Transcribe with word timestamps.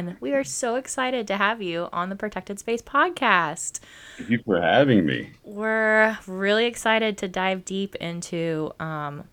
Okay, 0.00 0.06
well, 0.06 0.12
Shaun, 0.12 0.16
we 0.20 0.32
are 0.32 0.44
so 0.44 0.76
excited 0.76 1.26
to 1.28 1.36
have 1.36 1.60
you 1.62 1.88
on 1.92 2.08
the 2.08 2.16
Protected 2.16 2.58
Space 2.58 2.82
podcast. 2.82 3.80
Thank 4.18 4.30
you 4.30 4.42
for 4.44 4.60
having 4.60 5.06
me. 5.06 5.30
We're 5.44 6.18
really 6.26 6.66
excited 6.66 7.16
to 7.18 7.28
dive 7.28 7.64
deep 7.64 7.94
into 7.96 8.72
um, 8.80 9.24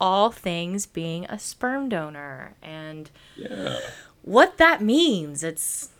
all 0.00 0.30
things 0.30 0.86
being 0.86 1.24
a 1.26 1.38
sperm 1.38 1.88
donor 1.88 2.54
and 2.62 3.10
Yeah. 3.36 3.78
what 4.22 4.58
that 4.58 4.82
means. 4.82 5.42
It's 5.44 5.90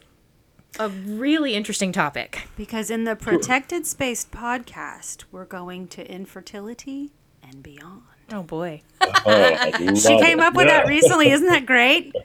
a 0.78 0.88
really 0.88 1.54
interesting 1.54 1.92
topic. 1.92 2.48
Because 2.56 2.90
in 2.90 3.04
the 3.04 3.14
Protected 3.16 3.86
Space 3.86 4.24
podcast, 4.24 5.24
we're 5.30 5.44
going 5.44 5.86
to 5.88 6.10
infertility 6.10 7.12
and 7.42 7.62
beyond. 7.62 8.02
Oh 8.32 8.42
boy. 8.42 8.80
Oh, 9.02 9.94
She 9.94 10.18
came 10.18 10.40
it. 10.40 10.44
up 10.44 10.54
with 10.54 10.66
that 10.68 10.86
recently. 10.86 11.30
Isn't 11.30 11.48
that 11.48 11.66
great? 11.66 12.14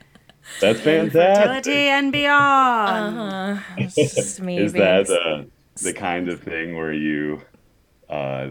That's 0.60 0.80
fantastic. 0.80 1.36
Fertility 1.36 1.88
and 1.88 2.12
beyond. 2.12 3.18
Uh, 3.18 3.60
it's 3.76 3.94
just 3.94 4.40
me 4.40 4.58
Is 4.58 4.72
being 4.72 4.84
that 4.84 5.10
uh, 5.10 5.44
the 5.82 5.92
kind 5.92 6.28
of 6.28 6.42
thing 6.42 6.76
where 6.76 6.92
you 6.92 7.42
uh, 8.08 8.50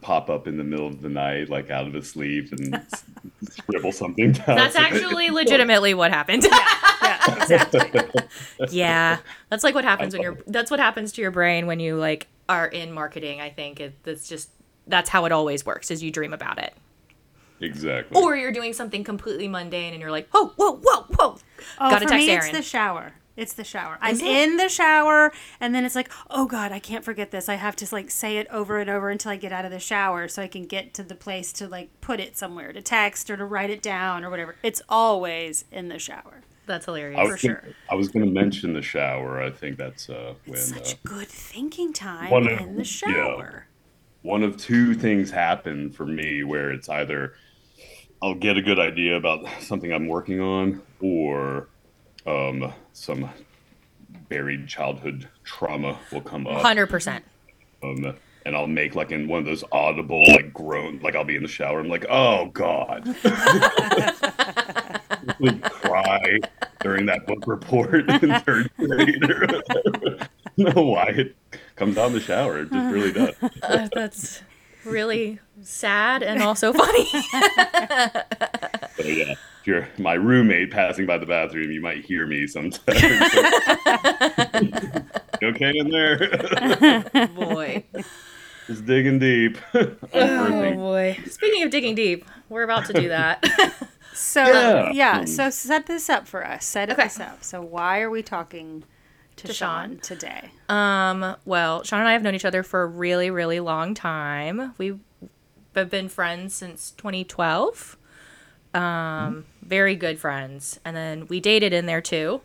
pop 0.00 0.28
up 0.28 0.46
in 0.46 0.56
the 0.56 0.64
middle 0.64 0.86
of 0.86 1.00
the 1.00 1.08
night, 1.08 1.48
like 1.48 1.70
out 1.70 1.86
of 1.86 1.94
a 1.94 2.02
sleep, 2.02 2.52
and 2.52 2.84
scribble 3.50 3.92
something 3.92 4.32
down? 4.32 4.56
That's 4.56 4.76
actually 4.76 5.30
legitimately 5.30 5.94
what 5.94 6.10
happened. 6.10 6.44
yeah, 6.44 7.42
exactly. 7.42 8.10
yeah, 8.70 9.18
that's 9.48 9.64
like 9.64 9.74
what 9.74 9.84
happens 9.84 10.12
when 10.12 10.22
you're. 10.22 10.38
That's 10.46 10.70
what 10.70 10.80
happens 10.80 11.12
to 11.12 11.22
your 11.22 11.30
brain 11.30 11.66
when 11.66 11.80
you 11.80 11.96
like 11.96 12.28
are 12.48 12.66
in 12.66 12.92
marketing. 12.92 13.40
I 13.40 13.50
think 13.50 13.80
it, 13.80 13.94
that's 14.02 14.28
just 14.28 14.50
that's 14.86 15.08
how 15.08 15.24
it 15.24 15.32
always 15.32 15.64
works. 15.64 15.90
Is 15.90 16.02
you 16.02 16.10
dream 16.10 16.32
about 16.32 16.58
it, 16.58 16.74
exactly. 17.62 18.20
or 18.20 18.36
you're 18.36 18.52
doing 18.52 18.72
something 18.72 19.04
completely 19.04 19.48
mundane 19.48 19.92
and 19.92 20.00
you're 20.00 20.10
like, 20.10 20.28
oh, 20.34 20.52
whoa, 20.56 20.76
whoa, 20.82 21.02
whoa. 21.16 21.36
Oh, 21.80 21.90
Gotta 21.90 22.04
for 22.06 22.10
text 22.10 22.26
me, 22.26 22.30
Erin. 22.32 22.44
it's 22.48 22.56
the 22.56 22.62
shower. 22.62 23.12
It's 23.34 23.54
the 23.54 23.64
shower. 23.64 23.96
I'm 24.02 24.16
it? 24.16 24.22
in 24.22 24.56
the 24.58 24.68
shower, 24.68 25.32
and 25.58 25.74
then 25.74 25.86
it's 25.86 25.94
like, 25.94 26.10
oh 26.28 26.44
God, 26.44 26.70
I 26.70 26.78
can't 26.78 27.02
forget 27.02 27.30
this. 27.30 27.48
I 27.48 27.54
have 27.54 27.74
to 27.76 27.88
like 27.90 28.10
say 28.10 28.36
it 28.36 28.46
over 28.50 28.78
and 28.78 28.90
over 28.90 29.08
until 29.08 29.32
I 29.32 29.36
get 29.36 29.52
out 29.52 29.64
of 29.64 29.70
the 29.70 29.78
shower, 29.78 30.28
so 30.28 30.42
I 30.42 30.48
can 30.48 30.66
get 30.66 30.92
to 30.94 31.02
the 31.02 31.14
place 31.14 31.50
to 31.54 31.66
like 31.66 31.88
put 32.02 32.20
it 32.20 32.36
somewhere, 32.36 32.74
to 32.74 32.82
text 32.82 33.30
or 33.30 33.38
to 33.38 33.44
write 33.46 33.70
it 33.70 33.80
down 33.80 34.22
or 34.22 34.28
whatever. 34.28 34.56
It's 34.62 34.82
always 34.86 35.64
in 35.72 35.88
the 35.88 35.98
shower. 35.98 36.42
That's 36.66 36.84
hilarious. 36.84 37.18
I 37.18 37.22
was 37.24 37.40
for 37.40 37.46
gonna, 37.48 37.60
sure. 37.62 37.74
I 37.90 37.94
was 37.94 38.08
going 38.08 38.26
to 38.26 38.30
mention 38.30 38.74
the 38.74 38.82
shower. 38.82 39.42
I 39.42 39.50
think 39.50 39.78
that's 39.78 40.10
uh, 40.10 40.34
when 40.46 40.58
Such 40.58 40.92
uh, 40.92 40.96
good 41.04 41.28
thinking 41.28 41.92
time 41.94 42.30
One 42.30 42.46
of- 42.46 42.60
in 42.60 42.76
the 42.76 42.84
shower. 42.84 43.66
yeah. 44.22 44.30
one 44.30 44.42
of 44.42 44.58
two 44.58 44.92
things 44.94 45.30
happen 45.30 45.90
for 45.90 46.04
me 46.06 46.44
where 46.44 46.70
it's 46.70 46.88
either 46.90 47.32
I'll 48.22 48.34
get 48.34 48.56
a 48.56 48.62
good 48.62 48.78
idea 48.78 49.16
about 49.16 49.44
something 49.60 49.92
I'm 49.92 50.06
working 50.06 50.40
on 50.40 50.80
or 51.00 51.68
um, 52.24 52.72
some 52.92 53.28
buried 54.28 54.68
childhood 54.68 55.28
trauma 55.44 55.98
will 56.12 56.20
come 56.20 56.46
up. 56.46 56.62
Hundred 56.62 56.86
percent. 56.86 57.24
Um, 57.82 58.14
and 58.46 58.56
I'll 58.56 58.66
make 58.66 58.94
like 58.94 59.10
in 59.10 59.28
one 59.28 59.40
of 59.40 59.46
those 59.46 59.64
audible 59.72 60.24
like 60.28 60.52
groan, 60.52 61.00
like 61.02 61.16
I'll 61.16 61.24
be 61.24 61.36
in 61.36 61.42
the 61.42 61.48
shower. 61.48 61.80
I'm 61.80 61.88
like, 61.88 62.06
oh 62.08 62.46
god, 62.46 63.06
Would 65.38 65.62
cry 65.62 66.38
during 66.80 67.06
that 67.06 67.26
book 67.26 67.46
report 67.46 68.08
in 68.08 68.40
third 68.40 68.70
grade. 68.76 69.30
or 69.30 69.40
whatever. 69.40 70.28
no, 70.56 70.82
why 70.82 71.04
it 71.06 71.36
comes 71.76 71.96
out 71.98 72.08
in 72.08 72.12
the 72.14 72.20
shower. 72.20 72.60
It 72.60 72.72
just 72.72 72.92
really 72.92 73.12
does. 73.12 73.34
Uh, 73.62 73.88
that's 73.94 74.42
really 74.84 75.38
sad 75.62 76.22
and 76.22 76.42
also 76.42 76.72
funny. 76.72 77.06
So 78.94 79.04
yeah, 79.08 79.32
if 79.32 79.66
you're 79.66 79.88
my 79.98 80.12
roommate 80.14 80.70
passing 80.70 81.06
by 81.06 81.16
the 81.16 81.24
bathroom, 81.24 81.70
you 81.72 81.80
might 81.80 82.04
hear 82.04 82.26
me 82.26 82.46
sometimes. 82.46 83.02
You 85.40 85.48
okay 85.48 85.72
in 85.76 85.88
there? 85.90 87.00
boy. 87.34 87.84
Just 88.66 88.86
digging 88.86 89.18
deep. 89.18 89.56
Oh 89.74 90.74
boy. 90.74 91.18
Speaking 91.26 91.62
of 91.64 91.70
digging 91.70 91.94
deep, 91.96 92.24
we're 92.48 92.62
about 92.62 92.84
to 92.86 92.92
do 92.92 93.08
that. 93.08 93.42
So 94.14 94.44
Yeah. 94.44 94.90
yeah. 94.92 95.18
Hmm. 95.20 95.26
so 95.26 95.50
set 95.50 95.86
this 95.86 96.08
up 96.10 96.28
for 96.28 96.46
us. 96.46 96.64
Set 96.66 96.90
Okay. 96.90 97.04
this 97.04 97.18
up. 97.18 97.42
So 97.42 97.60
why 97.62 98.00
are 98.02 98.10
we 98.10 98.22
talking 98.22 98.84
to, 99.42 99.48
To 99.48 99.52
Shaun, 99.54 99.90
Shaun. 99.90 99.98
today? 99.98 100.50
Um, 100.68 101.36
well, 101.44 101.82
Shaun 101.84 102.00
and 102.00 102.08
I 102.08 102.12
have 102.12 102.22
known 102.22 102.34
each 102.34 102.44
other 102.44 102.62
for 102.62 102.82
a 102.82 102.86
really, 102.86 103.30
really 103.30 103.60
long 103.60 103.94
time. 103.94 104.74
We've 104.78 104.98
been 105.74 106.08
friends 106.08 106.54
since 106.54 106.90
2012. 106.92 107.96
Um, 108.74 109.44
very 109.62 109.96
good 109.96 110.18
friends. 110.18 110.80
And 110.84 110.96
then 110.96 111.26
we 111.28 111.40
dated 111.40 111.72
in 111.72 111.86
there 111.86 112.00
too. 112.00 112.40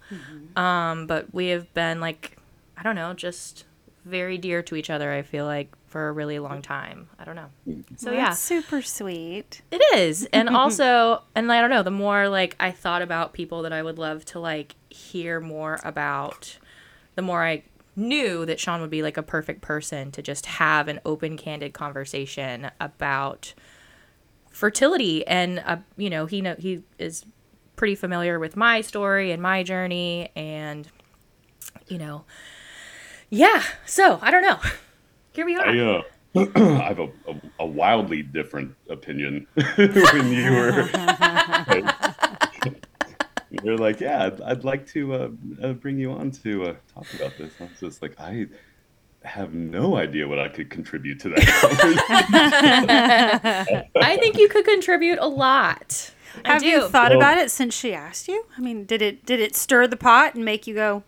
Um, 0.55 1.07
but 1.07 1.33
we 1.33 1.47
have 1.47 1.73
been 1.73 1.99
like, 2.01 2.37
I 2.77 2.83
don't 2.83 2.95
know, 2.95 3.13
just 3.13 3.65
very 4.05 4.37
dear 4.37 4.61
to 4.63 4.75
each 4.75 4.89
other, 4.89 5.11
I 5.11 5.21
feel 5.21 5.45
like, 5.45 5.69
for 5.87 6.09
a 6.09 6.11
really 6.11 6.37
long 6.39 6.61
time. 6.61 7.07
I 7.17 7.23
don't 7.23 7.35
know. 7.35 7.49
So, 7.97 8.11
yeah. 8.11 8.29
That's 8.29 8.39
super 8.39 8.81
sweet. 8.81 9.61
It 9.71 9.81
is. 9.95 10.27
And 10.33 10.49
also, 10.49 11.23
and 11.35 11.51
I 11.51 11.61
don't 11.61 11.69
know, 11.69 11.83
the 11.83 11.91
more 11.91 12.27
like 12.29 12.55
I 12.59 12.71
thought 12.71 13.01
about 13.01 13.33
people 13.33 13.61
that 13.63 13.71
I 13.73 13.81
would 13.81 13.97
love 13.97 14.25
to 14.25 14.39
like 14.39 14.75
hear 14.89 15.39
more 15.39 15.79
about, 15.83 16.57
the 17.17 17.23
more 17.23 17.43
I 17.43 17.63
knew 17.95 18.45
that 18.45 18.59
Shaun 18.59 18.79
would 18.79 18.91
be 18.91 19.01
like 19.01 19.17
a 19.17 19.23
perfect 19.23 19.61
person 19.61 20.11
to 20.11 20.21
just 20.21 20.45
have 20.45 20.87
an 20.87 21.01
open, 21.03 21.35
candid 21.35 21.73
conversation 21.73 22.69
about 22.79 23.55
fertility. 24.51 25.25
And, 25.25 25.63
uh, 25.65 25.77
you 25.97 26.11
know, 26.11 26.27
he 26.27 26.41
know 26.41 26.55
he 26.59 26.83
is 26.99 27.25
pretty 27.75 27.95
familiar 27.95 28.37
with 28.37 28.55
my 28.55 28.81
story 28.81 29.31
and 29.31 29.41
my 29.41 29.63
journey 29.63 30.29
and, 30.35 30.87
you 31.87 31.97
know, 31.97 32.23
yeah. 33.31 33.63
So 33.87 34.19
I 34.21 34.29
don't 34.29 34.43
know. 34.43 34.59
Here 35.33 35.45
we 35.45 35.55
are. 35.55 35.67
I, 35.67 35.79
uh, 35.79 36.01
I 36.55 36.87
have 36.87 36.99
a, 36.99 37.09
a, 37.27 37.41
a 37.61 37.65
wildly 37.65 38.21
different 38.21 38.75
opinion 38.91 39.47
when 39.75 40.31
you 40.31 40.51
were. 40.51 40.89
You're 43.63 43.77
like, 43.77 43.99
yeah, 43.99 44.25
I'd, 44.25 44.41
I'd 44.41 44.63
like 44.63 44.87
to 44.87 45.13
uh, 45.13 45.29
uh, 45.61 45.73
bring 45.73 45.97
you 45.97 46.11
on 46.11 46.31
to 46.31 46.63
uh, 46.63 46.75
talk 46.93 47.11
about 47.13 47.37
this. 47.37 47.53
I 47.59 47.63
was 47.63 47.79
just 47.79 48.01
like, 48.01 48.19
I 48.19 48.47
have 49.23 49.53
no 49.53 49.97
idea 49.97 50.27
what 50.27 50.39
I 50.39 50.47
could 50.47 50.69
contribute 50.69 51.19
to 51.21 51.29
that. 51.29 51.47
I 53.95 54.17
think 54.17 54.37
you 54.37 54.47
could 54.47 54.65
contribute 54.65 55.19
a 55.19 55.27
lot. 55.27 56.11
I 56.45 56.53
Have 56.53 56.63
you 56.63 56.87
thought 56.87 57.11
Well- 57.11 57.19
about 57.19 57.37
it 57.37 57.51
since 57.51 57.73
she 57.73 57.93
asked 57.93 58.27
you? 58.27 58.45
I 58.57 58.61
mean, 58.61 58.85
did 58.85 59.01
it 59.01 59.25
did 59.25 59.39
it 59.39 59.55
stir 59.55 59.87
the 59.87 59.97
pot 59.97 60.35
and 60.35 60.45
make 60.45 60.67
you 60.67 60.75
go, 60.75 61.03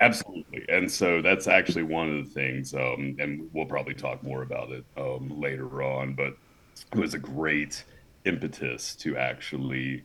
Absolutely. 0.00 0.64
And 0.68 0.90
so 0.90 1.22
that's 1.22 1.48
actually 1.48 1.84
one 1.84 2.18
of 2.18 2.24
the 2.26 2.30
things, 2.30 2.74
um, 2.74 3.16
and 3.18 3.48
we'll 3.54 3.64
probably 3.64 3.94
talk 3.94 4.22
more 4.22 4.42
about 4.42 4.70
it 4.70 4.84
um, 4.96 5.40
later 5.40 5.82
on, 5.82 6.14
but 6.14 6.36
it 6.92 6.98
was 6.98 7.14
a 7.14 7.18
great 7.18 7.84
impetus 8.26 8.94
to 8.96 9.16
actually 9.16 10.04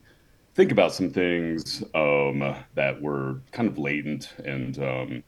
think 0.54 0.72
about 0.72 0.92
some 0.92 1.10
things 1.10 1.82
um, 1.94 2.54
that 2.74 3.00
were 3.00 3.40
kind 3.52 3.68
of 3.68 3.78
latent. 3.78 4.34
And, 4.44 4.78
um, 4.78 5.22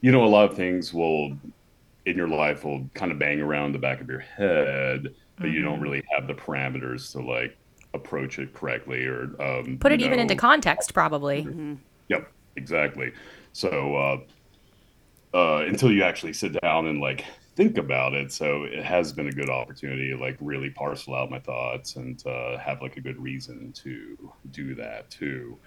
you 0.00 0.12
know, 0.12 0.24
a 0.24 0.26
lot 0.26 0.50
of 0.50 0.56
things 0.56 0.92
will, 0.94 1.36
in 2.06 2.16
your 2.16 2.28
life, 2.28 2.64
will 2.64 2.88
kind 2.94 3.10
of 3.12 3.18
bang 3.18 3.40
around 3.40 3.72
the 3.72 3.78
back 3.78 4.00
of 4.00 4.08
your 4.08 4.20
head, 4.20 5.14
but 5.38 5.50
you 5.50 5.62
don't 5.62 5.80
really 5.80 6.02
have 6.16 6.26
the 6.26 6.34
parameters 6.34 7.12
to 7.12 7.20
like 7.20 7.56
approach 7.94 8.38
it 8.38 8.54
correctly 8.54 9.06
or 9.06 9.30
um, 9.40 9.78
Put 9.78 9.92
it 9.92 10.00
even 10.00 10.16
know- 10.16 10.22
into 10.22 10.36
context, 10.36 10.94
probably. 10.94 11.46
Yep, 12.08 12.30
exactly. 12.56 13.12
So 13.52 13.96
uh, 13.96 15.36
uh, 15.36 15.64
until 15.66 15.90
you 15.90 16.02
actually 16.02 16.32
sit 16.32 16.60
down 16.62 16.86
and 16.86 17.00
like 17.00 17.24
think 17.56 17.78
about 17.78 18.14
it, 18.14 18.30
so 18.30 18.64
it 18.64 18.84
has 18.84 19.12
been 19.12 19.28
a 19.28 19.32
good 19.32 19.50
opportunity 19.50 20.10
to 20.10 20.16
like 20.16 20.36
really 20.40 20.70
parcel 20.70 21.14
out 21.14 21.30
my 21.30 21.40
thoughts 21.40 21.96
and 21.96 22.24
uh, 22.26 22.58
have 22.58 22.82
like 22.82 22.96
a 22.96 23.00
good 23.00 23.20
reason 23.20 23.72
to 23.72 24.32
do 24.50 24.74
that 24.74 25.10
too. 25.10 25.58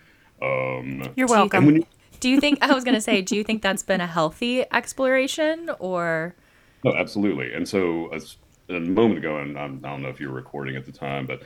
Um, 0.42 1.12
"You're 1.16 1.28
welcome." 1.28 1.78
you, 1.78 1.86
Do 2.20 2.30
you 2.30 2.40
think, 2.40 2.60
I 2.62 2.74
was 2.74 2.84
going 2.84 2.96
to 2.96 3.02
say, 3.02 3.22
do 3.22 3.36
you 3.36 3.44
think 3.44 3.62
that's 3.62 3.84
been 3.84 4.02
a 4.02 4.08
healthy 4.08 4.64
exploration 4.72 5.72
or? 5.80 6.36
No, 6.84 6.94
absolutely. 6.94 7.54
And 7.54 7.68
so 7.68 8.08
as, 8.14 8.38
a 8.70 8.80
moment 8.80 9.18
ago, 9.18 9.38
and 9.38 9.58
I'm, 9.58 9.84
I 9.84 9.90
don't 9.90 10.04
know 10.04 10.10
if 10.10 10.20
you 10.20 10.30
were 10.30 10.36
recording 10.36 10.76
at 10.76 10.86
the 10.86 10.92
time, 10.92 11.26
but 11.26 11.42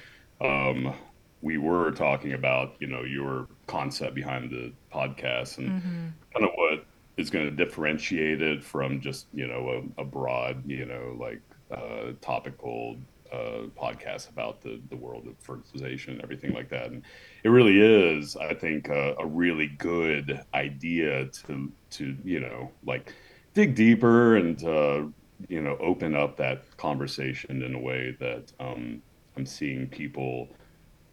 um, 0.45 0.93
we 1.41 1.57
were 1.57 1.91
talking 1.91 2.33
about 2.33 2.75
you 2.79 2.87
know 2.87 3.03
your 3.03 3.47
concept 3.67 4.13
behind 4.13 4.51
the 4.51 4.73
podcast 4.93 5.57
and 5.57 6.13
kind 6.33 6.45
of 6.45 6.51
what 6.55 6.85
is 7.17 7.29
going 7.29 7.45
to 7.45 7.51
differentiate 7.51 8.41
it 8.41 8.63
from 8.63 8.99
just 8.99 9.27
you 9.33 9.47
know 9.47 9.83
a, 9.97 10.01
a 10.01 10.05
broad 10.05 10.63
you 10.69 10.85
know 10.85 11.15
like 11.19 11.41
uh, 11.71 12.13
topical 12.21 12.97
uh, 13.31 13.67
podcast 13.75 14.29
about 14.29 14.61
the 14.61 14.79
the 14.89 14.95
world 14.95 15.27
of 15.27 15.35
fertilization 15.39 16.13
and 16.13 16.21
everything 16.21 16.53
like 16.53 16.69
that. 16.69 16.87
And 16.87 17.01
it 17.43 17.49
really 17.49 17.81
is, 17.81 18.37
I 18.37 18.53
think, 18.53 18.89
uh, 18.89 19.15
a 19.17 19.25
really 19.25 19.67
good 19.77 20.39
idea 20.53 21.25
to 21.27 21.71
to 21.91 22.17
you 22.23 22.39
know 22.39 22.71
like 22.85 23.13
dig 23.53 23.75
deeper 23.75 24.37
and 24.37 24.63
uh, 24.63 25.03
you 25.47 25.61
know 25.61 25.77
open 25.79 26.15
up 26.15 26.37
that 26.37 26.77
conversation 26.77 27.63
in 27.63 27.73
a 27.75 27.79
way 27.79 28.15
that 28.19 28.51
um, 28.59 29.01
I'm 29.35 29.45
seeing 29.45 29.87
people 29.87 30.49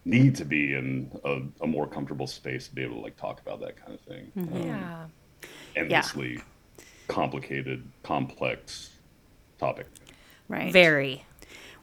need 0.04 0.34
to 0.34 0.44
be 0.44 0.74
in 0.74 1.10
a, 1.24 1.40
a, 1.62 1.66
more 1.66 1.86
comfortable 1.86 2.26
space 2.26 2.68
to 2.68 2.74
be 2.74 2.82
able 2.82 2.96
to 2.96 3.02
like 3.02 3.16
talk 3.18 3.38
about 3.40 3.60
that 3.60 3.76
kind 3.76 3.92
of 3.92 4.00
thing. 4.00 4.32
Mm-hmm. 4.36 4.56
Um, 4.56 4.66
yeah. 4.66 5.04
Endlessly 5.76 6.34
yeah. 6.34 6.84
complicated, 7.08 7.84
complex 8.02 8.90
topic. 9.58 9.86
Right. 10.48 10.72
Very. 10.72 11.24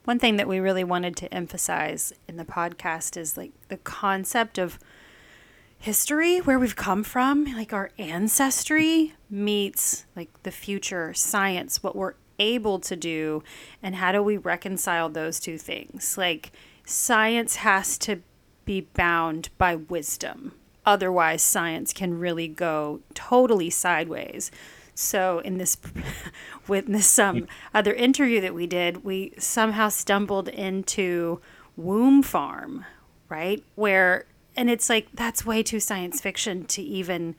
One 0.04 0.19
thing 0.19 0.38
that 0.38 0.48
we 0.48 0.59
really 0.59 0.83
wanted 0.83 1.15
to 1.18 1.33
emphasize 1.33 2.13
in 2.27 2.38
the 2.38 2.45
podcast 2.45 3.18
is 3.18 3.38
like 3.38 3.51
the 3.68 3.77
concept 3.77 4.57
of 4.57 4.80
history, 5.80 6.39
where 6.39 6.57
we've 6.57 6.75
come 6.75 7.04
from, 7.04 7.45
like 7.45 7.74
our 7.74 7.92
ancestry 7.98 9.13
meets 9.30 10.06
like 10.15 10.44
the 10.44 10.51
future 10.51 11.13
science, 11.13 11.83
what 11.83 11.95
we're 11.95 12.15
able 12.39 12.80
to 12.80 12.95
do, 12.95 13.44
and 13.83 13.95
how 13.95 14.12
do 14.12 14.21
we 14.21 14.38
reconcile 14.38 15.10
those 15.10 15.39
two 15.39 15.57
things? 15.57 16.18
Like 16.18 16.51
science 16.86 17.57
has 17.57 17.98
to 18.00 18.21
be 18.65 18.81
bound 18.81 19.50
by 19.57 19.75
wisdom. 19.75 20.53
Otherwise, 20.88 21.42
science 21.42 21.92
can 21.92 22.18
really 22.18 22.48
go 22.48 23.01
totally 23.13 23.69
sideways. 23.69 24.50
So 24.95 25.39
in 25.39 25.57
this 25.57 25.75
with 26.68 26.88
this 26.88 27.19
um, 27.19 27.45
other 27.74 27.94
interview 27.94 28.39
that 28.39 28.56
we 28.56 28.68
did, 28.68 29.04
we 29.04 29.34
somehow 29.38 29.89
stumbled 29.89 30.48
into 30.48 31.42
Womb 31.75 32.24
Farm, 32.24 32.86
right? 33.28 33.62
Where 33.75 34.28
and 34.56 34.69
it's 34.69 34.89
like 34.89 35.10
that's 35.13 35.45
way 35.45 35.62
too 35.62 35.81
science 35.81 36.22
fiction 36.22 36.63
to 36.68 36.81
even 36.81 37.36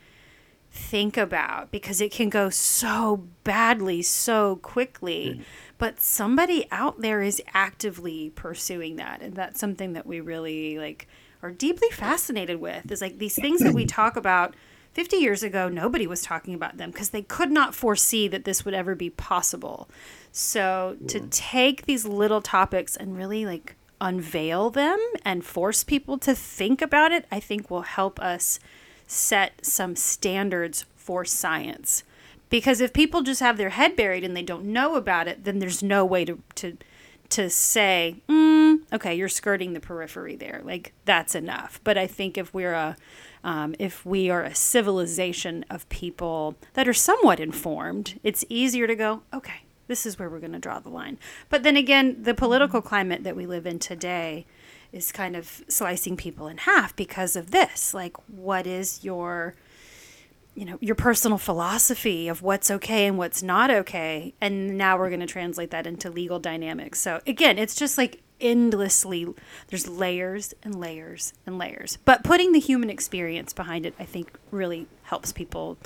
think 0.70 1.16
about 1.16 1.70
because 1.70 2.02
it 2.02 2.12
can 2.12 2.28
go 2.28 2.50
so 2.50 3.24
badly 3.44 4.02
so 4.02 4.56
quickly. 4.56 5.38
Mm. 5.38 5.44
But 5.78 6.00
somebody 6.00 6.66
out 6.70 7.00
there 7.00 7.22
is 7.22 7.40
actively 7.54 8.28
pursuing 8.28 8.96
that 8.96 9.22
and 9.22 9.34
that's 9.34 9.58
something 9.58 9.94
that 9.94 10.06
we 10.06 10.20
really 10.20 10.78
like 10.78 11.08
are 11.42 11.50
deeply 11.50 11.88
fascinated 11.90 12.60
with. 12.60 12.90
Is 12.90 13.00
like 13.00 13.18
these 13.18 13.36
things 13.36 13.60
that 13.60 13.74
we 13.74 13.84
talk 13.86 14.16
about 14.16 14.54
50 14.92 15.16
years 15.16 15.42
ago, 15.42 15.68
nobody 15.68 16.06
was 16.06 16.22
talking 16.22 16.54
about 16.54 16.76
them 16.76 16.90
because 16.90 17.10
they 17.10 17.22
could 17.22 17.52
not 17.52 17.74
foresee 17.74 18.26
that 18.28 18.44
this 18.44 18.64
would 18.64 18.74
ever 18.74 18.94
be 18.94 19.10
possible. 19.10 19.88
So 20.32 20.96
to 21.08 21.20
take 21.20 21.86
these 21.86 22.04
little 22.04 22.42
topics 22.42 22.96
and 22.96 23.16
really 23.16 23.44
like 23.46 23.76
unveil 24.00 24.70
them 24.70 24.98
and 25.24 25.44
force 25.44 25.84
people 25.84 26.18
to 26.18 26.34
think 26.34 26.82
about 26.82 27.12
it, 27.12 27.26
I 27.30 27.40
think 27.40 27.70
will 27.70 27.82
help 27.82 28.20
us 28.20 28.58
set 29.06 29.64
some 29.64 29.96
standards 29.96 30.84
for 30.96 31.24
science. 31.24 32.02
Because 32.50 32.80
if 32.80 32.92
people 32.92 33.22
just 33.22 33.40
have 33.40 33.56
their 33.56 33.70
head 33.70 33.94
buried 33.94 34.24
and 34.24 34.36
they 34.36 34.42
don't 34.42 34.64
know 34.64 34.94
about 34.94 35.28
it, 35.28 35.44
then 35.44 35.58
there's 35.58 35.82
no 35.82 36.04
way 36.04 36.24
to 36.24 36.42
to 36.56 36.76
to 37.30 37.50
say, 37.50 38.16
mm, 38.28 38.78
okay, 38.92 39.14
you're 39.14 39.28
skirting 39.28 39.72
the 39.72 39.80
periphery 39.80 40.36
there. 40.36 40.60
Like 40.64 40.92
that's 41.04 41.34
enough. 41.34 41.80
But 41.84 41.98
I 41.98 42.06
think 42.06 42.38
if 42.38 42.52
we're 42.54 42.74
a 42.74 42.96
um, 43.44 43.74
if 43.78 44.04
we 44.04 44.30
are 44.30 44.42
a 44.42 44.54
civilization 44.54 45.64
of 45.70 45.88
people 45.88 46.56
that 46.74 46.88
are 46.88 46.94
somewhat 46.94 47.38
informed, 47.38 48.18
it's 48.24 48.44
easier 48.48 48.86
to 48.86 48.96
go, 48.96 49.22
okay, 49.32 49.62
this 49.86 50.04
is 50.04 50.18
where 50.18 50.28
we're 50.28 50.40
going 50.40 50.52
to 50.52 50.58
draw 50.58 50.80
the 50.80 50.88
line. 50.88 51.18
But 51.48 51.62
then 51.62 51.76
again, 51.76 52.22
the 52.22 52.34
political 52.34 52.82
climate 52.82 53.22
that 53.24 53.36
we 53.36 53.46
live 53.46 53.64
in 53.64 53.78
today 53.78 54.44
is 54.92 55.12
kind 55.12 55.36
of 55.36 55.62
slicing 55.68 56.16
people 56.16 56.48
in 56.48 56.58
half 56.58 56.96
because 56.96 57.36
of 57.36 57.50
this. 57.52 57.94
Like, 57.94 58.16
what 58.28 58.66
is 58.66 59.04
your 59.04 59.54
you 60.58 60.64
know 60.64 60.76
your 60.80 60.96
personal 60.96 61.38
philosophy 61.38 62.26
of 62.26 62.42
what's 62.42 62.68
okay 62.68 63.06
and 63.06 63.16
what's 63.16 63.44
not 63.44 63.70
okay 63.70 64.34
and 64.40 64.76
now 64.76 64.98
we're 64.98 65.08
going 65.08 65.20
to 65.20 65.26
translate 65.26 65.70
that 65.70 65.86
into 65.86 66.10
legal 66.10 66.40
dynamics. 66.40 67.00
So 67.00 67.20
again 67.28 67.58
it's 67.58 67.76
just 67.76 67.96
like 67.96 68.22
endlessly 68.40 69.26
there's 69.68 69.86
layers 69.86 70.54
and 70.64 70.74
layers 70.74 71.32
and 71.46 71.58
layers. 71.58 71.98
But 72.04 72.24
putting 72.24 72.50
the 72.50 72.58
human 72.58 72.90
experience 72.90 73.52
behind 73.52 73.86
it 73.86 73.94
i 74.00 74.04
think 74.04 74.36
really 74.50 74.88
helps 75.04 75.30
people 75.30 75.78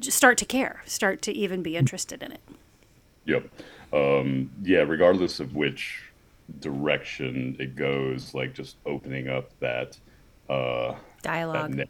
start 0.00 0.36
to 0.38 0.44
care 0.44 0.82
start 0.84 1.22
to 1.22 1.32
even 1.32 1.62
be 1.62 1.76
interested 1.76 2.24
in 2.24 2.32
it. 2.32 2.40
Yep. 3.26 3.48
Um, 3.92 4.50
yeah 4.64 4.80
regardless 4.80 5.38
of 5.38 5.54
which 5.54 6.10
direction 6.58 7.56
it 7.60 7.76
goes 7.76 8.34
like 8.34 8.52
just 8.52 8.74
opening 8.84 9.28
up 9.28 9.50
that 9.60 9.96
uh, 10.48 10.94
dialogue 11.22 11.80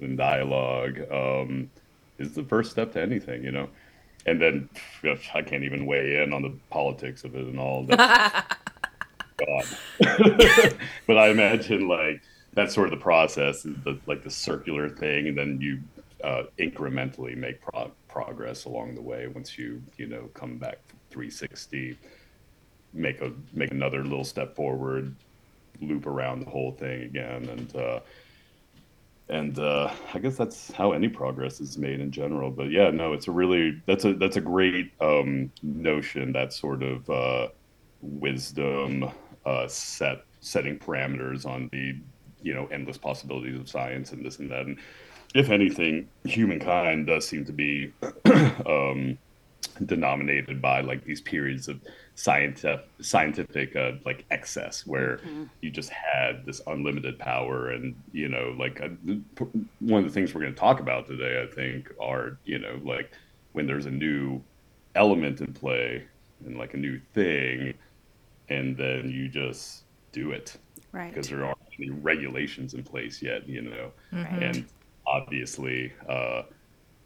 and 0.00 0.18
dialogue 0.18 1.00
um, 1.10 1.70
is 2.18 2.32
the 2.32 2.44
first 2.44 2.70
step 2.70 2.92
to 2.92 3.00
anything 3.00 3.42
you 3.44 3.52
know 3.52 3.68
and 4.26 4.42
then 4.42 4.68
I 5.34 5.42
can't 5.42 5.62
even 5.62 5.86
weigh 5.86 6.22
in 6.22 6.32
on 6.32 6.42
the 6.42 6.52
politics 6.68 7.24
of 7.24 7.34
it 7.36 7.46
and 7.46 7.58
all. 7.58 7.84
that. 7.84 8.58
God. 9.38 9.66
but 11.06 11.18
I 11.18 11.28
imagine 11.28 11.88
like 11.88 12.22
that's 12.54 12.74
sort 12.74 12.92
of 12.92 12.98
the 12.98 13.02
process, 13.02 13.62
the, 13.62 13.98
like 14.06 14.24
the 14.24 14.30
circular 14.30 14.88
thing, 14.88 15.28
and 15.28 15.38
then 15.38 15.60
you 15.60 15.80
uh, 16.24 16.44
incrementally 16.58 17.36
make 17.36 17.60
pro- 17.60 17.92
progress 18.08 18.64
along 18.64 18.94
the 18.94 19.02
way. 19.02 19.28
Once 19.28 19.56
you 19.56 19.82
you 19.96 20.06
know 20.06 20.28
come 20.34 20.56
back 20.56 20.78
360, 21.10 21.96
make 22.94 23.20
a 23.20 23.30
make 23.52 23.70
another 23.70 24.02
little 24.02 24.24
step 24.24 24.56
forward, 24.56 25.14
loop 25.80 26.06
around 26.06 26.40
the 26.40 26.50
whole 26.50 26.72
thing 26.72 27.02
again, 27.02 27.48
and 27.50 27.76
uh, 27.76 28.00
and 29.28 29.58
uh, 29.58 29.92
I 30.14 30.18
guess 30.18 30.36
that's 30.36 30.70
how 30.72 30.92
any 30.92 31.08
progress 31.08 31.60
is 31.60 31.76
made 31.76 32.00
in 32.00 32.10
general. 32.10 32.50
But 32.50 32.70
yeah, 32.70 32.90
no, 32.90 33.12
it's 33.12 33.28
a 33.28 33.32
really 33.32 33.82
that's 33.86 34.04
a 34.04 34.14
that's 34.14 34.36
a 34.36 34.40
great 34.40 34.92
um, 35.00 35.50
notion. 35.62 36.32
That 36.32 36.52
sort 36.52 36.82
of 36.82 37.10
uh, 37.10 37.48
wisdom 38.00 39.10
uh, 39.44 39.68
set 39.68 40.24
setting 40.40 40.78
parameters 40.78 41.44
on 41.44 41.68
the 41.72 41.96
you 42.42 42.54
know 42.54 42.66
endless 42.66 42.98
possibilities 42.98 43.58
of 43.58 43.68
science 43.68 44.12
and 44.12 44.24
this 44.24 44.38
and 44.38 44.50
that. 44.50 44.66
And 44.66 44.78
if 45.34 45.50
anything, 45.50 46.08
humankind 46.24 47.08
does 47.08 47.26
seem 47.26 47.44
to 47.46 47.52
be 47.52 47.92
um, 48.66 49.18
denominated 49.84 50.62
by 50.62 50.80
like 50.80 51.04
these 51.04 51.20
periods 51.20 51.68
of 51.68 51.80
scientific 52.14 52.88
scientific 53.00 53.76
uh, 53.76 53.92
like 54.06 54.24
excess 54.30 54.86
where 54.86 55.18
mm-hmm. 55.18 55.44
you 55.60 55.70
just 55.70 55.90
had 55.90 56.44
this 56.46 56.62
unlimited 56.66 57.18
power 57.18 57.70
and 57.70 57.94
you 58.12 58.28
know 58.28 58.54
like 58.58 58.80
uh, 58.80 58.88
one 59.80 60.02
of 60.02 60.08
the 60.08 60.12
things 60.12 60.34
we're 60.34 60.40
going 60.40 60.54
to 60.54 60.58
talk 60.58 60.80
about 60.80 61.06
today 61.06 61.42
i 61.42 61.54
think 61.54 61.92
are 62.00 62.38
you 62.44 62.58
know 62.58 62.80
like 62.84 63.12
when 63.52 63.66
there's 63.66 63.84
a 63.84 63.90
new 63.90 64.40
element 64.94 65.42
in 65.42 65.52
play 65.52 66.02
and 66.46 66.56
like 66.56 66.72
a 66.72 66.78
new 66.78 66.98
thing 67.12 67.74
and 68.48 68.76
then 68.78 69.10
you 69.10 69.28
just 69.28 69.82
do 70.12 70.30
it 70.30 70.56
right 70.92 71.12
because 71.12 71.28
there 71.28 71.44
aren't 71.44 71.58
any 71.78 71.90
regulations 71.90 72.72
in 72.72 72.82
place 72.82 73.20
yet 73.20 73.46
you 73.46 73.60
know 73.60 73.92
mm-hmm. 74.10 74.42
and 74.42 74.64
obviously 75.06 75.92
uh, 76.08 76.42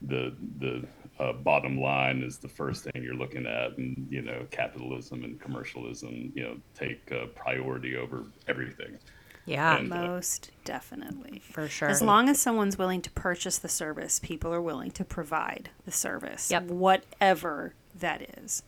the 0.03 0.33
the 0.61 0.85
uh, 1.21 1.33
bottom 1.33 1.81
line 1.81 2.23
is 2.23 2.39
the 2.39 2.49
first 2.49 2.85
thing 2.85 3.03
you're 3.03 3.15
looking 3.15 3.47
at 3.47 3.77
and 3.79 4.07
you 4.11 4.23
know 4.23 4.47
capitalism 4.51 5.23
and 5.25 5.41
commercialism 5.41 6.33
you 6.35 6.43
know 6.43 6.57
take 6.75 7.11
uh, 7.13 7.27
priority 7.35 7.97
over 7.97 8.25
everything 8.49 8.99
yeah 9.47 9.77
and, 9.77 9.93
uh, 9.93 9.97
most 9.97 10.51
definitely 10.65 11.41
for 11.41 11.69
sure 11.69 11.89
as 11.89 12.01
long 12.03 12.29
as 12.29 12.41
someone's 12.41 12.79
willing 12.79 13.03
to 13.03 13.11
purchase 13.11 13.59
the 13.59 13.69
service 13.69 14.19
people 14.19 14.53
are 14.53 14.63
willing 14.63 14.91
to 14.91 15.05
provide 15.05 15.71
the 15.85 15.93
service 15.93 16.51
yep. 16.51 16.65
whatever 16.65 17.75
that 18.01 18.39
is. 18.39 18.63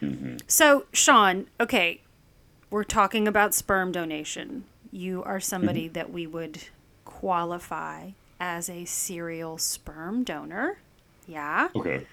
Mm-hmm. 0.00 0.36
So, 0.46 0.86
Shaun, 0.92 1.48
okay, 1.60 2.02
we're 2.70 2.84
talking 2.84 3.26
about 3.26 3.54
sperm 3.54 3.92
donation. 3.92 4.64
You 4.90 5.22
are 5.24 5.40
somebody 5.40 5.84
mm-hmm. 5.84 5.94
that 5.94 6.12
we 6.12 6.26
would 6.26 6.62
qualify 7.04 8.10
as 8.38 8.70
a 8.70 8.84
serial 8.84 9.58
sperm 9.58 10.22
donor. 10.22 10.78
Yeah. 11.28 11.68
Okay. 11.76 12.06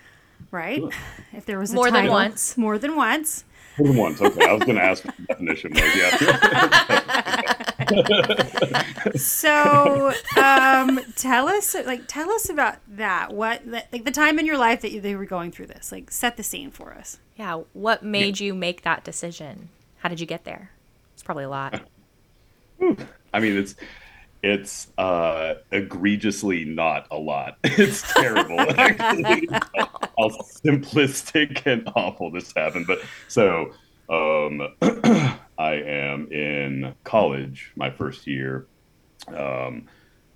Right? 0.52 0.80
Sure. 0.80 0.92
If 1.34 1.46
there 1.46 1.58
was 1.58 1.74
more 1.74 1.86
title, 1.86 2.02
than 2.02 2.12
once. 2.12 2.58
More 2.58 2.78
than 2.78 2.96
once. 2.96 3.46
More 3.80 3.88
than 3.88 3.98
once. 3.98 4.22
Okay. 4.22 4.46
I 4.46 4.54
was 4.54 4.64
going 4.64 4.76
to 4.76 4.84
ask 4.84 5.04
what 5.06 5.16
the 5.18 5.24
definition 5.24 5.72
was. 5.74 5.82
Yeah. 9.06 9.16
so, 9.16 10.14
um, 10.38 11.00
tell 11.16 11.48
us, 11.48 11.76
like, 11.86 12.08
tell 12.08 12.30
us 12.32 12.50
about 12.50 12.76
that. 12.90 13.34
What, 13.34 13.66
like, 13.66 14.04
the 14.04 14.12
time 14.12 14.38
in 14.38 14.46
your 14.46 14.58
life 14.58 14.82
that 14.82 14.92
you, 14.92 15.02
they 15.02 15.16
were 15.16 15.26
going 15.26 15.52
through 15.52 15.68
this. 15.68 15.92
Like, 15.92 16.12
set 16.12 16.38
the 16.38 16.44
scene 16.44 16.70
for 16.72 16.94
us. 16.94 17.20
Yeah. 17.38 17.62
What 17.74 18.04
made 18.04 18.40
yeah. 18.40 18.48
you 18.48 18.54
make 18.54 18.84
that 18.84 19.04
decision? 19.04 19.70
How 20.00 20.10
did 20.10 20.20
you 20.20 20.28
get 20.28 20.44
there? 20.44 20.72
It's 21.14 21.24
probably 21.24 21.46
a 21.46 21.50
lot. 21.50 21.82
I 23.34 23.40
mean, 23.40 23.58
it's 23.58 23.76
it's 24.46 24.92
uh, 25.00 25.56
egregiously 25.72 26.66
not 26.66 27.08
a 27.10 27.18
lot. 27.18 27.58
It's 27.64 28.04
terrible, 28.14 28.60
actually. 28.78 29.48
How 29.50 30.30
simplistic 30.64 31.66
and 31.66 31.90
awful 31.96 32.30
this 32.30 32.54
happened. 32.56 32.86
But 32.86 33.02
so 33.28 33.74
um, 34.08 34.62
I 35.58 35.74
am 35.74 36.32
in 36.32 36.94
college, 37.04 37.72
my 37.76 37.90
first 37.90 38.28
year, 38.28 38.68
um, 39.36 39.88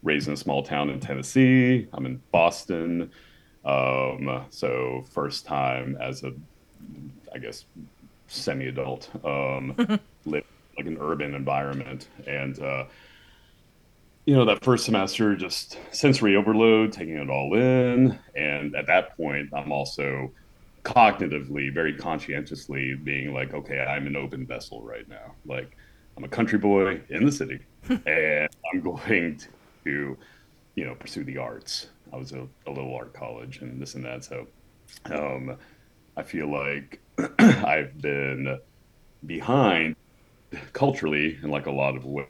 raised 0.01 0.27
in 0.27 0.33
a 0.33 0.37
small 0.37 0.63
town 0.63 0.89
in 0.89 0.99
Tennessee. 0.99 1.87
I'm 1.93 2.07
in 2.07 2.19
Boston. 2.31 3.11
Um, 3.63 4.45
so 4.49 5.05
first 5.11 5.45
time 5.45 5.97
as 6.01 6.23
a, 6.23 6.33
I 7.33 7.37
guess, 7.37 7.65
semi-adult, 8.27 9.09
um, 9.23 9.75
lived 10.25 10.47
like 10.77 10.87
an 10.87 10.97
urban 10.99 11.35
environment, 11.35 12.07
and 12.25 12.59
uh, 12.59 12.85
you 14.29 14.35
know 14.35 14.45
that 14.45 14.63
first 14.63 14.85
semester 14.85 15.35
just 15.35 15.79
sensory 15.91 16.35
overload, 16.35 16.93
taking 16.93 17.15
it 17.15 17.29
all 17.29 17.55
in, 17.55 18.19
and 18.35 18.75
at 18.75 18.85
that 18.85 19.17
point, 19.17 19.49
I'm 19.53 19.71
also 19.71 20.31
cognitively 20.83 21.73
very 21.73 21.97
conscientiously 21.97 22.93
being 22.93 23.33
like, 23.33 23.53
okay, 23.55 23.79
I'm 23.79 24.05
an 24.07 24.15
open 24.15 24.45
vessel 24.45 24.81
right 24.83 25.07
now, 25.09 25.33
like. 25.45 25.75
I'm 26.19 26.25
a 26.25 26.27
country 26.27 26.59
boy 26.59 26.99
in 27.07 27.25
the 27.25 27.31
city, 27.31 27.61
and 27.89 28.49
I'm 28.73 28.81
going 28.81 29.39
to, 29.85 30.17
you 30.75 30.85
know, 30.85 30.93
pursue 30.95 31.23
the 31.23 31.37
arts. 31.37 31.87
I 32.11 32.17
was 32.17 32.33
a, 32.33 32.45
a 32.67 32.71
little 32.71 32.93
art 32.93 33.13
college 33.13 33.59
and 33.61 33.81
this 33.81 33.95
and 33.95 34.03
that. 34.03 34.25
So 34.25 34.45
um, 35.05 35.55
I 36.17 36.23
feel 36.23 36.51
like 36.51 36.99
I've 37.39 38.01
been 38.01 38.59
behind 39.25 39.95
culturally 40.73 41.39
in 41.41 41.51
like 41.51 41.67
a 41.67 41.71
lot 41.71 41.95
of 41.95 42.03
ways. 42.03 42.27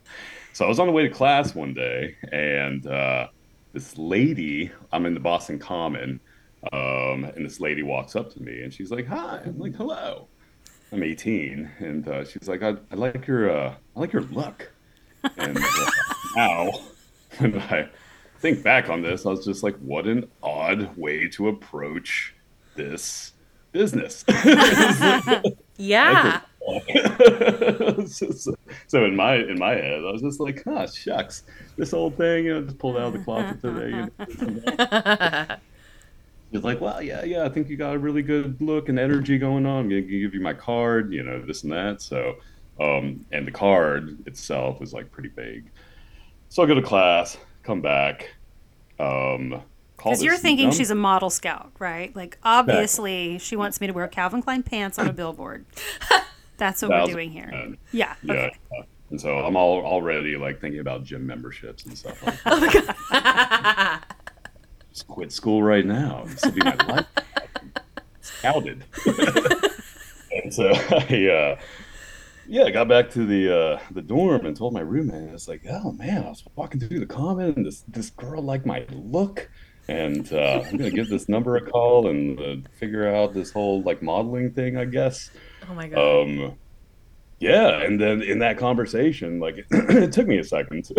So 0.59 0.65
I 0.65 0.67
was 0.67 0.77
on 0.77 0.87
the 0.87 0.91
way 0.91 1.03
to 1.03 1.09
class 1.09 1.55
one 1.55 1.73
day, 1.73 2.17
and 2.33 2.85
uh, 2.85 3.29
this 3.71 3.97
lady, 3.97 4.69
I'm 4.91 5.05
in 5.05 5.13
the 5.13 5.19
Boston 5.21 5.57
Common, 5.57 6.19
um, 6.73 7.23
and 7.23 7.45
this 7.45 7.61
lady 7.61 7.81
walks 7.81 8.13
up 8.13 8.29
to 8.33 8.43
me 8.43 8.63
and 8.63 8.73
she's 8.73 8.91
like, 8.91 9.07
"Hi," 9.07 9.39
I'm 9.45 9.57
like, 9.57 9.73
"Hello." 9.75 10.27
I'm 10.91 11.01
18, 11.01 11.71
and 11.79 12.05
uh, 12.09 12.25
she's 12.25 12.49
like, 12.49 12.61
I, 12.61 12.75
I 12.91 12.95
like 12.95 13.25
your, 13.25 13.49
uh, 13.49 13.75
I 13.95 13.99
like 14.01 14.11
your 14.11 14.23
look. 14.23 14.69
And 15.37 15.57
uh, 15.57 15.89
now, 16.35 16.71
when 17.37 17.57
I 17.57 17.87
think 18.39 18.61
back 18.61 18.89
on 18.89 19.01
this, 19.01 19.25
I 19.25 19.29
was 19.29 19.45
just 19.45 19.63
like, 19.63 19.77
what 19.77 20.07
an 20.07 20.29
odd 20.43 20.97
way 20.97 21.29
to 21.29 21.47
approach 21.47 22.35
this 22.75 23.31
business. 23.71 24.25
Yeah. 25.81 26.41
So, 28.07 28.55
so 28.87 29.05
in 29.05 29.15
my 29.15 29.35
in 29.35 29.57
my 29.57 29.71
head, 29.71 29.99
I 29.99 30.11
was 30.11 30.21
just 30.21 30.39
like, 30.39 30.63
"Ah, 30.67 30.85
shucks, 30.85 31.43
this 31.77 31.93
old 31.93 32.17
thing, 32.17 32.45
you 32.45 32.53
know, 32.53 32.61
just 32.63 32.77
pulled 32.77 32.97
out 32.97 33.07
of 33.07 33.13
the 33.13 33.19
closet 33.19 33.61
today." 33.61 33.89
You 33.89 35.47
know, 35.47 35.55
He's 36.51 36.63
like, 36.63 36.81
well, 36.81 37.01
yeah, 37.01 37.23
yeah, 37.23 37.45
I 37.45 37.49
think 37.49 37.69
you 37.69 37.77
got 37.77 37.93
a 37.95 37.99
really 37.99 38.23
good 38.23 38.59
look 38.59 38.89
and 38.89 38.97
energy 38.97 39.37
going 39.37 39.67
on. 39.67 39.81
I'm 39.81 39.89
gonna 39.89 40.01
give 40.01 40.33
you 40.33 40.41
my 40.41 40.53
card, 40.53 41.13
you 41.13 41.21
know, 41.21 41.41
this 41.41 41.63
and 41.63 41.71
that. 41.71 42.01
So, 42.01 42.37
um, 42.79 43.23
and 43.31 43.45
the 43.45 43.51
card 43.51 44.17
itself 44.25 44.79
was 44.79 44.91
like 44.91 45.11
pretty 45.11 45.29
big. 45.29 45.69
So 46.49 46.63
I 46.63 46.65
go 46.65 46.73
to 46.73 46.81
class, 46.81 47.37
come 47.61 47.81
back, 47.81 48.31
um, 48.99 49.61
Because 49.95 50.23
you're 50.23 50.37
thinking 50.37 50.69
num- 50.69 50.75
she's 50.75 50.89
a 50.89 50.95
model 50.95 51.29
scout, 51.29 51.71
right? 51.77 52.15
Like, 52.15 52.39
obviously, 52.41 53.37
she 53.37 53.55
wants 53.55 53.79
me 53.79 53.85
to 53.85 53.93
wear 53.93 54.07
Calvin 54.07 54.41
Klein 54.41 54.63
pants 54.63 54.97
on 54.97 55.07
a 55.07 55.13
billboard. 55.13 55.65
That's 56.59 56.81
what 56.81 56.91
we're 56.91 57.13
doing 57.13 57.31
here. 57.31 57.75
Yeah. 57.91 58.15
Yeah. 58.21 58.33
Okay. 58.33 58.87
And 59.09 59.19
so 59.19 59.39
I'm 59.39 59.55
all 59.55 59.83
already 59.83 60.37
like 60.37 60.61
thinking 60.61 60.81
about 60.81 61.03
gym 61.03 61.25
memberships 61.25 61.85
and 61.85 61.97
stuff 61.97 62.21
like 62.23 62.43
that. 63.09 64.03
Just 64.91 65.07
quit 65.07 65.31
school 65.31 65.63
right 65.63 65.85
now. 65.85 66.25
This 66.27 66.45
will 66.45 66.51
be 66.51 66.61
my 66.61 66.75
life. 66.75 67.05
Scouted. 68.21 68.85
and 70.31 70.53
so 70.53 70.69
I, 70.73 71.27
uh, 71.27 71.59
yeah, 72.47 72.63
I 72.63 72.71
got 72.71 72.87
back 72.87 73.09
to 73.11 73.25
the 73.25 73.55
uh, 73.55 73.79
the 73.91 74.01
dorm 74.01 74.45
and 74.45 74.55
told 74.55 74.73
my 74.73 74.81
roommate. 74.81 75.29
I 75.29 75.33
was 75.33 75.47
like, 75.47 75.61
"Oh 75.69 75.91
man, 75.91 76.23
I 76.23 76.29
was 76.29 76.43
walking 76.55 76.79
through 76.79 76.99
the 76.99 77.05
common, 77.05 77.53
and 77.55 77.65
this 77.65 77.83
this 77.87 78.09
girl 78.11 78.41
liked 78.41 78.65
my 78.65 78.85
look, 78.91 79.49
and 79.87 80.31
uh, 80.33 80.63
I'm 80.65 80.77
gonna 80.77 80.91
give 80.91 81.09
this 81.09 81.29
number 81.29 81.55
a 81.55 81.61
call 81.61 82.07
and 82.07 82.39
uh, 82.39 82.69
figure 82.79 83.07
out 83.07 83.33
this 83.33 83.51
whole 83.51 83.81
like 83.81 84.01
modeling 84.01 84.51
thing, 84.51 84.77
I 84.77 84.85
guess." 84.85 85.31
Oh 85.69 85.73
my 85.73 85.87
god. 85.87 85.97
um 86.23 86.55
yeah 87.39 87.81
and 87.81 87.99
then 87.99 88.21
in 88.21 88.39
that 88.39 88.57
conversation 88.57 89.39
like 89.39 89.65
it 89.71 90.11
took 90.11 90.27
me 90.27 90.37
a 90.39 90.43
second 90.43 90.89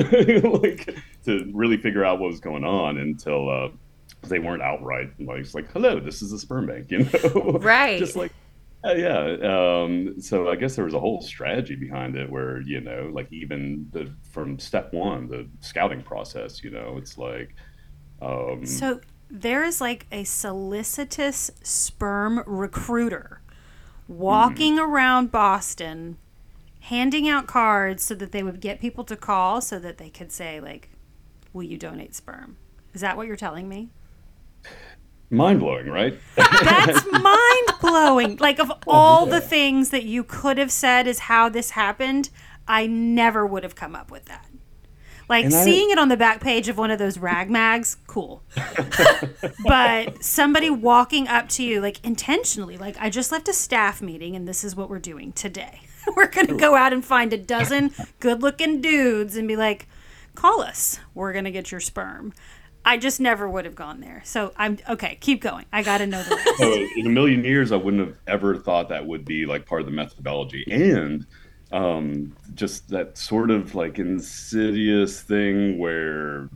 like 0.62 0.94
to 1.24 1.50
really 1.52 1.76
figure 1.76 2.04
out 2.04 2.18
what 2.18 2.30
was 2.30 2.40
going 2.40 2.64
on 2.64 2.98
until 2.98 3.48
uh 3.50 3.68
they 4.28 4.38
weren't 4.38 4.62
outright 4.62 5.10
like 5.20 5.38
it's 5.38 5.54
like 5.54 5.70
hello 5.72 6.00
this 6.00 6.22
is 6.22 6.32
a 6.32 6.38
sperm 6.38 6.66
bank 6.66 6.90
you 6.90 6.98
know 7.24 7.58
Right. 7.60 7.98
just 7.98 8.16
like 8.16 8.32
uh, 8.84 8.94
yeah 8.94 9.36
um 9.82 10.18
so 10.20 10.48
i 10.50 10.56
guess 10.56 10.74
there 10.76 10.84
was 10.86 10.94
a 10.94 11.00
whole 11.00 11.20
strategy 11.20 11.74
behind 11.76 12.16
it 12.16 12.30
where 12.30 12.62
you 12.62 12.80
know 12.80 13.10
like 13.12 13.30
even 13.30 13.86
the 13.92 14.10
from 14.30 14.58
step 14.58 14.92
one 14.94 15.28
the 15.28 15.46
scouting 15.60 16.02
process 16.02 16.64
you 16.64 16.70
know 16.70 16.96
it's 16.96 17.18
like 17.18 17.54
um 18.22 18.64
So 18.64 19.00
there 19.30 19.62
is 19.64 19.80
like 19.80 20.06
a 20.10 20.24
solicitous 20.24 21.50
sperm 21.62 22.42
recruiter 22.46 23.39
walking 24.10 24.78
around 24.78 25.30
Boston 25.30 26.18
handing 26.80 27.28
out 27.28 27.46
cards 27.46 28.02
so 28.02 28.14
that 28.14 28.32
they 28.32 28.42
would 28.42 28.60
get 28.60 28.80
people 28.80 29.04
to 29.04 29.16
call 29.16 29.60
so 29.60 29.78
that 29.78 29.98
they 29.98 30.10
could 30.10 30.32
say 30.32 30.60
like 30.60 30.90
will 31.52 31.62
you 31.62 31.76
donate 31.76 32.14
sperm? 32.14 32.56
Is 32.94 33.00
that 33.00 33.16
what 33.16 33.26
you're 33.26 33.36
telling 33.36 33.68
me? 33.68 33.90
Mind-blowing 35.30 35.88
right? 35.88 36.18
That's 36.36 37.06
mind 37.12 37.70
blowing 37.80 38.36
like 38.36 38.58
of 38.58 38.70
oh, 38.70 38.78
all 38.86 39.26
the 39.26 39.40
things 39.40 39.90
that 39.90 40.04
you 40.04 40.24
could 40.24 40.58
have 40.58 40.72
said 40.72 41.06
is 41.06 41.20
how 41.20 41.48
this 41.48 41.70
happened 41.70 42.30
i 42.68 42.86
never 42.86 43.44
would 43.46 43.62
have 43.62 43.74
come 43.74 43.96
up 43.96 44.10
with 44.10 44.26
that 44.26 44.46
like 45.30 45.46
And 45.46 45.54
I- 45.54 45.64
seeing 45.64 45.90
it 45.90 45.98
on 45.98 46.08
the 46.08 46.16
back 46.18 46.40
page 46.42 46.68
of 46.68 46.76
one 46.76 46.90
of 46.90 46.98
those 46.98 47.16
rag 47.16 47.48
mags 47.48 47.96
cool. 48.06 48.42
But 49.64 50.22
somebody 50.22 50.68
walking 50.68 51.28
up 51.28 51.48
to 51.50 51.62
you 51.62 51.80
like 51.80 52.04
intentionally 52.04 52.76
like 52.76 52.96
i 53.00 53.08
just 53.08 53.30
left 53.32 53.48
a 53.48 53.52
staff 53.52 54.02
meeting 54.02 54.34
and 54.36 54.46
this 54.46 54.64
is 54.64 54.74
what 54.76 54.90
we're 54.90 54.98
doing 54.98 55.32
today. 55.32 55.80
We're 56.16 56.26
gonna 56.28 56.56
go 56.56 56.74
out 56.74 56.92
and 56.92 57.04
find 57.04 57.32
a 57.32 57.36
dozen 57.38 57.92
good 58.20 58.42
looking 58.42 58.80
dudes 58.80 59.36
and 59.36 59.46
be 59.46 59.56
like 59.56 59.86
call 60.34 60.60
us. 60.62 60.98
We're 61.14 61.32
gonna 61.32 61.50
get 61.50 61.70
your 61.70 61.80
sperm. 61.80 62.32
I 62.84 62.96
just 62.96 63.20
never 63.20 63.48
would 63.48 63.66
have 63.66 63.74
gone 63.74 64.00
there. 64.00 64.22
So 64.24 64.52
i'm 64.56 64.78
okay 64.88 65.18
keep 65.20 65.40
going. 65.42 65.66
I 65.72 65.82
gotta 65.82 66.06
know 66.06 66.22
the 66.22 66.34
rest. 66.36 66.58
so 66.58 66.72
in 66.96 67.06
a 67.06 67.10
million 67.10 67.44
years, 67.44 67.70
I 67.72 67.76
wouldn't 67.76 68.06
have 68.06 68.16
ever 68.26 68.56
thought 68.56 68.88
that 68.88 69.06
would 69.06 69.24
be 69.24 69.44
like 69.46 69.66
part 69.66 69.82
of 69.82 69.86
the 69.86 69.92
methodology, 69.92 70.64
and 70.70 71.26
um, 71.72 72.36
just 72.54 72.88
that 72.88 73.16
sort 73.16 73.50
of 73.50 73.74
like 73.74 73.98
insidious 73.98 75.20
thing 75.20 75.78
where 75.78 76.48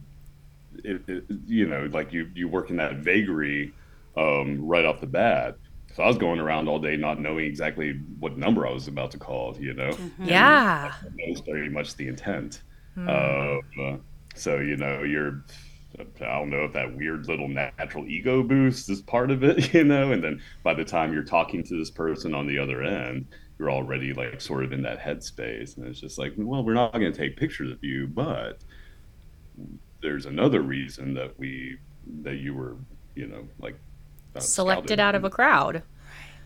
it, 0.82 1.02
it, 1.08 1.24
you 1.46 1.66
know, 1.66 1.88
like 1.92 2.12
you 2.12 2.30
you 2.34 2.48
work 2.48 2.70
in 2.70 2.76
that 2.76 2.96
vagary 2.96 3.72
um, 4.16 4.60
right 4.66 4.84
off 4.84 5.00
the 5.00 5.06
bat. 5.06 5.56
So 5.94 6.02
I 6.02 6.08
was 6.08 6.18
going 6.18 6.40
around 6.40 6.68
all 6.68 6.80
day 6.80 6.96
not 6.96 7.20
knowing 7.20 7.44
exactly 7.44 7.92
what 8.18 8.36
number 8.36 8.66
I 8.66 8.72
was 8.72 8.88
about 8.88 9.12
to 9.12 9.18
call. 9.18 9.56
You 9.58 9.74
know, 9.74 9.96
yeah. 10.20 10.92
that 11.02 11.28
was 11.28 11.40
very 11.40 11.68
much 11.68 11.94
the 11.94 12.08
intent. 12.08 12.62
Uh, 12.96 13.58
so 14.34 14.58
you 14.58 14.76
know, 14.76 15.02
you're 15.02 15.44
I 15.98 16.38
don't 16.38 16.50
know 16.50 16.64
if 16.64 16.72
that 16.72 16.96
weird 16.96 17.28
little 17.28 17.48
natural 17.48 18.06
ego 18.06 18.42
boost 18.42 18.90
is 18.90 19.02
part 19.02 19.30
of 19.30 19.44
it, 19.44 19.72
you 19.74 19.84
know, 19.84 20.12
and 20.12 20.22
then 20.22 20.42
by 20.62 20.74
the 20.74 20.84
time 20.84 21.12
you're 21.12 21.22
talking 21.22 21.62
to 21.64 21.78
this 21.78 21.90
person 21.90 22.34
on 22.34 22.46
the 22.46 22.58
other 22.58 22.82
end, 22.82 23.26
already 23.70 24.12
like 24.12 24.40
sort 24.40 24.64
of 24.64 24.72
in 24.72 24.82
that 24.82 25.00
headspace, 25.00 25.76
and 25.76 25.86
it's 25.86 26.00
just 26.00 26.18
like, 26.18 26.34
well, 26.36 26.64
we're 26.64 26.74
not 26.74 26.92
going 26.92 27.12
to 27.12 27.18
take 27.18 27.36
pictures 27.36 27.70
of 27.70 27.82
you, 27.82 28.06
but 28.06 28.60
there's 30.00 30.26
another 30.26 30.60
reason 30.60 31.14
that 31.14 31.38
we 31.38 31.78
that 32.22 32.36
you 32.36 32.54
were, 32.54 32.76
you 33.14 33.26
know, 33.26 33.48
like 33.58 33.76
uh, 34.36 34.40
Selected 34.40 35.00
out 35.00 35.14
of 35.14 35.24
a 35.24 35.30
crowd. 35.30 35.82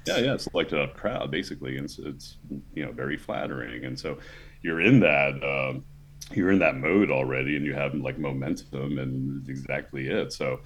Yeah, 0.07 0.19
yeah, 0.19 0.37
selected 0.37 0.79
out 0.79 0.91
of 0.91 0.97
crowd 0.97 1.31
basically, 1.31 1.77
and 1.77 1.85
it's, 1.85 1.99
it's 1.99 2.37
you 2.75 2.85
know 2.85 2.93
very 2.93 3.17
flattering, 3.17 3.85
and 3.85 3.99
so 3.99 4.19
you're 4.63 4.81
in 4.81 5.01
that 5.01 5.43
um, 5.45 5.85
you're 6.33 6.51
in 6.51 6.59
that 6.61 6.77
mode 6.77 7.11
already, 7.11 7.57
and 7.57 7.65
you 7.65 7.75
have 7.75 7.95
like 7.95 8.19
momentum, 8.19 8.99
and 8.99 9.41
it's 9.41 9.49
exactly 9.49 10.09
it. 10.09 10.33
So 10.33 10.61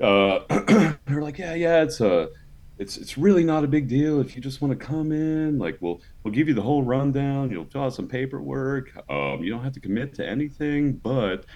uh, 0.00 0.40
they're 1.06 1.22
like, 1.22 1.38
yeah, 1.38 1.54
yeah, 1.54 1.82
it's 1.82 2.00
a 2.00 2.28
it's 2.82 2.96
it's 2.96 3.16
really 3.16 3.44
not 3.44 3.64
a 3.64 3.68
big 3.68 3.88
deal 3.88 4.20
if 4.20 4.34
you 4.34 4.42
just 4.42 4.60
want 4.60 4.78
to 4.78 4.86
come 4.86 5.12
in. 5.12 5.58
Like 5.58 5.78
we'll 5.80 6.00
we'll 6.22 6.34
give 6.34 6.48
you 6.48 6.54
the 6.54 6.62
whole 6.62 6.82
rundown. 6.82 7.50
You'll 7.50 7.64
fill 7.64 7.84
out 7.84 7.94
some 7.94 8.08
paperwork. 8.08 8.90
Um, 9.08 9.42
you 9.42 9.50
don't 9.50 9.62
have 9.62 9.72
to 9.74 9.80
commit 9.80 10.14
to 10.14 10.28
anything, 10.28 10.94
but 10.94 11.46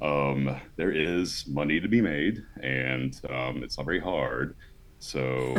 um, 0.00 0.60
there 0.76 0.92
is 0.92 1.46
money 1.48 1.80
to 1.80 1.88
be 1.88 2.00
made, 2.00 2.42
and 2.62 3.20
um, 3.28 3.62
it's 3.62 3.76
not 3.76 3.84
very 3.84 4.00
hard. 4.00 4.56
So 4.98 5.54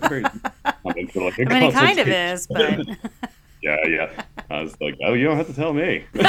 very, 0.00 0.24
I'm 0.64 0.74
like 0.84 1.14
a 1.14 1.20
I 1.20 1.44
mean, 1.44 1.62
it 1.62 1.72
kind 1.72 1.98
of 1.98 2.08
is, 2.08 2.46
but 2.46 2.80
Yeah, 3.62 3.86
yeah. 3.86 4.22
I 4.48 4.62
was 4.62 4.74
like, 4.80 4.96
oh, 5.04 5.12
you 5.12 5.24
don't 5.24 5.36
have 5.36 5.46
to 5.48 5.52
tell 5.54 5.74
me. 5.74 6.04
I'm 6.14 6.24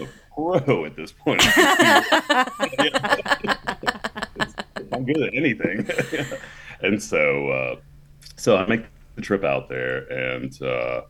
a 0.00 0.08
pro 0.34 0.86
at 0.86 0.96
this 0.96 1.12
point. 1.12 1.42
I'm 4.92 5.04
good 5.04 5.22
at 5.22 5.34
anything. 5.34 5.88
and 6.82 7.02
so, 7.02 7.48
uh, 7.48 7.76
so 8.36 8.56
I 8.56 8.66
make 8.66 8.84
the 9.16 9.22
trip 9.22 9.44
out 9.44 9.68
there, 9.68 9.98
and 10.10 10.60
uh, 10.62 11.02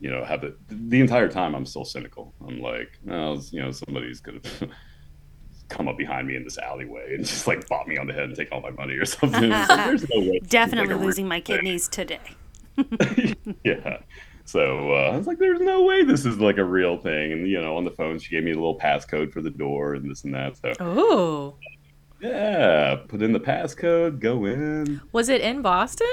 you 0.00 0.10
know, 0.10 0.24
have 0.24 0.44
it 0.44 0.56
the 0.68 1.00
entire 1.00 1.28
time. 1.28 1.54
I'm 1.54 1.66
still 1.66 1.84
cynical. 1.84 2.32
I'm 2.46 2.60
like, 2.60 2.98
well, 3.04 3.42
you 3.50 3.60
know, 3.62 3.70
somebody's 3.70 4.20
gonna 4.20 4.40
come 5.68 5.88
up 5.88 5.96
behind 5.96 6.28
me 6.28 6.36
in 6.36 6.44
this 6.44 6.58
alleyway 6.58 7.14
and 7.14 7.24
just 7.24 7.46
like 7.46 7.66
bop 7.68 7.86
me 7.88 7.96
on 7.96 8.06
the 8.06 8.12
head 8.12 8.24
and 8.24 8.36
take 8.36 8.52
all 8.52 8.60
my 8.60 8.70
money 8.70 8.94
or 8.94 9.04
something. 9.06 9.50
Like, 9.50 9.68
There's 9.68 10.08
no 10.08 10.20
way. 10.20 10.38
definitely 10.46 10.94
losing 10.94 11.26
my 11.26 11.36
real 11.36 11.44
thing. 11.44 11.56
kidneys 11.56 11.88
today. 11.88 12.20
yeah. 13.64 13.98
So 14.46 14.92
uh, 14.92 15.10
I 15.12 15.16
was 15.16 15.26
like, 15.26 15.38
"There's 15.38 15.60
no 15.60 15.82
way 15.84 16.04
this 16.04 16.26
is 16.26 16.38
like 16.38 16.58
a 16.58 16.64
real 16.64 16.98
thing." 16.98 17.32
And 17.32 17.48
you 17.48 17.60
know, 17.60 17.76
on 17.78 17.84
the 17.84 17.90
phone, 17.90 18.18
she 18.18 18.30
gave 18.30 18.44
me 18.44 18.50
a 18.50 18.54
little 18.54 18.78
passcode 18.78 19.32
for 19.32 19.40
the 19.40 19.48
door 19.50 19.94
and 19.94 20.10
this 20.10 20.24
and 20.24 20.34
that. 20.34 20.56
So 20.58 20.72
Oh. 20.80 21.56
Yeah, 22.24 22.96
put 23.08 23.22
in 23.22 23.32
the 23.32 23.40
passcode, 23.40 24.18
go 24.18 24.46
in. 24.46 25.00
Was 25.12 25.28
it 25.28 25.40
in 25.40 25.62
Boston? 25.62 26.06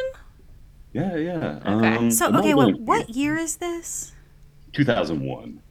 Yeah, 0.94 1.16
yeah. 1.16 1.60
Okay. 1.66 1.96
Um, 1.96 2.12
So 2.12 2.28
okay, 2.36 2.50
have 2.50 2.58
what 2.58 2.80
what 2.82 3.10
year 3.10 3.38
is 3.38 3.58
this? 3.58 4.12
2001. 4.74 5.62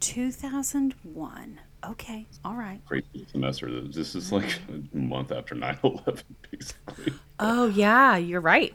2001. 0.00 1.60
Okay, 1.84 2.26
all 2.44 2.54
right. 2.54 2.80
Crazy 2.86 3.26
semester. 3.30 3.80
This 3.80 4.14
is 4.14 4.30
like 4.30 4.58
a 4.94 4.96
month 4.96 5.32
after 5.32 5.54
9/11, 5.54 6.22
basically. 6.50 7.12
Oh 7.40 7.66
yeah, 7.66 8.16
you're 8.16 8.40
right. 8.40 8.74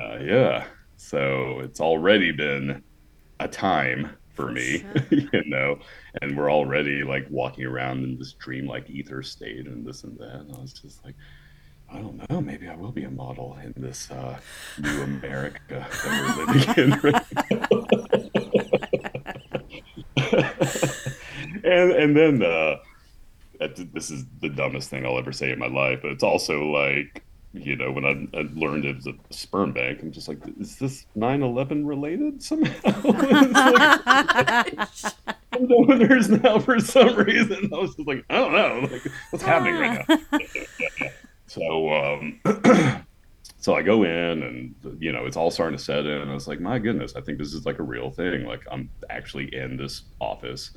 Uh, 0.00 0.18
yeah. 0.20 0.64
So 0.96 1.60
it's 1.60 1.80
already 1.80 2.32
been 2.32 2.82
a 3.38 3.46
time 3.46 4.10
for 4.36 4.52
me, 4.52 4.84
you 5.10 5.42
know, 5.46 5.78
and 6.20 6.36
we're 6.36 6.52
already 6.52 7.02
like 7.02 7.26
walking 7.30 7.64
around 7.64 8.04
in 8.04 8.18
this 8.18 8.34
dreamlike 8.34 8.88
ether 8.88 9.22
state 9.22 9.66
and 9.66 9.84
this 9.84 10.04
and 10.04 10.16
that. 10.18 10.40
And 10.40 10.54
I 10.54 10.60
was 10.60 10.74
just 10.74 11.04
like, 11.04 11.14
I 11.90 11.98
don't 11.98 12.30
know, 12.30 12.40
maybe 12.40 12.68
I 12.68 12.76
will 12.76 12.92
be 12.92 13.04
a 13.04 13.10
model 13.10 13.58
in 13.62 13.72
this 13.76 14.10
uh, 14.10 14.38
new 14.78 15.02
America 15.02 15.86
that 15.90 16.36
we're 16.36 16.46
living 16.46 16.84
in 16.84 16.90
right 17.00 17.26
now. 17.40 17.66
and 21.64 21.92
and 21.92 22.16
then 22.16 22.42
uh, 22.42 22.76
this 23.92 24.10
is 24.10 24.24
the 24.40 24.48
dumbest 24.48 24.90
thing 24.90 25.06
I'll 25.06 25.18
ever 25.18 25.32
say 25.32 25.50
in 25.50 25.58
my 25.58 25.68
life, 25.68 26.00
but 26.02 26.10
it's 26.10 26.24
also 26.24 26.64
like 26.64 27.22
you 27.58 27.76
know, 27.76 27.90
when 27.90 28.04
I, 28.04 28.38
I 28.38 28.48
learned 28.54 28.84
it 28.84 28.96
was 28.96 29.06
a 29.06 29.14
sperm 29.30 29.72
bank, 29.72 30.00
I'm 30.02 30.12
just 30.12 30.28
like, 30.28 30.38
is 30.60 30.76
this 30.76 31.06
9 31.14 31.42
11 31.42 31.86
related 31.86 32.42
somehow? 32.42 32.72
Like, 33.06 34.78
I'm 35.52 35.66
winners 35.68 36.28
now 36.28 36.58
for 36.58 36.78
some 36.80 37.16
reason. 37.16 37.70
I 37.72 37.78
was 37.78 37.94
just 37.94 38.06
like, 38.06 38.24
I 38.28 38.34
don't 38.34 38.52
know. 38.52 38.88
Like, 38.90 39.02
what's 39.30 39.44
happening 39.44 39.74
right 39.74 40.08
now? 40.08 41.08
so, 41.46 41.92
um, 41.92 42.40
so 43.58 43.74
I 43.74 43.82
go 43.82 44.02
in 44.02 44.42
and, 44.42 44.74
you 45.00 45.12
know, 45.12 45.24
it's 45.24 45.36
all 45.36 45.50
starting 45.50 45.78
to 45.78 45.82
set 45.82 46.06
in. 46.06 46.28
I 46.28 46.34
was 46.34 46.46
like, 46.46 46.60
my 46.60 46.78
goodness, 46.78 47.16
I 47.16 47.20
think 47.20 47.38
this 47.38 47.54
is 47.54 47.64
like 47.64 47.78
a 47.78 47.82
real 47.82 48.10
thing. 48.10 48.44
Like, 48.44 48.64
I'm 48.70 48.90
actually 49.08 49.54
in 49.54 49.76
this 49.76 50.02
office. 50.20 50.72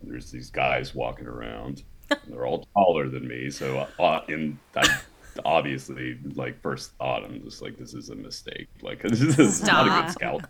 And 0.00 0.10
there's 0.10 0.30
these 0.30 0.50
guys 0.50 0.94
walking 0.94 1.26
around. 1.26 1.82
And 2.10 2.20
they're 2.28 2.46
all 2.46 2.66
taller 2.74 3.08
than 3.08 3.26
me. 3.26 3.50
So, 3.50 3.86
uh, 3.98 4.20
in 4.28 4.58
I, 4.76 5.00
obviously, 5.44 6.18
like 6.34 6.60
first 6.60 6.92
thought, 6.92 7.24
I'm 7.24 7.42
just 7.42 7.62
like, 7.62 7.76
this 7.76 7.94
is 7.94 8.10
a 8.10 8.14
mistake. 8.14 8.68
Like 8.82 9.02
this 9.04 9.38
is 9.38 9.62
not 9.62 9.86
a 9.86 9.90
good 10.02 10.12
scout. 10.12 10.44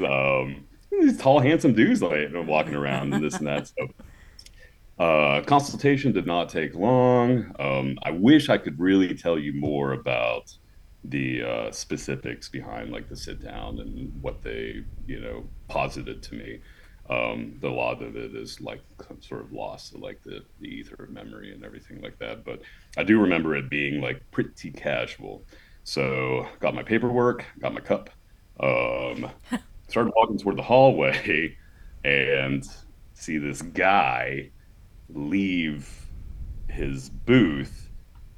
um, 0.44 0.66
these 0.90 1.18
tall, 1.18 1.40
handsome 1.40 1.74
dudes 1.74 2.02
like 2.02 2.28
walking 2.32 2.74
around 2.74 3.12
and 3.12 3.24
this 3.24 3.36
and 3.36 3.46
that. 3.46 3.68
So, 3.68 3.88
uh, 4.98 5.42
consultation 5.42 6.12
did 6.12 6.26
not 6.26 6.48
take 6.48 6.74
long. 6.74 7.52
Um, 7.58 7.98
I 8.02 8.12
wish 8.12 8.48
I 8.48 8.58
could 8.58 8.78
really 8.78 9.14
tell 9.14 9.38
you 9.38 9.52
more 9.52 9.92
about 9.92 10.54
the 11.02 11.42
uh, 11.42 11.70
specifics 11.70 12.48
behind 12.48 12.90
like 12.90 13.08
the 13.08 13.16
sit 13.16 13.42
down 13.42 13.80
and 13.80 14.12
what 14.22 14.42
they, 14.42 14.84
you 15.06 15.20
know, 15.20 15.44
posited 15.68 16.22
to 16.22 16.34
me 16.34 16.60
um, 17.10 17.56
the 17.60 17.68
lot 17.68 18.02
of 18.02 18.16
it 18.16 18.34
is 18.34 18.60
like 18.60 18.80
sort 19.20 19.42
of 19.42 19.52
lost 19.52 19.92
to 19.92 19.98
like 19.98 20.22
the, 20.22 20.42
the 20.60 20.68
ether 20.68 21.04
of 21.04 21.10
memory 21.10 21.52
and 21.52 21.64
everything 21.64 22.00
like 22.00 22.18
that. 22.18 22.44
But 22.44 22.62
I 22.96 23.02
do 23.02 23.20
remember 23.20 23.54
it 23.56 23.68
being 23.68 24.00
like 24.00 24.22
pretty 24.30 24.70
casual. 24.70 25.44
So 25.84 26.46
got 26.60 26.74
my 26.74 26.82
paperwork, 26.82 27.44
got 27.58 27.74
my 27.74 27.80
cup, 27.80 28.10
um, 28.60 29.30
started 29.88 30.12
walking 30.16 30.38
toward 30.38 30.56
the 30.56 30.62
hallway, 30.62 31.56
and 32.04 32.66
see 33.12 33.38
this 33.38 33.60
guy 33.60 34.50
leave 35.10 36.06
his 36.68 37.10
booth 37.10 37.90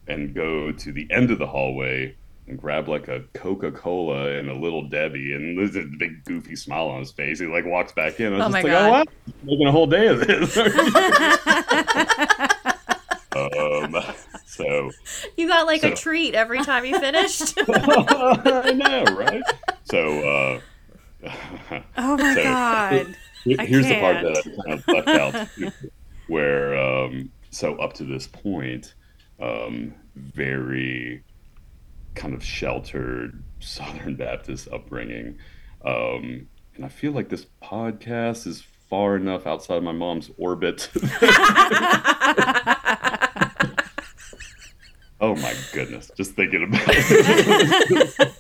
and 0.08 0.34
go 0.34 0.72
to 0.72 0.92
the 0.92 1.06
end 1.10 1.30
of 1.30 1.38
the 1.38 1.46
hallway 1.46 2.14
and 2.48 2.58
grab 2.58 2.88
like 2.88 3.08
a 3.08 3.20
Coca 3.34 3.70
Cola 3.72 4.30
and 4.38 4.48
a 4.48 4.54
little 4.54 4.88
Debbie, 4.88 5.34
and 5.34 5.58
there's 5.58 5.76
a 5.76 5.84
big 5.98 6.24
goofy 6.24 6.56
smile 6.56 6.88
on 6.88 7.00
his 7.00 7.12
face. 7.12 7.38
He 7.40 7.46
like 7.46 7.66
walks 7.66 7.92
back 7.92 8.18
in. 8.20 8.32
I 8.32 8.36
was 8.36 8.46
Oh 8.46 8.50
just 8.50 8.54
like, 8.54 8.66
God. 8.66 8.86
oh 8.86 8.90
wow, 8.92 9.04
making 9.42 9.66
a 9.66 9.72
whole 9.72 9.86
day 9.86 10.06
of 10.08 10.20
this. 10.20 10.56
um, 13.36 13.96
so 14.46 14.90
You 15.36 15.48
got 15.48 15.66
like 15.66 15.82
a 15.84 15.94
treat 15.94 16.34
every 16.34 16.62
time 16.62 16.84
you 16.84 16.98
finished. 16.98 17.58
I 17.68 18.72
know, 18.74 19.04
right? 19.14 19.42
So 19.84 20.20
uh, 20.20 20.60
Oh 21.98 22.16
my 22.16 22.34
So- 22.34 22.42
god. 22.42 23.16
Here's 23.44 23.86
the 23.86 24.00
part 24.00 24.24
that 24.24 24.38
I 24.38 24.42
kind 24.42 24.72
of 24.72 24.88
left 24.88 25.08
out, 25.08 25.48
too, 25.54 25.70
where 26.26 26.76
um, 26.76 27.30
so 27.50 27.76
up 27.76 27.92
to 27.92 28.02
this 28.04 28.26
point, 28.26 28.94
um, 29.40 29.94
very 30.16 31.22
kind 32.16 32.34
of 32.34 32.42
sheltered 32.44 33.42
Southern 33.60 34.16
Baptist 34.16 34.68
upbringing, 34.72 35.38
um, 35.84 36.48
and 36.74 36.84
I 36.84 36.88
feel 36.88 37.12
like 37.12 37.28
this 37.28 37.46
podcast 37.62 38.46
is 38.46 38.64
far 38.90 39.16
enough 39.16 39.46
outside 39.46 39.82
my 39.82 39.92
mom's 39.92 40.30
orbit. 40.36 40.88
oh 45.20 45.36
my 45.36 45.54
goodness! 45.72 46.10
Just 46.16 46.32
thinking 46.32 46.64
about 46.64 46.82
it, 46.88 48.34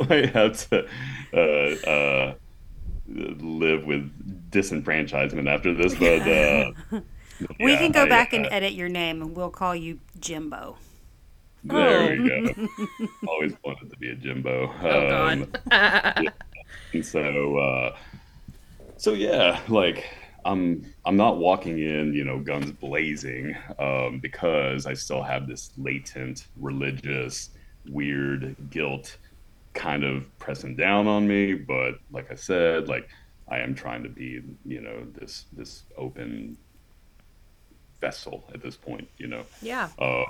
I 0.10 0.26
have 0.26 0.68
to. 0.70 0.86
Uh, 1.32 1.90
uh, 1.90 2.34
live 3.06 3.84
with 3.84 4.50
disenfranchisement 4.50 5.48
after 5.48 5.74
this, 5.74 5.94
but 5.94 6.26
uh, 6.26 6.72
we 7.60 7.72
yeah, 7.72 7.78
can 7.78 7.92
go 7.92 8.02
I, 8.02 8.08
back 8.08 8.32
uh, 8.32 8.36
and 8.36 8.46
edit 8.50 8.72
your 8.72 8.88
name 8.88 9.22
and 9.22 9.36
we'll 9.36 9.50
call 9.50 9.74
you 9.74 10.00
Jimbo. 10.18 10.76
There 11.64 12.10
we 12.20 12.28
go. 12.28 12.68
Always 13.28 13.54
wanted 13.64 13.90
to 13.90 13.96
be 13.96 14.10
a 14.10 14.14
Jimbo. 14.14 14.70
oh 14.82 15.26
Um, 15.28 15.52
god. 15.70 16.32
and 16.92 17.04
so, 17.06 17.56
uh, 17.56 17.96
so 18.96 19.12
yeah, 19.12 19.60
like 19.68 20.04
I'm 20.44 20.84
I'm 21.06 21.16
not 21.16 21.38
walking 21.38 21.78
in, 21.78 22.12
you 22.12 22.24
know, 22.24 22.38
guns 22.38 22.70
blazing, 22.72 23.56
um, 23.78 24.18
because 24.20 24.86
I 24.86 24.92
still 24.94 25.22
have 25.22 25.46
this 25.46 25.70
latent 25.78 26.46
religious 26.60 27.50
weird 27.90 28.54
guilt 28.70 29.16
kind 29.72 30.04
of 30.04 30.24
pressing 30.38 30.76
down 30.76 31.06
on 31.06 31.26
me. 31.26 31.54
But 31.54 31.94
like 32.12 32.30
I 32.30 32.34
said, 32.34 32.88
like 32.88 33.08
I 33.48 33.58
am 33.60 33.74
trying 33.74 34.02
to 34.02 34.08
be, 34.10 34.42
you 34.66 34.80
know, 34.82 35.06
this 35.14 35.46
this 35.54 35.84
open 35.96 36.58
vessel 38.00 38.44
at 38.52 38.62
this 38.62 38.76
point, 38.76 39.08
you 39.16 39.28
know. 39.28 39.44
yeah. 39.62 39.88
Uh, 39.98 40.24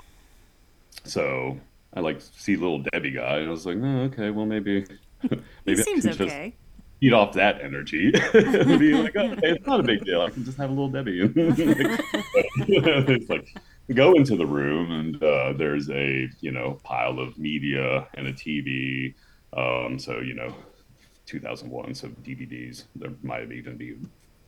so 1.05 1.59
I 1.95 2.01
like 2.01 2.21
see 2.21 2.57
little 2.57 2.81
Debbie 2.93 3.13
guy, 3.13 3.39
and 3.39 3.49
I 3.49 3.51
was 3.51 3.67
like, 3.67 3.79
oh, 3.81 4.01
okay, 4.03 4.31
well 4.31 4.47
maybe 4.47 4.85
maybe 5.65 5.81
I 5.81 5.85
seems 5.85 6.05
can 6.05 6.13
just 6.13 6.21
okay. 6.21 6.55
feed 7.01 7.13
off 7.13 7.33
that 7.35 7.61
energy 7.63 8.13
and 8.35 8.79
be 8.79 8.95
like, 8.95 9.15
oh, 9.17 9.31
okay, 9.33 9.51
it's 9.51 9.67
not 9.67 9.81
a 9.81 9.83
big 9.83 10.05
deal. 10.05 10.23
I 10.23 10.31
can 10.31 10.45
just 10.45 10.59
have 10.59 10.71
a 10.71 10.73
little 10.73 10.91
Debbie. 10.91 11.23
Like, 12.57 13.09
it's 13.09 13.29
like 13.29 13.49
go 13.93 14.15
into 14.15 14.37
the 14.37 14.47
room, 14.47 14.91
and 14.93 15.23
uh, 15.23 15.53
there's 15.53 15.91
a 15.91 16.29
you 16.41 16.53
know 16.53 16.81
pile 16.85 17.19
of 17.19 17.37
media 17.39 18.07
and 18.15 18.29
a 18.29 18.33
TV. 18.33 19.15
Um, 19.57 19.99
so 19.99 20.21
you 20.21 20.35
know, 20.35 20.55
2001, 21.27 21.95
so 21.95 22.09
DVDs. 22.09 22.85
There 22.97 23.11
might 23.23 23.41
have 23.41 23.53
even 23.53 23.77
be 23.77 23.97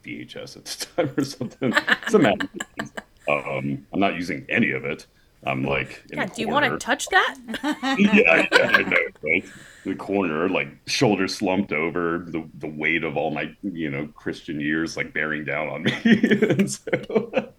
VHS 0.04 0.56
at 0.56 0.64
the 0.64 0.87
time 1.02 1.14
or 1.16 1.24
something. 1.24 1.74
Some 2.09 2.22
magazines. 2.22 2.92
um, 3.28 3.87
I'm 3.92 4.00
not 4.00 4.14
using 4.14 4.46
any 4.48 4.70
of 4.70 4.85
it. 4.85 5.06
I'm 5.46 5.62
like, 5.62 6.02
in 6.11 6.18
Yeah. 6.18 6.26
Do 6.26 6.42
you 6.42 6.48
want 6.48 6.64
to 6.64 6.76
touch 6.78 7.06
that? 7.09 7.37
yeah, 7.62 7.96
yeah, 8.12 8.46
I 8.52 8.82
know, 8.82 8.96
right? 9.22 9.44
The 9.85 9.94
corner, 9.94 10.48
like 10.48 10.68
shoulders 10.87 11.37
slumped 11.37 11.72
over, 11.72 12.24
the 12.26 12.48
the 12.59 12.68
weight 12.68 13.04
of 13.04 13.16
all 13.16 13.30
my 13.30 13.54
you 13.62 13.88
know 13.88 14.09
Christian 14.09 14.61
years 14.61 14.96
like 14.96 15.14
bearing 15.14 15.44
down 15.44 15.68
on 15.68 15.85
me, 15.85 15.92
so 16.66 17.52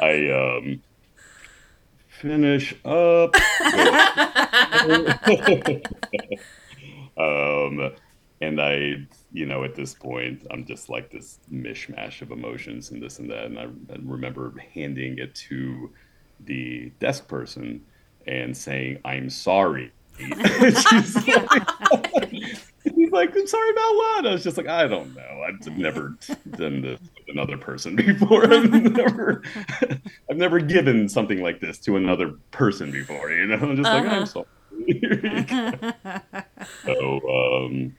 I 0.00 0.30
um 0.30 0.82
finish 2.08 2.74
up. 2.84 3.34
um, 7.18 7.92
and 8.40 8.60
I, 8.60 9.06
you 9.32 9.46
know, 9.46 9.64
at 9.64 9.74
this 9.74 9.94
point, 9.94 10.46
I'm 10.50 10.64
just 10.64 10.88
like 10.88 11.10
this 11.10 11.38
mishmash 11.52 12.22
of 12.22 12.30
emotions 12.30 12.90
and 12.90 13.02
this 13.02 13.18
and 13.18 13.30
that, 13.30 13.46
and 13.46 13.58
I, 13.58 13.64
I 13.64 13.96
remember 14.02 14.54
handing 14.74 15.18
it 15.18 15.34
to 15.34 15.90
the 16.40 16.92
desk 17.00 17.28
person 17.28 17.82
and 18.26 18.56
saying, 18.56 18.98
"I'm 19.04 19.30
sorry." 19.30 19.92
she's, 20.18 21.16
like, 21.26 21.68
she's 22.94 23.10
like, 23.12 23.36
"I'm 23.36 23.46
sorry 23.46 23.70
about 23.70 23.94
what?" 23.94 24.26
I 24.26 24.32
was 24.32 24.42
just 24.42 24.56
like, 24.56 24.68
"I 24.68 24.86
don't 24.86 25.14
know. 25.14 25.42
I've 25.46 25.76
never 25.76 26.16
done 26.52 26.80
this 26.82 27.00
with 27.00 27.28
another 27.28 27.56
person 27.58 27.96
before. 27.96 28.52
I've 28.52 28.70
never, 28.70 29.42
I've 30.30 30.36
never 30.36 30.60
given 30.60 31.08
something 31.08 31.42
like 31.42 31.60
this 31.60 31.78
to 31.80 31.96
another 31.96 32.32
person 32.50 32.90
before. 32.90 33.30
You 33.30 33.46
know, 33.46 33.56
I'm 33.56 33.76
just 33.76 33.90
like, 33.90 34.04
Uh-huh. 34.04 34.16
I'm 34.16 34.26
sorry." 34.26 34.46
so, 36.84 37.20
um, 37.64 37.94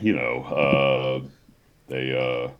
you 0.00 0.14
know, 0.14 0.42
uh, 0.44 1.28
they 1.88 2.12
uh, 2.16 2.50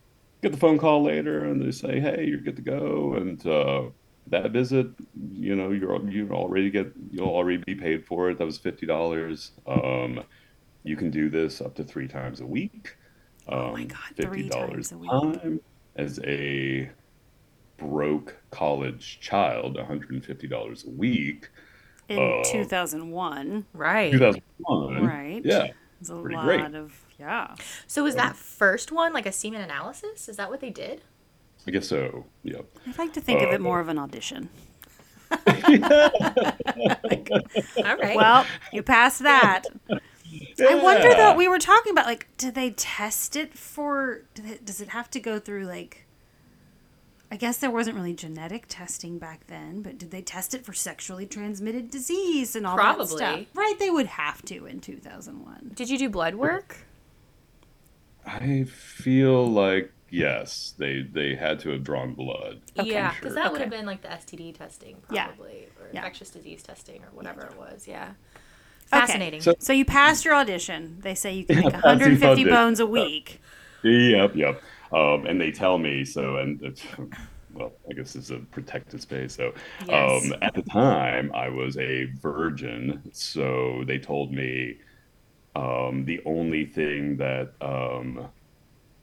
get 0.43 0.53
the 0.53 0.59
phone 0.59 0.79
call 0.79 1.03
later 1.03 1.45
and 1.45 1.63
they 1.63 1.71
say, 1.71 2.01
"Hey, 2.01 2.25
you're 2.27 2.41
good 2.41 2.57
to 2.57 2.63
go," 2.63 3.15
and 3.15 3.47
uh, 3.47 3.83
that 4.31 4.51
visit, 4.51 4.89
you 5.33 5.55
know, 5.57 5.71
you're 5.71 6.09
you 6.09 6.31
already 6.31 6.71
get 6.71 6.93
you'll 7.11 7.29
already 7.29 7.59
be 7.67 7.75
paid 7.75 8.05
for 8.07 8.31
it. 8.31 8.39
That 8.39 8.45
was 8.45 8.59
fifty 8.59 8.87
dollars. 8.87 9.53
Um, 9.67 10.23
you 10.85 10.97
can 10.97 11.11
do 11.11 11.29
this 11.29 11.61
up 11.61 11.75
to 11.77 11.85
three 11.85 12.09
times 12.09 12.41
a 12.41 12.47
week. 12.47 12.97
Um, 13.49 13.59
Oh 13.59 13.73
my 13.73 13.85
God, 13.85 13.99
three 14.21 14.49
times 14.49 14.93
a 14.93 14.99
week. 14.99 15.11
time 15.11 15.61
as 15.97 16.21
a 16.25 16.91
broke 17.79 18.37
college 18.51 19.21
child, 19.21 19.77
one 19.77 19.87
hundred 19.87 20.11
and 20.11 20.25
fifty 20.25 20.47
dollars 20.49 20.85
a 20.85 20.91
week. 20.91 21.49
In 22.09 22.19
Uh, 22.19 22.43
2001, 22.45 23.67
Right. 23.75 24.11
2001. 24.13 25.07
right? 25.07 25.43
Yeah. 25.45 25.69
It's 26.01 26.09
a 26.11 26.15
lot 26.15 26.45
great. 26.45 26.75
of 26.75 27.05
yeah. 27.19 27.55
So 27.87 28.03
was 28.05 28.15
that 28.15 28.35
first 28.37 28.93
one 28.93 29.13
like 29.13 29.27
a 29.27 29.33
semen 29.33 29.61
analysis? 29.61 30.29
Is 30.29 30.37
that 30.37 30.49
what 30.49 30.61
they 30.61 30.71
did? 30.71 31.03
I 31.69 31.71
guess 31.71 31.87
so. 31.87 32.25
Yep. 32.45 32.65
I'd 32.87 32.97
like 32.97 33.13
to 33.13 33.21
think 33.21 33.43
of 33.43 33.51
Uh, 33.51 33.53
it 33.57 33.61
more 33.61 33.79
of 33.79 33.89
an 33.89 33.99
audition. 33.99 34.49
All 35.31 35.39
right. 37.99 38.17
Well, 38.17 38.47
you 38.73 38.83
passed 38.83 39.23
that. 39.23 39.65
I 39.91 40.75
wonder 40.77 41.11
though. 41.11 41.35
We 41.37 41.47
were 41.47 41.59
talking 41.59 41.93
about 41.93 42.07
like, 42.07 42.27
do 42.39 42.51
they 42.51 42.71
test 42.71 43.37
it 43.37 43.53
for? 43.53 44.23
Do 44.33 44.41
they, 44.41 44.59
does 44.65 44.81
it 44.81 44.89
have 44.89 45.11
to 45.11 45.21
go 45.21 45.39
through 45.39 45.67
like? 45.67 46.07
I 47.31 47.37
guess 47.37 47.59
there 47.59 47.71
wasn't 47.71 47.97
really 47.97 48.15
genetic 48.15 48.65
testing 48.69 49.19
back 49.19 49.47
then, 49.49 49.83
but 49.83 49.99
did 49.99 50.11
they 50.11 50.23
test 50.23 50.55
it 50.55 50.65
for 50.65 50.73
sexually 50.73 51.27
transmitted 51.27 51.91
disease 51.91 52.57
and 52.57 52.67
all 52.67 52.79
that 52.79 53.07
stuff? 53.09 53.41
Right, 53.53 53.79
they 53.79 53.91
would 53.91 54.07
have 54.07 54.41
to 54.47 54.65
in 54.65 54.81
2001. 54.81 55.73
did 55.75 55.91
you 55.91 55.99
do 55.99 56.09
blood 56.09 56.37
work? 56.37 56.79
I 58.25 58.65
feel 58.65 59.47
like 59.47 59.93
yes, 60.11 60.75
they 60.79 61.03
they 61.03 61.35
had 61.35 61.59
to 61.61 61.71
have 61.71 61.83
drawn 61.85 62.15
blood. 62.15 62.61
Okay. 62.79 62.91
yeah, 62.91 63.11
Sure. 63.13 63.21
because 63.21 63.35
that 63.35 63.53
would 63.53 63.61
have 63.61 63.71
been 63.71 63.87
like 63.87 64.03
the 64.03 64.09
STD 64.09 64.57
testing, 64.57 64.97
Yeah. 65.11 65.27
probably, 65.29 65.69
or 65.81 65.87
Yeah. 65.93 66.01
infectious 66.01 66.31
disease 66.31 66.63
testing, 66.63 67.03
or 67.03 67.09
whatever 67.13 67.43
it 67.43 67.57
was. 67.59 67.87
Yeah. 67.89 68.05
Okay. 68.93 69.01
Fascinating. 69.01 69.41
So- 69.43 69.55
So 69.59 69.73
you 69.73 69.85
passed 69.85 70.25
your 70.25 70.35
audition. 70.35 70.99
They 71.01 71.15
say 71.15 71.35
you 71.35 71.45
can 71.45 71.57
Yeah, 71.57 71.63
make 71.65 71.73
150 71.85 72.45
bones 72.49 72.81
a 72.81 72.87
week. 72.87 73.41
Yep, 73.83 74.35
yep. 74.35 74.63
Um, 74.93 75.27
and 75.27 75.39
they 75.41 75.51
tell 75.53 75.77
me 75.79 76.05
so, 76.05 76.37
and 76.39 76.61
it's, 76.63 76.83
well, 77.53 77.73
I 77.91 77.93
guess 77.93 78.17
it's 78.17 78.31
a 78.31 78.39
protected 78.39 79.03
space. 79.03 79.35
So, 79.37 79.53
Yes. 79.87 80.25
um, 80.25 80.35
at 80.41 80.55
the 80.55 80.63
time, 80.63 81.31
I 81.35 81.51
was 81.51 81.77
a 81.77 82.05
virgin, 82.21 83.03
so 83.13 83.85
they 83.87 83.99
told 83.99 84.33
me 84.33 84.79
um, 85.55 86.05
the 86.07 86.21
only 86.25 86.65
thing 86.65 87.17
that 87.19 87.53
um, 87.61 88.29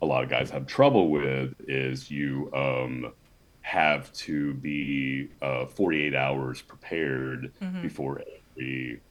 a 0.05 0.07
lot 0.07 0.23
of 0.23 0.29
guys 0.29 0.51
have 0.51 0.67
trouble 0.67 1.09
with 1.09 1.55
is 1.67 2.11
you 2.11 2.51
um, 2.53 3.11
have 3.61 4.13
to 4.13 4.53
be 4.55 5.29
uh, 5.41 5.65
48 5.65 6.13
hours 6.13 6.61
prepared 6.61 7.51
before 7.81 8.21
every 8.55 9.01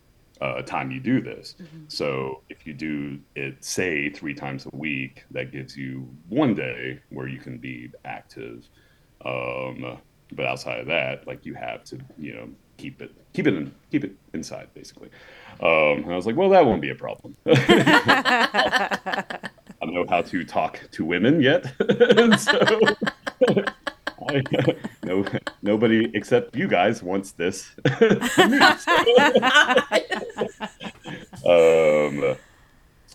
uh, 0.40 0.62
time 0.62 0.92
you 0.92 1.00
do 1.00 1.20
this. 1.20 1.56
So 1.88 2.42
if 2.48 2.64
you 2.66 2.74
do 2.74 3.18
it, 3.34 3.64
say, 3.64 4.08
three 4.10 4.34
times 4.34 4.66
a 4.66 4.76
week, 4.76 5.24
that 5.32 5.50
gives 5.50 5.76
you 5.76 6.08
one 6.28 6.54
day 6.54 7.00
where 7.10 7.26
you 7.26 7.40
can 7.40 7.58
be 7.58 7.90
active. 8.04 8.68
Um, 9.24 9.98
but 10.32 10.46
outside 10.46 10.78
of 10.80 10.86
that, 10.86 11.26
like 11.26 11.44
you 11.44 11.54
have 11.54 11.82
to, 11.84 11.98
you 12.18 12.34
know, 12.34 12.48
keep 12.76 13.02
it, 13.02 13.12
keep 13.32 13.48
it, 13.48 13.54
in, 13.54 13.74
keep 13.90 14.04
it 14.04 14.12
inside, 14.32 14.68
basically. 14.74 15.08
Um, 15.60 16.04
and 16.04 16.12
I 16.12 16.16
was 16.16 16.26
like, 16.26 16.36
well, 16.36 16.50
that 16.50 16.64
won't 16.64 16.82
be 16.82 16.90
a 16.90 16.94
problem. 16.94 17.36
Know 19.94 20.04
how 20.08 20.22
to 20.22 20.44
talk 20.44 20.80
to 20.90 21.04
women 21.04 21.40
yet, 21.40 21.72
so 22.40 22.80
I, 24.28 24.42
no, 25.04 25.24
nobody 25.62 26.10
except 26.14 26.56
you 26.56 26.66
guys 26.66 27.00
wants 27.00 27.30
this. 27.30 27.70
um, 31.46 32.34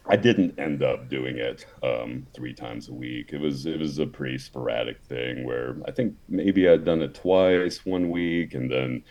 I 0.07 0.15
didn't 0.15 0.57
end 0.57 0.81
up 0.81 1.09
doing 1.09 1.35
it 1.35 1.65
um, 1.83 2.25
three 2.33 2.53
times 2.53 2.87
a 2.87 2.93
week. 2.93 3.31
It 3.33 3.41
was 3.41 3.65
it 3.65 3.77
was 3.77 3.99
a 3.99 4.05
pretty 4.05 4.37
sporadic 4.37 5.01
thing 5.01 5.43
where 5.43 5.75
I 5.85 5.91
think 5.91 6.15
maybe 6.29 6.69
I'd 6.69 6.85
done 6.85 7.01
it 7.01 7.13
twice 7.13 7.85
one 7.85 8.09
week, 8.09 8.53
and 8.53 8.71
then 8.71 9.03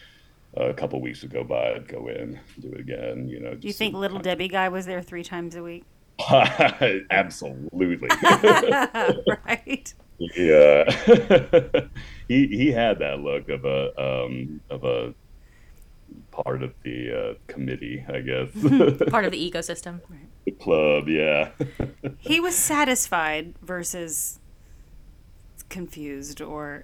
a 0.56 0.72
couple 0.72 1.02
weeks 1.02 1.20
would 1.20 1.34
go 1.34 1.44
by, 1.44 1.74
I'd 1.74 1.86
go 1.86 2.08
in, 2.08 2.40
do 2.60 2.72
it 2.72 2.80
again. 2.80 3.28
You 3.28 3.40
know. 3.40 3.54
Do 3.56 3.68
you 3.68 3.74
think 3.74 3.94
Little 3.94 4.20
Debbie 4.20 4.48
guy 4.48 4.70
was 4.70 4.86
there 4.86 5.02
three 5.02 5.22
times 5.22 5.54
a 5.54 5.62
week? 5.62 5.84
Absolutely. 7.10 8.08
right. 9.46 9.94
yeah. 10.18 10.90
he 12.28 12.46
he 12.48 12.72
had 12.72 12.98
that 12.98 13.20
look 13.20 13.48
of 13.48 13.64
a 13.64 14.00
um 14.00 14.60
of 14.70 14.84
a 14.84 15.14
part 16.30 16.62
of 16.62 16.72
the 16.82 17.12
uh, 17.12 17.34
committee, 17.52 18.04
I 18.08 18.20
guess. 18.20 18.50
Part 19.10 19.24
of 19.24 19.32
the 19.32 19.50
ecosystem. 19.50 20.00
the 20.44 20.52
club, 20.52 21.08
yeah. 21.08 21.50
He 22.18 22.40
was 22.40 22.56
satisfied 22.56 23.54
versus 23.62 24.38
confused 25.68 26.40
or 26.40 26.82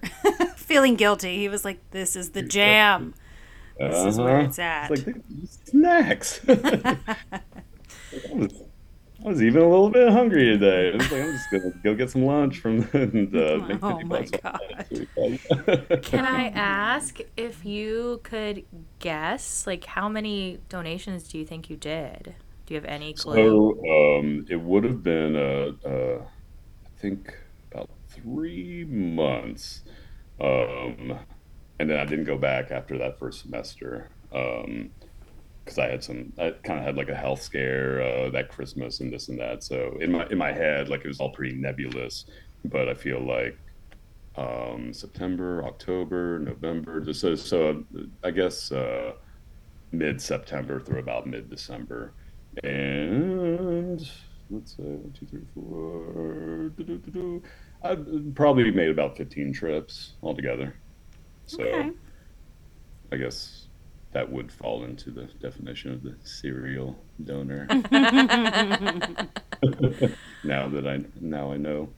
feeling 0.55 0.95
guilty. 0.95 1.37
He 1.37 1.49
was 1.49 1.65
like, 1.65 1.79
"This 1.91 2.15
is 2.15 2.31
the 2.31 2.41
jam. 2.41 3.13
This 3.79 4.05
is 4.05 4.17
where 4.19 4.37
Uh-huh. 4.39 4.47
it's 4.47 4.59
at." 4.59 4.91
It's 4.91 5.07
like 5.07 5.15
snacks. 5.65 6.39
I 9.25 9.29
was, 9.29 9.41
even 9.41 9.63
a 9.63 9.67
little 9.67 9.89
bit 9.89 10.11
hungry 10.11 10.45
today. 10.45 10.91
I 10.93 10.97
was 10.97 11.11
like, 11.11 11.23
I'm 11.23 11.31
just 11.31 11.49
gonna 11.49 11.71
go 11.83 11.95
get 11.95 12.11
some 12.11 12.25
lunch 12.25 12.59
from 12.59 12.87
and 12.93 13.35
uh, 13.35 13.57
make 13.67 13.83
Oh 13.83 13.99
my 14.01 14.21
God. 14.21 16.01
Can 16.03 16.25
I 16.25 16.49
ask 16.49 17.19
if 17.35 17.65
you 17.65 18.19
could 18.21 18.65
guess, 18.99 19.65
like, 19.65 19.85
how 19.85 20.07
many 20.07 20.59
donations 20.69 21.27
do 21.27 21.39
you 21.39 21.45
think 21.45 21.71
you 21.71 21.75
did? 21.75 22.35
Do 22.67 22.75
you 22.75 22.79
have 22.79 22.85
any 22.85 23.13
clue? 23.13 23.33
So 23.33 24.19
um, 24.19 24.45
it 24.47 24.61
would 24.61 24.83
have 24.83 25.01
been, 25.01 25.35
uh, 25.35 25.71
uh, 25.87 26.21
I 26.85 26.99
think, 26.99 27.35
about 27.71 27.89
three 28.09 28.85
months, 28.85 29.81
um, 30.39 31.17
and 31.79 31.89
then 31.89 31.97
I 31.97 32.05
didn't 32.05 32.25
go 32.25 32.37
back 32.37 32.69
after 32.69 32.95
that 32.99 33.17
first 33.17 33.41
semester 33.41 34.11
because 35.65 35.79
I 35.79 35.89
had 35.89 36.03
some, 36.03 36.31
I 36.37 36.51
kind 36.63 36.79
of 36.79 36.85
had 36.85 36.95
like 36.95 37.09
a 37.09 37.15
health 37.15 37.41
scare 37.41 37.99
uh, 38.01 38.29
that 38.29 38.49
Christmas 38.49 38.99
and 38.99 39.11
this 39.11 39.29
and 39.29 39.39
that. 39.39 39.63
So 39.63 39.97
in 39.99 40.11
my 40.11 40.27
in 40.27 40.37
my 40.37 40.51
head, 40.51 40.89
like 40.89 41.03
it 41.03 41.07
was 41.07 41.19
all 41.19 41.31
pretty 41.31 41.55
nebulous. 41.55 42.25
But 42.65 42.87
I 42.87 42.93
feel 42.93 43.19
like 43.19 43.57
um, 44.37 44.93
September, 44.93 45.63
October, 45.65 46.39
November, 46.39 47.11
so 47.13 47.35
so 47.35 47.83
I 48.23 48.31
guess 48.31 48.71
uh, 48.71 49.13
mid 49.91 50.21
September 50.21 50.79
through 50.79 50.99
about 50.99 51.25
mid 51.25 51.49
December, 51.49 52.13
and 52.63 54.07
let's 54.49 54.75
say 54.77 54.83
one, 54.83 55.13
two, 55.17 55.25
three, 55.25 55.41
four. 55.53 56.71
doo-doo-doo-doo. 56.77 57.41
I 57.83 57.97
probably 58.35 58.69
made 58.71 58.89
about 58.89 59.17
fifteen 59.17 59.51
trips 59.53 60.13
altogether. 60.21 60.75
So 61.45 61.63
Okay. 61.63 61.91
I 63.11 63.17
guess 63.17 63.64
that 64.15 64.31
would 64.31 64.49
fall 64.51 64.85
into 64.85 65.11
the 65.11 65.25
definition 65.41 65.91
of 65.91 66.01
the 66.01 66.15
serial 66.23 66.97
donor. 67.23 67.67
now 70.43 70.69
that 70.69 70.87
I 70.87 71.01
now 71.19 71.51
I 71.51 71.57
know. 71.57 71.89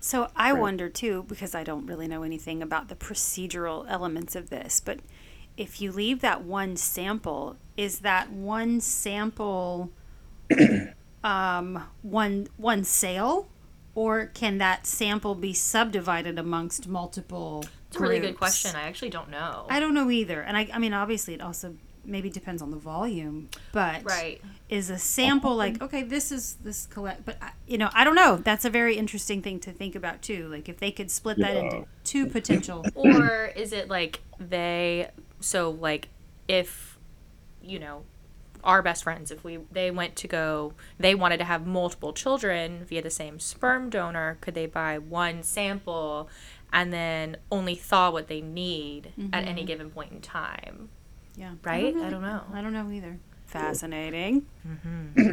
So 0.00 0.30
I 0.34 0.52
Right. 0.52 0.60
wonder 0.60 0.88
too, 0.88 1.24
because 1.28 1.54
I 1.54 1.64
don't 1.64 1.86
really 1.86 2.08
know 2.08 2.22
anything 2.22 2.62
about 2.62 2.88
the 2.88 2.96
procedural 2.96 3.84
elements 3.88 4.34
of 4.34 4.48
this, 4.48 4.80
but 4.80 5.00
if 5.58 5.82
you 5.82 5.92
leave 5.92 6.20
that 6.20 6.44
one 6.44 6.76
sample, 6.76 7.56
is 7.76 7.98
that 8.00 8.32
one 8.32 8.80
sample 8.80 9.90
um, 11.24 11.84
one 12.02 12.48
one 12.56 12.84
sale, 12.84 13.48
or 13.94 14.26
can 14.26 14.58
that 14.58 14.86
sample 14.86 15.34
be 15.34 15.52
subdivided 15.52 16.38
amongst 16.38 16.88
multiple? 16.88 17.64
It's 17.88 17.96
a 17.96 18.00
really 18.00 18.20
good 18.20 18.36
question. 18.36 18.76
I 18.76 18.82
actually 18.82 19.10
don't 19.10 19.30
know. 19.30 19.66
I 19.68 19.80
don't 19.80 19.94
know 19.94 20.10
either, 20.10 20.40
and 20.42 20.56
I, 20.56 20.68
I 20.72 20.78
mean, 20.78 20.92
obviously, 20.92 21.34
it 21.34 21.40
also 21.40 21.74
maybe 22.04 22.30
depends 22.30 22.62
on 22.62 22.70
the 22.70 22.76
volume, 22.76 23.48
but 23.72 24.02
Right. 24.04 24.40
is 24.68 24.88
a 24.90 24.98
sample 24.98 25.56
like 25.56 25.80
okay 25.82 26.02
this 26.02 26.30
is 26.32 26.56
this 26.62 26.86
collect 26.86 27.24
but 27.24 27.36
I, 27.40 27.52
you 27.66 27.78
know 27.78 27.88
i 27.94 28.04
don't 28.04 28.14
know 28.14 28.36
that's 28.36 28.64
a 28.66 28.70
very 28.70 28.96
interesting 28.96 29.40
thing 29.40 29.60
to 29.60 29.72
think 29.72 29.94
about 29.94 30.20
too 30.20 30.46
like 30.48 30.68
if 30.68 30.78
they 30.78 30.90
could 30.90 31.10
split 31.10 31.38
that 31.40 31.56
into 31.56 31.86
two 32.04 32.26
potential 32.26 32.86
or 32.94 33.50
is 33.56 33.72
it 33.72 33.88
like 33.88 34.20
they 34.38 35.08
so 35.40 35.70
like 35.70 36.08
if 36.48 36.98
you 37.62 37.78
know 37.78 38.04
our 38.62 38.82
best 38.82 39.04
friends 39.04 39.30
if 39.30 39.42
we 39.44 39.58
they 39.72 39.90
went 39.90 40.16
to 40.16 40.28
go 40.28 40.74
they 40.98 41.14
wanted 41.14 41.38
to 41.38 41.44
have 41.44 41.66
multiple 41.66 42.12
children 42.12 42.84
via 42.84 43.00
the 43.00 43.10
same 43.10 43.38
sperm 43.40 43.88
donor 43.88 44.36
could 44.42 44.54
they 44.54 44.66
buy 44.66 44.98
one 44.98 45.42
sample 45.42 46.28
and 46.72 46.92
then 46.92 47.36
only 47.50 47.74
thaw 47.74 48.10
what 48.10 48.28
they 48.28 48.40
need 48.40 49.12
at 49.32 49.46
any 49.46 49.64
given 49.64 49.90
point 49.90 50.12
in 50.12 50.20
time. 50.20 50.88
Yeah. 51.36 51.52
Right? 51.62 51.94
I 51.96 52.06
i 52.06 52.10
don't 52.10 52.22
know. 52.22 52.42
I 52.52 52.60
don't 52.60 52.72
know 52.72 52.90
either. 52.90 53.18
Fascinating. 53.46 54.44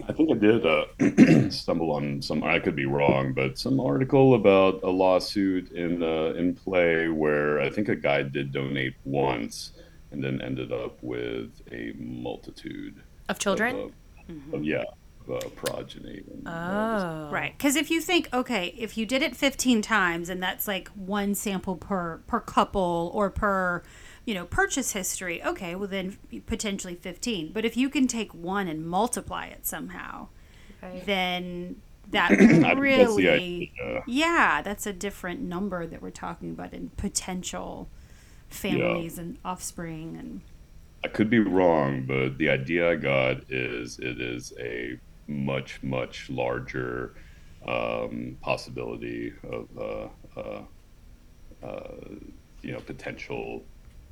I 0.08 0.13
think 0.13 0.32
I 0.32 0.36
did 0.36 0.65
uh, 0.65 0.86
stumble 1.50 1.91
on 1.91 2.21
some. 2.21 2.43
I 2.45 2.60
could 2.60 2.76
be 2.76 2.86
wrong, 2.86 3.34
but 3.34 3.60
some 3.60 3.78
article 3.82 4.36
about 4.36 4.82
a 4.84 4.89
lawsuit 4.89 5.69
in 5.71 6.02
uh, 6.02 6.34
in 6.38 6.56
play 6.56 7.10
where 7.10 7.60
I 7.60 7.69
think 7.69 7.89
a 7.89 7.95
guy 7.95 8.24
did 8.24 8.54
donate 8.54 8.93
once 9.04 9.74
and 10.12 10.24
then 10.24 10.41
ended 10.41 10.71
up 10.71 10.98
with 11.02 11.62
a 11.74 11.91
multitude 11.98 13.04
Of 13.28 13.38
children? 13.38 13.91
Of, 14.30 14.36
uh, 14.54 14.58
of, 14.58 14.63
yeah, 14.63 14.84
of, 14.84 14.95
uh, 15.31 15.39
progeny. 15.55 16.23
And, 16.31 16.43
oh. 16.47 17.29
Right. 17.31 17.53
Because 17.57 17.75
if 17.75 17.89
you 17.89 18.01
think, 18.01 18.29
okay, 18.33 18.73
if 18.77 18.97
you 18.97 19.05
did 19.05 19.21
it 19.21 19.35
15 19.35 19.81
times 19.81 20.29
and 20.29 20.41
that's 20.41 20.67
like 20.67 20.89
one 20.89 21.35
sample 21.35 21.75
per 21.75 22.17
per 22.27 22.39
couple 22.39 23.11
or 23.13 23.29
per, 23.29 23.83
you 24.25 24.33
know, 24.33 24.45
purchase 24.45 24.91
history, 24.93 25.43
okay, 25.43 25.75
well 25.75 25.88
then 25.88 26.17
potentially 26.45 26.95
15. 26.95 27.51
But 27.53 27.65
if 27.65 27.75
you 27.77 27.89
can 27.89 28.07
take 28.07 28.33
one 28.33 28.67
and 28.67 28.85
multiply 28.85 29.45
it 29.47 29.65
somehow, 29.65 30.27
Right. 30.81 31.05
then 31.05 31.81
that 32.11 32.31
I 32.31 32.35
think 32.35 32.61
that's 32.61 32.75
the 32.75 32.81
really, 32.81 33.27
idea. 33.29 34.03
yeah, 34.05 34.61
that's 34.61 34.85
a 34.85 34.93
different 34.93 35.41
number 35.41 35.88
that 35.88 36.01
we're 36.01 36.11
talking 36.11 36.51
about 36.51 36.73
in 36.73 36.89
potential 36.97 37.89
families 38.47 39.17
and 39.17 39.38
offspring 39.43 40.15
and 40.17 40.41
I 41.03 41.07
could 41.07 41.29
be 41.29 41.38
wrong, 41.39 42.05
but 42.07 42.39
the 42.39 42.49
idea 42.49 42.91
I 42.91 42.95
got 42.95 43.51
is 43.51 43.99
it 43.99 44.19
is 44.19 44.53
a 44.59 44.99
much 45.27 45.81
much 45.83 46.29
larger 46.29 47.15
um, 47.65 48.38
possibility 48.41 49.33
of 49.43 49.67
uh, 49.77 50.39
uh, 50.39 50.61
uh, 51.65 51.91
you 52.61 52.71
know 52.71 52.79
potential 52.79 53.63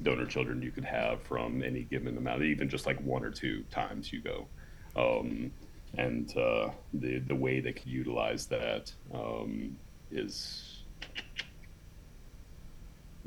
donor 0.01 0.25
children 0.25 0.61
you 0.61 0.71
could 0.71 0.83
have 0.83 1.21
from 1.21 1.63
any 1.63 1.83
given 1.83 2.17
amount, 2.17 2.43
even 2.43 2.67
just 2.67 2.85
like 2.85 2.99
one 3.01 3.23
or 3.23 3.29
two 3.29 3.63
times 3.71 4.11
you 4.11 4.21
go. 4.21 4.47
Um, 4.95 5.51
and 5.97 6.35
uh, 6.37 6.69
the 6.93 7.19
the 7.19 7.35
way 7.35 7.59
they 7.59 7.73
could 7.73 7.87
utilize 7.87 8.47
that 8.47 8.91
um, 9.13 9.77
is 10.11 10.83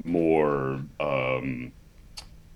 more 0.05 0.81
um, 1.01 1.73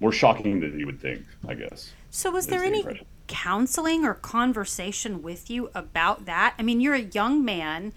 more 0.00 0.12
shocking 0.12 0.60
than 0.60 0.78
you 0.78 0.86
would 0.86 1.00
think, 1.00 1.24
I 1.46 1.54
guess. 1.54 1.92
So, 2.10 2.30
was 2.30 2.46
there 2.46 2.60
the 2.60 2.66
any 2.66 2.78
impression. 2.78 3.06
Counseling 3.30 4.04
or 4.04 4.12
conversation 4.12 5.22
with 5.22 5.48
you 5.48 5.70
about 5.74 6.26
that? 6.26 6.54
I 6.58 6.62
mean, 6.62 6.80
you're 6.80 6.94
a 6.94 6.98
young 7.00 7.44
man. 7.44 7.92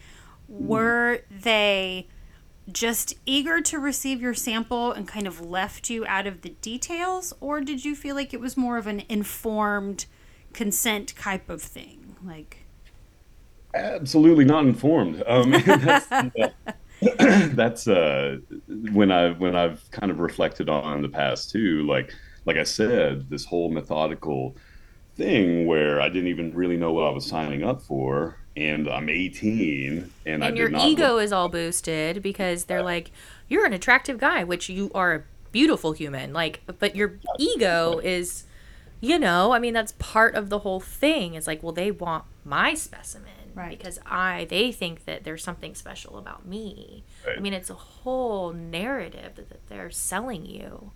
Were 0.47 1.21
they 1.29 2.07
just 2.71 3.15
eager 3.25 3.59
to 3.59 3.79
receive 3.79 4.21
your 4.21 4.35
sample 4.35 4.91
and 4.91 5.07
kind 5.07 5.27
of 5.27 5.41
left 5.41 5.89
you 5.89 6.05
out 6.05 6.27
of 6.27 6.41
the 6.41 6.49
details? 6.49 7.33
Or 7.41 7.59
did 7.59 7.83
you 7.83 7.95
feel 7.95 8.15
like 8.15 8.33
it 8.33 8.39
was 8.39 8.55
more 8.55 8.77
of 8.77 8.87
an 8.87 9.03
informed 9.09 10.05
consent 10.53 11.15
type 11.17 11.49
of 11.49 11.61
thing? 11.61 12.15
Like, 12.23 12.65
absolutely 13.73 14.45
not 14.45 14.65
informed. 14.65 15.23
Um, 15.25 15.51
that's 15.65 16.11
uh, 16.11 16.29
that's 17.53 17.87
uh, 17.87 18.37
when 18.91 19.11
I 19.11 19.31
when 19.31 19.55
I've 19.55 19.89
kind 19.91 20.11
of 20.11 20.19
reflected 20.19 20.69
on 20.69 21.01
the 21.01 21.09
past 21.09 21.49
too. 21.49 21.85
Like 21.87 22.13
like 22.45 22.57
I 22.57 22.63
said, 22.63 23.29
this 23.29 23.45
whole 23.45 23.71
methodical 23.71 24.55
thing 25.15 25.65
where 25.67 26.02
I 26.02 26.10
didn't 26.10 26.28
even 26.28 26.54
really 26.54 26.78
know 26.78 26.91
what 26.93 27.06
I 27.06 27.10
was 27.12 27.26
signing 27.26 27.63
up 27.63 27.82
for, 27.82 28.38
and 28.56 28.88
I'm 28.89 29.10
18, 29.10 30.12
and, 30.26 30.43
I 30.43 30.47
And 30.47 30.56
did 30.56 30.60
your 30.60 30.69
not 30.69 30.88
ego 30.88 31.17
is 31.17 31.32
all 31.32 31.49
boosted 31.49 32.21
because 32.21 32.65
they're 32.65 32.84
like, 32.84 33.12
you're 33.47 33.65
an 33.65 33.73
attractive 33.73 34.17
guy, 34.17 34.43
which 34.43 34.69
you 34.69 34.91
are 34.95 35.13
a 35.15 35.23
beautiful 35.52 35.93
human. 35.93 36.34
Like, 36.34 36.62
but 36.80 36.95
your 36.95 37.19
ego 37.38 37.99
is, 38.04 38.43
you 39.02 39.19
know, 39.19 39.52
I 39.52 39.60
mean, 39.60 39.73
that's 39.73 39.93
part 39.99 40.36
of 40.36 40.49
the 40.49 40.60
whole 40.60 40.80
thing. 40.80 41.36
It's 41.36 41.47
like, 41.47 41.62
well, 41.63 41.73
they 41.73 41.91
want 41.91 42.26
my 42.43 42.73
specimen 42.73 43.30
Right. 43.56 43.78
because 43.78 43.99
I, 44.06 44.47
they 44.49 44.71
think 44.71 45.06
that 45.06 45.23
there's 45.23 45.43
something 45.43 45.76
special 45.76 46.17
about 46.17 46.45
me. 46.45 47.04
I 47.38 47.39
mean, 47.39 47.54
it's 47.54 47.69
a 47.69 47.76
whole 47.76 48.52
narrative 48.52 49.34
that, 49.36 49.49
that 49.49 49.69
they're 49.69 49.91
selling 49.91 50.45
you. 50.45 50.91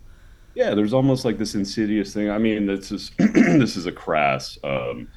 Yeah 0.58 0.74
there's 0.74 0.94
almost 0.94 1.24
like 1.24 1.38
this 1.38 1.54
insidious 1.56 2.14
thing 2.14 2.30
i 2.32 2.38
mean 2.38 2.66
this 2.66 2.92
is 2.92 3.12
this 3.62 3.78
is 3.78 3.86
a 3.86 3.92
crass 3.92 4.58
um 4.64 5.08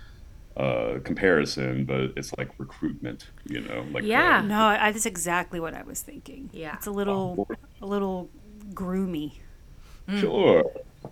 uh 0.56 0.98
comparison 1.04 1.84
but 1.84 2.12
it's 2.18 2.32
like 2.36 2.48
recruitment 2.58 3.26
you 3.46 3.60
know 3.62 3.84
like 3.92 4.04
Yeah. 4.04 4.42
no, 4.42 4.60
I, 4.64 4.92
that's 4.92 5.06
exactly 5.06 5.60
what 5.60 5.74
I 5.74 5.82
was 5.84 6.02
thinking. 6.02 6.50
Yeah. 6.52 6.74
It's 6.74 6.86
a 6.88 6.90
little, 6.90 7.48
a 7.80 7.86
little 7.86 8.28
groomy. 8.74 9.28
uh, 10.08 10.18
sure 10.20 10.64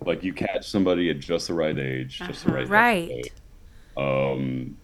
like 0.05 0.23
you 0.23 0.33
catch 0.33 0.69
somebody 0.69 1.09
at 1.09 1.19
just 1.19 1.47
the 1.47 1.53
right 1.53 1.77
age 1.79 2.19
just 2.19 2.45
the 2.45 2.51
Uh-huh. 2.51 2.65
right 2.67 3.09
Right. 3.09 3.31
um 4.05 4.77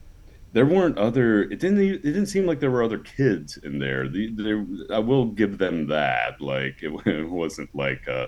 there 0.54 0.66
weren't 0.66 0.98
other 0.98 1.44
it 1.44 1.60
didn't 1.60 1.82
e- 1.82 1.90
it 1.92 2.02
didn't 2.16 2.28
seem 2.28 2.46
like 2.46 2.60
there 2.62 2.72
were 2.72 2.82
other 2.82 2.98
kids 3.00 3.58
in 3.58 3.78
there 3.78 4.08
the, 4.08 4.32
there 4.32 4.66
i 4.92 5.00
will 5.00 5.26
give 5.26 5.58
them 5.58 5.86
that 5.88 6.40
like 6.42 6.78
it, 6.82 6.92
it 7.06 7.30
wasn't 7.42 7.70
like 7.76 8.08
uh 8.08 8.28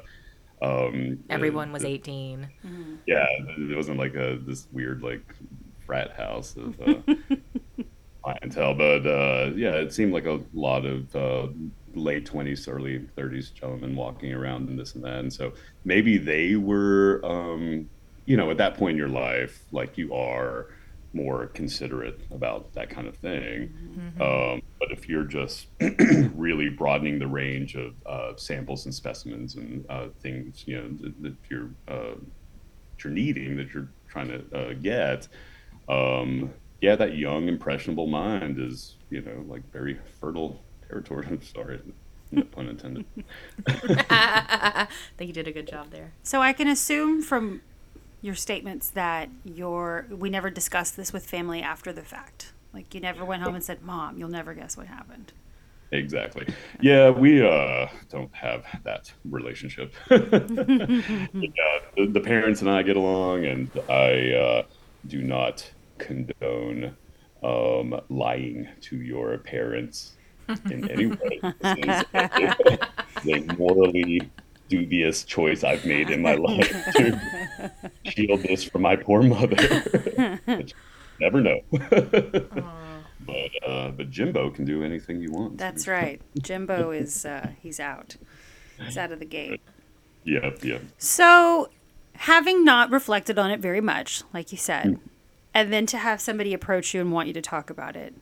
um 0.62 1.20
Everyone 1.30 1.72
was 1.72 1.86
18. 1.86 2.48
yeah 3.06 3.26
it 3.58 3.76
wasn't 3.76 3.98
like 3.98 4.16
a 4.16 4.38
this 4.42 4.68
weird 4.72 5.04
like 5.04 5.22
frat 5.86 6.12
house 6.18 6.56
of 6.58 6.80
uh, 6.82 6.96
clientele 8.24 8.74
but 8.74 9.06
uh 9.08 9.52
yeah 9.56 9.74
it 9.76 9.94
seemed 9.94 10.14
like 10.14 10.26
a 10.26 10.40
lot 10.54 10.86
of 10.86 11.16
uh 11.16 11.48
late 11.94 12.26
20s 12.30 12.68
early 12.68 13.00
30s 13.18 13.54
gentlemen 13.54 13.96
walking 13.96 14.34
around 14.34 14.68
and 14.70 14.78
this 14.78 14.96
and 14.96 15.04
that 15.04 15.20
and 15.20 15.32
so 15.32 15.54
maybe 15.86 16.18
they 16.18 16.56
were 16.56 17.22
um 17.24 17.90
you 18.26 18.36
know 18.36 18.52
at 18.52 18.58
that 18.58 18.76
point 18.76 18.92
in 18.92 18.98
your 18.98 19.08
life 19.08 19.64
like 19.72 19.98
you 19.98 20.14
are 20.14 20.68
more 21.18 21.48
considerate 21.48 22.22
about 22.32 22.74
that 22.74 22.90
kind 22.90 23.08
of 23.08 23.18
thing. 23.18 23.74
Um, 24.22 24.62
but 24.80 24.92
if 24.92 25.10
you're 25.10 25.26
just 25.26 25.68
really 26.36 26.70
broadening 26.70 27.20
the 27.20 27.28
range 27.28 27.76
of 27.76 27.94
uh, 28.06 28.36
samples 28.38 28.86
and 28.86 28.94
specimens 28.94 29.56
and 29.56 29.86
uh, 29.90 30.08
things 30.22 30.64
you 30.68 30.78
know 30.78 30.90
that, 31.02 31.24
that 31.24 31.36
you're 31.50 31.70
uh, 31.88 32.16
that 32.16 33.04
you're 33.04 33.14
needing 33.14 33.58
that 33.58 33.74
you're 33.74 33.90
trying 34.08 34.28
to 34.28 34.40
uh, 34.56 34.74
get 34.74 35.28
um, 35.90 36.54
yeah 36.82 36.96
that 36.96 37.18
young 37.18 37.48
impressionable 37.48 38.08
mind 38.08 38.60
is 38.60 38.96
you 39.10 39.22
know 39.22 39.44
like 39.48 39.64
very 39.74 40.00
fertile 40.22 40.62
territory. 40.88 41.26
I'm 41.30 41.42
sorry 41.42 41.82
no 42.32 42.44
pun 42.44 42.68
intended. 42.68 43.06
I 43.68 44.88
think 45.18 45.28
you 45.28 45.34
did 45.34 45.48
a 45.48 45.52
good 45.52 45.68
job 45.68 45.92
there. 45.92 46.14
So 46.24 46.42
I 46.42 46.54
can 46.54 46.68
assume 46.68 47.22
from 47.22 47.62
your 48.28 48.36
statements 48.36 48.90
that 48.90 49.30
your 49.46 50.06
we 50.12 50.30
never 50.30 50.50
discussed 50.50 50.98
this 50.98 51.14
with 51.14 51.26
family 51.26 51.62
after 51.62 51.92
the 51.94 52.04
fact. 52.04 52.52
Like 52.74 52.94
you 52.94 53.00
never 53.00 53.26
went 53.26 53.42
home 53.42 53.56
and 53.56 53.64
said, 53.64 53.82
"Mom, 53.82 54.20
you'll 54.20 54.30
never 54.30 54.54
guess 54.54 54.78
what 54.78 54.86
happened." 54.86 55.32
Exactly. 55.92 56.46
Yeah, 56.82 57.10
we 57.10 57.42
uh, 57.42 57.88
don't 58.10 58.34
have 58.36 58.66
that 58.84 59.14
relationship. 59.24 59.94
yeah, 60.12 60.18
the, 61.96 62.10
the 62.12 62.20
parents 62.20 62.60
and 62.60 62.70
I 62.70 62.84
get 62.84 62.98
along, 62.98 63.46
and 63.46 63.72
I 63.90 64.32
uh, 64.32 64.64
do 65.08 65.22
not 65.22 65.72
condone 65.98 66.98
um, 67.42 68.02
lying 68.10 68.68
to 68.82 68.98
your 68.98 69.38
parents 69.38 70.18
in 70.70 70.90
any 70.92 71.06
way. 71.08 71.40
This 71.62 71.78
is 71.78 72.04
a, 72.14 73.32
a 73.32 73.58
morally 73.58 74.30
dubious 74.68 75.24
choice 75.24 75.64
I've 75.64 75.86
made 75.86 76.10
in 76.10 76.22
my 76.22 76.34
life 76.50 76.70
to 76.96 77.72
shield 78.06 78.42
this 78.42 78.64
from 78.64 78.84
my 78.84 78.96
poor 78.96 79.24
mother. 79.24 79.84
Never 81.20 81.42
know. 81.42 81.60
But 83.20 83.68
uh, 83.68 83.90
but 83.92 84.10
Jimbo 84.10 84.52
can 84.52 84.64
do 84.64 84.84
anything 84.84 85.20
he 85.20 85.28
wants. 85.28 85.58
That's 85.58 85.86
right. 85.86 86.22
Jimbo 86.42 86.92
is 86.92 87.26
uh, 87.26 87.50
he's 87.62 87.78
out. 87.78 88.16
He's 88.80 88.98
out 88.98 89.12
of 89.12 89.20
the 89.20 89.26
gate. 89.26 89.60
Yep, 90.24 90.64
yep. 90.64 90.82
So, 90.98 91.70
having 92.14 92.64
not 92.64 92.90
reflected 92.90 93.38
on 93.38 93.52
it 93.52 93.60
very 93.60 93.82
much, 93.82 94.24
like 94.34 94.54
you 94.54 94.58
said, 94.58 95.00
and 95.54 95.74
then 95.74 95.86
to 95.88 95.98
have 95.98 96.22
somebody 96.22 96.54
approach 96.54 96.94
you 96.94 97.02
and 97.02 97.12
want 97.12 97.28
you 97.28 97.34
to 97.34 97.42
talk 97.42 97.70
about 97.70 97.98
it. 97.98 98.14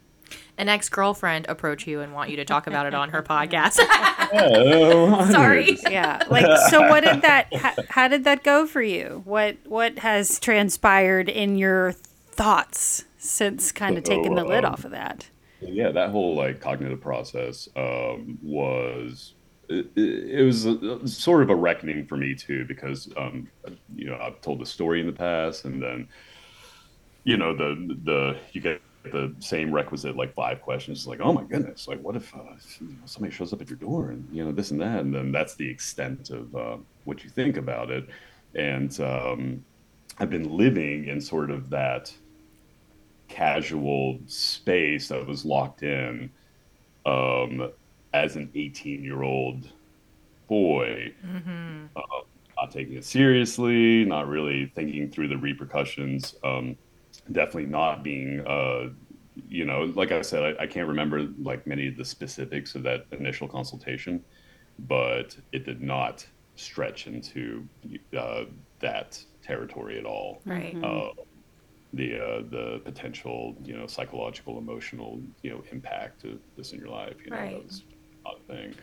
An 0.58 0.70
ex 0.70 0.88
girlfriend 0.90 1.48
approach 1.50 1.86
you 1.86 2.00
and 2.02 2.14
want 2.14 2.30
you 2.30 2.38
to 2.38 2.46
talk 2.46 2.68
about 2.68 2.86
it 2.86 2.94
on 2.94 3.10
her 3.10 3.22
podcast. 3.30 3.78
Oh, 3.80 5.30
Sorry. 5.30 5.78
Yeah. 5.90 6.24
Like 6.30 6.46
so 6.70 6.88
what 6.90 7.04
did 7.04 7.22
that 7.22 7.54
how, 7.54 7.74
how 7.90 8.08
did 8.08 8.24
that 8.24 8.44
go 8.44 8.66
for 8.66 8.82
you? 8.82 9.22
What 9.26 9.58
what 9.66 10.00
has 10.00 10.40
transpired 10.40 11.30
in 11.30 11.58
your 11.58 11.92
thoughts 11.92 13.06
since 13.18 13.72
kind 13.72 13.98
of 13.98 14.04
taking 14.04 14.36
the 14.36 14.46
lid 14.46 14.66
um, 14.66 14.74
off 14.74 14.86
of 14.86 14.92
that? 14.92 15.30
yeah, 15.62 15.92
that 15.92 16.10
whole 16.10 16.36
like 16.36 16.60
cognitive 16.60 17.02
process 17.02 17.68
um, 17.76 18.38
was 18.42 19.34
it, 19.70 19.88
it 19.96 20.46
was 20.46 20.66
a, 20.66 21.08
sort 21.08 21.42
of 21.42 21.50
a 21.50 21.56
reckoning 21.56 22.06
for 22.06 22.18
me 22.18 22.36
too 22.36 22.66
because 22.66 23.10
um, 23.18 23.48
you 23.96 24.10
know 24.10 24.18
I've 24.22 24.42
told 24.42 24.60
the 24.60 24.66
story 24.66 25.00
in 25.00 25.08
the 25.08 25.14
past 25.14 25.66
and 25.66 25.82
then 25.82 26.08
you 27.24 27.38
know 27.38 27.56
the 27.56 27.98
the 28.04 28.38
you 28.52 28.62
get 28.62 28.82
the 29.12 29.34
same 29.40 29.72
requisite 29.72 30.16
like 30.16 30.34
five 30.34 30.62
questions 30.62 31.08
like 31.08 31.20
oh 31.22 31.34
my 31.34 31.44
goodness 31.44 31.88
like 31.88 32.02
what 32.02 32.16
if 32.16 32.34
uh, 32.36 32.40
somebody 33.06 33.34
shows 33.34 33.54
up 33.54 33.62
at 33.62 33.70
your 33.70 33.78
door 33.78 34.10
and 34.10 34.28
you 34.32 34.44
know 34.44 34.52
this 34.52 34.72
and 34.72 34.82
that 34.82 35.00
and 35.00 35.14
then 35.14 35.32
that's 35.32 35.56
the 35.56 35.70
extent 35.70 36.30
of 36.30 36.56
uh, 36.56 36.78
what 37.06 37.24
you 37.24 37.30
think 37.30 37.56
about 37.58 37.90
it. 37.90 38.08
And 38.54 39.00
um, 39.00 39.64
I've 40.20 40.30
been 40.30 40.56
living 40.56 41.08
in 41.08 41.22
sort 41.22 41.50
of 41.50 41.70
that 41.70 42.14
casual 43.28 44.20
space 44.28 45.08
that 45.08 45.26
was 45.26 45.46
locked 45.46 45.84
in 45.84 46.30
um, 47.06 47.72
as 48.14 48.36
an 48.36 48.50
18 48.54 49.04
year 49.04 49.24
old 49.24 49.70
boy, 50.48 51.14
uh, 51.96 52.02
not 52.58 52.72
taking 52.72 52.96
it 52.96 53.06
seriously, 53.06 54.06
not 54.06 54.28
really 54.28 54.72
thinking 54.76 55.10
through 55.10 55.28
the 55.28 55.38
repercussions, 55.38 56.36
um, 56.44 56.76
definitely 57.32 57.66
not 57.66 58.04
being, 58.04 58.42
uh, 58.46 58.90
you 59.48 59.66
know, 59.66 59.92
like 59.96 60.12
I 60.12 60.22
said, 60.22 60.58
I, 60.58 60.64
I 60.64 60.68
can't 60.68 60.88
remember 60.88 61.28
like 61.42 61.66
many 61.68 61.88
of 61.88 61.98
the 61.98 62.06
specifics 62.06 62.76
of 62.76 62.84
that 62.84 63.06
initial 63.12 63.48
consultation, 63.48 64.24
but 64.80 65.36
it 65.52 65.66
did 65.66 65.82
not 65.82 66.26
stretch 66.56 67.08
into 67.08 67.68
uh, 68.18 68.46
that 68.80 69.22
territory 69.44 70.00
at 70.00 70.06
all. 70.06 70.42
Right. 70.46 70.76
Uh, 70.84 71.10
the 71.94 72.18
uh, 72.20 72.42
the 72.50 72.82
potential, 72.84 73.56
you 73.64 73.76
know, 73.76 73.88
psychological, 73.88 74.58
emotional, 74.58 75.22
you 75.44 75.52
know, 75.52 75.64
impact 75.72 76.26
of 76.26 76.40
this 76.58 76.74
in 76.74 76.80
your 76.80 76.90
life. 76.90 77.16
You 77.24 77.32
know, 77.32 77.38
Right. 77.38 77.52
that 77.52 77.64
was 77.64 77.84
not 78.26 78.40
a 78.42 78.54
thing. 78.54 78.76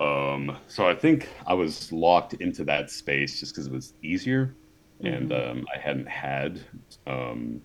Um, 0.00 0.56
so 0.68 0.88
I 0.88 0.94
think 0.94 1.28
I 1.46 1.54
was 1.54 1.92
locked 1.92 2.34
into 2.34 2.64
that 2.64 2.90
space 2.90 3.40
just 3.40 3.52
because 3.54 3.66
it 3.66 3.72
was 3.72 3.94
easier, 4.02 4.54
and 5.00 5.32
um, 5.32 5.66
I 5.74 5.78
hadn't 5.78 6.08
had 6.08 6.60
um, 7.06 7.60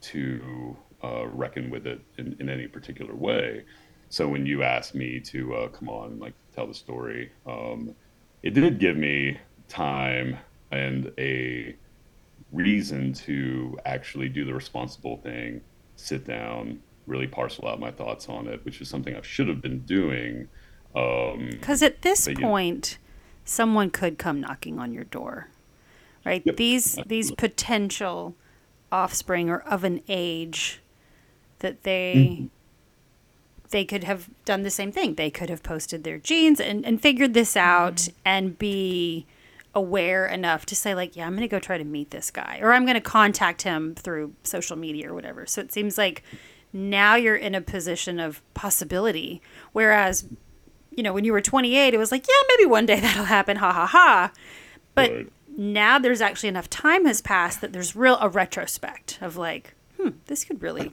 to 0.00 0.76
uh, 1.02 1.26
reckon 1.28 1.70
with 1.70 1.86
it 1.86 2.00
in, 2.16 2.36
in 2.40 2.48
any 2.48 2.66
particular 2.66 3.14
way. 3.14 3.64
So 4.08 4.26
when 4.28 4.46
you 4.46 4.62
asked 4.62 4.94
me 4.94 5.20
to 5.20 5.54
uh, 5.54 5.68
come 5.68 5.88
on 5.88 6.12
and 6.12 6.20
like 6.20 6.34
tell 6.54 6.66
the 6.66 6.74
story, 6.74 7.30
um, 7.46 7.94
it 8.42 8.54
did 8.54 8.78
give 8.78 8.96
me 8.96 9.38
time 9.68 10.38
and 10.70 11.12
a 11.18 11.76
reason 12.52 13.12
to 13.12 13.78
actually 13.84 14.28
do 14.28 14.44
the 14.44 14.54
responsible 14.54 15.18
thing, 15.18 15.60
sit 15.96 16.26
down, 16.26 16.80
really 17.06 17.26
parcel 17.26 17.68
out 17.68 17.80
my 17.80 17.90
thoughts 17.90 18.28
on 18.28 18.48
it, 18.48 18.64
which 18.64 18.80
is 18.80 18.88
something 18.88 19.14
I 19.14 19.22
should 19.22 19.48
have 19.48 19.60
been 19.60 19.80
doing. 19.80 20.48
Um, 20.94 21.48
Because 21.50 21.82
at 21.82 22.02
this 22.02 22.26
But 22.26 22.40
point, 22.40 22.98
someone 23.44 23.90
could 23.90 24.18
come 24.18 24.40
knocking 24.40 24.78
on 24.78 24.92
your 24.92 25.04
door, 25.04 25.48
right? 26.24 26.42
Yep, 26.44 26.56
These 26.56 26.98
these 27.06 27.30
potential 27.32 28.34
offspring 28.92 29.50
are 29.50 29.60
of 29.60 29.84
an 29.84 30.00
age 30.08 30.80
that 31.60 31.82
they 31.82 32.14
Mm-hmm. 32.16 32.46
they 33.70 33.84
could 33.84 34.04
have 34.04 34.28
done 34.44 34.62
the 34.62 34.70
same 34.70 34.92
thing. 34.92 35.14
They 35.14 35.30
could 35.30 35.50
have 35.50 35.62
posted 35.62 36.04
their 36.04 36.18
genes 36.18 36.60
and, 36.60 36.84
and 36.86 37.00
figured 37.00 37.34
this 37.34 37.56
out 37.56 37.96
Mm-hmm. 37.96 38.16
and 38.24 38.58
be 38.58 39.26
aware 39.74 40.26
enough 40.26 40.64
to 40.66 40.74
say 40.74 40.94
like, 40.94 41.14
yeah, 41.14 41.26
I'm 41.26 41.32
going 41.32 41.42
to 41.42 41.48
go 41.48 41.58
try 41.60 41.78
to 41.78 41.84
meet 41.84 42.10
this 42.10 42.30
guy 42.30 42.58
or 42.62 42.72
I'm 42.72 42.84
going 42.84 42.94
to 42.94 43.00
contact 43.00 43.62
him 43.62 43.94
through 43.94 44.34
social 44.42 44.76
media 44.76 45.10
or 45.10 45.14
whatever. 45.14 45.46
So 45.46 45.60
it 45.60 45.70
seems 45.72 45.98
like 45.98 46.22
now 46.72 47.14
you're 47.14 47.36
in 47.36 47.54
a 47.54 47.60
position 47.60 48.18
of 48.18 48.42
possibility 48.54 49.40
whereas 49.72 50.24
you 50.90 51.02
know, 51.04 51.12
when 51.12 51.24
you 51.24 51.32
were 51.32 51.40
28, 51.40 51.94
it 51.94 51.98
was 51.98 52.10
like, 52.10 52.26
yeah, 52.26 52.42
maybe 52.48 52.66
one 52.66 52.84
day 52.84 52.98
that'll 53.00 53.26
happen, 53.26 53.58
ha 53.58 53.72
ha 53.72 53.86
ha. 53.86 54.32
But 54.96 55.10
Right. 55.12 55.32
Now 55.58 55.98
there's 55.98 56.20
actually 56.20 56.48
enough 56.48 56.70
time 56.70 57.04
has 57.04 57.20
passed 57.20 57.60
that 57.60 57.72
there's 57.72 57.96
real 57.96 58.16
a 58.20 58.28
retrospect 58.28 59.18
of 59.20 59.36
like, 59.36 59.74
hmm, 60.00 60.10
this 60.26 60.44
could 60.44 60.62
really 60.62 60.92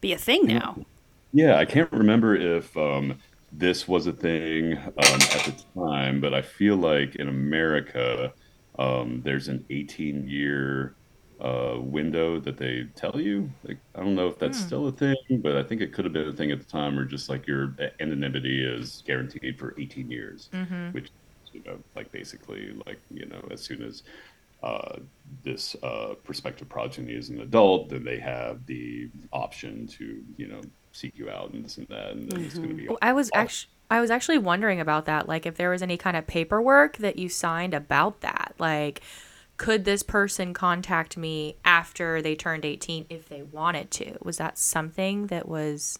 be 0.00 0.12
a 0.12 0.18
thing 0.18 0.46
now. 0.46 0.84
Yeah, 1.32 1.56
I 1.56 1.64
can't 1.64 1.90
remember 1.92 2.34
if 2.34 2.76
um, 2.76 3.18
this 3.52 3.86
was 3.86 4.08
a 4.08 4.12
thing 4.12 4.76
um, 4.76 4.92
at 4.96 5.44
the 5.44 5.54
time, 5.76 6.20
but 6.20 6.34
I 6.34 6.42
feel 6.42 6.76
like 6.76 7.14
in 7.14 7.28
America, 7.28 8.32
um, 8.78 9.22
there's 9.24 9.46
an 9.46 9.64
18 9.70 10.28
year 10.28 10.96
uh, 11.40 11.76
window 11.78 12.40
that 12.40 12.56
they 12.58 12.86
tell 12.96 13.20
you. 13.20 13.48
Like, 13.62 13.78
I 13.94 14.00
don't 14.00 14.16
know 14.16 14.26
if 14.26 14.38
that's 14.40 14.58
still 14.58 14.88
a 14.88 14.92
thing, 14.92 15.16
but 15.30 15.56
I 15.56 15.62
think 15.62 15.80
it 15.82 15.92
could 15.92 16.04
have 16.04 16.12
been 16.12 16.28
a 16.28 16.32
thing 16.32 16.50
at 16.50 16.58
the 16.58 16.66
time 16.66 16.98
or 16.98 17.04
just 17.04 17.28
like 17.28 17.46
your 17.46 17.76
anonymity 18.00 18.64
is 18.64 19.02
guaranteed 19.06 19.56
for 19.58 19.74
18 19.78 20.10
years, 20.10 20.50
which, 20.92 21.10
you 21.52 21.62
know, 21.66 21.78
like 21.94 22.10
basically, 22.12 22.72
like, 22.86 22.98
you 23.10 23.26
know, 23.26 23.46
as 23.50 23.60
soon 23.60 23.82
as 23.82 24.02
uh, 24.62 24.98
this 25.42 25.76
uh, 25.82 26.14
prospective 26.24 26.68
progeny 26.68 27.12
is 27.12 27.30
an 27.30 27.40
adult, 27.40 27.88
then 27.88 28.04
they 28.04 28.18
have 28.18 28.66
the 28.66 29.08
option 29.32 29.86
to, 29.86 30.22
you 30.36 30.48
know, 30.48 30.60
seek 30.92 31.16
you 31.16 31.30
out 31.30 31.52
and 31.52 31.64
this 31.64 31.78
and 31.78 31.88
that, 31.88 32.10
and 32.10 32.30
then 32.30 32.44
it's 32.44 32.54
going 32.54 32.68
to 32.68 32.74
be. 32.74 32.88
Well, 32.88 32.98
I 33.00 33.12
was 33.12 33.30
actually 33.32 33.70
I 33.90 34.00
was 34.00 34.10
actually 34.10 34.38
wondering 34.38 34.80
about 34.80 35.06
that, 35.06 35.28
like 35.28 35.46
if 35.46 35.56
there 35.56 35.70
was 35.70 35.82
any 35.82 35.96
kind 35.96 36.16
of 36.16 36.26
paperwork 36.26 36.98
that 36.98 37.18
you 37.18 37.28
signed 37.28 37.74
about 37.74 38.20
that. 38.20 38.54
Like 38.58 39.02
could 39.60 39.84
this 39.84 40.02
person 40.02 40.54
contact 40.54 41.18
me 41.18 41.54
after 41.66 42.22
they 42.22 42.34
turned 42.34 42.64
18 42.64 43.04
if 43.10 43.28
they 43.28 43.42
wanted 43.42 43.90
to? 43.90 44.16
Was 44.22 44.38
that 44.38 44.56
something 44.56 45.26
that 45.26 45.46
was 45.46 45.98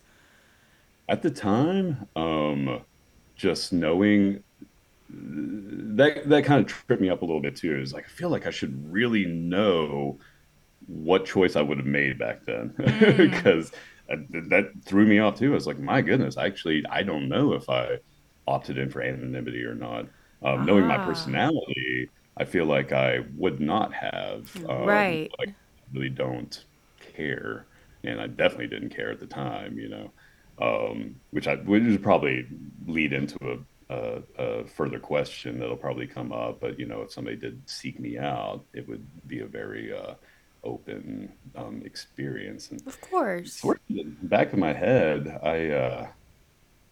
At 1.11 1.21
the 1.21 1.31
time, 1.31 2.09
um, 2.17 2.81
just 3.37 3.71
knowing 3.71 4.43
that 5.13 6.29
that 6.29 6.45
kind 6.45 6.61
of 6.61 6.67
tripped 6.67 7.03
me 7.03 7.11
up 7.11 7.23
a 7.23 7.25
little 7.25 7.41
bit 7.43 7.57
too. 7.57 7.75
It 7.77 7.81
was 7.81 7.93
like 7.93 8.05
I 8.07 8.09
feel 8.09 8.31
like 8.31 8.47
I 8.47 8.51
should 8.51 8.75
really 8.93 9.25
know 9.27 10.19
what 10.87 11.27
choice 11.27 11.57
I 11.57 11.63
would 11.63 11.79
have 11.79 11.87
made 11.87 12.19
back 12.19 12.45
then 12.47 12.75
because 13.19 13.73
that, 14.09 14.19
that 14.51 14.67
threw 14.87 15.07
me 15.07 15.19
off 15.21 15.39
too. 15.39 15.53
I 15.53 15.55
was 15.55 15.67
like, 15.67 15.79
my 15.79 16.03
goodness, 16.03 16.39
actually, 16.39 16.85
I 16.91 17.03
don't 17.03 17.29
know 17.29 17.55
if 17.55 17.69
I 17.69 17.99
opted 18.47 18.79
in 18.79 18.91
for 18.91 19.03
anonymity 19.03 19.65
or 19.65 19.75
not. 19.75 20.07
Um, 20.45 20.65
Knowing 20.65 20.87
my 20.87 20.99
Ah. 20.99 20.99
personality, 20.99 22.11
I 22.39 22.45
feel 22.45 22.67
like 22.67 22.93
I 22.93 23.21
would 23.37 23.61
not 23.61 23.95
have. 23.95 24.49
Um, 24.69 24.79
Right. 24.83 25.35
Like, 25.39 25.51
I 25.51 25.83
really 25.95 26.11
don't 26.11 26.65
care, 27.17 27.69
and 28.05 28.21
I 28.21 28.27
definitely 28.27 28.69
didn't 28.69 28.95
care 28.97 29.11
at 29.13 29.21
the 29.21 29.27
time. 29.27 29.79
You 29.79 29.89
know, 29.91 30.13
um, 30.61 31.17
which 31.31 31.49
I 31.49 31.57
which 31.57 31.83
would 31.85 32.03
probably 32.03 32.47
lead 32.87 33.13
into 33.13 33.67
a, 33.91 34.23
a, 34.39 34.45
a 34.45 34.67
further 34.67 34.99
question 34.99 35.59
that'll 35.59 35.77
probably 35.77 36.07
come 36.07 36.33
up. 36.33 36.61
But 36.61 36.79
you 36.79 36.87
know, 36.87 37.03
if 37.03 37.13
somebody 37.13 37.37
did 37.37 37.63
seek 37.69 37.99
me 38.01 38.19
out, 38.19 38.65
it 38.73 38.89
would 38.89 39.05
be 39.27 39.41
a 39.41 39.47
very 39.47 39.93
uh, 39.93 40.15
open 40.65 41.33
um, 41.57 41.83
experience. 41.85 42.71
And 42.71 42.87
Of 42.87 43.01
course. 43.01 43.55
sort 43.55 43.81
of 43.91 43.97
in 43.97 44.17
back 44.23 44.53
of 44.53 44.59
my 44.59 44.73
head, 44.73 45.39
I 45.43 45.69
uh, 45.71 46.07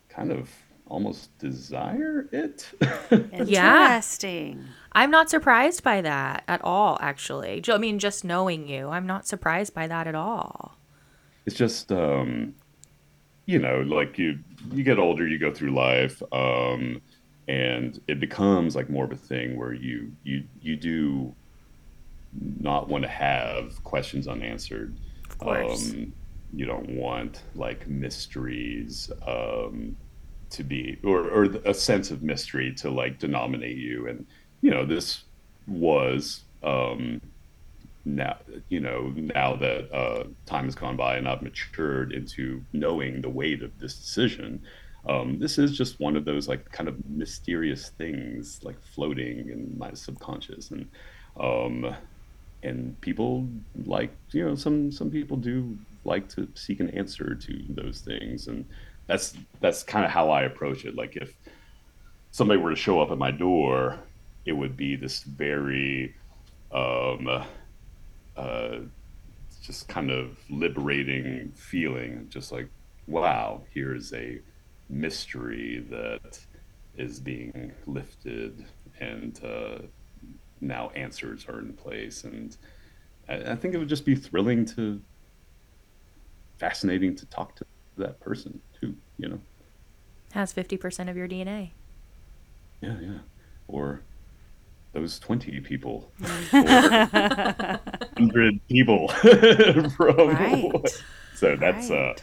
kind 0.08 0.32
of 0.32 0.50
almost 0.86 1.36
desire 1.38 2.28
it. 2.32 2.66
Interesting. 3.32 4.64
I'm 4.92 5.10
not 5.10 5.28
surprised 5.30 5.82
by 5.82 6.00
that 6.00 6.44
at 6.48 6.62
all 6.64 6.96
actually. 7.00 7.60
Ju- 7.60 7.74
I 7.74 7.78
mean 7.78 7.98
just 7.98 8.24
knowing 8.24 8.66
you, 8.68 8.88
I'm 8.88 9.06
not 9.06 9.26
surprised 9.26 9.74
by 9.74 9.86
that 9.86 10.06
at 10.06 10.14
all. 10.14 10.78
it's 11.46 11.56
just 11.56 11.92
um 11.92 12.54
you 13.48 13.58
know 13.58 13.80
like 13.80 14.18
you 14.18 14.38
you 14.72 14.84
get 14.84 14.98
older 14.98 15.26
you 15.26 15.38
go 15.38 15.50
through 15.52 15.70
life 15.74 16.22
um 16.32 17.00
and 17.48 17.98
it 18.06 18.20
becomes 18.20 18.76
like 18.76 18.90
more 18.90 19.06
of 19.06 19.10
a 19.12 19.16
thing 19.16 19.56
where 19.56 19.72
you 19.72 20.12
you 20.22 20.44
you 20.60 20.76
do 20.76 21.34
not 22.60 22.88
want 22.88 23.02
to 23.02 23.08
have 23.08 23.82
questions 23.84 24.28
unanswered 24.28 24.94
Of 25.30 25.38
course. 25.38 25.92
um 25.94 26.12
you 26.52 26.66
don't 26.66 26.90
want 26.90 27.42
like 27.54 27.88
mysteries 27.88 29.10
um 29.26 29.96
to 30.50 30.62
be 30.62 30.98
or 31.02 31.20
or 31.30 31.44
a 31.64 31.72
sense 31.74 32.10
of 32.10 32.22
mystery 32.22 32.72
to 32.74 32.90
like 32.90 33.18
denominate 33.18 33.78
you 33.78 34.08
and 34.08 34.26
you 34.60 34.70
know 34.70 34.84
this 34.84 35.24
was 35.66 36.44
um 36.62 37.18
now 38.16 38.36
you 38.68 38.80
know 38.80 39.12
now 39.16 39.56
that 39.56 39.92
uh, 39.92 40.24
time 40.46 40.64
has 40.64 40.74
gone 40.74 40.96
by 40.96 41.16
and 41.16 41.28
I've 41.28 41.42
matured 41.42 42.12
into 42.12 42.62
knowing 42.72 43.20
the 43.20 43.28
weight 43.28 43.62
of 43.62 43.78
this 43.78 43.94
decision. 43.94 44.62
Um, 45.08 45.38
this 45.38 45.58
is 45.58 45.76
just 45.76 46.00
one 46.00 46.16
of 46.16 46.24
those 46.24 46.48
like 46.48 46.70
kind 46.72 46.88
of 46.88 46.96
mysterious 47.08 47.90
things 47.90 48.60
like 48.62 48.80
floating 48.82 49.48
in 49.48 49.74
my 49.78 49.92
subconscious 49.94 50.70
and 50.70 50.88
um, 51.38 51.94
and 52.62 53.00
people 53.00 53.48
like 53.86 54.10
you 54.32 54.44
know 54.44 54.54
some 54.54 54.90
some 54.90 55.10
people 55.10 55.36
do 55.36 55.78
like 56.04 56.28
to 56.30 56.48
seek 56.54 56.80
an 56.80 56.90
answer 56.90 57.34
to 57.34 57.64
those 57.68 58.00
things 58.00 58.48
and 58.48 58.64
that's 59.08 59.34
that's 59.60 59.82
kind 59.82 60.04
of 60.04 60.12
how 60.12 60.30
I 60.30 60.42
approach 60.42 60.84
it. 60.84 60.94
Like 60.94 61.16
if 61.16 61.32
somebody 62.30 62.60
were 62.60 62.70
to 62.70 62.76
show 62.76 63.00
up 63.00 63.10
at 63.10 63.18
my 63.18 63.32
door, 63.32 63.98
it 64.44 64.52
would 64.52 64.76
be 64.76 64.94
this 64.94 65.22
very 65.22 66.14
um, 66.70 67.44
uh, 68.38 68.78
just 69.60 69.88
kind 69.88 70.10
of 70.10 70.38
liberating 70.48 71.52
feeling, 71.54 72.26
just 72.30 72.52
like, 72.52 72.68
wow, 73.06 73.62
here's 73.74 74.12
a 74.12 74.40
mystery 74.88 75.84
that 75.90 76.38
is 76.96 77.20
being 77.20 77.72
lifted, 77.86 78.64
and 79.00 79.40
uh, 79.44 79.78
now 80.60 80.90
answers 80.90 81.46
are 81.48 81.58
in 81.58 81.72
place. 81.72 82.24
And 82.24 82.56
I, 83.28 83.52
I 83.52 83.56
think 83.56 83.74
it 83.74 83.78
would 83.78 83.88
just 83.88 84.04
be 84.04 84.14
thrilling 84.14 84.64
to, 84.66 85.00
fascinating 86.58 87.16
to 87.16 87.26
talk 87.26 87.56
to 87.56 87.64
that 87.96 88.20
person 88.20 88.60
too, 88.80 88.96
you 89.18 89.28
know? 89.28 89.40
Has 90.32 90.52
50% 90.52 91.10
of 91.10 91.16
your 91.16 91.26
DNA. 91.26 91.70
Yeah, 92.80 92.96
yeah. 93.00 93.18
Or 93.66 94.02
those 94.92 95.18
20 95.18 95.60
people. 95.60 96.12
Or 96.52 98.28
100 98.28 98.60
people. 98.68 99.08
From 99.96 100.16
Right. 100.16 100.72
so 101.34 101.54
that's 101.56 101.90
uh 101.90 102.14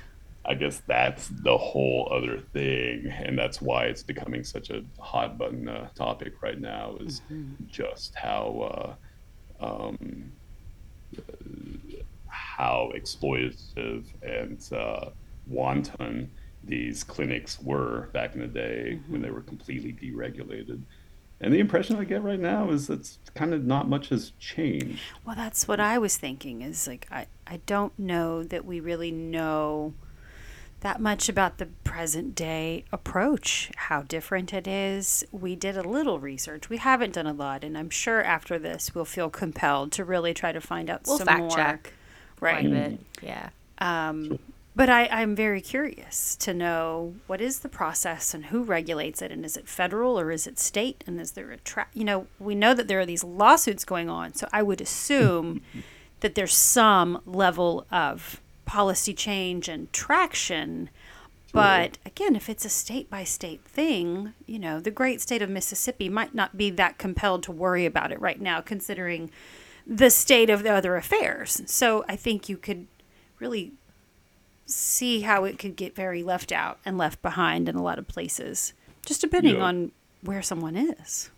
i 0.46 0.54
guess 0.54 0.82
that's 0.88 1.30
the 1.30 1.58
whole 1.58 2.12
other 2.12 2.40
thing 2.54 3.08
and 3.08 3.38
that's 3.38 3.62
why 3.62 3.86
it's 3.86 4.04
becoming 4.04 4.44
such 4.44 4.70
a 4.70 4.84
hot 5.00 5.38
button 5.38 5.70
uh, 5.70 5.88
topic 5.96 6.34
right 6.42 6.60
now 6.60 6.98
is 7.00 7.22
just 7.68 8.14
how 8.16 8.98
uh 9.62 9.66
um 9.66 10.32
how 12.28 12.92
exploitative 12.96 14.06
and 14.22 14.72
uh, 14.74 15.10
wanton 15.48 16.30
these 16.64 17.04
clinics 17.04 17.60
were 17.62 18.10
back 18.14 18.34
in 18.34 18.42
the 18.42 18.48
day 18.48 19.00
when 19.08 19.22
they 19.22 19.30
were 19.30 19.42
completely 19.42 19.94
deregulated. 19.94 20.82
And 21.42 21.54
the 21.54 21.60
impression 21.60 21.98
I 21.98 22.06
get 22.06 22.24
right 22.24 22.40
now 22.40 22.70
is 22.70 22.88
that 22.88 23.18
kind 23.36 23.54
of 23.54 23.66
not 23.66 23.90
much 23.90 24.10
has 24.10 24.32
changed. 24.40 25.02
Well, 25.26 25.36
that's 25.36 25.68
what 25.68 25.80
I 25.80 25.98
was 25.98 26.16
thinking 26.18 26.62
is 26.62 26.88
like 26.88 27.08
I 27.12 27.28
I 27.46 27.58
don't 27.66 27.98
know 28.00 28.44
that 28.44 28.66
we 28.66 28.80
really 28.80 29.12
know 29.12 29.94
that 30.82 31.02
much 31.02 31.28
about 31.30 31.58
the 31.58 31.66
present 31.84 32.36
day 32.36 32.86
approach, 32.92 33.72
how 33.76 34.04
different 34.04 34.54
it 34.54 34.68
is. 34.68 35.24
We 35.32 35.56
did 35.56 35.76
a 35.78 35.82
little 35.84 36.20
research. 36.20 36.70
We 36.70 36.78
haven't 36.78 37.14
done 37.14 37.26
a 37.28 37.34
lot, 37.34 37.64
and 37.64 37.78
I'm 37.78 37.90
sure 37.90 38.24
after 38.24 38.60
this 38.60 38.94
we'll 38.94 39.04
feel 39.06 39.30
compelled 39.30 39.92
to 39.94 40.04
really 40.06 40.34
try 40.34 40.52
to 40.52 40.62
find 40.62 40.90
out 40.90 41.02
We'll 41.08 41.18
some 41.18 41.28
fact 41.28 41.40
more. 41.42 41.50
check 41.50 41.94
Right. 42.40 42.62
quite 42.70 42.74
a. 42.74 42.98
Yeah. 43.22 43.50
Um, 43.80 44.40
but 44.76 44.90
I, 44.90 45.08
I'm 45.08 45.36
very 45.36 45.62
curious 45.62 46.36
to 46.38 46.54
know 46.54 47.16
what 47.28 47.40
is 47.40 47.60
the 47.60 47.70
process 47.70 48.34
and 48.34 48.48
who 48.48 48.64
regulates 48.64 49.22
it, 49.22 49.32
and 49.32 49.46
is 49.46 49.56
it 49.56 49.70
federal 49.70 50.20
or 50.20 50.32
is 50.32 50.46
it 50.46 50.60
state, 50.60 51.04
and 51.08 51.20
is 51.22 51.32
there 51.32 51.52
a 51.52 51.58
tra- 51.58 51.88
You 51.94 52.04
know, 52.04 52.28
we 52.40 52.56
know 52.56 52.74
that 52.74 52.90
there 52.90 53.00
are 53.00 53.06
these 53.06 53.24
lawsuits 53.24 53.86
going 53.86 54.10
on, 54.10 54.34
so 54.34 54.48
I 54.52 54.62
would 54.64 54.82
assume 54.82 55.62
that 56.20 56.36
there's 56.36 56.54
some 56.54 57.22
level 57.26 57.86
of 57.90 58.42
policy 58.66 59.14
change 59.14 59.70
and 59.70 59.92
traction. 59.94 60.90
But 61.54 61.98
again, 62.06 62.36
if 62.36 62.50
it's 62.50 62.66
a 62.66 62.70
state 62.70 63.10
by 63.10 63.24
state 63.24 63.64
thing, 63.64 64.34
you 64.46 64.60
know, 64.60 64.82
the 64.82 64.92
great 64.92 65.22
state 65.22 65.42
of 65.42 65.50
Mississippi 65.50 66.10
might 66.10 66.36
not 66.36 66.58
be 66.58 66.70
that 66.72 66.98
compelled 66.98 67.44
to 67.44 67.52
worry 67.54 67.86
about 67.86 68.12
it 68.12 68.20
right 68.20 68.42
now, 68.42 68.60
considering 68.60 69.32
the 69.88 70.10
state 70.10 70.50
of 70.50 70.64
the 70.64 70.74
other 70.74 70.98
affairs. 70.98 71.62
So 71.68 72.04
I 72.10 72.18
think 72.18 72.50
you 72.50 72.58
could 72.58 72.88
really 73.40 73.74
see 74.66 75.22
how 75.22 75.44
it 75.46 75.60
could 75.60 75.76
get 75.76 75.96
very 75.96 76.24
left 76.24 76.52
out 76.52 76.80
and 76.86 76.98
left 76.98 77.22
behind 77.22 77.70
in 77.70 77.76
a 77.76 77.84
lot 77.84 78.00
of 78.00 78.08
places, 78.08 78.74
just 79.06 79.22
depending 79.22 79.60
Yeah. 79.60 79.62
on 79.62 79.92
where 80.22 80.42
someone 80.42 80.76
is. 80.76 81.30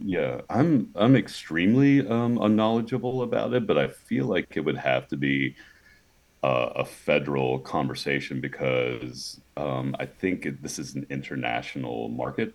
Yeah, 0.00 0.42
I'm 0.48 0.92
I'm 0.94 1.16
extremely 1.16 2.06
um, 2.06 2.38
unknowledgeable 2.40 3.22
about 3.22 3.52
it, 3.54 3.66
but 3.66 3.76
I 3.78 3.88
feel 3.88 4.26
like 4.26 4.46
it 4.56 4.60
would 4.60 4.76
have 4.76 5.08
to 5.08 5.16
be 5.16 5.56
uh, 6.44 6.70
a 6.76 6.84
federal 6.86 7.60
conversation 7.60 8.40
because 8.40 9.40
um, 9.56 9.96
I 10.00 10.06
think 10.06 10.46
it, 10.46 10.62
this 10.62 10.78
is 10.78 10.94
an 10.96 11.06
international 11.10 12.10
market. 12.10 12.54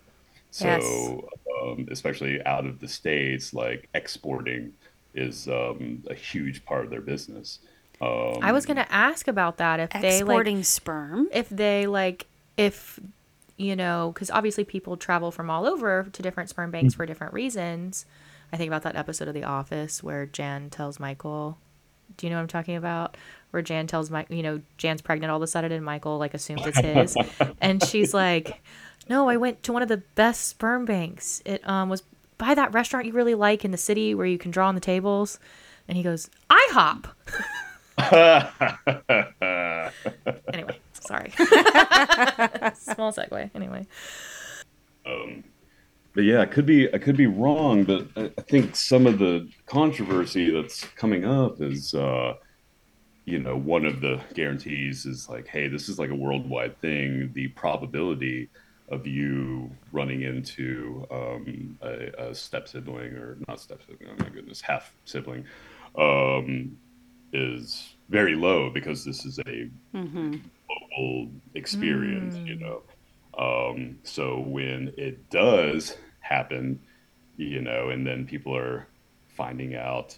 So, 0.50 0.70
Yes. 0.70 1.14
um, 1.62 1.86
especially 1.90 2.44
out 2.46 2.66
of 2.66 2.80
the 2.80 2.88
states, 2.88 3.54
like 3.54 3.88
exporting 3.94 4.74
is 5.14 5.48
um, 5.48 6.02
a 6.10 6.14
huge 6.14 6.64
part 6.64 6.84
of 6.86 6.90
their 6.90 7.02
business. 7.02 7.60
Um, 8.04 8.38
I 8.42 8.52
was 8.52 8.66
gonna 8.66 8.86
ask 8.90 9.28
about 9.28 9.56
that 9.58 9.80
if 9.80 9.90
they 9.90 10.00
like 10.00 10.20
Exporting 10.20 10.62
sperm. 10.64 11.28
if 11.32 11.48
they 11.48 11.86
like 11.86 12.26
if 12.56 13.00
you 13.56 13.74
know 13.76 14.10
because 14.14 14.30
obviously 14.30 14.64
people 14.64 14.96
travel 14.96 15.30
from 15.30 15.48
all 15.50 15.66
over 15.66 16.06
to 16.12 16.22
different 16.22 16.50
sperm 16.50 16.70
banks 16.70 16.94
for 16.94 17.06
different 17.06 17.32
reasons. 17.32 18.04
I 18.52 18.56
think 18.56 18.68
about 18.68 18.82
that 18.82 18.94
episode 18.96 19.26
of 19.28 19.34
the 19.34 19.44
office 19.44 20.02
where 20.02 20.26
jan 20.26 20.70
tells 20.70 21.00
michael 21.00 21.58
do 22.16 22.26
you 22.26 22.30
know 22.30 22.36
what 22.36 22.42
i'm 22.42 22.48
talking 22.48 22.76
about? 22.76 23.16
Where 23.50 23.62
jan 23.62 23.86
tells 23.86 24.10
mike 24.10 24.26
you 24.30 24.42
know 24.42 24.60
jan's 24.78 25.00
pregnant 25.02 25.30
all 25.30 25.36
of 25.38 25.42
a 25.42 25.46
sudden 25.46 25.72
and 25.72 25.84
michael 25.84 26.18
like 26.18 26.34
assumes 26.34 26.62
it's 26.66 26.78
his. 26.78 27.16
And 27.60 27.82
she's 27.82 28.12
like 28.14 28.60
no 29.08 29.28
i 29.28 29.36
went 29.36 29.62
to 29.64 29.72
one 29.72 29.82
of 29.82 29.88
the 29.88 29.98
best 30.14 30.48
sperm 30.48 30.84
banks. 30.84 31.40
It 31.44 31.66
um 31.68 31.88
was 31.88 32.02
by 32.38 32.54
that 32.54 32.74
restaurant 32.74 33.06
you 33.06 33.12
really 33.12 33.34
like 33.34 33.64
in 33.64 33.70
the 33.70 33.76
city 33.78 34.14
where 34.14 34.26
you 34.26 34.38
can 34.38 34.50
draw 34.50 34.68
on 34.68 34.74
the 34.74 34.80
tables. 34.80 35.38
And 35.88 35.96
he 35.96 36.02
goes 36.02 36.28
ihop 36.50 37.06
anyway 40.52 40.78
sorry 40.92 41.30
small 42.74 43.12
segue 43.12 43.50
anyway 43.54 43.86
Um, 45.06 45.44
But 46.14 46.24
yeah, 46.24 46.40
I 46.40 46.46
could 46.46 46.64
be 46.66 46.92
I 46.94 46.98
could 46.98 47.16
be 47.16 47.26
wrong, 47.26 47.84
but 47.84 48.06
I, 48.16 48.30
I 48.38 48.42
think 48.42 48.76
some 48.76 49.06
of 49.06 49.18
the 49.18 49.48
controversy 49.66 50.50
that's 50.50 50.84
coming 50.96 51.24
up 51.24 51.60
is, 51.60 51.92
uh, 51.94 52.34
you 53.24 53.38
know, 53.40 53.56
one 53.56 53.84
of 53.84 54.00
the 54.00 54.20
guarantees 54.34 55.06
is 55.06 55.28
like, 55.28 55.46
hey, 55.48 55.66
this 55.68 55.88
is 55.88 55.98
like 55.98 56.10
a 56.10 56.14
worldwide 56.14 56.80
thing. 56.80 57.30
The 57.34 57.48
probability 57.48 58.48
of 58.88 59.06
you 59.06 59.70
running 59.92 60.22
into 60.22 61.06
um, 61.10 61.78
a, 61.82 62.30
a 62.30 62.34
step 62.34 62.68
sibling 62.68 63.12
or 63.14 63.36
not 63.48 63.58
step 63.60 63.80
sibling, 63.86 64.10
oh 64.12 64.22
my 64.22 64.28
goodness, 64.30 64.60
half 64.60 64.94
sibling, 65.04 65.44
um, 65.98 66.76
is 67.34 67.94
very 68.08 68.34
low 68.34 68.70
because 68.70 69.04
this 69.04 69.24
is 69.24 69.38
a 69.40 69.70
local 70.70 71.28
experience, 71.54 72.36
you 72.36 72.56
know. 72.56 72.82
Um, 73.36 73.98
so 74.04 74.40
when 74.40 74.92
it 74.96 75.28
does 75.30 75.96
happen, 76.20 76.80
you 77.36 77.60
know, 77.60 77.90
and 77.90 78.06
then 78.06 78.26
people 78.26 78.56
are 78.56 78.86
finding 79.28 79.74
out 79.74 80.16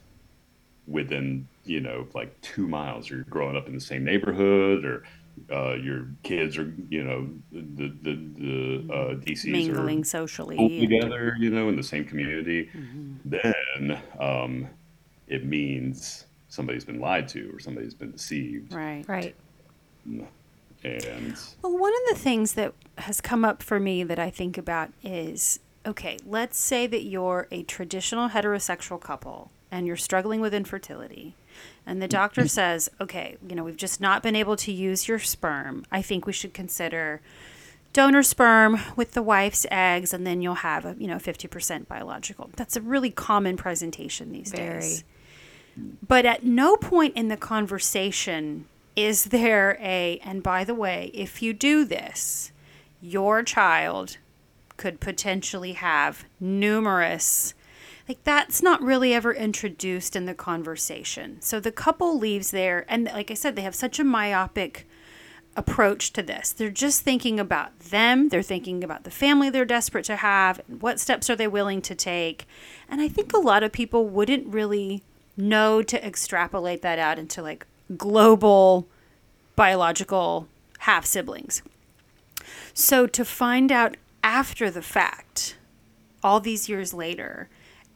within, 0.86 1.48
you 1.64 1.80
know, 1.80 2.06
like 2.14 2.38
two 2.42 2.68
miles, 2.68 3.08
you're 3.08 3.24
growing 3.24 3.56
up 3.56 3.66
in 3.68 3.74
the 3.74 3.80
same 3.80 4.04
neighborhood, 4.04 4.84
or 4.84 5.04
uh, 5.50 5.74
your 5.74 6.06
kids 6.22 6.58
are, 6.58 6.72
you 6.90 7.02
know, 7.02 7.28
the 7.52 7.88
the 8.02 8.14
the 8.38 8.92
uh, 8.92 9.14
DCs 9.14 9.50
mingling 9.50 10.02
are 10.02 10.04
socially. 10.04 10.56
all 10.56 10.66
and- 10.66 10.80
together, 10.80 11.36
you 11.38 11.50
know, 11.50 11.68
in 11.68 11.76
the 11.76 11.82
same 11.82 12.04
community, 12.04 12.70
then 13.24 14.00
um, 14.20 14.66
it 15.26 15.44
means 15.44 16.25
somebody's 16.48 16.84
been 16.84 17.00
lied 17.00 17.28
to 17.28 17.50
or 17.54 17.58
somebody's 17.58 17.94
been 17.94 18.12
deceived, 18.12 18.72
Right. 18.72 19.04
right 19.08 19.34
and 20.84 21.36
Well, 21.62 21.78
one 21.78 21.92
of 21.92 22.14
the 22.14 22.20
things 22.20 22.54
that 22.54 22.72
has 22.98 23.20
come 23.20 23.44
up 23.44 23.62
for 23.62 23.80
me 23.80 24.04
that 24.04 24.18
I 24.18 24.30
think 24.30 24.56
about 24.58 24.90
is 25.02 25.60
okay, 25.84 26.18
let's 26.26 26.58
say 26.58 26.88
that 26.88 27.04
you're 27.04 27.46
a 27.52 27.62
traditional 27.62 28.30
heterosexual 28.30 29.00
couple 29.00 29.52
and 29.70 29.86
you're 29.86 29.96
struggling 29.96 30.40
with 30.40 30.52
infertility. 30.52 31.34
And 31.86 32.02
the 32.02 32.08
doctor 32.08 32.48
says, 32.48 32.90
okay, 33.00 33.36
you 33.48 33.54
know, 33.54 33.62
we've 33.62 33.76
just 33.76 34.00
not 34.00 34.20
been 34.22 34.34
able 34.34 34.56
to 34.56 34.72
use 34.72 35.06
your 35.06 35.20
sperm. 35.20 35.84
I 35.92 36.02
think 36.02 36.26
we 36.26 36.32
should 36.32 36.52
consider 36.52 37.20
donor 37.92 38.24
sperm 38.24 38.80
with 38.96 39.12
the 39.12 39.22
wife's 39.22 39.64
eggs, 39.70 40.12
and 40.12 40.26
then 40.26 40.42
you'll 40.42 40.56
have 40.56 40.84
a, 40.84 40.96
you 40.98 41.06
know, 41.06 41.16
50% 41.16 41.86
biological. 41.86 42.50
That's 42.56 42.76
a 42.76 42.80
really 42.80 43.10
common 43.10 43.56
presentation 43.56 44.32
these 44.32 44.50
Very. 44.50 44.80
days. 44.80 45.04
But 45.76 46.24
at 46.24 46.44
no 46.44 46.76
point 46.76 47.16
in 47.16 47.28
the 47.28 47.36
conversation 47.36 48.66
is 48.94 49.24
there 49.24 49.76
a, 49.80 50.18
and 50.24 50.42
by 50.42 50.64
the 50.64 50.74
way, 50.74 51.10
if 51.12 51.42
you 51.42 51.52
do 51.52 51.84
this, 51.84 52.50
your 53.00 53.42
child 53.42 54.16
could 54.76 55.00
potentially 55.00 55.72
have 55.72 56.24
numerous. 56.40 57.54
Like, 58.08 58.22
that's 58.24 58.62
not 58.62 58.80
really 58.82 59.12
ever 59.12 59.34
introduced 59.34 60.16
in 60.16 60.26
the 60.26 60.34
conversation. 60.34 61.40
So 61.42 61.60
the 61.60 61.72
couple 61.72 62.18
leaves 62.18 62.52
there, 62.52 62.86
and 62.88 63.04
like 63.06 63.30
I 63.30 63.34
said, 63.34 63.56
they 63.56 63.62
have 63.62 63.74
such 63.74 63.98
a 63.98 64.04
myopic 64.04 64.86
approach 65.56 66.12
to 66.12 66.22
this. 66.22 66.52
They're 66.52 66.70
just 66.70 67.02
thinking 67.02 67.40
about 67.40 67.78
them, 67.80 68.28
they're 68.28 68.42
thinking 68.42 68.84
about 68.84 69.04
the 69.04 69.10
family 69.10 69.50
they're 69.50 69.64
desperate 69.64 70.04
to 70.06 70.16
have, 70.16 70.60
what 70.68 71.00
steps 71.00 71.28
are 71.30 71.36
they 71.36 71.48
willing 71.48 71.82
to 71.82 71.94
take. 71.94 72.46
And 72.88 73.00
I 73.00 73.08
think 73.08 73.32
a 73.32 73.38
lot 73.38 73.62
of 73.62 73.72
people 73.72 74.06
wouldn't 74.06 74.46
really 74.46 75.02
know 75.36 75.82
to 75.82 76.06
extrapolate 76.06 76.82
that 76.82 76.98
out 76.98 77.18
into 77.18 77.42
like 77.42 77.66
global 77.96 78.86
biological 79.54 80.48
half 80.80 81.04
siblings. 81.06 81.62
So 82.74 83.06
to 83.06 83.24
find 83.24 83.72
out 83.72 83.96
after 84.22 84.70
the 84.70 84.82
fact, 84.82 85.56
all 86.22 86.40
these 86.40 86.68
years 86.68 86.92
later, 86.92 87.48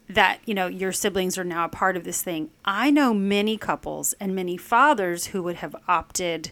that 0.08 0.40
you 0.44 0.54
know 0.54 0.66
your 0.66 0.92
siblings 0.92 1.38
are 1.38 1.44
now 1.44 1.64
a 1.64 1.68
part 1.68 1.96
of 1.96 2.04
this 2.04 2.22
thing. 2.22 2.50
I 2.64 2.90
know 2.90 3.14
many 3.14 3.56
couples 3.56 4.12
and 4.14 4.34
many 4.34 4.56
fathers 4.56 5.26
who 5.26 5.42
would 5.42 5.56
have 5.56 5.76
opted 5.86 6.50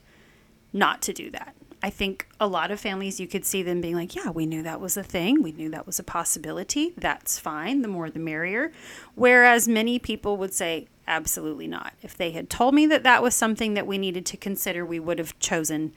not 0.72 1.03
to 1.03 1.12
do 1.12 1.30
that. 1.30 1.55
I 1.83 1.91
think 1.91 2.26
a 2.41 2.47
lot 2.47 2.70
of 2.70 2.81
families 2.81 3.20
you 3.20 3.26
could 3.26 3.45
see 3.45 3.62
them 3.62 3.81
being 3.81 3.95
like, 3.95 4.14
"Yeah, 4.14 4.31
we 4.31 4.47
knew 4.47 4.62
that 4.62 4.81
was 4.81 4.97
a 4.97 5.03
thing. 5.03 5.43
We 5.43 5.53
knew 5.53 5.70
that 5.70 5.87
was 5.87 5.99
a 5.99 6.05
possibility. 6.05 6.93
That's 6.97 7.39
fine. 7.39 7.83
The 7.83 7.89
more 7.89 8.11
the 8.11 8.18
merrier." 8.18 8.72
Whereas 9.14 9.68
many 9.68 9.99
people 9.99 10.37
would 10.37 10.53
say, 10.53 10.89
"Absolutely 11.07 11.66
not. 11.66 11.95
If 12.03 12.16
they 12.16 12.33
had 12.33 12.51
told 12.51 12.74
me 12.74 12.87
that 12.87 13.05
that 13.05 13.22
was 13.22 13.35
something 13.35 13.74
that 13.74 13.87
we 13.87 13.99
needed 13.99 14.26
to 14.26 14.37
consider, 14.37 14.85
we 14.85 15.01
would 15.01 15.18
have 15.18 15.39
chosen 15.39 15.93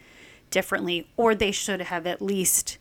differently 0.49 1.07
or 1.17 1.33
they 1.33 1.51
should 1.51 1.81
have 1.81 2.05
at 2.05 2.21
least 2.21 2.77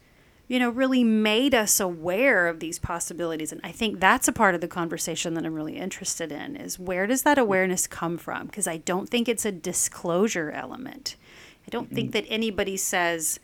you 0.51 0.59
know, 0.59 0.69
really 0.69 1.05
made 1.05 1.55
us 1.55 1.79
aware 1.79 2.49
of 2.49 2.59
these 2.59 2.77
possibilities. 2.81 3.53
And 3.53 3.61
I 3.63 3.71
think 3.71 4.01
that's 4.01 4.27
a 4.27 4.33
part 4.33 4.57
of 4.57 4.61
the 4.61 4.67
conversation 4.67 5.35
that 5.35 5.47
I'm 5.47 5.55
really 5.55 5.77
interested 5.77 6.33
in 6.33 6.57
is 6.57 6.77
where 6.77 7.07
does 7.07 7.23
that 7.23 7.39
awareness 7.39 7.87
come 7.87 8.19
from? 8.19 8.47
Because 8.47 8.67
I 8.67 8.79
don't 8.79 9.09
think 9.09 9.29
it's 9.29 9.45
a 9.45 9.53
disclosure 9.53 10.51
element. 10.51 11.15
I 11.71 11.79
don't 11.79 11.95
think 11.95 12.11
that 12.11 12.25
anybody 12.29 12.77
says, 12.77 13.39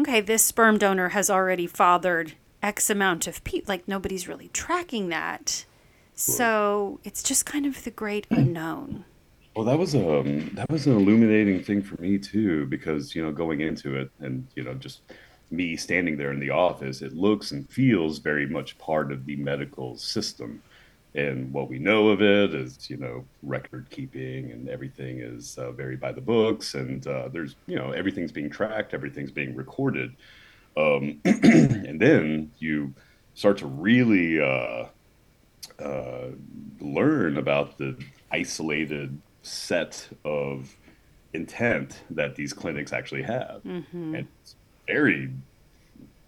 okay, 0.00 0.20
this 0.20 0.42
sperm 0.42 0.76
donor 0.76 1.10
has 1.10 1.30
already 1.30 1.68
fathered 1.68 2.32
X 2.64 2.90
amount 2.90 3.28
of 3.28 3.44
people. 3.44 3.72
Like 3.72 3.86
nobody's 3.86 4.26
really 4.26 4.48
tracking 4.48 5.08
that. 5.10 5.64
So 6.14 6.98
it's 7.04 7.22
just 7.22 7.46
kind 7.46 7.64
of 7.64 7.84
the 7.84 7.92
great 7.92 8.26
unknown. 8.28 9.04
Well, 9.54 9.64
that 9.66 9.78
was 9.78 9.94
um 9.94 10.50
that 10.54 10.68
was 10.68 10.88
an 10.88 10.96
illuminating 10.96 11.62
thing 11.62 11.80
for 11.80 12.00
me 12.02 12.18
too, 12.18 12.66
because 12.66 13.14
you 13.14 13.24
know 13.24 13.30
going 13.30 13.60
into 13.60 13.94
it 13.94 14.10
and 14.18 14.44
you 14.56 14.64
know 14.64 14.74
just 14.74 15.02
me 15.52 15.76
standing 15.76 16.16
there 16.16 16.32
in 16.32 16.40
the 16.40 16.50
office, 16.50 17.02
it 17.02 17.12
looks 17.14 17.52
and 17.52 17.70
feels 17.70 18.18
very 18.18 18.48
much 18.48 18.76
part 18.78 19.12
of 19.12 19.26
the 19.26 19.36
medical 19.36 19.96
system. 19.96 20.60
And 21.18 21.52
what 21.52 21.68
we 21.68 21.80
know 21.80 22.08
of 22.08 22.22
it 22.22 22.54
is, 22.54 22.88
you 22.88 22.96
know, 22.96 23.24
record 23.42 23.90
keeping 23.90 24.52
and 24.52 24.68
everything 24.68 25.18
is 25.18 25.58
uh, 25.58 25.72
very 25.72 25.96
by 25.96 26.12
the 26.12 26.20
books. 26.20 26.74
And 26.74 27.04
uh, 27.08 27.28
there's, 27.28 27.56
you 27.66 27.74
know, 27.74 27.90
everything's 27.90 28.30
being 28.30 28.48
tracked, 28.48 28.94
everything's 28.94 29.32
being 29.32 29.56
recorded. 29.56 30.14
Um, 30.76 31.20
and 31.24 31.98
then 31.98 32.52
you 32.60 32.94
start 33.34 33.58
to 33.58 33.66
really 33.66 34.40
uh, 34.40 34.86
uh, 35.82 36.28
learn 36.80 37.36
about 37.36 37.78
the 37.78 37.96
isolated 38.30 39.20
set 39.42 40.08
of 40.24 40.76
intent 41.32 42.04
that 42.10 42.36
these 42.36 42.52
clinics 42.52 42.92
actually 42.92 43.22
have. 43.22 43.60
And 44.14 44.28
it's 44.40 44.54
very, 44.86 45.32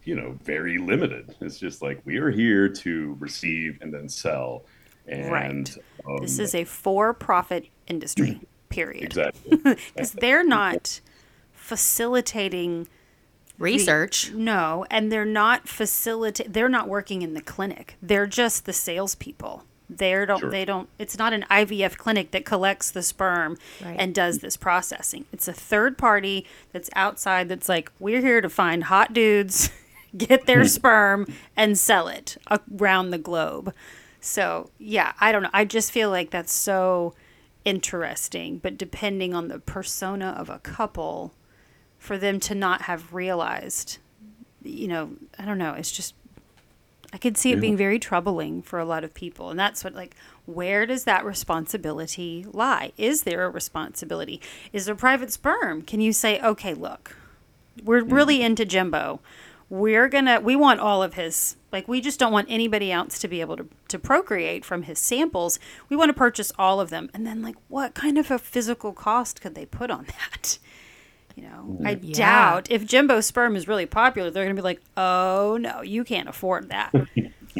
you 0.02 0.16
know, 0.16 0.36
very 0.42 0.78
limited. 0.78 1.36
It's 1.40 1.60
just 1.60 1.80
like 1.80 2.00
we 2.04 2.16
are 2.16 2.30
here 2.30 2.68
to 2.68 3.16
receive 3.20 3.78
and 3.82 3.94
then 3.94 4.08
sell. 4.08 4.64
And 5.10 5.30
Right. 5.30 5.76
um, 6.08 6.18
This 6.22 6.38
is 6.38 6.54
a 6.54 6.64
for 6.64 7.12
profit 7.12 7.66
industry, 7.86 8.40
period. 8.70 9.04
exactly 9.04 9.56
Because 9.94 10.12
they're 10.12 10.44
not 10.44 11.00
facilitating 11.52 12.88
Research. 13.58 14.32
No, 14.32 14.86
and 14.90 15.12
they're 15.12 15.26
not 15.26 15.68
facilitate. 15.68 16.50
They're 16.54 16.70
not 16.70 16.88
working 16.88 17.20
in 17.20 17.34
the 17.34 17.42
clinic. 17.42 17.94
They're 18.00 18.26
just 18.26 18.64
the 18.64 18.72
salespeople. 18.72 19.64
They 19.90 20.24
don't. 20.24 20.40
Sure. 20.40 20.50
They 20.50 20.64
don't. 20.64 20.88
It's 20.98 21.18
not 21.18 21.34
an 21.34 21.44
IVF 21.50 21.98
clinic 21.98 22.30
that 22.30 22.46
collects 22.46 22.90
the 22.90 23.02
sperm 23.02 23.58
Right. 23.84 23.96
and 23.98 24.14
does 24.14 24.38
this 24.38 24.56
processing. 24.56 25.26
It's 25.30 25.46
a 25.46 25.52
third 25.52 25.98
party 25.98 26.46
that's 26.72 26.88
outside. 26.96 27.50
That's 27.50 27.68
like, 27.68 27.92
we're 27.98 28.22
here 28.22 28.40
to 28.40 28.48
find 28.48 28.84
hot 28.84 29.12
dudes, 29.12 29.68
get 30.16 30.46
their 30.46 30.64
sperm, 30.64 31.26
and 31.54 31.76
sell 31.78 32.08
it 32.08 32.38
around 32.80 33.10
the 33.10 33.18
globe. 33.18 33.74
So 34.20 34.70
yeah, 34.78 35.12
I 35.20 35.32
don't 35.32 35.42
know. 35.42 35.50
I 35.52 35.64
just 35.64 35.90
feel 35.92 36.10
like 36.10 36.30
that's 36.30 36.52
so 36.52 37.14
interesting. 37.64 38.58
But 38.58 38.78
depending 38.78 39.34
on 39.34 39.48
the 39.48 39.58
persona 39.58 40.34
of 40.38 40.48
a 40.48 40.58
couple, 40.60 41.34
for 41.98 42.16
them 42.16 42.40
to 42.40 42.54
not 42.54 42.82
have 42.82 43.12
realized, 43.12 43.98
you 44.62 44.88
know, 44.88 45.10
I 45.38 45.44
don't 45.44 45.58
know. 45.58 45.74
It's 45.74 45.92
just, 45.92 46.14
I 47.12 47.18
could 47.18 47.36
see 47.36 47.52
it 47.52 47.56
Yeah. 47.56 47.60
being 47.60 47.76
very 47.76 47.98
troubling 47.98 48.62
for 48.62 48.78
a 48.78 48.86
lot 48.86 49.04
of 49.04 49.12
people. 49.12 49.50
And 49.50 49.60
that's 49.60 49.84
what, 49.84 49.94
like, 49.94 50.16
where 50.46 50.86
does 50.86 51.04
that 51.04 51.26
responsibility 51.26 52.46
lie? 52.50 52.92
Is 52.96 53.24
there 53.24 53.44
a 53.44 53.50
responsibility? 53.50 54.40
Is 54.72 54.86
there 54.86 54.94
private 54.94 55.30
sperm? 55.30 55.82
Can 55.82 56.00
you 56.00 56.14
say, 56.14 56.40
okay, 56.40 56.72
look, 56.72 57.16
we're 57.84 58.02
really 58.02 58.42
into 58.42 58.64
Jimbo. 58.64 59.20
We're 59.70 60.08
gonna, 60.08 60.40
we 60.40 60.56
want 60.56 60.80
all 60.80 61.02
of 61.02 61.14
his, 61.14 61.56
like, 61.72 61.86
we 61.88 62.00
just 62.00 62.18
don't 62.18 62.32
want 62.32 62.48
anybody 62.50 62.90
else 62.92 63.18
to 63.20 63.28
be 63.28 63.40
able 63.40 63.56
to, 63.56 63.68
to 63.88 63.98
procreate 63.98 64.64
from 64.64 64.82
his 64.82 64.98
samples. 64.98 65.58
We 65.88 65.96
want 65.96 66.08
to 66.10 66.14
purchase 66.14 66.52
all 66.58 66.80
of 66.80 66.90
them. 66.90 67.08
And 67.14 67.24
then, 67.26 67.40
like, 67.40 67.54
what 67.68 67.94
kind 67.94 68.18
of 68.18 68.30
a 68.30 68.38
physical 68.38 68.92
cost 68.92 69.40
could 69.40 69.54
they 69.54 69.64
put 69.66 69.90
on 69.90 70.06
that? 70.34 70.58
You 71.36 71.44
know, 71.44 71.76
mm, 71.80 71.86
I 71.86 71.98
Yeah. 72.02 72.14
doubt 72.14 72.66
if 72.70 72.84
Jimbo 72.84 73.20
sperm 73.20 73.54
is 73.56 73.68
really 73.68 73.86
popular, 73.86 74.30
they're 74.30 74.44
going 74.44 74.56
to 74.56 74.60
be 74.60 74.64
like, 74.64 74.80
oh 74.96 75.56
no, 75.60 75.80
you 75.80 76.02
can't 76.04 76.28
afford 76.28 76.68
that. 76.70 76.92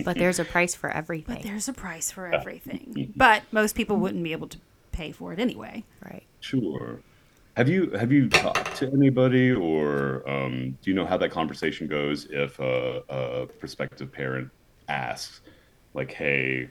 But 0.05 0.19
there's 0.19 0.39
a 0.39 0.45
price 0.45 0.75
for 0.75 0.89
everything. 0.89 1.35
but 1.35 1.43
there's 1.43 1.69
a 1.69 1.73
price 1.73 2.13
for 2.13 2.29
everything. 2.29 3.13
But 3.17 3.43
most 3.51 3.75
people 3.75 3.97
wouldn't 3.97 4.23
be 4.23 4.31
able 4.33 4.47
to 4.49 4.59
pay 4.93 5.11
for 5.11 5.33
it 5.33 5.41
anyway. 5.41 5.83
right. 6.05 6.23
Sure. 6.39 7.01
Have 7.61 7.69
you 7.69 7.91
have 7.91 8.11
you 8.11 8.27
talked 8.31 8.75
to 8.77 8.91
anybody, 8.91 9.53
or 9.53 10.27
um, 10.27 10.79
do 10.81 10.91
you 10.91 10.95
know 10.95 11.05
how 11.05 11.19
that 11.19 11.31
conversation 11.31 11.87
goes 11.87 12.27
if 12.31 12.59
a, 12.59 13.03
a 13.11 13.47
prospective 13.49 14.11
parent 14.11 14.51
asks, 14.89 15.43
like, 15.93 16.11
"Hey, 16.11 16.71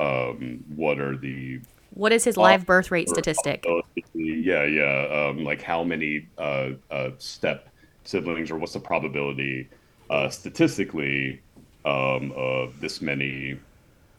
um, 0.00 0.62
what 0.76 1.00
are 1.00 1.16
the 1.16 1.60
What 1.94 2.12
is 2.12 2.24
his 2.24 2.36
live 2.36 2.66
birth 2.66 2.90
rate 2.90 3.08
statistic? 3.08 3.64
Yeah, 4.12 4.64
yeah. 4.64 5.30
Um, 5.30 5.44
like 5.44 5.62
how 5.62 5.82
many 5.82 6.28
uh, 6.36 6.72
uh, 6.90 7.12
step 7.16 7.70
siblings, 8.04 8.50
or 8.50 8.58
what's 8.58 8.74
the 8.74 8.80
probability 8.80 9.70
uh, 10.10 10.28
statistically 10.28 11.40
um, 11.86 12.34
of 12.36 12.78
this 12.82 13.00
many 13.00 13.58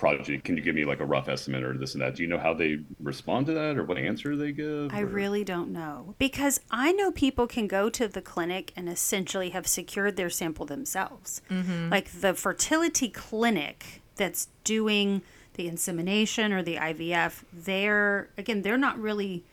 prodigy? 0.03 0.37
Can 0.39 0.57
you 0.57 0.63
give 0.63 0.75
me 0.75 0.83
like 0.83 0.99
a 0.99 1.05
rough 1.05 1.29
estimate 1.29 1.63
or 1.63 1.77
this 1.77 1.93
and 1.93 2.01
that? 2.01 2.15
Do 2.15 2.23
you 2.23 2.27
know 2.27 2.37
how 2.37 2.53
they 2.53 2.79
respond 2.99 3.45
to 3.45 3.53
that, 3.53 3.77
or 3.77 3.85
what 3.85 3.97
answer 3.97 4.35
they 4.35 4.51
give? 4.51 4.93
I 4.93 5.01
or- 5.01 5.05
really 5.05 5.45
don't 5.45 5.71
know. 5.71 6.15
Because 6.17 6.59
I 6.69 6.91
know 6.91 7.11
people 7.11 7.47
can 7.47 7.67
go 7.67 7.89
to 7.89 8.07
the 8.09 8.21
clinic 8.21 8.73
and 8.75 8.89
essentially 8.89 9.51
have 9.51 9.65
secured 9.65 10.17
their 10.17 10.29
sample 10.29 10.65
themselves. 10.65 11.41
Mm-hmm. 11.49 11.89
Like 11.89 12.11
the 12.11 12.33
fertility 12.33 13.07
clinic 13.07 14.01
that's 14.17 14.49
doing 14.65 15.21
the 15.53 15.67
insemination 15.67 16.51
or 16.51 16.61
the 16.61 16.75
IVF, 16.75 17.43
they're, 17.53 18.29
again, 18.37 18.61
they're 18.63 18.77
not 18.77 18.99
really, 18.99 19.45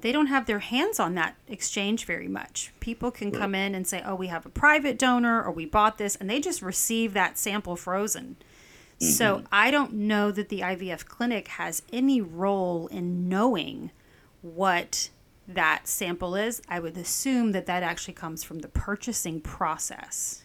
they 0.00 0.10
don't 0.10 0.26
have 0.26 0.46
their 0.46 0.58
hands 0.58 0.98
on 0.98 1.14
that 1.14 1.36
exchange 1.46 2.04
very 2.04 2.28
much. 2.28 2.72
People 2.80 3.10
can 3.10 3.30
come 3.30 3.54
in 3.54 3.74
and 3.74 3.86
say, 3.86 4.02
oh, 4.04 4.14
we 4.14 4.26
have 4.26 4.44
a 4.44 4.48
private 4.48 4.98
donor 4.98 5.42
or 5.42 5.52
we 5.52 5.66
bought 5.66 5.98
this, 5.98 6.16
and 6.16 6.28
they 6.28 6.40
just 6.40 6.62
receive 6.62 7.12
that 7.12 7.38
sample 7.38 7.76
frozen. 7.76 8.36
So 9.00 9.38
mm-hmm. 9.38 9.46
I 9.52 9.70
don't 9.70 9.92
know 9.92 10.30
that 10.30 10.48
the 10.48 10.60
IVF 10.60 11.06
clinic 11.06 11.48
has 11.48 11.82
any 11.92 12.20
role 12.20 12.86
in 12.88 13.28
knowing 13.28 13.90
what 14.42 15.10
that 15.48 15.86
sample 15.88 16.34
is. 16.36 16.62
I 16.68 16.80
would 16.80 16.96
assume 16.96 17.52
that 17.52 17.66
that 17.66 17.82
actually 17.82 18.14
comes 18.14 18.44
from 18.44 18.60
the 18.60 18.68
purchasing 18.68 19.40
process, 19.40 20.44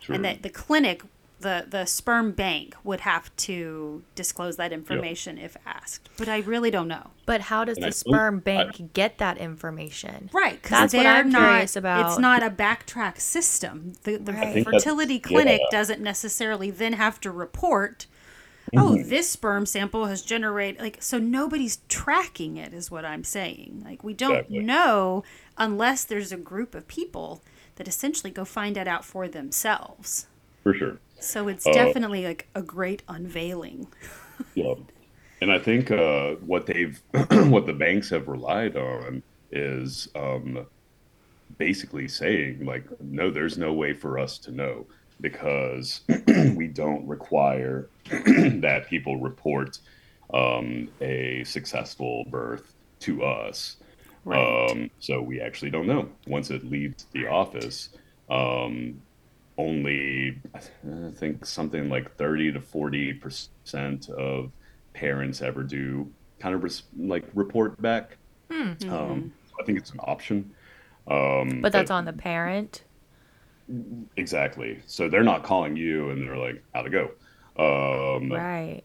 Sure. 0.00 0.14
and 0.14 0.24
that 0.24 0.42
the 0.42 0.50
clinic, 0.50 1.02
the 1.40 1.66
the 1.68 1.84
sperm 1.84 2.32
bank, 2.32 2.74
would 2.82 3.00
have 3.00 3.34
to 3.36 4.02
disclose 4.14 4.56
that 4.56 4.72
information 4.72 5.36
if 5.38 5.56
asked. 5.66 6.08
But 6.16 6.28
I 6.28 6.38
really 6.38 6.70
don't 6.70 6.88
know. 6.88 7.10
But 7.26 7.42
how 7.42 7.64
does 7.64 7.76
And 7.76 7.82
the 7.82 7.86
I 7.88 7.90
don't- 7.90 7.94
sperm 7.94 8.36
I- 8.36 8.40
bank 8.40 8.92
get 8.94 9.18
that 9.18 9.36
information? 9.38 10.30
Right, 10.32 10.60
because 10.62 10.92
they're 10.92 11.06
I'm 11.06 11.28
not. 11.28 11.48
curious 11.48 11.76
about. 11.76 12.06
It's 12.10 12.18
not 12.18 12.42
a 12.42 12.50
backtrack 12.50 13.20
system. 13.20 13.92
The, 14.04 14.16
the 14.16 14.32
Right. 14.32 14.46
I 14.48 14.52
think 14.54 14.66
that's- 14.66 14.82
fertility 14.84 15.18
clinic 15.18 15.60
yeah. 15.70 15.78
doesn't 15.78 16.00
necessarily 16.00 16.70
then 16.70 16.94
have 16.94 17.20
to 17.20 17.30
report. 17.30 18.06
Mm-hmm. 18.74 18.78
Oh, 18.78 19.02
this 19.02 19.28
sperm 19.30 19.64
sample 19.66 20.06
has 20.06 20.22
generated 20.22 20.80
like 20.80 21.00
so 21.00 21.18
nobody's 21.18 21.78
tracking 21.88 22.56
it 22.56 22.72
is 22.74 22.90
what 22.90 23.04
I'm 23.04 23.22
saying. 23.22 23.82
Like 23.84 24.02
we 24.02 24.12
don't 24.14 24.32
Exactly. 24.32 24.58
know 24.60 25.22
unless 25.56 26.02
there's 26.02 26.32
a 26.32 26.36
group 26.36 26.74
of 26.74 26.88
people 26.88 27.44
that 27.76 27.86
essentially 27.86 28.30
go 28.32 28.44
find 28.44 28.76
it 28.76 28.88
out 28.88 29.04
for 29.04 29.28
themselves. 29.28 30.26
For 30.64 30.74
sure. 30.74 30.98
So 31.20 31.48
it's 31.48 31.66
Uh, 31.66 31.72
definitely 31.72 32.24
like 32.24 32.48
a 32.54 32.62
great 32.62 33.02
unveiling. 33.08 33.86
Yeah. 34.54 34.74
And 35.40 35.50
I 35.50 35.58
think 35.58 35.90
uh, 35.90 36.32
what 36.36 36.66
they've, 36.66 37.00
what 37.30 37.64
the 37.66 37.72
banks 37.72 38.10
have 38.10 38.28
relied 38.28 38.76
on 38.76 39.22
is 39.50 40.08
um, 40.14 40.66
basically 41.58 42.08
saying, 42.08 42.64
like, 42.66 42.84
no, 43.00 43.30
there's 43.30 43.56
no 43.56 43.72
way 43.72 43.94
for 43.94 44.18
us 44.18 44.36
to 44.38 44.50
know 44.52 44.86
because 45.20 46.02
we 46.54 46.66
don't 46.68 47.06
require 47.06 47.88
that 48.10 48.86
people 48.88 49.16
report 49.18 49.78
um, 50.34 50.88
a 51.00 51.42
successful 51.44 52.24
birth 52.30 52.74
to 53.00 53.22
us. 53.24 53.76
Right. 54.24 54.70
Um, 54.70 54.90
so 55.00 55.22
we 55.22 55.40
actually 55.40 55.70
don't 55.70 55.86
know. 55.86 56.08
Once 56.26 56.50
it 56.50 56.64
leaves 56.64 57.06
the 57.12 57.26
office, 57.26 57.90
um, 58.28 59.00
only 59.58 60.40
I 60.54 61.10
think 61.14 61.46
something 61.46 61.88
like 61.88 62.16
30 62.16 62.52
to 62.52 62.60
40 62.60 63.14
percent 63.14 64.08
of 64.10 64.52
parents 64.94 65.42
ever 65.42 65.62
do 65.62 66.12
kind 66.40 66.54
of 66.54 66.62
res- 66.62 66.84
like 66.96 67.24
report 67.34 67.80
back. 67.80 68.18
Um, 68.50 69.32
I 69.60 69.64
think 69.64 69.78
it's 69.78 69.90
an 69.90 70.00
option. 70.00 70.54
Um, 71.08 71.60
But 71.62 71.72
that's 71.72 71.90
on 71.90 72.04
the 72.04 72.12
parent. 72.12 72.84
exactly. 74.16 74.80
So 74.86 75.08
they're 75.08 75.22
not 75.24 75.42
calling 75.44 75.76
you 75.76 76.10
and 76.10 76.22
they're 76.22 76.36
like, 76.36 76.62
"How 76.74 76.82
to 76.82 76.90
go?" 76.90 77.10
Um, 77.58 78.30
Right. 78.32 78.82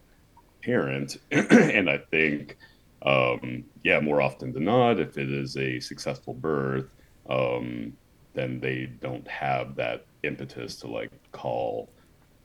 parent, 0.64 1.18
and 1.32 1.90
I 1.90 2.00
think, 2.12 2.58
um, 3.02 3.66
yeah, 3.84 4.00
more 4.00 4.22
often 4.22 4.54
than 4.54 4.64
not, 4.66 5.00
if 5.00 5.18
it 5.18 5.32
is 5.32 5.58
a 5.58 5.80
successful 5.80 6.34
birth, 6.34 6.94
um, 7.30 7.94
then 8.34 8.60
they 8.60 8.86
don't 8.86 9.28
have 9.28 9.76
that 9.76 10.06
impetus 10.24 10.78
to 10.78 10.88
like 10.88 11.12
call 11.32 11.94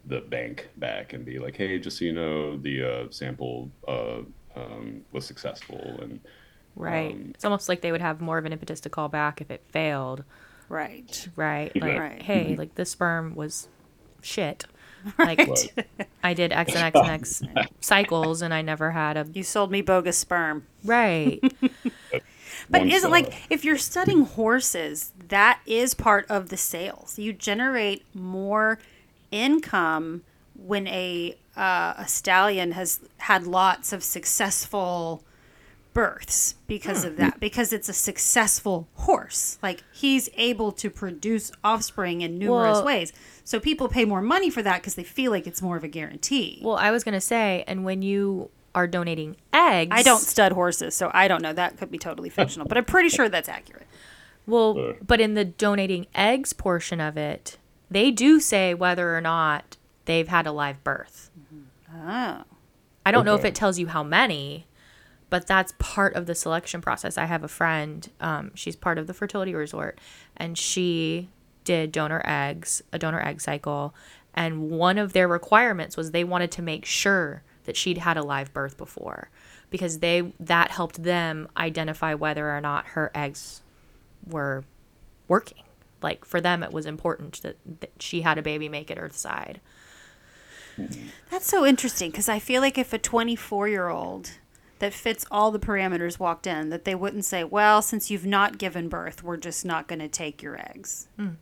the 0.07 0.21
bank 0.21 0.69
back 0.77 1.13
and 1.13 1.25
be 1.25 1.39
like, 1.39 1.57
hey, 1.57 1.79
just 1.79 1.99
so 1.99 2.05
you 2.05 2.13
know, 2.13 2.57
the 2.59 2.83
uh, 2.83 3.11
sample 3.11 3.71
uh, 3.89 4.21
um, 4.55 5.03
was 5.13 5.27
successful 5.27 5.99
and 6.03 6.21
Right. 6.79 7.13
Um, 7.15 7.33
it's 7.35 7.45
almost 7.45 7.71
like 7.71 7.81
they 7.81 7.91
would 7.91 8.03
have 8.03 8.21
more 8.21 8.37
of 8.37 8.45
an 8.45 8.53
impetus 8.53 8.81
to 8.81 8.91
call 8.91 9.09
back 9.09 9.41
if 9.41 9.51
it 9.51 9.65
failed. 9.73 10.25
Right. 10.69 11.27
Right. 11.35 11.73
Like, 11.81 11.99
Right. 11.99 12.21
hey, 12.21 12.55
like 12.55 12.75
this 12.75 12.91
sperm 12.91 13.35
was 13.35 13.69
shit. 14.23 14.67
Like 15.19 15.39
Right. 15.39 15.73
I 16.23 16.35
did 16.35 16.53
X 16.53 16.75
and 16.75 16.85
X 16.85 16.99
and 17.01 17.09
X 17.09 17.43
cycles 17.81 18.43
and 18.43 18.53
I 18.53 18.61
never 18.61 18.91
had 18.91 19.17
a 19.17 19.27
You 19.33 19.43
sold 19.43 19.71
me 19.71 19.81
bogus 19.81 20.19
sperm. 20.19 20.67
right. 20.85 21.41
But 22.69 22.83
One 22.83 22.91
isn't 22.91 23.11
like 23.11 23.33
if 23.51 23.65
you're 23.65 23.79
studying 23.79 24.25
horses, 24.25 25.13
that 25.29 25.61
is 25.67 25.95
part 25.95 26.27
of 26.29 26.49
the 26.49 26.57
sales. 26.57 27.19
You 27.19 27.33
generate 27.33 28.05
more 28.15 28.79
income 29.31 30.23
when 30.55 30.87
a 30.89 31.37
uh, 31.57 31.95
a 31.97 32.07
stallion 32.09 32.73
has 32.73 33.01
had 33.19 33.47
lots 33.47 33.93
of 33.93 34.03
successful 34.03 35.23
births 35.95 36.57
because 36.67 37.05
of 37.05 37.17
that 37.17 37.41
because 37.41 37.73
it's 37.73 37.89
a 37.89 37.93
successful 37.95 38.87
horse. 38.97 39.59
Like 39.63 39.83
he's 39.95 40.29
able 40.37 40.71
to 40.73 40.91
produce 40.91 41.51
offspring 41.65 42.21
in 42.21 42.39
numerous 42.39 42.77
Well- 42.77 42.85
ways. 42.85 43.13
So 43.45 43.61
people 43.61 43.89
pay 43.89 44.05
more 44.05 44.21
money 44.21 44.51
for 44.51 44.61
that 44.63 44.83
because 44.83 44.97
they 44.97 45.05
feel 45.05 45.31
like 45.31 45.47
it's 45.47 45.63
more 45.63 45.77
of 45.77 45.85
a 45.85 45.89
guarantee. 45.89 46.61
Well, 46.63 46.77
I 46.77 46.91
was 46.91 47.03
gonna 47.05 47.21
say, 47.21 47.65
and 47.67 47.85
when 47.85 48.03
you 48.03 48.51
are 48.77 48.87
donating 48.87 49.35
eggs, 49.53 49.91
i 49.93 50.03
don't 50.03 50.21
stud 50.21 50.53
horses 50.53 50.95
so 50.95 51.11
i 51.13 51.27
don't 51.27 51.43
know. 51.43 51.53
That 51.53 51.79
could 51.79 51.91
be 51.91 51.99
totally 51.99 52.29
fictional 52.31 52.69
but 52.69 52.79
i'm 52.79 52.85
pretty 52.85 53.09
sure 53.09 53.29
that's 53.29 53.49
accurate. 53.49 53.87
Well, 54.47 54.95
but 55.05 55.21
in 55.21 55.35
the 55.35 55.45
donating 55.45 56.07
eggs 56.15 56.53
portion 56.53 57.01
of 57.01 57.17
it, 57.17 57.59
they 57.91 58.13
do 58.13 58.39
say 58.39 58.75
whether 58.75 59.17
or 59.17 59.21
not 59.21 59.77
they've 60.05 60.29
had 60.29 60.47
a 60.47 60.53
live 60.53 60.85
birth. 60.85 61.31
oh 61.93 62.45
I 63.05 63.11
don't 63.11 63.25
know 63.25 63.35
if 63.35 63.45
it 63.45 63.55
tells 63.55 63.79
you 63.79 63.89
how 63.89 64.03
many, 64.05 64.67
but 65.31 65.47
that's 65.47 65.73
part 65.79 66.15
of 66.15 66.27
the 66.27 66.35
selection 66.35 66.81
process. 66.81 67.19
I 67.19 67.25
have 67.25 67.43
a 67.43 67.49
friend, 67.49 68.09
um, 68.21 68.51
she's 68.55 68.77
part 68.77 68.99
of 68.99 69.07
the 69.07 69.15
fertility 69.15 69.55
resort, 69.55 70.01
and 70.37 70.57
she 70.57 71.29
did 71.65 71.91
donor 71.91 72.23
eggs, 72.25 72.83
a 72.93 72.99
donor 72.99 73.21
egg 73.21 73.41
cycle, 73.41 73.95
and 74.35 74.71
one 74.71 74.99
of 74.99 75.13
their 75.13 75.27
requirements 75.27 75.97
was 75.97 76.11
they 76.11 76.25
wanted 76.25 76.51
to 76.53 76.63
make 76.63 76.85
sure 76.85 77.43
that 77.67 77.77
she'd 77.77 77.99
had 77.99 78.17
a 78.17 78.23
live 78.23 78.53
birth 78.53 78.77
before 78.77 79.31
because 79.71 79.99
they 79.99 80.33
that 80.41 80.71
helped 80.71 81.03
them 81.03 81.49
identify 81.57 82.15
whether 82.15 82.51
or 82.51 82.61
not 82.61 82.87
her 82.89 83.11
eggs 83.15 83.63
were 84.27 84.65
working. 85.29 85.63
Like 86.03 86.25
for 86.25 86.41
them 86.41 86.63
it 86.63 86.73
was 86.73 86.87
important 86.87 87.43
that, 87.43 87.57
that 87.81 87.91
she 88.01 88.23
had 88.23 88.39
a 88.39 88.43
baby 88.43 88.69
make 88.69 88.91
it 88.91 88.99
earthside. 88.99 89.61
That's 91.31 91.47
so 91.47 91.65
interesting 91.65 92.11
because 92.11 92.29
I 92.29 92.39
feel 92.39 92.61
like 92.61 92.77
if 92.77 92.93
a 92.93 92.99
24 92.99 93.69
year 93.69 93.89
old 93.89 94.33
that 94.79 94.93
fits 94.93 95.25
all 95.31 95.51
the 95.51 95.59
parameters 95.59 96.19
walked 96.19 96.47
in, 96.47 96.69
that 96.69 96.85
they 96.85 96.95
wouldn't 96.95 97.25
say, 97.25 97.43
well, 97.43 97.81
since 97.81 98.11
you've 98.11 98.27
not 98.27 98.59
given 98.59 98.91
birth, 98.91 99.23
we're 99.23 99.39
just 99.39 99.65
not 99.65 99.89
going 99.89 100.01
to 100.01 100.09
take 100.09 100.43
your 100.43 100.61
eggs. 100.61 101.09
Mm. 101.19 101.37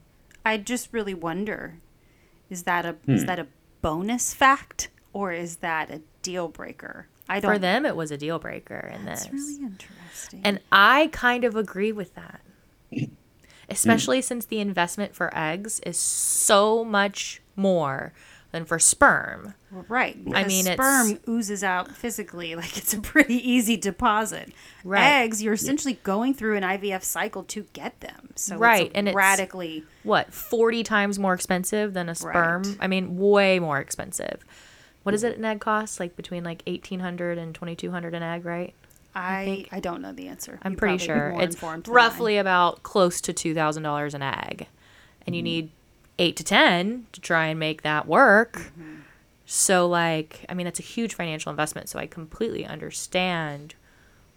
I 0.46 0.58
just 0.58 0.92
really 0.92 1.14
wonder 1.14 1.78
is 2.50 2.64
that 2.64 2.84
a 2.84 2.96
is 3.06 3.22
hmm. 3.22 3.26
that 3.26 3.38
a 3.38 3.46
bonus 3.80 4.34
fact 4.34 4.88
or 5.14 5.32
is 5.32 5.56
that 5.56 5.90
a 5.90 6.02
deal 6.20 6.48
breaker? 6.48 7.06
I 7.26 7.40
don't 7.40 7.50
For 7.54 7.58
them 7.58 7.86
it 7.86 7.96
was 7.96 8.10
a 8.10 8.18
deal 8.18 8.38
breaker 8.38 8.92
in 8.94 9.06
this. 9.06 9.20
That's 9.22 9.32
really 9.32 9.56
interesting. 9.64 10.42
And 10.44 10.60
I 10.70 11.08
kind 11.12 11.44
of 11.44 11.56
agree 11.56 11.92
with 11.92 12.14
that. 12.16 12.42
Especially 13.70 14.20
since 14.20 14.44
the 14.44 14.60
investment 14.60 15.14
for 15.14 15.34
eggs 15.36 15.80
is 15.80 15.96
so 15.96 16.84
much 16.84 17.40
more 17.56 18.12
than 18.52 18.66
for 18.66 18.78
sperm. 18.78 19.54
Well, 19.72 19.86
right. 19.88 20.22
Because 20.22 20.46
mean, 20.46 20.66
it's- 20.66 20.74
sperm 20.76 21.18
oozes 21.28 21.64
out 21.64 21.90
physically 21.90 22.54
like 22.56 22.76
it's 22.76 22.92
a 22.92 23.00
pretty 23.00 23.36
easy 23.36 23.76
deposit. 23.78 24.52
Right. 24.84 25.22
Eggs, 25.22 25.42
you're 25.42 25.54
essentially 25.54 25.94
going 26.02 26.34
through 26.34 26.56
an 26.58 26.62
IVF 26.62 27.02
cycle 27.02 27.42
to 27.44 27.64
get 27.72 27.98
them. 28.00 28.30
So 28.36 28.58
Right, 28.58 28.86
it's 28.88 28.94
and 28.94 29.08
it's- 29.08 29.16
radically 29.16 29.84
What, 30.02 30.32
40 30.32 30.82
times 30.82 31.18
more 31.18 31.32
expensive 31.32 31.94
than 31.94 32.10
a 32.10 32.14
sperm? 32.14 32.62
Right. 32.64 32.76
I 32.80 32.86
mean, 32.86 33.16
way 33.16 33.58
more 33.58 33.78
expensive. 33.78 34.44
What 35.04 35.12
does 35.12 35.22
it 35.22 35.38
an 35.38 35.44
egg 35.44 35.60
cost? 35.60 36.00
Like 36.00 36.16
between 36.16 36.42
like 36.42 36.62
1800 36.66 37.38
and 37.38 37.54
2200 37.54 38.14
an 38.14 38.22
egg, 38.22 38.44
right? 38.44 38.74
I 39.14 39.66
I 39.70 39.78
don't 39.78 40.02
know 40.02 40.12
the 40.12 40.26
answer. 40.26 40.58
I'm 40.62 40.72
You 40.72 40.78
pretty 40.78 40.98
sure 40.98 41.32
it's 41.38 41.62
roughly 41.86 42.36
about 42.38 42.82
close 42.82 43.20
to 43.20 43.32
$2000 43.32 44.14
an 44.14 44.22
egg. 44.22 44.66
And 45.26 45.36
you 45.36 45.40
Mm-hmm. 45.40 45.44
need 45.44 45.70
8 46.18 46.36
to 46.36 46.44
10 46.44 47.06
to 47.12 47.20
try 47.20 47.46
and 47.46 47.60
make 47.60 47.82
that 47.82 48.06
work. 48.08 48.54
Mm-hmm. 48.54 48.94
So 49.46 49.86
like, 49.86 50.44
I 50.48 50.54
mean, 50.54 50.64
that's 50.64 50.80
a 50.80 50.82
huge 50.82 51.14
financial 51.14 51.50
investment, 51.50 51.88
so 51.88 51.98
I 51.98 52.06
completely 52.06 52.64
understand 52.64 53.74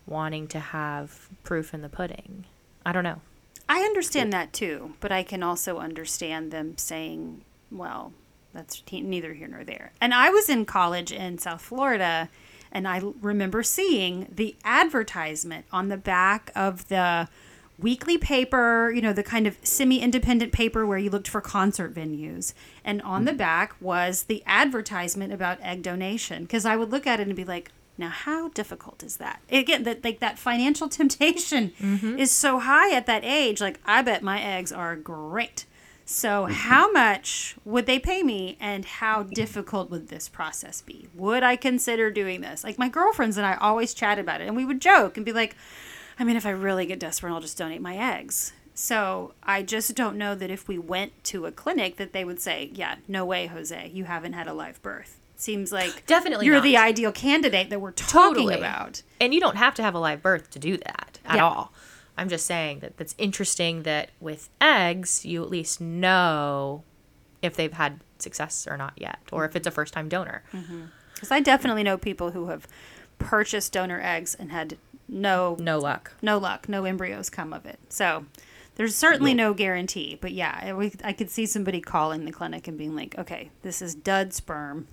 wanting 0.06 0.48
to 0.50 0.60
have 0.60 1.28
proof 1.44 1.74
in 1.74 1.82
the 1.82 1.90
pudding. 1.90 2.46
I 2.86 2.92
don't 2.92 3.04
know. 3.04 3.22
I. 3.70 3.80
I 3.80 3.84
understand 3.84 4.32
that 4.34 4.54
too, 4.54 4.94
but 5.00 5.12
I 5.12 5.24
can 5.24 5.44
also 5.44 5.78
understand 5.80 6.52
them 6.52 6.78
saying, 6.78 7.42
"Well, 7.72 8.14
that's 8.58 8.84
he- 8.86 9.02
neither 9.02 9.34
here 9.34 9.48
nor 9.48 9.64
there." 9.64 9.92
And 10.02 10.14
I 10.14 10.30
was 10.30 10.50
in 10.50 10.66
college 10.66 11.12
in 11.12 11.38
South 11.38 11.62
Florida, 11.62 12.30
and 12.72 12.88
I 12.88 13.00
l- 13.00 13.16
remember 13.22 13.64
seeing 13.64 14.28
the 14.30 14.56
advertisement 14.66 15.66
on 15.72 15.88
the 15.88 15.98
back 15.98 16.52
of 16.56 16.88
the 16.90 17.30
weekly 17.80 18.18
paper, 18.18 18.92
you 18.92 19.02
know, 19.02 19.14
the 19.14 19.24
kind 19.24 19.48
of 19.48 19.58
semi 19.64 20.02
independent 20.02 20.52
paper 20.52 20.86
where 20.86 20.98
you 20.98 21.10
looked 21.10 21.28
for 21.28 21.42
concert 21.42 21.94
venues. 21.94 22.54
And 22.84 23.02
on 23.02 23.26
the 23.26 23.32
hmm. 23.32 23.38
back 23.38 23.76
was 23.80 24.24
the 24.24 24.44
advertisement 24.46 25.34
about 25.34 25.62
egg 25.62 25.84
donation. 25.84 26.44
Because 26.44 26.66
I 26.66 26.76
would 26.76 26.92
look 26.92 27.06
at 27.06 27.20
it 27.20 27.28
and 27.28 27.36
be 27.36 27.46
like, 27.46 27.72
now 27.98 28.10
how 28.10 28.50
difficult 28.50 29.04
is 29.04 29.18
that? 29.18 29.42
Again, 29.52 29.84
that 29.84 30.04
like 30.04 30.20
that 30.20 30.38
financial 30.38 30.90
temptation 30.90 31.72
mm-hmm. 31.80 32.20
is 32.20 32.32
so 32.32 32.60
high 32.60 32.96
at 32.96 33.06
that 33.06 33.24
age. 33.24 33.62
Like, 33.62 33.80
I 33.86 34.02
bet 34.02 34.24
my 34.24 34.42
eggs 34.42 34.72
are 34.72 34.96
great. 34.96 35.66
So, 36.10 36.44
mm-hmm. 36.46 36.54
how 36.54 36.90
much 36.90 37.58
would 37.66 37.86
they 37.86 38.00
pay 38.00 38.24
me, 38.24 38.56
and 38.62 38.86
how 38.86 39.24
difficult 39.24 39.92
would 39.92 40.08
this 40.08 40.30
process 40.30 40.80
be? 40.82 41.10
Would 41.14 41.44
I 41.44 41.58
consider 41.58 42.10
doing 42.10 42.40
this? 42.40 42.64
Like, 42.64 42.80
my 42.80 42.88
girlfriends 42.88 43.36
and 43.36 43.46
I 43.46 43.56
always 43.56 43.94
chat 43.94 44.18
about 44.18 44.40
it, 44.40 44.48
and 44.48 44.56
we 44.56 44.64
would 44.64 44.80
joke 44.80 45.18
and 45.18 45.26
be 45.26 45.34
like, 45.34 45.58
I 46.18 46.24
mean, 46.24 46.38
if 46.38 46.46
I 46.46 46.52
really 46.52 46.86
get 46.86 47.00
desperate, 47.00 47.34
I'll 47.34 47.42
just 47.42 47.58
donate 47.58 47.82
my 47.82 47.98
eggs. 47.98 48.54
So, 48.74 49.34
I 49.44 49.64
just 49.64 49.96
don't 49.96 50.18
know 50.18 50.34
that 50.34 50.50
if 50.50 50.70
we 50.70 50.78
went 50.78 51.26
to 51.26 51.46
a 51.46 51.52
clinic, 51.52 51.98
that 51.98 52.14
they 52.14 52.24
would 52.24 52.40
say, 52.40 52.72
Yeah, 52.74 52.96
no 53.10 53.26
way, 53.26 53.48
Jose, 53.48 53.90
you 53.94 54.06
haven't 54.06 54.32
had 54.34 54.48
a 54.48 54.54
live 54.54 54.82
birth. 54.82 55.20
Seems 55.36 55.74
like 55.74 56.06
Definitely 56.08 56.46
you're 56.46 56.56
not. 56.56 56.64
the 56.64 56.78
ideal 56.78 57.12
candidate 57.12 57.70
that 57.70 57.82
we're 57.82 57.92
talking 57.92 58.46
Totally. 58.48 58.58
about. 58.58 59.02
And 59.20 59.34
you 59.34 59.42
don't 59.42 59.58
have 59.58 59.76
to 59.76 59.84
have 59.84 59.94
a 59.94 60.00
live 60.00 60.22
birth 60.24 60.52
to 60.52 60.60
do 60.60 60.78
that 60.78 61.20
at 61.26 61.36
Yeah. 61.36 61.46
all. 61.46 61.74
I'm 62.18 62.30
just 62.30 62.46
saying 62.46 62.80
that 62.80 62.98
that's 62.98 63.16
interesting 63.18 63.84
that 63.84 64.10
with 64.20 64.50
eggs, 64.60 65.26
you 65.26 65.44
at 65.44 65.50
least 65.50 65.80
know 65.80 66.84
if 67.42 67.56
they've 67.56 67.74
had 67.74 68.00
success 68.20 68.68
or 68.70 68.78
not 68.78 68.94
yet, 68.98 69.20
or 69.32 69.46
if 69.46 69.56
it's 69.56 69.68
a 69.68 69.72
first 69.72 69.94
time 69.94 70.10
donor. 70.10 70.44
Because 71.14 71.32
I 71.32 71.40
definitely 71.40 71.84
know 71.84 71.98
people 71.98 72.32
who 72.32 72.48
have 72.48 72.68
purchased 73.20 73.74
donor 73.74 74.02
eggs 74.02 74.36
and 74.36 74.52
had 74.52 74.78
no 75.08 75.56
No 75.60 75.80
luck. 75.80 76.14
no 76.22 76.38
luck, 76.38 76.68
no 76.68 76.86
embryos 76.86 77.30
come 77.30 77.54
of 77.54 77.66
it. 77.66 77.80
So 77.90 78.26
there's 78.76 78.96
certainly 78.96 79.34
no 79.34 79.54
guarantee. 79.54 80.18
But 80.20 80.34
yeah, 80.34 80.60
I, 80.62 80.74
we, 80.74 80.94
I 81.04 81.14
could 81.14 81.30
see 81.30 81.46
somebody 81.46 81.82
calling 81.82 82.26
the 82.26 82.32
clinic 82.32 82.68
and 82.68 82.78
being 82.78 82.96
like, 82.96 83.18
okay, 83.18 83.50
this 83.62 83.82
is 83.82 83.96
dud 83.96 84.34
sperm. 84.34 84.88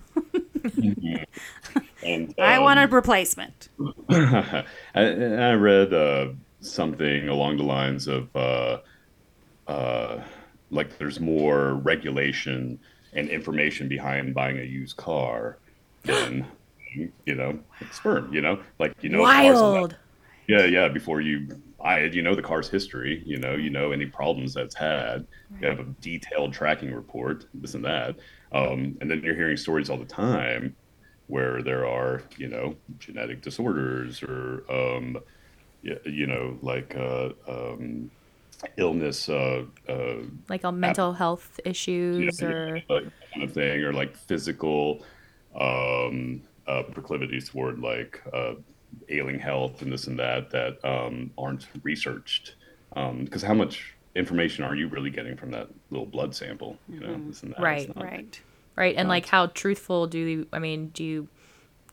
And 2.03 2.33
I 2.39 2.55
um, 2.55 2.63
want 2.63 2.79
a 2.79 2.87
replacement. 2.87 3.69
I, 4.09 4.63
I 4.95 5.53
read 5.53 5.93
uh, 5.93 6.29
something 6.71 7.29
along 7.29 7.57
the 7.57 7.63
lines 7.63 8.07
of 8.07 8.33
uh, 8.35 8.79
uh, 9.67 10.21
like 10.71 10.97
there's 10.97 11.19
more 11.19 11.75
regulation 11.75 12.79
and 13.13 13.29
information 13.29 13.87
behind 13.87 14.33
buying 14.33 14.59
a 14.59 14.63
used 14.63 14.97
car 14.97 15.57
than 16.03 16.45
you 17.25 17.35
know 17.35 17.59
like 17.81 17.93
sperm. 17.93 18.33
You 18.33 18.41
know, 18.41 18.59
like 18.79 18.93
you 19.01 19.09
know, 19.09 19.23
cars 19.23 19.45
and 19.45 19.55
that- 19.57 19.61
Wild. 19.61 19.95
Yeah, 20.47 20.65
yeah. 20.65 20.87
Before 20.89 21.21
you 21.21 21.59
buy 21.79 21.99
it, 22.01 22.13
you 22.13 22.21
know 22.21 22.35
the 22.35 22.41
car's 22.41 22.69
history. 22.69 23.23
You 23.25 23.37
know, 23.37 23.55
you 23.55 23.69
know 23.71 23.91
any 23.91 24.05
problems 24.05 24.53
that's 24.53 24.75
had. 24.75 25.25
You 25.59 25.67
have 25.67 25.79
a 25.79 25.85
detailed 26.01 26.53
tracking 26.53 26.93
report, 26.93 27.45
this 27.53 27.73
and 27.73 27.83
that. 27.85 28.17
Um, 28.51 28.95
and 29.01 29.09
then 29.09 29.21
you're 29.23 29.35
hearing 29.35 29.57
stories 29.57 29.89
all 29.89 29.97
the 29.97 30.05
time 30.05 30.75
where 31.27 31.63
there 31.63 31.87
are, 31.87 32.21
you 32.37 32.47
know, 32.47 32.75
genetic 32.99 33.41
disorders 33.41 34.21
or, 34.21 34.63
um, 34.69 35.17
you 36.05 36.25
know, 36.27 36.57
like 36.61 36.95
uh, 36.95 37.29
um, 37.47 38.09
illness, 38.77 39.29
uh, 39.29 39.63
uh, 39.87 40.15
Like 40.49 40.63
a 40.63 40.71
mental 40.71 41.13
health 41.13 41.59
issues 41.65 42.41
or 42.41 42.81
like 42.89 43.03
kind 43.33 43.43
of 43.43 43.53
thing, 43.53 43.83
or 43.83 43.93
like 43.93 44.15
physical 44.15 45.05
um, 45.59 46.41
uh, 46.67 46.83
proclivities 46.83 47.49
toward 47.49 47.79
like 47.79 48.21
uh, 48.33 48.55
ailing 49.09 49.39
health 49.39 49.81
and 49.81 49.91
this 49.91 50.07
and 50.07 50.17
that 50.19 50.49
that 50.51 50.83
um, 50.83 51.31
aren't 51.37 51.67
researched. 51.83 52.55
Because 52.93 53.41
how 53.41 53.53
much 53.53 53.93
information 54.15 54.63
are 54.63 54.75
you 54.75 54.87
really 54.87 55.09
getting 55.09 55.35
from 55.35 55.51
that 55.51 55.67
little 55.91 56.05
blood 56.05 56.33
sample? 56.33 56.77
You 56.89 57.01
know, 57.01 57.21
this 57.27 57.43
and 57.43 57.51
that. 57.53 57.59
Right. 57.59 57.93
not- 57.95 58.03
Right. 58.05 58.41
right 58.77 58.95
and 58.97 59.07
like 59.09 59.25
how 59.27 59.47
truthful 59.47 60.07
do 60.07 60.19
you 60.19 60.47
i 60.51 60.59
mean 60.59 60.87
do 60.89 61.01
you 61.03 61.27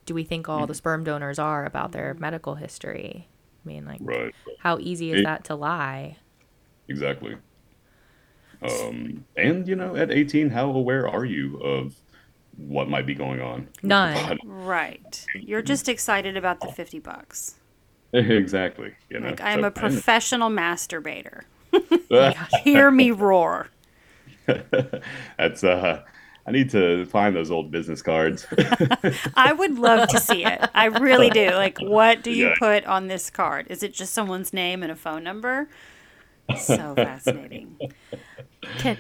do 0.07 0.14
we 0.14 0.24
think 0.24 0.49
all 0.49 0.66
the 0.66 0.74
sperm 0.74 1.05
donors 1.05 1.38
are 1.38 1.64
about 1.64 1.93
their 1.93 2.14
medical 2.14 2.57
history 2.57 3.28
i 3.64 3.68
mean 3.68 3.84
like 3.86 4.00
Right. 4.02 4.34
how 4.58 4.78
easy 4.78 5.12
is 5.12 5.20
It- 5.20 5.24
that 5.24 5.44
to 5.44 5.54
lie 5.54 6.16
Exactly. 6.88 7.36
Um, 8.60 9.24
and 9.36 9.66
you 9.66 9.74
know, 9.76 9.96
at 9.96 10.10
18, 10.10 10.50
how 10.50 10.70
aware 10.70 11.08
are 11.08 11.24
you 11.24 11.56
of 11.58 11.94
what 12.56 12.88
might 12.88 13.06
be 13.06 13.14
going 13.14 13.40
on? 13.40 13.68
None. 13.82 14.14
body? 14.14 14.40
Right. 14.44 15.26
You're 15.34 15.62
just 15.62 15.88
excited 15.88 16.36
about 16.36 16.60
the 16.60 16.68
50 16.68 16.98
bucks. 16.98 17.54
exactly. 18.12 18.92
You 19.08 19.20
know, 19.20 19.30
Like, 19.30 19.40
I 19.40 19.52
am 19.52 19.60
so- 19.62 19.66
a 19.68 19.70
professional 19.70 20.50
masturbator. 20.50 21.42
Hear 22.64 22.90
me 22.90 23.10
roar. 23.10 23.68
That's 25.38 25.64
uh, 25.64 26.02
I 26.47 26.51
need 26.51 26.70
to 26.70 27.07
find 27.07 27.36
those 27.36 27.51
old 27.51 27.70
business 27.70 28.03
cards. 28.03 28.47
I 29.36 29.53
would 29.53 29.78
love 29.78 30.09
to 30.09 30.18
see 30.20 30.45
it. 30.45 30.61
I 30.74 30.86
really 30.86 31.30
do. 31.30 31.51
Like, 31.51 31.78
what 31.80 32.22
do 32.22 32.30
you 32.32 32.49
Yeah. 32.49 32.55
put 32.59 32.84
on 32.84 33.07
this 33.09 33.30
card? 33.30 33.66
Is 33.70 33.82
it 33.82 33.95
just 33.95 34.12
someone's 34.12 34.53
name 34.53 34.82
and 34.82 34.90
a 34.90 34.97
phone 34.97 35.22
number? 35.22 35.68
So 36.59 36.95
fascinating. 36.97 37.78
Can, 38.78 38.99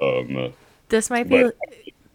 um, 0.00 0.52
this 0.88 1.10
might 1.10 1.28
be 1.28 1.44
But- 1.44 1.56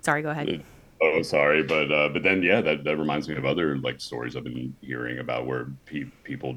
sorry 0.02 0.22
go 0.22 0.30
ahead 0.30 0.64
oh, 1.02 1.22
sorry, 1.22 1.64
but 1.64 1.92
uh, 1.92 2.10
but 2.10 2.24
then 2.24 2.42
yeah, 2.42 2.62
that, 2.62 2.84
that 2.84 2.98
reminds 2.98 3.28
me 3.28 3.36
of 3.36 3.46
other 3.46 3.78
like 3.78 4.00
stories 4.00 4.36
I've 4.36 4.44
been 4.44 4.76
hearing 4.82 5.20
about 5.20 5.46
where 5.46 5.68
pe- 5.86 6.06
people 6.24 6.56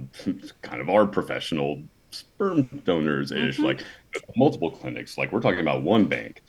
kind 0.62 0.80
of 0.80 0.88
are 0.88 1.06
professional 1.06 1.82
sperm 2.10 2.64
donors 2.84 3.32
ish, 3.32 3.58
like 3.58 3.82
multiple 4.36 4.70
clinics. 4.70 5.18
Like 5.18 5.32
we're 5.32 5.40
talking 5.40 5.60
about 5.60 5.82
one 5.82 6.06
bank 6.06 6.42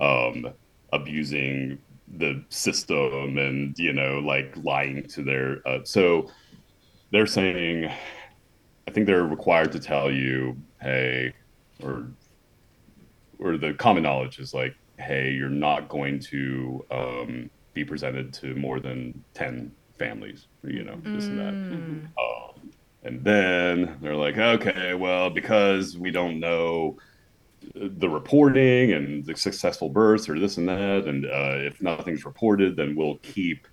um, 0.00 0.46
abusing 0.94 1.78
the 2.16 2.42
system 2.48 3.38
and 3.38 3.76
you 3.78 3.92
know 3.92 4.18
like 4.20 4.54
lying 4.62 5.02
to 5.04 5.22
their 5.22 5.66
uh, 5.66 5.78
so 5.84 6.30
they're 7.10 7.26
saying 7.26 7.90
i 8.86 8.90
think 8.90 9.06
they're 9.06 9.24
required 9.24 9.72
to 9.72 9.80
tell 9.80 10.10
you 10.10 10.56
hey 10.80 11.32
or 11.82 12.06
or 13.38 13.56
the 13.56 13.74
common 13.74 14.02
knowledge 14.02 14.38
is 14.38 14.54
like 14.54 14.74
hey 14.98 15.32
you're 15.32 15.48
not 15.48 15.88
going 15.88 16.20
to 16.20 16.84
um, 16.90 17.50
be 17.72 17.84
presented 17.84 18.32
to 18.32 18.54
more 18.54 18.78
than 18.78 19.24
10 19.34 19.72
families 19.98 20.46
you 20.62 20.84
know 20.84 20.98
this 21.02 21.24
and 21.26 21.40
that. 21.40 21.54
Um, 22.20 22.70
and 23.02 23.24
then 23.24 23.98
they're 24.00 24.14
like 24.14 24.38
okay 24.38 24.94
well 24.94 25.30
because 25.30 25.98
we 25.98 26.10
don't 26.10 26.38
know 26.38 26.96
the 27.74 28.08
reporting 28.08 28.92
and 28.92 29.24
the 29.24 29.36
successful 29.36 29.88
births 29.88 30.28
or 30.28 30.38
this 30.38 30.56
and 30.58 30.68
that. 30.68 31.06
And 31.06 31.24
uh, 31.26 31.58
if 31.66 31.80
nothing's 31.82 32.24
reported, 32.24 32.76
then 32.76 32.94
we'll 32.96 33.18
keep 33.18 33.66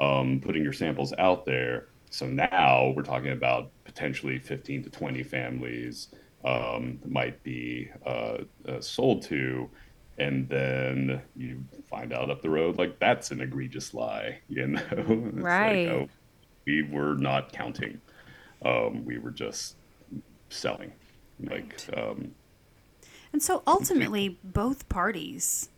um, 0.00 0.40
putting 0.44 0.62
your 0.62 0.72
samples 0.72 1.12
out 1.18 1.44
there. 1.44 1.88
So 2.10 2.26
now 2.26 2.92
we're 2.96 3.02
talking 3.02 3.32
about 3.32 3.70
potentially 3.84 4.38
15 4.38 4.84
to 4.84 4.90
20 4.90 5.22
families 5.22 6.08
um, 6.44 7.00
might 7.06 7.42
be 7.42 7.90
uh, 8.06 8.38
uh, 8.66 8.80
sold 8.80 9.22
to. 9.24 9.68
And 10.18 10.48
then 10.48 11.22
you 11.36 11.64
find 11.88 12.12
out 12.12 12.30
up 12.30 12.42
the 12.42 12.50
road, 12.50 12.78
like 12.78 12.98
that's 12.98 13.30
an 13.30 13.40
egregious 13.40 13.94
lie, 13.94 14.40
you 14.48 14.66
know? 14.68 14.80
It's 14.90 15.36
like, 15.36 15.44
Right. 15.44 15.88
oh, 15.88 16.08
we 16.66 16.82
were 16.82 17.14
not 17.14 17.52
counting. 17.52 18.00
Um, 18.64 19.04
we 19.04 19.18
were 19.18 19.30
just 19.30 19.76
selling. 20.50 20.92
Like, 21.40 21.80
um, 21.96 22.32
And 23.32 23.42
so 23.42 23.62
ultimately, 23.66 24.38
both 24.42 24.88
parties, 24.88 25.68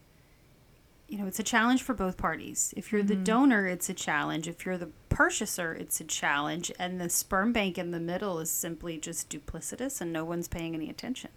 you 1.08 1.18
know, 1.18 1.26
it's 1.26 1.40
a 1.40 1.42
challenge 1.44 1.82
for 1.82 1.94
both 1.94 2.16
parties. 2.16 2.72
If 2.76 2.92
you're 2.92 3.02
the 3.02 3.16
donor, 3.16 3.66
it's 3.66 3.88
a 3.88 3.94
challenge. 3.94 4.46
If 4.48 4.64
you're 4.64 4.78
the 4.78 4.90
purchaser, 5.08 5.72
it's 5.74 6.00
a 6.00 6.04
challenge. 6.04 6.70
And 6.78 7.00
the 7.00 7.08
sperm 7.10 7.52
bank 7.52 7.76
in 7.76 7.90
the 7.90 8.00
middle 8.00 8.38
is 8.38 8.50
simply 8.50 8.96
just 8.98 9.28
duplicitous 9.28 10.00
and 10.00 10.12
no 10.12 10.24
one's 10.24 10.48
paying 10.48 10.74
any 10.74 10.88
attention. 10.88 11.30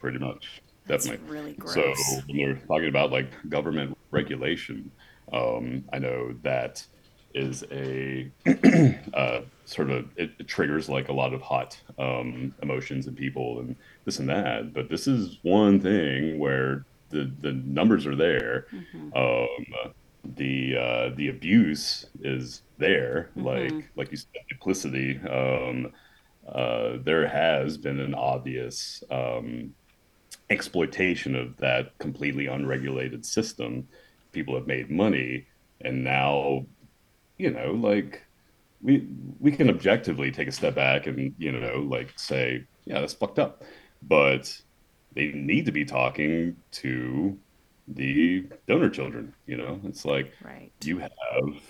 pretty 0.00 0.18
much 0.18 0.62
That's 0.86 1.04
definitely 1.06 1.30
really 1.30 1.54
so 1.66 1.82
gross. 1.82 2.22
when 2.26 2.38
we're 2.38 2.54
talking 2.54 2.88
about 2.88 3.10
like 3.12 3.30
government 3.48 3.96
regulation 4.10 4.90
um, 5.32 5.84
i 5.92 5.98
know 5.98 6.34
that 6.42 6.84
is 7.34 7.64
a 7.70 8.30
uh, 9.14 9.40
sort 9.64 9.90
of 9.90 10.08
it, 10.16 10.30
it 10.38 10.48
triggers 10.48 10.88
like 10.88 11.08
a 11.08 11.12
lot 11.12 11.32
of 11.32 11.40
hot 11.42 11.78
um, 11.98 12.54
emotions 12.62 13.06
in 13.06 13.14
people 13.14 13.60
and 13.60 13.76
this 14.10 14.18
and 14.18 14.28
that 14.28 14.74
but 14.74 14.88
this 14.88 15.06
is 15.06 15.38
one 15.42 15.80
thing 15.80 16.38
where 16.38 16.84
the 17.10 17.30
the 17.40 17.52
numbers 17.52 18.06
are 18.06 18.16
there. 18.16 18.66
Um, 19.14 19.48
the 20.36 20.76
uh, 20.76 21.14
the 21.16 21.28
abuse 21.28 22.06
is 22.22 22.62
there 22.78 23.30
like 23.36 23.72
like 23.96 24.10
you 24.10 24.16
said 24.16 24.28
duplicity. 24.48 25.18
Um, 25.28 25.92
uh, 26.48 26.98
there 27.04 27.28
has 27.28 27.76
been 27.76 28.00
an 28.00 28.14
obvious 28.14 29.04
um, 29.10 29.74
exploitation 30.48 31.36
of 31.36 31.56
that 31.58 31.96
completely 31.98 32.46
unregulated 32.46 33.24
system. 33.24 33.86
People 34.32 34.54
have 34.54 34.66
made 34.66 34.90
money, 34.90 35.46
and 35.80 36.02
now, 36.02 36.66
you 37.38 37.50
know, 37.50 37.72
like 37.72 38.24
we 38.82 39.06
we 39.38 39.52
can 39.52 39.68
objectively 39.68 40.30
take 40.30 40.48
a 40.48 40.52
step 40.52 40.74
back 40.74 41.06
and 41.06 41.34
you 41.38 41.52
know, 41.52 41.86
like 41.88 42.12
say, 42.18 42.64
yeah, 42.84 43.00
that's 43.00 43.14
fucked 43.14 43.38
up, 43.38 43.62
but 44.02 44.60
they 45.14 45.28
need 45.32 45.66
to 45.66 45.72
be 45.72 45.84
talking 45.84 46.56
to 46.72 47.38
the 47.88 48.46
donor 48.68 48.88
children. 48.88 49.34
You 49.46 49.56
know, 49.56 49.80
it's 49.84 50.04
like 50.04 50.32
Right. 50.42 50.72
you 50.82 50.98
have 50.98 51.60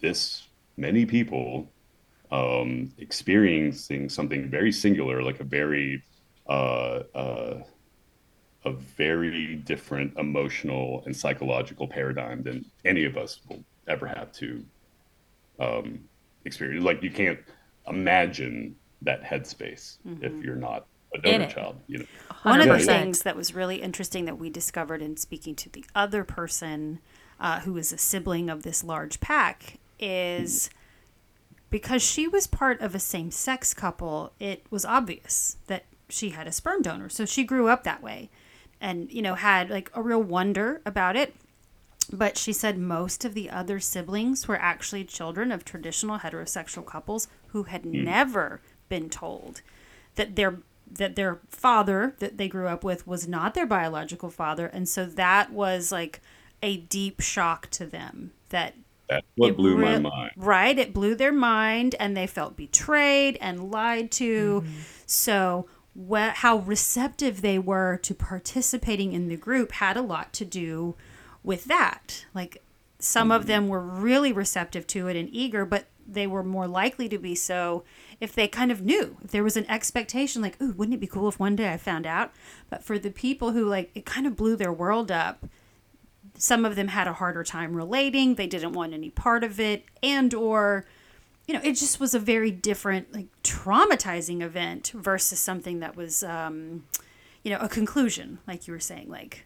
this 0.00 0.48
many 0.76 1.06
people 1.06 1.70
um, 2.30 2.92
experiencing 2.98 4.08
something 4.08 4.48
very 4.50 4.72
singular, 4.72 5.22
like 5.22 5.40
a 5.40 5.44
very 5.44 6.02
uh, 6.48 7.02
uh, 7.14 7.62
a 8.64 8.72
very 8.72 9.56
different 9.56 10.16
emotional 10.18 11.02
and 11.06 11.16
psychological 11.16 11.86
paradigm 11.88 12.42
than 12.42 12.64
any 12.84 13.04
of 13.04 13.16
us 13.16 13.40
will 13.48 13.64
ever 13.88 14.06
have 14.06 14.32
to 14.32 14.64
um, 15.58 16.00
experience. 16.44 16.84
Like 16.84 17.02
you 17.02 17.10
can't 17.10 17.38
imagine 17.86 18.76
that 19.02 19.22
headspace 19.22 19.98
if 20.20 20.32
you're 20.44 20.56
not 20.56 20.86
a 21.14 21.18
donor 21.20 21.44
it. 21.44 21.50
child. 21.50 21.76
You 21.86 21.98
know, 21.98 22.04
One 22.42 22.60
of 22.60 22.66
the 22.66 22.74
100%. 22.74 22.86
things 22.86 23.22
that 23.22 23.36
was 23.36 23.54
really 23.54 23.82
interesting 23.82 24.24
that 24.24 24.38
we 24.38 24.50
discovered 24.50 25.02
in 25.02 25.16
speaking 25.16 25.54
to 25.56 25.68
the 25.70 25.84
other 25.94 26.24
person 26.24 27.00
uh, 27.40 27.60
who 27.60 27.76
is 27.76 27.92
a 27.92 27.98
sibling 27.98 28.48
of 28.48 28.62
this 28.62 28.84
large 28.84 29.20
pack 29.20 29.78
is 29.98 30.70
because 31.70 32.02
she 32.02 32.28
was 32.28 32.46
part 32.46 32.80
of 32.80 32.94
a 32.94 32.98
same 32.98 33.30
sex 33.30 33.72
couple, 33.74 34.32
it 34.38 34.64
was 34.70 34.84
obvious 34.84 35.56
that 35.66 35.84
she 36.08 36.30
had 36.30 36.46
a 36.46 36.52
sperm 36.52 36.82
donor. 36.82 37.08
So 37.08 37.24
she 37.24 37.44
grew 37.44 37.68
up 37.68 37.84
that 37.84 38.02
way 38.02 38.30
and, 38.80 39.10
you 39.10 39.22
know, 39.22 39.34
had 39.34 39.70
like 39.70 39.90
a 39.94 40.02
real 40.02 40.22
wonder 40.22 40.82
about 40.84 41.16
it. 41.16 41.34
But 42.12 42.36
she 42.36 42.52
said 42.52 42.78
most 42.78 43.24
of 43.24 43.32
the 43.32 43.48
other 43.48 43.80
siblings 43.80 44.46
were 44.46 44.56
actually 44.58 45.04
children 45.04 45.50
of 45.50 45.64
traditional 45.64 46.18
heterosexual 46.18 46.84
couples 46.84 47.28
who 47.48 47.62
had 47.64 47.86
never 47.86 48.60
been 48.88 49.08
told 49.08 49.62
that 50.16 50.36
their 50.36 50.58
that 50.94 51.16
their 51.16 51.40
father 51.48 52.14
that 52.18 52.38
they 52.38 52.48
grew 52.48 52.68
up 52.68 52.84
with 52.84 53.06
was 53.06 53.26
not 53.26 53.54
their 53.54 53.66
biological 53.66 54.30
father 54.30 54.66
and 54.66 54.88
so 54.88 55.06
that 55.06 55.52
was 55.52 55.90
like 55.90 56.20
a 56.62 56.76
deep 56.76 57.20
shock 57.20 57.68
to 57.70 57.86
them 57.86 58.32
that 58.50 58.74
that's 59.12 59.26
what 59.34 59.50
it 59.50 59.56
blew 59.56 59.76
my 59.76 59.98
mind. 59.98 60.30
Right, 60.36 60.78
it 60.78 60.94
blew 60.94 61.14
their 61.14 61.32
mind, 61.32 61.94
and 62.00 62.16
they 62.16 62.26
felt 62.26 62.56
betrayed 62.56 63.36
and 63.40 63.70
lied 63.70 64.10
to. 64.12 64.62
Mm-hmm. 64.62 64.80
So, 65.06 65.68
wh- 66.08 66.32
how 66.34 66.58
receptive 66.58 67.42
they 67.42 67.58
were 67.58 67.98
to 67.98 68.14
participating 68.14 69.12
in 69.12 69.28
the 69.28 69.36
group 69.36 69.72
had 69.72 69.96
a 69.96 70.02
lot 70.02 70.32
to 70.34 70.44
do 70.44 70.94
with 71.42 71.64
that. 71.64 72.24
Like, 72.32 72.62
some 72.98 73.30
of 73.30 73.42
mm-hmm. 73.42 73.48
them 73.48 73.68
were 73.68 73.80
really 73.80 74.32
receptive 74.32 74.86
to 74.88 75.08
it 75.08 75.16
and 75.16 75.28
eager, 75.30 75.66
but 75.66 75.86
they 76.06 76.26
were 76.26 76.42
more 76.42 76.66
likely 76.66 77.08
to 77.08 77.18
be 77.18 77.34
so 77.34 77.84
if 78.22 78.36
they 78.36 78.46
kind 78.46 78.70
of 78.70 78.80
knew 78.80 79.16
if 79.24 79.32
there 79.32 79.42
was 79.42 79.56
an 79.56 79.68
expectation 79.68 80.40
like 80.40 80.60
ooh 80.62 80.72
wouldn't 80.72 80.94
it 80.94 81.00
be 81.00 81.08
cool 81.08 81.28
if 81.28 81.40
one 81.40 81.56
day 81.56 81.72
i 81.72 81.76
found 81.76 82.06
out? 82.06 82.30
But 82.70 82.84
for 82.84 82.96
the 82.96 83.10
people 83.10 83.50
who 83.50 83.64
like 83.64 83.90
it 83.96 84.06
kind 84.06 84.28
of 84.28 84.36
blew 84.36 84.54
their 84.54 84.72
world 84.72 85.10
up 85.10 85.44
some 86.38 86.64
of 86.64 86.76
them 86.76 86.88
had 86.88 87.08
a 87.08 87.14
harder 87.14 87.42
time 87.42 87.74
relating 87.74 88.36
they 88.36 88.46
didn't 88.46 88.74
want 88.74 88.94
any 88.94 89.10
part 89.10 89.42
of 89.42 89.58
it 89.58 89.84
and 90.04 90.32
or 90.34 90.86
you 91.48 91.52
know 91.52 91.60
it 91.64 91.72
just 91.72 91.98
was 91.98 92.14
a 92.14 92.20
very 92.20 92.52
different 92.52 93.12
like 93.12 93.26
traumatizing 93.42 94.40
event 94.40 94.92
versus 94.94 95.40
something 95.40 95.80
that 95.80 95.96
was 95.96 96.22
um 96.22 96.84
you 97.42 97.50
know 97.50 97.58
a 97.58 97.68
conclusion 97.68 98.38
like 98.46 98.68
you 98.68 98.72
were 98.72 98.80
saying 98.80 99.08
like 99.10 99.44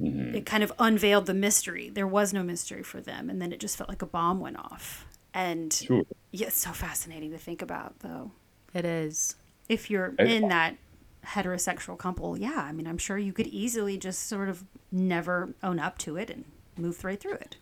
it 0.00 0.46
kind 0.46 0.62
of 0.62 0.72
unveiled 0.78 1.26
the 1.26 1.34
mystery. 1.34 1.88
There 1.88 2.06
was 2.06 2.32
no 2.32 2.44
mystery 2.44 2.84
for 2.84 3.00
them 3.00 3.28
and 3.28 3.42
then 3.42 3.52
it 3.52 3.58
just 3.58 3.76
felt 3.76 3.88
like 3.88 4.02
a 4.02 4.06
bomb 4.06 4.38
went 4.38 4.56
off 4.56 5.07
and 5.38 5.72
Sure. 5.72 6.04
yeah 6.32 6.48
it's 6.48 6.56
so 6.58 6.72
fascinating 6.72 7.30
to 7.30 7.38
think 7.38 7.62
about 7.62 8.00
though 8.00 8.32
It 8.74 8.84
is. 8.84 9.36
if 9.68 9.90
you're 9.90 10.14
I- 10.18 10.24
in 10.24 10.48
that 10.48 10.76
heterosexual 11.24 11.98
couple, 11.98 12.38
yeah, 12.38 12.62
I 12.68 12.72
mean, 12.72 12.86
I'm 12.86 12.96
sure 12.96 13.18
you 13.18 13.32
could 13.34 13.48
easily 13.48 13.98
just 13.98 14.28
sort 14.28 14.48
of 14.48 14.64
never 14.90 15.52
own 15.62 15.78
up 15.78 15.98
to 15.98 16.16
it 16.16 16.30
and 16.30 16.44
move 16.76 17.04
right 17.04 17.20
through 17.20 17.34
it. 17.34 17.56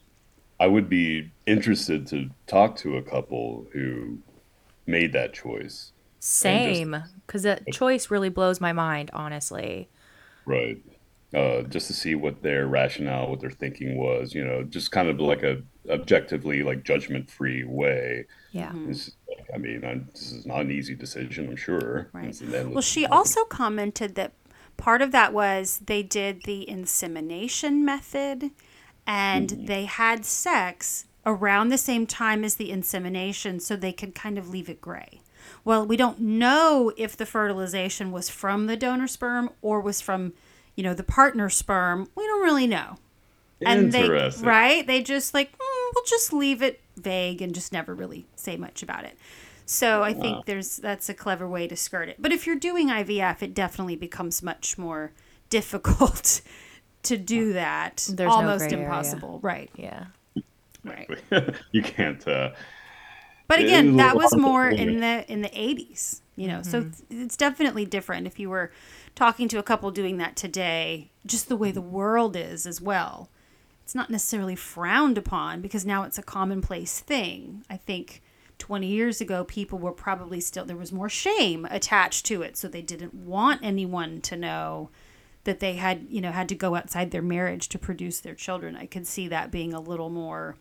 I 0.60 0.68
would 0.68 0.88
be 0.88 1.30
interested 1.46 2.06
to 2.08 2.30
talk 2.46 2.76
to 2.76 2.96
a 2.96 3.02
couple 3.02 3.66
who 3.72 4.18
made 4.86 5.12
that 5.14 5.32
choice. 5.32 5.90
Same, 6.20 6.96
because 7.26 7.42
that 7.42 7.66
choice 7.72 8.08
really 8.10 8.28
blows 8.28 8.60
my 8.60 8.72
mind, 8.72 9.10
honestly. 9.12 9.88
Right. 10.44 10.78
Uh, 11.34 11.62
just 11.62 11.88
to 11.88 11.92
see 11.92 12.14
what 12.14 12.42
their 12.42 12.68
rationale, 12.68 13.30
what 13.30 13.40
their 13.40 13.50
thinking 13.50 13.96
was, 13.96 14.32
you 14.32 14.44
know, 14.44 14.62
just 14.62 14.92
kind 14.92 15.08
of 15.08 15.18
like 15.18 15.42
a 15.42 15.60
objectively 15.90 16.62
like 16.62 16.84
judgment 16.84 17.30
free 17.30 17.64
way. 17.64 18.26
Yeah. 18.52 18.72
It's- 18.82 19.10
I 19.54 19.58
mean, 19.58 19.84
I, 19.84 20.00
this 20.12 20.32
is 20.32 20.46
not 20.46 20.62
an 20.62 20.70
easy 20.70 20.94
decision, 20.94 21.48
I'm 21.48 21.56
sure. 21.56 22.08
Right. 22.12 22.26
It's 22.26 22.40
an 22.40 22.54
endless- 22.54 22.74
Well, 22.74 22.82
she 22.82 23.06
also 23.06 23.44
commented 23.44 24.14
that 24.16 24.32
part 24.76 25.02
of 25.02 25.12
that 25.12 25.32
was 25.32 25.80
they 25.86 26.02
did 26.02 26.42
the 26.44 26.68
insemination 26.68 27.84
method 27.84 28.50
and 29.06 29.50
they 29.50 29.84
had 29.84 30.24
sex 30.24 31.04
around 31.24 31.68
the 31.68 31.78
same 31.78 32.06
time 32.06 32.44
as 32.44 32.56
the 32.56 32.70
insemination 32.70 33.60
so 33.60 33.76
they 33.76 33.92
could 33.92 34.14
kind 34.14 34.36
of 34.38 34.48
leave 34.48 34.68
it 34.68 34.80
gray. 34.80 35.20
Well, 35.64 35.86
we 35.86 35.96
don't 35.96 36.18
know 36.20 36.92
if 36.96 37.16
the 37.16 37.26
fertilization 37.26 38.10
was 38.10 38.28
from 38.28 38.66
the 38.66 38.76
donor 38.76 39.06
sperm 39.08 39.50
or 39.62 39.80
was 39.80 40.00
from, 40.00 40.32
you 40.74 40.82
know, 40.82 40.94
the 40.94 41.02
partner 41.04 41.48
sperm. 41.48 42.08
We 42.16 42.24
don't 42.26 42.42
really 42.42 42.66
know. 42.66 42.96
And 43.64 43.90
they 43.92 44.02
Interesting. 44.02 44.44
right, 44.46 44.86
they 44.86 45.02
just 45.02 45.32
like 45.32 45.52
"Mm, 45.52 45.75
we'll 45.94 46.04
just 46.04 46.32
leave 46.32 46.62
it 46.62 46.80
vague 46.96 47.40
and 47.42 47.54
just 47.54 47.72
never 47.72 47.94
really 47.94 48.26
say 48.36 48.56
much 48.56 48.82
about 48.82 49.04
it. 49.04 49.16
So 49.64 50.02
I 50.02 50.12
think 50.14 50.46
there's 50.46 50.76
that's 50.76 51.08
a 51.08 51.14
clever 51.14 51.48
way 51.48 51.66
to 51.66 51.74
skirt 51.76 52.08
it. 52.08 52.16
But 52.20 52.32
if 52.32 52.46
you're 52.46 52.56
doing 52.56 52.88
IVF, 52.88 53.42
it 53.42 53.52
definitely 53.54 53.96
becomes 53.96 54.42
much 54.42 54.78
more 54.78 55.12
difficult 55.50 56.40
to 57.04 57.16
do 57.16 57.52
that. 57.52 58.06
There's 58.10 58.28
no 58.30 58.34
Almost 58.36 58.68
gray 58.68 58.72
area. 58.78 58.84
impossible. 58.86 59.40
Right. 59.42 59.70
Yeah. 59.76 60.06
Right. 60.84 61.08
you 61.72 61.82
can't. 61.82 62.26
Uh, 62.26 62.50
But 63.48 63.60
again, 63.60 63.96
that 63.96 64.14
was 64.16 64.36
more 64.36 64.68
in 64.68 65.00
the 65.00 65.24
in 65.30 65.42
the 65.42 65.48
80s, 65.50 66.20
you 66.36 66.46
know. 66.48 66.62
So 66.62 66.78
it's- 66.80 67.02
it's 67.10 67.36
definitely 67.36 67.84
different 67.86 68.26
if 68.26 68.38
you 68.38 68.48
were 68.50 68.70
talking 69.16 69.48
to 69.48 69.58
a 69.58 69.62
couple 69.62 69.90
doing 69.90 70.18
that 70.18 70.36
today, 70.36 71.10
just 71.24 71.48
the 71.48 71.56
way 71.56 71.70
the 71.72 71.80
world 71.80 72.36
is 72.36 72.66
as 72.66 72.80
well. 72.80 73.30
It's 73.86 73.94
not 73.94 74.10
necessarily 74.10 74.56
frowned 74.56 75.16
upon 75.16 75.60
because 75.60 75.86
now 75.86 76.02
it's 76.02 76.18
a 76.18 76.22
commonplace 76.22 76.98
thing. 76.98 77.64
I 77.70 77.76
think 77.76 78.20
20 78.58 78.84
years 78.84 79.20
ago 79.20 79.44
people 79.44 79.78
were 79.78 79.92
probably 79.92 80.40
still 80.40 80.64
there 80.64 80.76
was 80.76 80.90
more 80.90 81.08
shame 81.08 81.68
attached 81.70 82.26
to 82.26 82.42
it, 82.42 82.56
so 82.56 82.66
they 82.66 82.82
didn't 82.82 83.14
want 83.14 83.60
anyone 83.62 84.20
to 84.22 84.36
know 84.36 84.90
that 85.44 85.60
they 85.60 85.74
had, 85.74 86.08
you 86.10 86.20
know, 86.20 86.32
had 86.32 86.48
to 86.48 86.56
go 86.56 86.74
outside 86.74 87.12
their 87.12 87.22
marriage 87.22 87.68
to 87.68 87.78
produce 87.78 88.18
their 88.18 88.34
children. 88.34 88.74
I 88.74 88.86
could 88.86 89.06
see 89.06 89.28
that 89.28 89.52
being 89.52 89.72
a 89.72 89.78
little 89.78 90.10
more 90.10 90.56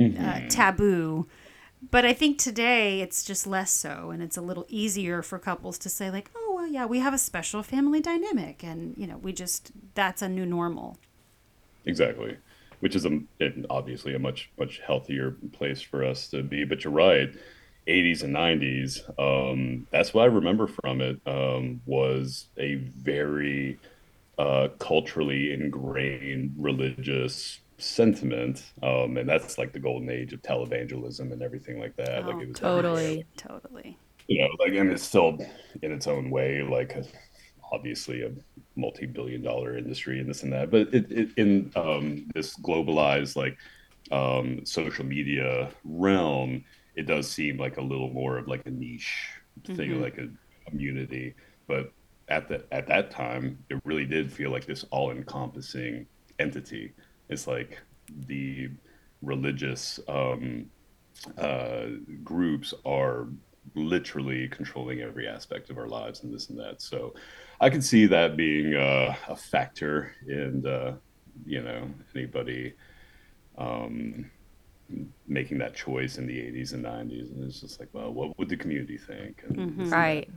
uh, 0.00 0.40
taboo. 0.48 1.28
But 1.92 2.04
I 2.04 2.14
think 2.14 2.36
today 2.36 3.00
it's 3.00 3.22
just 3.22 3.46
less 3.46 3.70
so, 3.70 4.10
and 4.10 4.20
it's 4.20 4.36
a 4.36 4.42
little 4.42 4.66
easier 4.68 5.22
for 5.22 5.38
couples 5.38 5.78
to 5.78 5.88
say, 5.88 6.10
like, 6.10 6.32
oh, 6.34 6.54
well, 6.56 6.66
yeah, 6.66 6.84
we 6.84 6.98
have 6.98 7.14
a 7.14 7.18
special 7.18 7.62
family 7.62 8.00
dynamic, 8.00 8.64
and, 8.64 8.96
you 8.96 9.06
know, 9.06 9.18
we 9.18 9.32
just, 9.32 9.70
that's 9.94 10.20
a 10.20 10.28
new 10.28 10.44
normal. 10.44 10.98
Exactly, 11.84 12.38
which 12.86 12.94
is 12.94 13.04
a 13.04 13.18
obviously 13.68 14.14
a 14.14 14.18
much 14.20 14.48
much 14.60 14.80
healthier 14.86 15.34
place 15.52 15.82
for 15.82 16.04
us 16.04 16.28
to 16.28 16.40
be. 16.40 16.62
But 16.62 16.84
you're 16.84 16.92
right, 16.92 17.34
80s 17.88 18.22
and 18.22 18.32
90s. 18.32 19.00
Um, 19.18 19.88
that's 19.90 20.14
what 20.14 20.22
I 20.22 20.26
remember 20.26 20.68
from 20.68 21.00
it. 21.00 21.20
Um, 21.26 21.80
was 21.84 22.46
a 22.56 22.76
very 22.76 23.80
uh, 24.38 24.68
culturally 24.78 25.52
ingrained 25.52 26.54
religious 26.56 27.58
sentiment, 27.78 28.62
um, 28.84 29.16
and 29.16 29.28
that's 29.28 29.58
like 29.58 29.72
the 29.72 29.80
golden 29.80 30.08
age 30.08 30.32
of 30.32 30.40
televangelism 30.42 31.32
and 31.32 31.42
everything 31.42 31.80
like 31.80 31.96
that. 31.96 32.22
Oh, 32.22 32.28
like 32.28 32.42
it 32.42 32.48
was 32.50 32.56
Totally. 32.56 33.24
Totally. 33.36 33.98
you 34.28 34.42
know, 34.42 34.48
like, 34.60 34.74
and 34.74 34.92
it's 34.92 35.02
still 35.02 35.38
in 35.82 35.90
its 35.90 36.06
own 36.06 36.30
way, 36.30 36.62
like 36.62 36.96
obviously 37.72 38.22
a 38.22 38.30
multi-billion 38.76 39.42
dollar 39.42 39.76
industry 39.76 40.20
and 40.20 40.28
this 40.28 40.42
and 40.42 40.52
that, 40.52 40.70
but 40.70 40.92
it, 40.94 41.10
it 41.10 41.28
in 41.36 41.72
um, 41.76 42.28
this 42.34 42.56
globalized 42.56 43.36
like 43.36 43.56
um, 44.12 44.64
social 44.64 45.04
media 45.04 45.70
realm, 45.84 46.64
it 46.94 47.06
does 47.06 47.28
seem 47.30 47.58
like 47.58 47.78
a 47.78 47.82
little 47.82 48.10
more 48.10 48.38
of 48.38 48.48
like 48.48 48.64
a 48.66 48.70
niche 48.70 49.30
thing, 49.64 50.00
like 50.00 50.18
a 50.18 50.28
community. 50.68 51.34
But 51.66 51.92
at 52.28 52.48
the 52.48 52.64
at 52.72 52.86
that 52.88 53.10
time, 53.10 53.58
it 53.70 53.80
really 53.84 54.04
did 54.04 54.32
feel 54.32 54.50
like 54.50 54.66
this 54.66 54.84
all-encompassing 54.90 56.06
entity. 56.38 56.92
It's 57.28 57.46
like 57.46 57.80
the 58.26 58.70
religious 59.22 59.98
um, 60.08 60.66
uh, 61.38 61.86
groups 62.22 62.74
are 62.84 63.26
literally 63.74 64.48
controlling 64.48 65.00
every 65.00 65.26
aspect 65.26 65.70
of 65.70 65.78
our 65.78 65.88
lives 65.88 66.22
and 66.22 66.32
this 66.32 66.50
and 66.50 66.58
that. 66.58 66.80
So 66.80 67.14
I 67.60 67.70
could 67.70 67.84
see 67.84 68.06
that 68.06 68.36
being 68.36 68.74
uh, 68.74 69.14
a 69.28 69.36
factor 69.36 70.12
in, 70.28 70.66
uh, 70.66 70.96
you 71.46 71.62
know, 71.62 71.88
anybody 72.14 72.74
um, 73.56 74.30
making 75.26 75.58
that 75.58 75.74
choice 75.74 76.18
in 76.18 76.26
the 76.26 76.36
80s 76.36 76.74
and 76.74 76.84
90s. 76.84 77.32
And 77.32 77.44
it's 77.44 77.60
just 77.60 77.80
like, 77.80 77.88
well, 77.92 78.12
what 78.12 78.38
would 78.38 78.48
the 78.48 78.56
community 78.56 78.98
think? 78.98 79.42
And 79.48 79.56
this 79.56 79.84
and 79.84 79.92
that. 79.92 79.96
Right. 79.96 80.30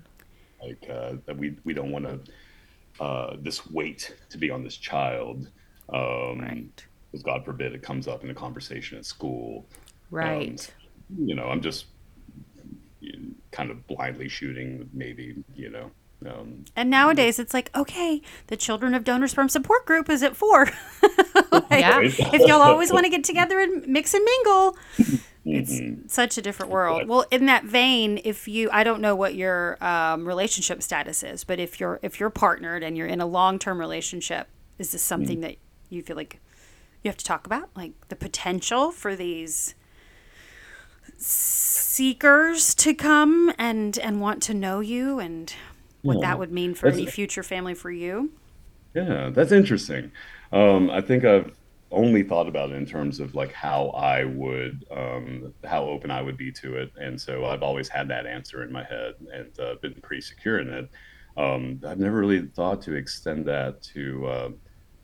Like 0.64 0.90
uh, 0.90 1.14
that 1.26 1.38
we, 1.38 1.58
we 1.66 1.74
don't 1.74 1.92
want 1.92 2.06
to, 2.06 2.20
uh, 3.04 3.38
this 3.42 3.66
weight 3.70 4.16
to 4.30 4.38
be 4.38 4.50
on 4.50 4.64
this 4.64 4.76
child. 4.78 5.50
Um, 5.94 6.40
Right. 6.40 6.86
because 7.12 7.24
God 7.24 7.44
forbid 7.44 7.74
it 7.74 7.82
comes 7.82 8.08
up 8.08 8.24
in 8.24 8.30
a 8.30 8.34
conversation 8.36 8.98
at 8.98 9.06
school 9.06 9.66
Right. 10.12 10.72
you 11.18 11.36
know, 11.36 11.46
I'm 11.46 11.62
just 11.62 11.86
kind 13.52 13.72
of 13.72 13.86
blindly 13.88 14.30
shooting, 14.30 14.90
maybe, 14.94 15.44
you 15.56 15.70
know. 15.70 15.92
Um, 16.26 16.66
And 16.76 16.90
nowadays 16.90 17.40
it's 17.40 17.54
like, 17.54 17.70
okay, 17.76 18.22
the 18.48 18.58
Children 18.58 18.94
of 18.94 19.04
Donor 19.04 19.28
Sperm 19.28 19.48
Support 19.50 19.86
Group 19.86 20.10
is 20.10 20.22
at 20.24 20.36
four. 20.36 20.68
Like, 21.52 21.82
Yeah. 21.82 22.02
if 22.02 22.42
y'all 22.48 22.62
always 22.62 22.92
want 22.92 23.06
to 23.06 23.10
get 23.16 23.24
together 23.24 23.60
and 23.60 23.88
mix 23.88 24.14
and 24.14 24.24
mingle, 24.24 24.78
it's 25.46 25.80
such 26.14 26.38
a 26.38 26.42
different 26.42 26.72
world. 26.72 27.08
Well, 27.08 27.26
in 27.32 27.46
that 27.46 27.64
vein, 27.64 28.20
if 28.24 28.48
you, 28.48 28.70
I 28.72 28.84
don't 28.84 29.02
know 29.02 29.16
what 29.16 29.36
your 29.36 29.84
um, 29.84 30.28
relationship 30.28 30.82
status 30.84 31.24
is, 31.24 31.44
but 31.44 31.60
if 31.60 31.80
you're 31.80 32.00
if 32.04 32.20
you're 32.20 32.30
partnered 32.30 32.84
and 32.84 32.98
you're 32.98 33.08
in 33.08 33.22
a 33.22 33.26
long 33.26 33.58
term 33.60 33.80
relationship, 33.80 34.48
is 34.78 34.92
this 34.92 35.02
something 35.02 35.42
that 35.42 35.56
you 35.90 36.02
feel 36.04 36.16
like 36.16 36.40
you 37.04 37.10
have 37.10 37.18
to 37.18 37.26
talk 37.26 37.46
about, 37.46 37.70
like 37.76 37.94
the 38.10 38.16
potential 38.16 38.92
for 38.92 39.16
these 39.16 39.76
seekers 41.18 42.74
to 42.76 42.94
come 42.94 43.54
and 43.58 43.98
and 44.00 44.22
want 44.22 44.42
to 44.44 44.54
know 44.54 44.80
you 44.80 45.20
and 45.20 45.54
what 46.06 46.20
Yeah. 46.20 46.22
that 46.22 46.40
would 46.40 46.52
mean 46.52 46.74
for 46.76 46.90
any 46.90 47.06
future 47.06 47.44
family 47.44 47.74
for 47.74 47.92
you? 47.92 48.34
yeah, 48.96 49.30
that's 49.34 49.52
interesting. 49.52 50.12
Um, 50.52 50.90
I 50.90 51.02
think 51.02 51.24
I've 51.26 51.52
only 51.92 52.24
thought 52.24 52.48
about 52.48 52.72
it 52.72 52.76
in 52.76 52.86
terms 52.86 53.20
of 53.20 53.34
like 53.36 53.52
how 53.52 53.90
I 53.90 54.24
would, 54.26 54.84
um, 54.92 55.54
how 55.64 55.86
open 55.86 56.12
I 56.12 56.22
would 56.22 56.38
be 56.38 56.52
to 56.54 56.76
it. 56.78 56.92
And 56.96 57.20
so 57.20 57.46
I've 57.46 57.64
always 57.64 57.90
had 57.90 58.08
that 58.10 58.26
answer 58.26 58.64
in 58.64 58.72
my 58.72 58.84
head 58.84 59.14
and 59.34 59.58
uh, 59.60 59.76
been 59.82 59.96
pretty 60.04 60.22
secure 60.22 60.60
in 60.60 60.70
it. 60.70 60.90
Um, 61.38 61.80
I've 61.88 62.00
never 62.00 62.18
really 62.20 62.48
thought 62.56 62.82
to 62.84 62.94
extend 62.96 63.46
that 63.48 63.82
to 63.94 64.26
uh, 64.28 64.50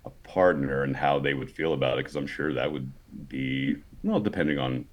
a 0.06 0.10
partner 0.28 0.84
and 0.84 0.96
how 0.96 1.20
they 1.20 1.34
would 1.34 1.52
feel 1.52 1.74
about 1.74 1.98
it 1.98 2.06
because 2.06 2.16
I'm 2.16 2.28
sure 2.28 2.54
that 2.54 2.72
would 2.72 2.94
be, 3.28 3.78
well, 4.04 4.20
depending 4.20 4.60
on 4.60 4.86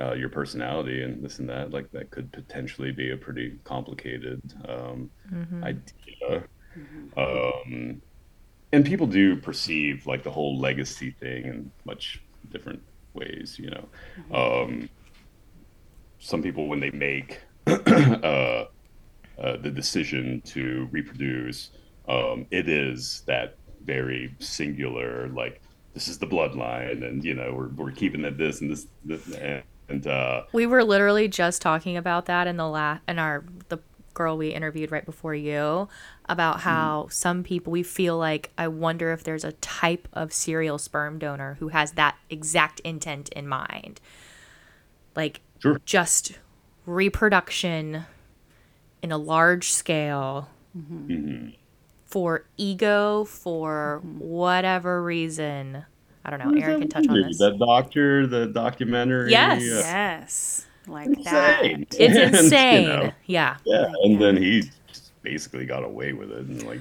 uh, 0.00 0.12
your 0.14 0.28
personality 0.28 1.02
and 1.02 1.22
this 1.22 1.38
and 1.38 1.48
that, 1.48 1.70
like 1.70 1.90
that 1.92 2.10
could 2.10 2.32
potentially 2.32 2.90
be 2.90 3.12
a 3.12 3.16
pretty 3.16 3.58
complicated 3.64 4.40
um, 4.68 5.10
idea. 5.62 6.44
Um, 7.16 8.02
and 8.72 8.84
people 8.84 9.06
do 9.06 9.36
perceive 9.36 10.06
like 10.06 10.24
the 10.24 10.30
whole 10.30 10.58
legacy 10.58 11.12
thing 11.20 11.44
in 11.44 11.70
much 11.84 12.22
different 12.50 12.82
ways, 13.14 13.56
you 13.58 13.70
know. 13.70 13.88
Um, 14.36 14.88
some 16.18 16.42
people, 16.42 16.66
when 16.66 16.80
they 16.80 16.90
make 16.90 17.40
uh, 17.66 17.70
uh, 17.70 18.66
the 19.36 19.70
decision 19.70 20.40
to 20.46 20.88
reproduce, 20.90 21.70
um, 22.08 22.46
it 22.50 22.68
is 22.68 23.22
that 23.26 23.56
very 23.84 24.34
singular, 24.40 25.28
like 25.28 25.60
this 25.92 26.08
is 26.08 26.18
the 26.18 26.26
bloodline, 26.26 27.06
and 27.06 27.24
you 27.24 27.34
know 27.34 27.52
we're 27.54 27.68
we're 27.68 27.92
keeping 27.92 28.24
it 28.24 28.36
this 28.36 28.60
and 28.60 28.70
this, 28.70 28.86
this 29.04 29.34
and, 29.34 29.62
and 29.94 30.06
uh, 30.06 30.44
We 30.52 30.66
were 30.66 30.84
literally 30.84 31.28
just 31.28 31.62
talking 31.62 31.96
about 31.96 32.26
that 32.26 32.46
in 32.46 32.56
the 32.56 32.68
last 32.68 33.02
in 33.08 33.18
our 33.18 33.44
the 33.68 33.78
girl 34.12 34.36
we 34.36 34.50
interviewed 34.50 34.92
right 34.92 35.04
before 35.04 35.34
you 35.34 35.88
about 36.28 36.58
mm-hmm. 36.58 36.68
how 36.68 37.08
some 37.10 37.42
people 37.42 37.72
we 37.72 37.82
feel 37.82 38.16
like 38.16 38.50
I 38.56 38.68
wonder 38.68 39.12
if 39.12 39.24
there's 39.24 39.44
a 39.44 39.52
type 39.52 40.08
of 40.12 40.32
serial 40.32 40.78
sperm 40.78 41.18
donor 41.18 41.56
who 41.58 41.68
has 41.68 41.92
that 41.92 42.16
exact 42.30 42.80
intent 42.80 43.28
in 43.30 43.48
mind. 43.48 44.00
Like 45.16 45.40
Sure. 45.58 45.80
just 45.86 46.38
reproduction 46.84 48.04
in 49.02 49.10
a 49.10 49.16
large 49.16 49.72
scale 49.72 50.48
mm-hmm. 50.76 51.50
for 52.04 52.44
ego, 52.58 53.24
for 53.24 54.02
mm-hmm. 54.04 54.18
whatever 54.18 55.02
reason. 55.02 55.86
I 56.24 56.30
don't 56.30 56.38
know. 56.54 56.60
Erin 56.60 56.80
can 56.80 56.88
touch 56.88 57.06
on 57.08 57.14
movie? 57.16 57.28
this. 57.28 57.38
That 57.38 57.58
doctor, 57.58 58.26
the 58.26 58.46
documentary. 58.46 59.30
Yes. 59.30 59.60
uh, 59.62 59.64
Yes. 59.64 60.66
Like 60.86 61.22
that. 61.24 61.64
It's 61.64 61.96
And, 62.00 62.14
you 62.14 62.22
insane. 62.40 62.88
know, 62.88 63.12
Yeah. 63.26 63.56
Yeah, 63.64 63.80
Like 63.82 63.92
and 64.04 64.20
then 64.22 64.36
he 64.36 64.64
basically 65.22 65.66
got 65.66 65.82
away 65.84 66.12
with 66.12 66.30
it 66.30 66.46
and 66.46 66.62
like 66.64 66.80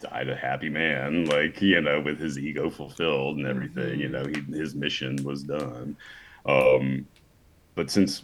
died 0.00 0.28
a 0.28 0.36
happy 0.36 0.68
man, 0.68 1.24
like 1.26 1.60
you 1.62 1.80
know, 1.80 2.00
with 2.00 2.18
his 2.18 2.38
ego 2.38 2.68
fulfilled 2.70 3.38
and 3.38 3.46
everything. 3.46 4.00
You 4.00 4.08
know, 4.08 4.24
he, 4.26 4.40
his 4.56 4.74
mission 4.74 5.16
was 5.24 5.42
done. 5.44 5.96
Um, 6.46 7.06
but 7.74 7.90
since 7.90 8.22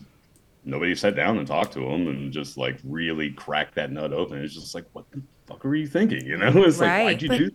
nobody 0.65 0.95
sat 0.95 1.17
down 1.17 1.39
and 1.39 1.47
talked 1.47 1.73
to 1.73 1.81
him 1.89 2.07
and 2.09 2.33
just 2.33 2.57
like 2.59 2.79
really 2.85 3.31
cracked 3.31 3.75
that 3.77 3.91
nut 3.91 4.13
open, 4.13 4.39
it's 4.39 4.55
just 4.55 4.75
like, 4.75 4.85
what 4.93 5.11
the 5.11 5.23
fuck 5.47 5.65
were 5.65 5.75
you 5.75 5.87
thinking? 5.87 6.25
You 6.27 6.37
know, 6.37 6.53
it's 6.65 6.79
like, 6.81 7.03
why'd 7.05 7.23
you 7.23 7.29
But- 7.29 7.39
do? 7.39 7.51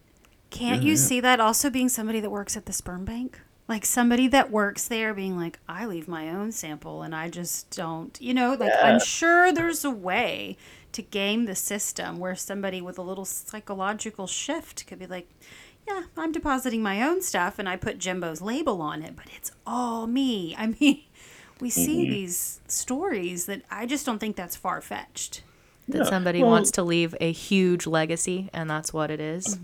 Can't 0.50 0.82
Yeah, 0.82 0.88
you 0.88 0.92
yeah. 0.92 0.96
see 0.96 1.20
that 1.22 1.40
also 1.40 1.70
being 1.70 1.90
somebody 1.90 2.20
that 2.20 2.30
works 2.30 2.56
at 2.58 2.66
the 2.66 2.74
sperm 2.74 3.06
bank? 3.06 3.40
Like 3.68 3.84
somebody 3.86 4.28
that 4.28 4.52
works 4.52 4.88
there 4.88 5.14
being 5.14 5.36
like, 5.38 5.60
I 5.68 5.86
leave 5.88 6.08
my 6.08 6.30
own 6.30 6.52
sample 6.52 7.02
and 7.02 7.16
I 7.16 7.30
just 7.30 7.72
don't, 7.76 8.16
you 8.22 8.34
know, 8.34 8.56
like 8.60 8.74
Yeah. 8.74 8.82
I'm 8.84 9.00
sure 9.00 9.52
there's 9.52 9.84
a 9.84 9.90
way 9.90 10.56
to 10.92 11.02
game 11.02 11.46
the 11.46 11.56
system 11.56 12.20
where 12.20 12.36
somebody 12.36 12.82
with 12.82 12.98
a 12.98 13.02
little 13.02 13.26
psychological 13.26 14.28
shift 14.28 14.86
could 14.88 15.00
be 15.00 15.08
like, 15.08 15.30
yeah, 15.88 16.04
I'm 16.16 16.32
depositing 16.32 16.82
my 16.84 17.02
own 17.02 17.22
stuff 17.22 17.58
and 17.60 17.68
I 17.68 17.76
put 17.76 17.98
Jimbo's 18.00 18.42
label 18.42 18.82
on 18.82 19.02
it, 19.04 19.16
but 19.16 19.26
it's 19.36 19.52
all 19.66 20.06
me. 20.08 20.56
I 20.60 20.68
mean, 20.80 21.04
we 21.60 21.70
see 21.72 22.04
Mm-hmm. 22.04 22.12
these 22.12 22.60
stories 22.68 23.46
that 23.48 23.64
I 23.72 23.86
just 23.88 24.06
don't 24.06 24.20
think 24.20 24.36
that's 24.36 24.56
far 24.56 24.80
fetched. 24.82 25.42
That 25.88 26.00
Yeah, 26.00 26.04
somebody 26.06 26.42
well- 26.42 26.52
wants 26.52 26.72
to 26.72 26.84
leave 26.84 27.16
a 27.22 27.32
huge 27.32 27.86
legacy, 27.86 28.50
and 28.54 28.70
that's 28.70 28.92
what 28.92 29.12
it 29.12 29.20
is. 29.20 29.60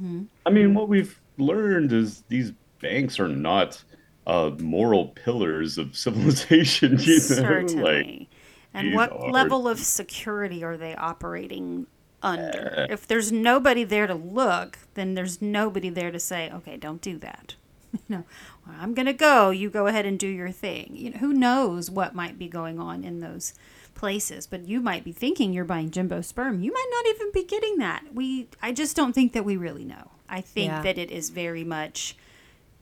I 0.46 0.50
mean, 0.52 0.74
what 0.76 0.88
we've 0.88 1.20
learned 1.38 1.92
is 1.92 2.24
these 2.30 2.54
banks 2.82 3.20
are 3.20 3.28
not 3.28 3.84
uh, 4.28 4.52
moral 4.60 5.08
pillars 5.08 5.78
of 5.80 5.96
civilization. 6.06 7.00
You 7.00 7.14
know, 7.16 7.20
Certainly. 7.20 7.84
like 7.84 8.28
and 8.74 8.94
what 8.94 9.12
are- 9.12 9.32
level 9.32 9.68
of 9.68 9.80
security 9.80 10.64
are 10.64 10.78
they 10.78 10.96
operating 10.96 11.88
under? 12.22 12.86
if 12.90 13.08
there's 13.08 13.32
nobody 13.32 13.84
there 13.84 14.06
to 14.06 14.14
look, 14.14 14.78
then 14.94 15.16
there's 15.16 15.42
nobody 15.42 15.90
there 15.90 16.12
to 16.12 16.20
say, 16.20 16.52
okay, 16.52 16.78
don't 16.78 17.02
do 17.02 17.18
that. 17.18 17.56
You 17.94 18.00
know, 18.18 18.24
well, 18.66 18.76
I'm 18.80 18.94
going 18.94 19.08
to 19.08 19.12
go. 19.14 19.50
You 19.50 19.70
go 19.70 19.88
ahead 19.88 20.06
and 20.06 20.18
do 20.18 20.28
your 20.28 20.50
thing. 20.52 20.92
You 20.96 21.10
know, 21.10 21.18
who 21.18 21.34
knows 21.34 21.92
what 21.92 22.16
might 22.16 22.40
be 22.40 22.48
going 22.48 22.80
on 22.80 23.04
in 23.04 23.20
those 23.20 23.54
places? 23.94 24.48
But 24.48 24.68
you 24.68 24.82
might 24.82 25.04
be 25.04 25.12
thinking 25.12 25.54
you're 25.54 25.66
buying 25.66 25.92
Jimbo 25.92 26.22
sperm. 26.22 26.62
You 26.62 26.72
might 26.72 26.90
not 26.92 27.16
even 27.16 27.32
be 27.34 27.44
getting 27.44 27.78
that. 27.78 28.04
We, 28.14 28.48
I 28.62 28.72
just 28.72 28.96
don't 28.96 29.14
think 29.14 29.34
that 29.34 29.46
we 29.46 29.58
really 29.58 29.86
know. 29.86 30.12
I 30.30 30.42
think 30.42 30.72
Yeah. 30.72 30.82
that 30.84 30.98
it 30.98 31.12
is 31.12 31.30
very 31.30 31.64
much 31.64 32.16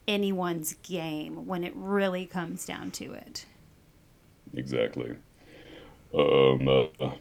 anyone's 0.07 0.73
game 0.83 1.45
when 1.45 1.63
it 1.63 1.73
really 1.75 2.25
comes 2.25 2.65
down 2.65 2.91
to 2.91 3.13
it. 3.13 3.45
Exactly. 4.55 5.15
Um. 6.13 6.67
Uh, 6.67 7.11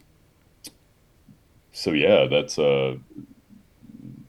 so 1.71 1.91
yeah, 1.91 2.25
that's 2.25 2.57
uh, 2.57 2.95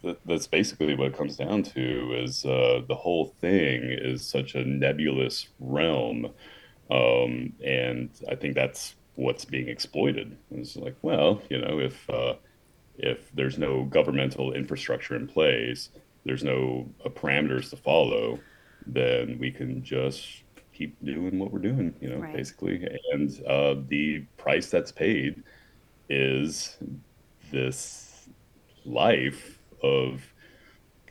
that, 0.02 0.20
that's 0.26 0.46
basically 0.46 0.94
what 0.94 1.08
it 1.08 1.16
comes 1.16 1.36
down 1.36 1.62
to. 1.62 2.22
Is 2.22 2.44
uh, 2.44 2.82
the 2.86 2.94
whole 2.94 3.34
thing 3.40 3.80
is 3.84 4.24
such 4.26 4.54
a 4.54 4.64
nebulous 4.64 5.48
realm, 5.58 6.26
um, 6.90 7.54
and 7.64 8.10
I 8.28 8.34
think 8.34 8.54
that's 8.54 8.94
what's 9.20 9.44
being 9.44 9.68
exploited. 9.68 10.36
It's 10.50 10.76
like, 10.76 10.96
well, 11.02 11.42
you 11.50 11.58
know, 11.60 11.78
if 11.78 12.08
uh, 12.10 12.34
if 12.98 13.30
there's 13.32 13.58
no 13.58 13.84
governmental 13.84 14.52
infrastructure 14.52 15.14
in 15.16 15.26
place, 15.26 15.90
there's 16.24 16.44
no 16.44 16.88
uh, 17.04 17.08
parameters 17.10 17.70
to 17.70 17.76
follow, 17.76 18.38
then 18.86 19.38
we 19.38 19.50
can 19.50 19.82
just 19.82 20.42
keep 20.72 20.96
doing 21.04 21.38
what 21.38 21.52
we're 21.52 21.58
doing, 21.58 21.94
you 22.00 22.08
know, 22.08 22.18
Right. 22.20 22.32
basically. 22.32 22.86
And 23.12 23.28
uh, 23.46 23.74
the 23.88 24.20
price 24.38 24.70
that's 24.70 24.92
paid 24.92 25.42
is 26.08 26.78
this 27.50 28.28
life 28.84 29.58
of 29.82 30.22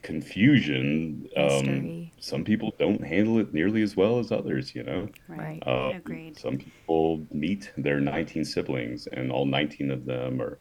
confusion. 0.02 1.30
Um, 1.36 2.12
some 2.20 2.43
people 2.43 2.74
don't 2.80 3.04
handle 3.04 3.39
it 3.39 3.54
nearly 3.54 3.82
as 3.82 3.95
well 3.95 4.20
as 4.20 4.32
others, 4.32 4.76
you 4.76 4.84
know. 4.84 5.10
Right. 5.28 5.62
Um, 5.66 5.95
Agreed. 5.95 6.38
Some 6.38 6.58
people 6.58 7.26
meet 7.32 7.72
their 7.78 8.00
19 8.00 8.45
siblings, 8.45 9.08
and 9.08 9.32
all 9.32 9.45
19 9.45 9.91
of 9.91 10.06
them 10.06 10.41
are, 10.41 10.60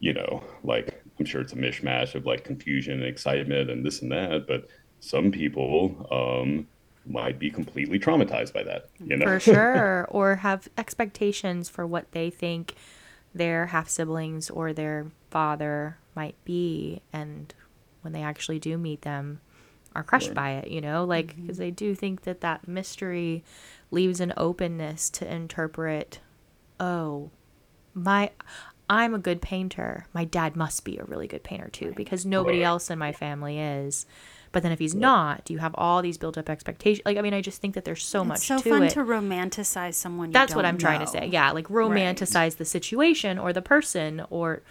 you 0.00 0.12
know, 0.12 0.42
like 0.62 1.02
I'm 1.18 1.24
sure 1.24 1.40
it's 1.40 1.52
a 1.52 1.56
mishmash 1.56 2.14
of 2.14 2.26
like 2.26 2.44
confusion 2.44 2.94
and 2.94 3.04
excitement 3.04 3.70
and 3.70 3.84
this 3.84 4.02
and 4.02 4.12
that. 4.12 4.46
But 4.46 4.68
some 5.00 5.30
people 5.30 6.06
um, 6.10 6.66
might 7.06 7.38
be 7.38 7.50
completely 7.50 7.98
traumatized 7.98 8.52
by 8.52 8.62
that, 8.64 8.88
you 8.98 9.16
know. 9.16 9.26
for 9.26 9.40
sure 9.40 10.06
or 10.10 10.36
have 10.36 10.68
expectations 10.78 11.68
for 11.68 11.86
what 11.86 12.10
they 12.12 12.30
think 12.30 12.74
their 13.34 13.66
half 13.66 13.88
siblings 13.88 14.48
or 14.48 14.72
their 14.72 15.06
father 15.30 15.98
might 16.14 16.36
be 16.44 17.02
and 17.12 17.52
when 18.04 18.12
they 18.12 18.22
actually 18.22 18.58
do 18.58 18.76
meet 18.78 19.02
them 19.02 19.40
are 19.96 20.02
crushed 20.02 20.34
by 20.34 20.52
it 20.52 20.68
you 20.68 20.80
know? 20.80 21.04
Like 21.04 21.28
mm-hmm. 21.28 21.42
because 21.42 21.58
they 21.58 21.70
do 21.70 21.94
think 21.94 22.22
that 22.22 22.40
that 22.42 22.66
mystery 22.68 23.44
leaves 23.90 24.20
an 24.20 24.32
openness 24.36 25.08
to 25.10 25.32
interpret 25.32 26.20
oh 26.80 27.30
my 27.94 28.30
i'm 28.90 29.14
a 29.14 29.18
good 29.18 29.40
painter. 29.40 30.06
My 30.12 30.24
dad 30.24 30.56
must 30.56 30.84
be 30.84 30.98
a 30.98 31.04
really 31.04 31.26
good 31.28 31.42
painter 31.44 31.68
too 31.68 31.92
because 31.96 32.26
nobody 32.26 32.58
Right. 32.58 32.66
else 32.66 32.90
in 32.90 32.98
my 32.98 33.12
family 33.12 33.58
is. 33.58 34.04
But 34.52 34.62
then 34.62 34.72
if 34.72 34.78
he's 34.78 34.94
not 34.94 35.48
you 35.48 35.58
have 35.58 35.74
all 35.76 36.02
these 36.02 36.18
built 36.18 36.36
up 36.36 36.50
expectations? 36.50 37.02
Like 37.06 37.16
i 37.16 37.22
mean 37.22 37.32
i 37.34 37.40
just 37.40 37.60
think 37.60 37.74
that 37.74 37.84
there's 37.84 38.02
so 38.02 38.24
much 38.24 38.40
so 38.40 38.58
to 38.58 38.68
fun 38.68 38.82
it. 38.82 38.90
to 38.90 39.00
romanticize 39.00 39.94
someone. 39.94 40.30
You 40.30 40.32
that's 40.32 40.54
what 40.56 40.66
i'm 40.66 40.78
trying 40.78 41.00
to 41.00 41.06
say. 41.06 41.28
yeah 41.32 41.52
like 41.52 41.68
romanticize 41.68 42.56
the 42.56 42.64
situation 42.64 43.38
or 43.38 43.52
the 43.52 43.62
person 43.62 44.24
or 44.28 44.62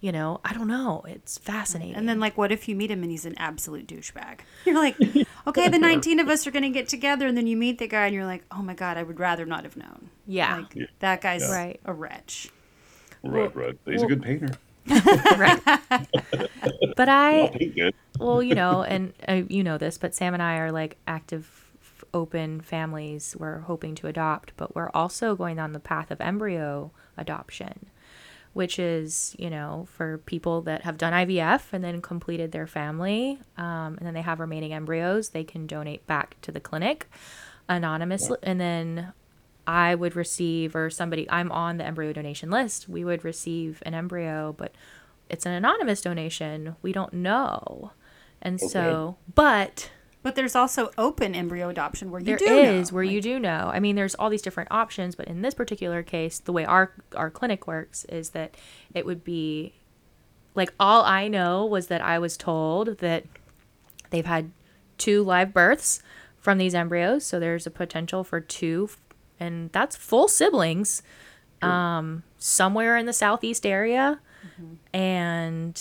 you 0.00 0.10
know 0.12 0.40
i 0.44 0.52
don't 0.54 0.66
know 0.68 1.02
it's 1.06 1.36
fascinating 1.38 1.94
And 1.94 2.08
then, 2.08 2.18
like, 2.20 2.36
what 2.38 2.50
if 2.52 2.68
you 2.68 2.74
meet 2.76 2.90
him 2.90 3.02
and 3.02 3.10
he's 3.10 3.26
an 3.26 3.34
absolute 3.38 3.86
douchebag? 3.86 4.40
You're 4.64 4.76
like, 4.76 4.96
okay, 5.46 5.68
the 5.68 5.78
19 5.78 6.18
of 6.20 6.28
us 6.28 6.46
are 6.46 6.50
going 6.50 6.62
to 6.62 6.70
get 6.70 6.88
together, 6.88 7.26
and 7.26 7.36
then 7.36 7.46
you 7.46 7.56
meet 7.56 7.78
the 7.78 7.86
guy, 7.86 8.06
and 8.06 8.14
you're 8.14 8.24
like, 8.24 8.44
oh 8.50 8.62
my 8.62 8.74
god, 8.74 8.96
I 8.96 9.02
would 9.02 9.18
rather 9.20 9.44
not 9.46 9.64
have 9.64 9.76
known. 9.76 10.08
yeah 10.26 10.56
Like, 10.58 10.74
Yeah. 10.74 10.86
that 11.00 11.20
guy's 11.20 11.42
Yeah. 11.42 11.54
Right. 11.56 11.80
a 11.84 11.92
wretch. 11.92 12.48
Right, 13.22 13.54
right. 13.54 13.76
He's 13.84 14.02
a 14.02 14.06
good 14.06 14.22
painter. 14.22 14.48
right 15.36 15.60
but 16.96 17.08
I'll 17.08 17.44
i 17.44 17.50
paint 17.52 17.74
good. 17.76 17.94
well 18.18 18.42
you 18.42 18.54
know 18.54 18.82
and 18.82 19.12
uh, 19.28 19.42
you 19.48 19.62
know 19.62 19.76
this 19.78 19.98
but 19.98 20.14
sam 20.14 20.32
and 20.34 20.42
i 20.42 20.56
are 20.56 20.72
like 20.72 20.96
active 21.06 21.70
open 22.14 22.60
families 22.62 23.36
we're 23.38 23.60
hoping 23.60 23.94
to 23.96 24.06
adopt 24.06 24.52
but 24.56 24.74
we're 24.74 24.90
also 24.94 25.36
going 25.36 25.58
on 25.58 25.72
the 25.72 25.78
path 25.80 26.10
of 26.10 26.20
embryo 26.20 26.90
adoption 27.18 27.86
which 28.52 28.78
is 28.78 29.34
you 29.38 29.48
know 29.48 29.86
for 29.92 30.18
people 30.18 30.62
that 30.62 30.82
have 30.82 30.98
done 30.98 31.12
ivf 31.12 31.72
and 31.72 31.84
then 31.84 32.02
completed 32.02 32.52
their 32.52 32.66
family 32.66 33.38
um, 33.56 33.96
and 33.96 34.00
then 34.00 34.14
they 34.14 34.22
have 34.22 34.40
remaining 34.40 34.72
embryos 34.72 35.30
they 35.30 35.44
can 35.44 35.66
donate 35.66 36.06
back 36.06 36.36
to 36.42 36.50
the 36.52 36.60
clinic 36.60 37.08
anonymously. 37.68 38.38
And 38.42 38.60
then 38.60 39.12
i 39.66 39.94
would 39.94 40.16
receive 40.16 40.74
or 40.74 40.90
somebody 40.90 41.28
i'm 41.30 41.52
on 41.52 41.76
the 41.76 41.84
embryo 41.84 42.12
donation 42.12 42.50
list. 42.50 42.88
We 42.88 43.04
would 43.04 43.24
receive 43.24 43.82
an 43.86 43.94
embryo 43.94 44.54
but 44.56 44.74
it's 45.28 45.46
an 45.46 45.52
anonymous 45.52 46.00
donation. 46.00 46.74
We 46.82 46.92
don't 46.92 47.12
know. 47.12 47.92
And 48.42 48.60
so 48.60 49.16
but 49.34 49.90
But 50.22 50.34
there's 50.34 50.54
also 50.54 50.90
open 50.98 51.34
embryo 51.34 51.70
adoption 51.70 52.10
where 52.10 52.20
you 52.20 52.26
there 52.26 52.36
do 52.36 52.44
is 52.46 52.90
know. 52.90 52.96
where 52.96 53.04
Like, 53.04 53.14
you 53.14 53.22
do 53.22 53.38
know. 53.38 53.70
I 53.72 53.80
mean, 53.80 53.96
there's 53.96 54.14
all 54.14 54.28
these 54.28 54.42
different 54.42 54.70
options, 54.70 55.14
but 55.14 55.26
in 55.28 55.40
this 55.40 55.54
particular 55.54 56.02
case, 56.02 56.38
the 56.38 56.52
way 56.52 56.64
our 56.64 56.92
our 57.16 57.30
clinic 57.30 57.66
works 57.66 58.04
is 58.04 58.30
that 58.30 58.54
it 58.94 59.06
would 59.06 59.24
be 59.24 59.74
like 60.54 60.74
all 60.78 61.04
I 61.04 61.28
know 61.28 61.64
was 61.64 61.86
that 61.86 62.02
I 62.02 62.18
was 62.18 62.36
told 62.36 62.98
that 62.98 63.24
they've 64.10 64.26
had 64.26 64.50
two 64.98 65.22
live 65.22 65.54
births 65.54 66.02
from 66.38 66.58
these 66.58 66.74
embryos, 66.74 67.24
so 67.24 67.40
there's 67.40 67.66
a 67.66 67.70
potential 67.70 68.24
for 68.24 68.40
two, 68.40 68.90
and 69.38 69.70
that's 69.72 69.96
full 69.96 70.28
siblings, 70.28 71.02
um, 71.62 72.22
somewhere 72.38 72.96
in 72.96 73.06
the 73.06 73.12
southeast 73.12 73.64
area, 73.64 74.20
and 74.92 75.80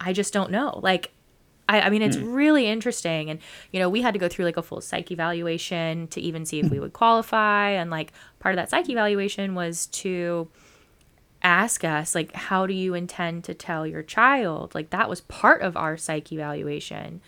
I 0.00 0.12
just 0.12 0.32
don't 0.32 0.50
know. 0.50 0.80
Like, 0.82 1.12
I, 1.68 1.82
I 1.82 1.90
mean, 1.90 2.02
it's 2.02 2.16
mm. 2.16 2.34
really 2.34 2.66
interesting, 2.66 3.30
and 3.30 3.40
you 3.72 3.80
know, 3.80 3.88
we 3.88 4.02
had 4.02 4.12
to 4.14 4.20
go 4.20 4.28
through 4.28 4.44
like 4.44 4.56
a 4.56 4.62
full 4.62 4.80
psych 4.80 5.10
evaluation 5.10 6.08
to 6.08 6.20
even 6.20 6.44
see 6.44 6.60
if 6.60 6.70
we 6.70 6.78
would 6.78 6.92
qualify, 6.92 7.70
and 7.70 7.90
like 7.90 8.12
part 8.38 8.54
of 8.54 8.56
that 8.56 8.70
psych 8.70 8.88
evaluation 8.88 9.54
was 9.54 9.86
to 9.86 10.48
ask 11.44 11.84
us 11.84 12.14
like 12.14 12.34
how 12.34 12.66
do 12.66 12.72
you 12.72 12.94
intend 12.94 13.44
to 13.44 13.54
tell 13.54 13.86
your 13.86 14.02
child? 14.02 14.74
Like 14.74 14.90
that 14.90 15.08
was 15.08 15.20
part 15.22 15.60
of 15.60 15.76
our 15.76 15.96
psych 15.96 16.32
evaluation. 16.32 17.20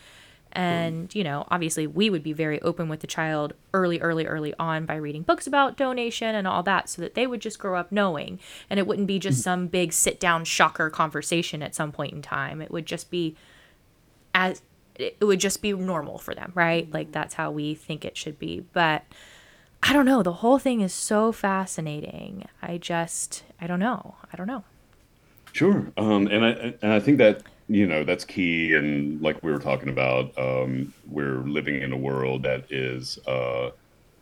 And, 0.52 1.14
you 1.14 1.22
know, 1.22 1.44
obviously 1.50 1.86
we 1.86 2.08
would 2.08 2.22
be 2.22 2.32
very 2.32 2.62
open 2.62 2.88
with 2.88 3.00
the 3.00 3.06
child 3.06 3.52
early, 3.74 4.00
early, 4.00 4.26
early 4.26 4.54
on 4.58 4.86
by 4.86 4.94
reading 4.96 5.20
books 5.20 5.46
about 5.46 5.76
donation 5.76 6.34
and 6.34 6.46
all 6.46 6.62
that 6.62 6.88
so 6.88 7.02
that 7.02 7.14
they 7.14 7.26
would 7.26 7.42
just 7.42 7.58
grow 7.58 7.78
up 7.78 7.92
knowing. 7.92 8.40
And 8.70 8.80
it 8.80 8.86
wouldn't 8.86 9.06
be 9.06 9.18
just 9.18 9.40
mm. 9.40 9.44
some 9.44 9.66
big 9.66 9.92
sit 9.92 10.18
down 10.18 10.46
shocker 10.46 10.88
conversation 10.88 11.62
at 11.62 11.74
some 11.74 11.92
point 11.92 12.14
in 12.14 12.22
time. 12.22 12.62
It 12.62 12.70
would 12.70 12.86
just 12.86 13.10
be 13.10 13.36
as 14.36 14.60
it 14.96 15.16
would 15.20 15.40
just 15.40 15.62
be 15.62 15.72
normal 15.72 16.18
for 16.18 16.34
them, 16.34 16.52
right? 16.54 16.92
Like 16.92 17.10
that's 17.10 17.34
how 17.34 17.50
we 17.50 17.74
think 17.74 18.04
it 18.04 18.16
should 18.16 18.38
be. 18.38 18.64
But 18.72 19.02
I 19.82 19.92
don't 19.94 20.04
know. 20.04 20.22
The 20.22 20.34
whole 20.34 20.58
thing 20.58 20.82
is 20.82 20.92
so 20.92 21.32
fascinating. 21.32 22.44
I 22.62 22.76
just, 22.76 23.44
I 23.60 23.66
don't 23.66 23.80
know. 23.80 24.16
I 24.30 24.36
don't 24.36 24.46
know. 24.46 24.64
Sure. 25.52 25.90
Um, 25.96 26.26
and 26.26 26.44
I 26.44 26.50
and 26.82 26.92
I 26.92 27.00
think 27.00 27.16
that 27.18 27.42
you 27.68 27.86
know 27.86 28.04
that's 28.04 28.26
key. 28.26 28.74
And 28.74 29.20
like 29.22 29.42
we 29.42 29.50
were 29.50 29.58
talking 29.58 29.88
about, 29.88 30.36
um, 30.38 30.92
we're 31.08 31.40
living 31.40 31.80
in 31.80 31.92
a 31.92 31.96
world 31.96 32.42
that 32.42 32.70
is 32.70 33.18
uh, 33.26 33.70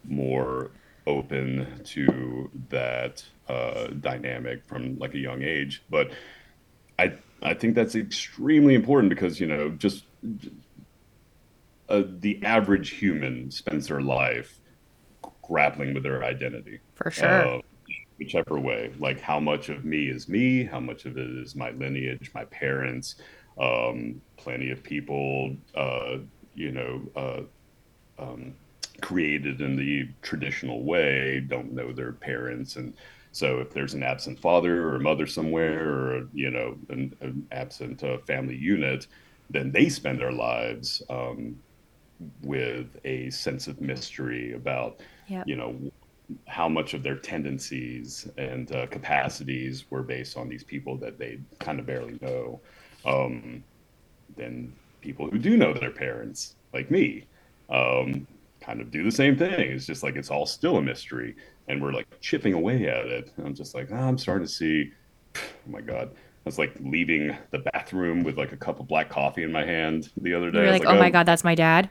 more 0.09 0.71
open 1.09 1.83
to 1.85 2.51
that 2.69 3.25
uh, 3.49 3.89
dynamic 4.01 4.65
from 4.65 4.97
like 4.99 5.15
a 5.15 5.19
young 5.19 5.43
age. 5.43 5.83
But 5.91 6.13
I 7.01 7.15
I 7.45 7.55
think 7.55 7.75
that's 7.75 7.95
extremely 7.95 8.75
important 8.75 9.11
because 9.11 9.39
you 9.39 9.47
know 9.47 9.71
just 9.71 10.05
uh, 11.89 12.03
the 12.19 12.43
average 12.43 12.91
human 12.91 13.51
spends 13.51 13.89
their 13.89 14.01
life 14.01 14.59
grappling 15.43 15.95
with 15.95 16.03
their 16.03 16.25
identity. 16.25 16.81
For 16.95 17.11
sure. 17.11 17.29
Uh, 17.29 17.61
whichever 18.19 18.59
way, 18.59 18.93
like 18.99 19.21
how 19.21 19.41
much 19.41 19.69
of 19.69 19.85
me 19.85 20.09
is 20.09 20.29
me, 20.29 20.65
how 20.65 20.81
much 20.81 21.05
of 21.05 21.19
it 21.19 21.29
is 21.29 21.55
my 21.55 21.71
lineage, 21.73 22.31
my 22.35 22.45
parents. 22.47 23.17
Um, 23.59 24.21
plenty 24.37 24.71
of 24.71 24.83
people, 24.83 25.57
uh, 25.75 26.19
you 26.55 26.73
know, 26.73 27.03
uh, 27.17 28.23
um, 28.23 28.55
created 29.01 29.61
in 29.61 29.77
the 29.77 30.09
traditional 30.23 30.85
way 30.85 31.41
don't 31.41 31.73
know 31.73 31.93
their 31.93 32.13
parents 32.13 32.77
and 32.77 32.95
so 33.35 33.61
if 33.61 33.71
there's 33.73 33.95
an 33.95 34.03
absent 34.03 34.39
father 34.39 34.89
or 34.89 34.99
mother 34.99 35.27
somewhere 35.27 35.89
or 35.89 36.29
you 36.33 36.51
know 36.51 36.77
an, 36.89 37.15
an 37.21 37.47
absent 37.53 38.03
uh, 38.03 38.19
family 38.27 38.57
unit 38.57 39.07
then 39.51 39.71
they 39.73 39.89
spend 39.89 40.19
their 40.19 40.33
lives 40.33 41.03
um, 41.11 41.57
with 42.43 42.87
a 43.05 43.29
sense 43.31 43.67
of 43.67 43.81
mystery 43.81 44.53
about 44.55 45.01
Yep. 45.27 45.49
you 45.49 45.57
know 45.57 45.75
how 46.47 46.69
much 46.69 46.95
of 46.95 47.03
their 47.03 47.17
tendencies 47.17 48.29
and 48.39 48.73
uh, 48.73 48.87
capacities 48.87 49.85
were 49.91 50.03
based 50.03 50.37
on 50.37 50.49
these 50.49 50.65
people 50.65 50.97
that 50.99 51.19
they 51.19 51.39
kind 51.59 51.79
of 51.81 51.87
barely 51.87 52.19
know. 52.23 52.61
Um, 53.05 53.63
than 54.37 54.73
people 55.01 55.29
who 55.29 55.39
do 55.39 55.57
know 55.57 55.75
their 55.75 55.91
parents 55.91 56.57
like 56.73 56.91
me 56.91 57.27
um, 57.71 58.27
kind 58.61 58.81
of 58.81 58.91
do 58.91 59.03
the 59.03 59.11
same 59.13 59.37
thing. 59.37 59.53
It's 59.71 59.87
just 59.87 60.03
like 60.03 60.17
it's 60.17 60.31
all 60.31 60.47
still 60.47 60.79
a 60.79 60.83
mystery 60.83 61.37
and 61.69 61.83
we're 61.83 61.93
like 61.93 62.07
chipping 62.21 62.53
away 62.53 62.87
at 62.89 63.07
it 63.07 63.33
i'm 63.45 63.55
just 63.55 63.75
like 63.75 63.89
ah, 63.93 64.07
i'm 64.07 64.19
starting 64.19 64.47
to 64.47 64.53
see 64.53 64.91
oh 65.37 65.41
my 65.67 65.81
god 65.81 66.11
I 66.45 66.49
was 66.49 66.59
like 66.59 66.75
leaving 66.81 67.35
the 67.53 67.61
bathroom 67.61 68.23
with 68.23 68.37
like 68.37 68.53
a 68.53 68.57
cup 68.59 68.79
of 68.79 68.87
black 68.87 69.09
coffee 69.09 69.45
in 69.45 69.51
my 69.51 69.65
hand 69.65 70.11
the 70.21 70.35
other 70.35 70.51
day. 70.51 70.59
You're 70.59 70.73
was 70.73 70.81
like, 70.81 70.89
oh 70.89 70.99
my 70.99 71.09
God, 71.09 71.25
that's 71.25 71.43
my 71.43 71.55
dad. 71.55 71.89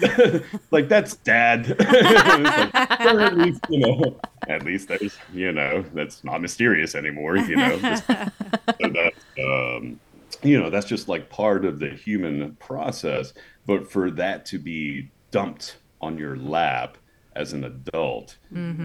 like 0.70 0.88
that's 0.88 1.16
dad. 1.16 1.76
Like, 1.80 2.72
at 2.72 3.36
least 3.36 3.66
you 3.68 3.80
know, 3.80 4.20
at 4.46 4.64
least 4.64 4.86
there's 4.88 5.18
you 5.32 5.50
know 5.50 5.84
that's 5.92 6.22
not 6.22 6.40
mysterious 6.40 6.94
anymore. 6.94 7.36
You 7.36 7.56
know, 7.56 7.78
Just- 7.80 8.06
so 8.06 9.76
um, 9.76 9.98
you 10.44 10.60
know 10.60 10.70
that's 10.70 10.86
just 10.86 11.08
like 11.08 11.28
part 11.28 11.64
of 11.64 11.80
the 11.80 11.90
human 11.90 12.54
process. 12.60 13.32
But 13.66 13.90
for 13.90 14.08
that 14.12 14.46
to 14.46 14.60
be 14.60 15.10
dumped 15.32 15.78
on 16.00 16.16
your 16.16 16.36
lap 16.36 16.96
as 17.40 17.52
an 17.54 17.64
adult, 17.64 18.36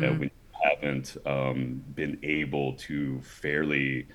uh, 0.04 0.14
when 0.18 0.24
you 0.24 0.32
haven't 0.64 1.18
um, 1.26 1.84
been 1.94 2.18
able 2.24 2.74
to 2.74 3.22
fairly 3.22 4.08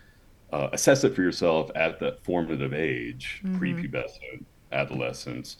uh, 0.52 0.68
assess 0.72 1.04
it 1.04 1.14
for 1.14 1.22
yourself 1.22 1.70
at 1.74 2.00
that 2.00 2.24
formative 2.24 2.72
age, 2.72 3.42
prepubescent, 3.58 4.44
adolescence, 4.72 5.58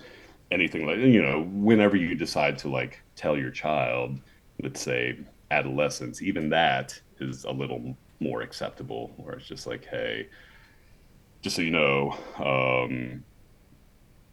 anything 0.51 0.87
like 0.87 0.99
you 0.99 1.22
know, 1.22 1.43
whenever 1.53 1.97
you 1.97 2.14
decide 2.14 2.59
to 2.59 2.68
like 2.68 3.01
tell 3.14 3.37
your 3.37 3.51
child, 3.51 4.18
let's 4.62 4.81
say 4.81 5.18
adolescence, 5.51 6.22
even 6.22 6.49
that 6.49 6.99
is 7.20 7.45
a 7.45 7.53
little 7.53 7.97
more 8.18 8.43
acceptable, 8.43 9.12
where 9.16 9.35
it's 9.35 9.47
just 9.47 9.66
like, 9.66 9.85
hey, 9.87 10.28
just 11.43 11.57
so 11.57 11.62
you 11.62 11.70
know, 11.70 12.16
um, 12.39 13.22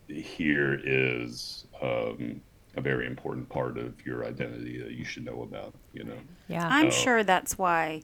here 0.07 0.79
is 0.83 1.65
um, 1.81 2.41
a 2.77 2.81
very 2.81 3.07
important 3.07 3.49
part 3.49 3.77
of 3.77 4.05
your 4.05 4.23
identity 4.25 4.79
that 4.81 4.91
you 4.91 5.03
should 5.03 5.25
know 5.25 5.41
about. 5.41 5.73
You 5.93 6.03
know, 6.05 6.17
Yeah. 6.47 6.67
I'm 6.69 6.87
Oh. 6.87 6.91
sure 6.91 7.23
that's 7.23 7.57
why 7.57 8.03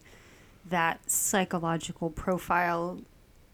that 0.65 1.09
psychological 1.09 2.09
profile 2.09 2.99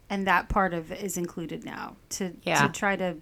and 0.09 0.26
that 0.26 0.47
part 0.49 0.74
of 0.74 0.91
it 0.91 1.01
is 1.03 1.17
included 1.17 1.63
now 1.65 1.97
to 2.09 2.36
Yeah. 2.43 2.65
to 2.65 2.72
try 2.74 2.95
to 2.95 3.17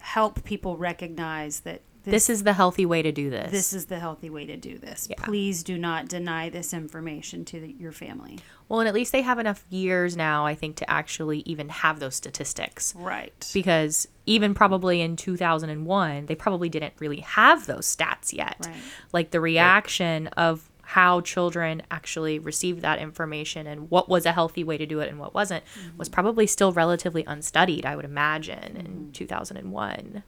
help 0.00 0.44
people 0.44 0.76
recognize 0.76 1.60
that 1.60 1.80
this 2.04 2.28
is 2.28 2.42
the 2.42 2.52
healthy 2.52 2.86
way 2.86 3.02
to 3.02 3.12
do 3.12 3.30
this. 3.30 3.50
this 3.50 3.72
is 3.72 3.86
the 3.86 3.98
healthy 3.98 4.30
way 4.30 4.44
to 4.46 4.56
do 4.56 4.78
this. 4.78 5.06
Yeah. 5.10 5.22
Please 5.24 5.62
do 5.62 5.78
not 5.78 6.08
deny 6.08 6.48
this 6.48 6.74
information 6.74 7.44
to 7.46 7.60
the, 7.60 7.74
your 7.78 7.92
family. 7.92 8.38
well, 8.68 8.80
and 8.80 8.88
at 8.88 8.94
least 8.94 9.12
they 9.12 9.22
have 9.22 9.38
enough 9.38 9.64
years 9.70 10.16
now, 10.16 10.46
I 10.46 10.54
think, 10.54 10.76
to 10.76 10.90
actually 10.90 11.40
even 11.40 11.68
have 11.68 12.00
those 12.00 12.14
statistics. 12.14 12.94
Right. 12.96 13.50
Because 13.54 14.08
even 14.26 14.54
probably 14.54 15.00
in 15.00 15.16
2001, 15.16 16.26
they 16.26 16.34
probably 16.34 16.68
didn't 16.68 16.94
really 16.98 17.20
have 17.20 17.66
those 17.66 17.94
stats 17.94 18.32
yet. 18.32 18.56
Right. 18.66 18.76
Like 19.12 19.30
the 19.30 19.40
reaction 19.40 20.28
of 20.28 20.68
how 20.92 21.20
children 21.22 21.82
actually 21.90 22.38
received 22.38 22.82
that 22.82 22.98
information 22.98 23.66
and 23.66 23.90
what 23.90 24.10
was 24.10 24.26
a 24.26 24.32
healthy 24.32 24.62
way 24.62 24.76
to 24.76 24.84
do 24.84 25.00
it 25.00 25.08
and 25.08 25.18
what 25.18 25.32
wasn't 25.32 25.64
was 25.96 26.08
mm-hmm. 26.08 26.14
probably 26.14 26.46
still 26.46 26.70
relatively 26.72 27.24
unstudied, 27.26 27.86
I 27.86 27.96
would 27.96 28.04
imagine, 28.04 28.76
in 28.76 28.86
mm-hmm. 28.86 29.10
2001. 29.12 30.22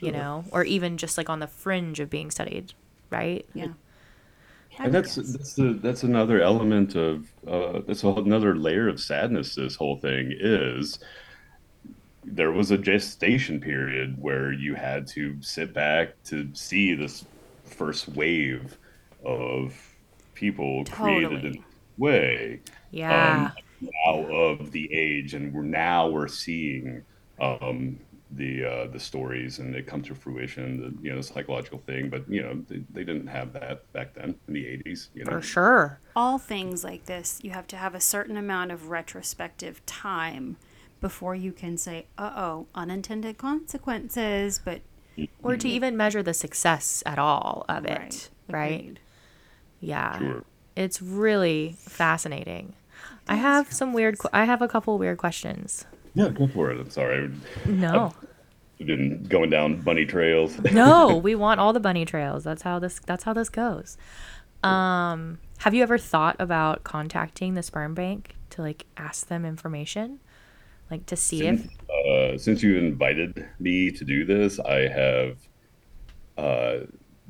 You 0.00 0.12
know, 0.12 0.44
or 0.52 0.64
even 0.64 0.96
just 0.96 1.18
like 1.18 1.28
on 1.28 1.40
the 1.40 1.46
fringe 1.46 1.98
of 2.00 2.08
being 2.08 2.30
studied, 2.30 2.72
right? 3.10 3.44
yeah. 3.54 3.68
and 4.78 4.94
that's 4.94 5.16
that's 5.16 5.54
the, 5.54 5.72
that's 5.82 6.04
another 6.04 6.40
element 6.40 6.94
of 6.94 7.26
uh, 7.46 7.80
that's 7.86 8.04
another 8.04 8.54
layer 8.54 8.88
of 8.88 9.00
sadness. 9.00 9.54
This 9.56 9.74
whole 9.74 9.96
thing 9.96 10.32
is 10.38 11.00
there 12.24 12.52
was 12.52 12.70
a 12.70 12.78
gestation 12.78 13.60
period 13.60 14.20
where 14.20 14.52
you 14.52 14.74
had 14.74 15.06
to 15.08 15.36
sit 15.40 15.72
back 15.72 16.22
to 16.24 16.48
see 16.52 16.94
this 16.94 17.24
first 17.64 18.08
wave 18.08 18.76
of 19.24 19.74
people 20.34 20.84
created 20.84 21.44
in 21.44 21.52
this 21.52 21.62
way 21.96 22.60
Yeah. 22.90 23.50
um, 23.56 23.90
now 24.06 24.26
of 24.26 24.70
the 24.72 24.92
age, 24.92 25.34
and 25.34 25.52
we're 25.52 25.62
now 25.62 26.08
we're 26.08 26.28
seeing 26.28 27.02
um, 27.40 27.98
the 28.32 28.64
uh, 28.64 28.86
the 28.88 29.00
stories 29.00 29.58
and 29.58 29.74
they 29.74 29.82
come 29.82 30.02
to 30.02 30.14
fruition. 30.14 30.80
The 30.80 31.02
you 31.02 31.10
know 31.10 31.16
the 31.16 31.22
psychological 31.22 31.78
thing, 31.78 32.10
but 32.10 32.28
you 32.28 32.42
know 32.42 32.62
they, 32.68 32.82
they 32.92 33.04
didn't 33.04 33.28
have 33.28 33.52
that 33.54 33.90
back 33.92 34.14
then 34.14 34.34
in 34.46 34.54
the 34.54 34.66
eighties. 34.66 35.10
You 35.14 35.24
know, 35.24 35.32
For 35.32 35.42
sure. 35.42 36.00
all 36.14 36.38
things 36.38 36.84
like 36.84 37.06
this, 37.06 37.40
you 37.42 37.50
have 37.50 37.66
to 37.68 37.76
have 37.76 37.94
a 37.94 38.00
certain 38.00 38.36
amount 38.36 38.70
of 38.72 38.90
retrospective 38.90 39.84
time 39.86 40.56
before 41.00 41.34
you 41.34 41.52
can 41.52 41.78
say, 41.78 42.06
"Uh 42.18 42.32
oh, 42.36 42.66
unintended 42.74 43.38
consequences." 43.38 44.60
But 44.62 44.82
Or 45.42 45.56
to 45.56 45.68
even 45.68 45.96
measure 45.96 46.22
the 46.22 46.34
success 46.34 47.02
at 47.06 47.18
all 47.18 47.64
of 47.68 47.84
it, 47.86 47.98
right, 47.98 48.28
right? 48.48 48.98
Yeah. 49.80 50.18
Sure. 50.18 50.44
It's 50.76 51.00
really 51.02 51.76
fascinating. 51.80 52.74
I 53.28 53.36
have 53.36 53.72
some 53.72 53.92
weird 53.92 54.18
que- 54.18 54.30
I 54.32 54.44
have 54.44 54.62
a 54.62 54.68
couple 54.68 54.96
weird 54.98 55.18
questions. 55.18 55.84
Yeah, 56.14 56.28
go 56.28 56.46
for 56.48 56.70
it. 56.70 56.80
I'm 56.80 56.90
sorry, 56.90 57.30
No. 57.66 58.12
I've 58.80 58.86
been 58.86 59.24
going 59.24 59.50
down 59.50 59.80
bunny 59.80 60.06
trails. 60.06 60.58
no, 60.72 61.16
we 61.22 61.34
want 61.34 61.58
all 61.60 61.72
the 61.72 61.80
bunny 61.80 62.04
trails. 62.04 62.44
That's 62.44 62.62
how 62.62 62.78
this 62.78 63.00
that's 63.06 63.24
how 63.24 63.32
this 63.32 63.48
goes. 63.48 63.96
Um 64.62 65.38
have 65.58 65.74
you 65.74 65.82
ever 65.82 65.98
thought 65.98 66.36
about 66.38 66.84
contacting 66.84 67.54
the 67.54 67.62
sperm 67.62 67.94
bank 67.94 68.36
to 68.50 68.62
like 68.62 68.86
ask 68.96 69.26
them 69.26 69.44
information? 69.44 70.20
Like 70.90 71.06
to 71.06 71.16
see 71.16 71.46
if 71.46 71.60
since, 71.60 71.72
uh, 72.08 72.38
since 72.38 72.62
you 72.62 72.78
invited 72.78 73.46
me 73.58 73.90
to 73.90 74.04
do 74.04 74.24
this, 74.24 74.58
I 74.60 74.88
have 74.88 75.36
uh, 76.38 76.86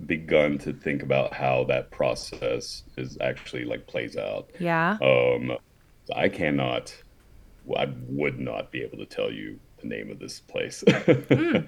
begun 0.06 0.59
to 0.59 0.72
think 0.72 1.02
about 1.02 1.32
how 1.32 1.64
that 1.64 1.90
process 1.90 2.84
is 2.96 3.18
actually 3.20 3.64
like 3.64 3.86
plays 3.86 4.16
out. 4.16 4.50
yeah. 4.60 4.96
Um, 5.02 5.56
I 6.14 6.28
cannot, 6.28 6.94
I 7.77 7.86
would 8.09 8.39
not 8.39 8.70
be 8.70 8.82
able 8.82 8.99
to 8.99 9.07
tell 9.07 9.31
you 9.32 9.59
the 9.81 9.89
name 9.89 10.11
of 10.11 10.19
this 10.19 10.40
place. 10.40 10.85
um, 11.31 11.66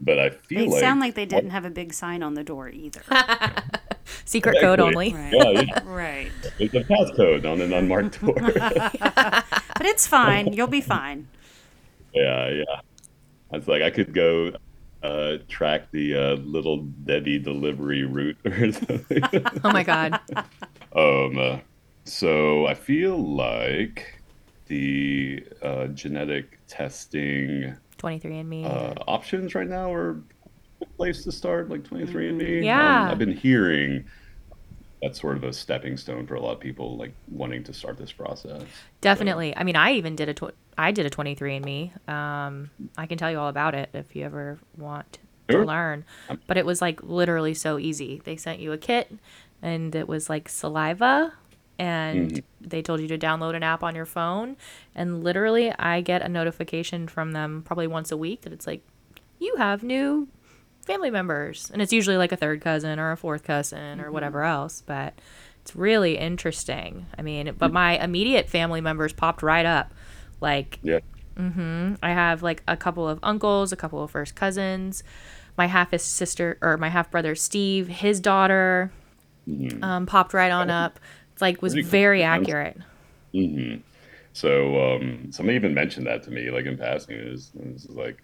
but 0.00 0.18
I 0.18 0.30
feel 0.30 0.60
They 0.60 0.66
like, 0.68 0.80
sound 0.80 1.00
like 1.00 1.14
they 1.14 1.26
didn't 1.26 1.50
have 1.50 1.64
a 1.64 1.70
big 1.70 1.92
sign 1.92 2.22
on 2.22 2.34
the 2.34 2.44
door 2.44 2.68
either. 2.68 3.02
Secret 4.24 4.58
code 4.60 4.80
only. 4.80 5.12
Right. 5.12 5.32
yeah, 5.32 5.50
yeah, 5.62 5.80
right. 5.84 6.30
it's 6.58 6.74
a 6.74 6.80
passcode 6.80 7.44
on 7.44 7.60
an 7.60 7.72
unmarked 7.72 8.20
door. 8.20 8.34
But 8.34 9.86
it's 9.86 10.06
fine. 10.06 10.52
You'll 10.52 10.66
be 10.68 10.80
fine. 10.80 11.28
yeah, 12.14 12.48
yeah. 12.48 12.80
I 13.52 13.56
was 13.56 13.68
like, 13.68 13.82
I 13.82 13.90
could 13.90 14.12
go 14.12 14.52
uh, 15.02 15.38
track 15.48 15.90
the 15.92 16.16
uh, 16.16 16.34
little 16.36 16.78
Debbie 17.04 17.38
delivery 17.38 18.04
route 18.04 18.38
or 18.44 18.72
something. 18.72 19.22
Oh 19.64 19.70
my 19.72 19.82
god. 19.82 20.20
um, 20.94 21.38
uh, 21.38 21.58
so 22.04 22.66
I 22.66 22.74
feel 22.74 23.16
like 23.16 24.15
the 24.66 25.44
uh, 25.62 25.86
genetic 25.88 26.58
testing 26.66 27.76
23andme. 27.98 28.64
uh, 28.66 28.94
options 29.06 29.54
right 29.54 29.66
now 29.68 29.92
are 29.92 30.20
a 30.82 30.84
place 30.96 31.24
to 31.24 31.32
start, 31.32 31.68
like 31.70 31.82
23andMe. 31.82 32.58
Um, 32.58 32.62
Yeah. 32.64 33.08
I've 33.10 33.18
been 33.18 33.36
hearing 33.36 34.04
that's 35.02 35.20
sort 35.20 35.36
of 35.36 35.44
a 35.44 35.52
stepping 35.52 35.96
stone 35.96 36.26
for 36.26 36.34
a 36.34 36.40
lot 36.40 36.52
of 36.52 36.60
people, 36.60 36.96
like 36.96 37.12
wanting 37.30 37.62
to 37.64 37.72
start 37.72 37.98
this 37.98 38.12
process. 38.12 38.62
Definitely. 39.02 39.56
I 39.56 39.62
mean, 39.62 39.76
I 39.76 39.92
even 39.92 40.16
did 40.16 40.28
a 40.28 40.34
tw- 40.34 40.54
I 40.78 40.90
did 40.90 41.06
a 41.06 41.10
23andme. 41.10 42.08
Um, 42.08 42.70
I 42.98 43.06
can 43.06 43.16
tell 43.18 43.30
you 43.30 43.38
all 43.38 43.48
about 43.48 43.74
it 43.74 43.90
if 43.94 44.14
you 44.16 44.24
ever 44.24 44.58
want 44.76 45.18
Sure. 45.50 45.60
to 45.60 45.66
learn. 45.66 46.04
But 46.46 46.56
it 46.56 46.66
was 46.66 46.82
like 46.82 47.02
literally 47.02 47.54
so 47.54 47.78
easy. 47.78 48.20
They 48.24 48.36
sent 48.36 48.58
you 48.58 48.72
a 48.72 48.78
kit, 48.78 49.12
and 49.62 49.94
it 49.94 50.08
was 50.08 50.28
like 50.28 50.48
saliva, 50.48 51.32
and 51.78 52.42
they 52.60 52.82
told 52.82 53.00
you 53.00 53.08
to 53.08 53.18
download 53.18 53.54
an 53.54 53.62
app 53.62 53.82
on 53.82 53.94
your 53.94 54.06
phone, 54.06 54.56
and 54.94 55.22
literally, 55.24 55.72
I 55.78 56.00
get 56.00 56.22
a 56.22 56.28
notification 56.28 57.08
from 57.08 57.32
them 57.32 57.62
probably 57.64 57.86
once 57.86 58.10
a 58.12 58.16
week 58.16 58.42
that 58.42 58.52
it's 58.52 58.66
like, 58.66 58.82
you 59.38 59.56
have 59.56 59.82
new 59.82 60.28
family 60.86 61.10
members, 61.10 61.70
and 61.72 61.82
it's 61.82 61.92
usually 61.92 62.16
like 62.16 62.32
a 62.32 62.36
third 62.36 62.60
cousin 62.60 62.98
or 62.98 63.12
a 63.12 63.16
fourth 63.16 63.42
cousin 63.44 64.00
or 64.00 64.10
whatever 64.10 64.42
else, 64.42 64.82
but. 64.86 65.14
It's 65.62 65.74
really 65.74 66.16
interesting. 66.16 67.06
I 67.18 67.22
mean, 67.22 67.52
but 67.58 67.72
my 67.72 67.98
immediate 67.98 68.48
family 68.48 68.80
members 68.80 69.12
popped 69.12 69.42
right 69.42 69.66
up. 69.66 69.92
Like, 70.40 70.78
Yeah. 70.80 71.00
mhm 71.36 71.98
I 72.00 72.10
have 72.10 72.40
like 72.40 72.62
a 72.68 72.76
couple 72.76 73.08
of 73.08 73.18
uncles, 73.24 73.72
a 73.72 73.76
couple 73.76 74.00
of 74.00 74.12
first 74.12 74.36
cousins, 74.36 75.02
my 75.58 75.66
half 75.66 75.92
sister 75.98 76.56
or 76.62 76.76
my 76.76 76.88
half 76.88 77.10
brother 77.10 77.34
Steve, 77.34 77.88
his 77.88 78.20
daughter, 78.20 78.92
um, 79.82 80.06
popped 80.06 80.34
right 80.34 80.52
on 80.52 80.70
up. 80.70 81.00
It's 81.36 81.42
like 81.42 81.60
was 81.60 81.74
Pretty 81.74 81.86
very 81.86 82.22
Sounds- 82.22 82.48
accurate. 82.48 82.78
hmm 83.34 83.74
So 84.32 84.94
um, 84.94 85.30
somebody 85.32 85.56
even 85.56 85.74
mentioned 85.74 86.06
that 86.06 86.22
to 86.22 86.30
me, 86.30 86.50
like 86.50 86.64
in 86.64 86.78
passing. 86.78 87.14
It 87.16 87.30
was, 87.30 87.50
it 87.54 87.72
was 87.74 87.90
like, 87.90 88.22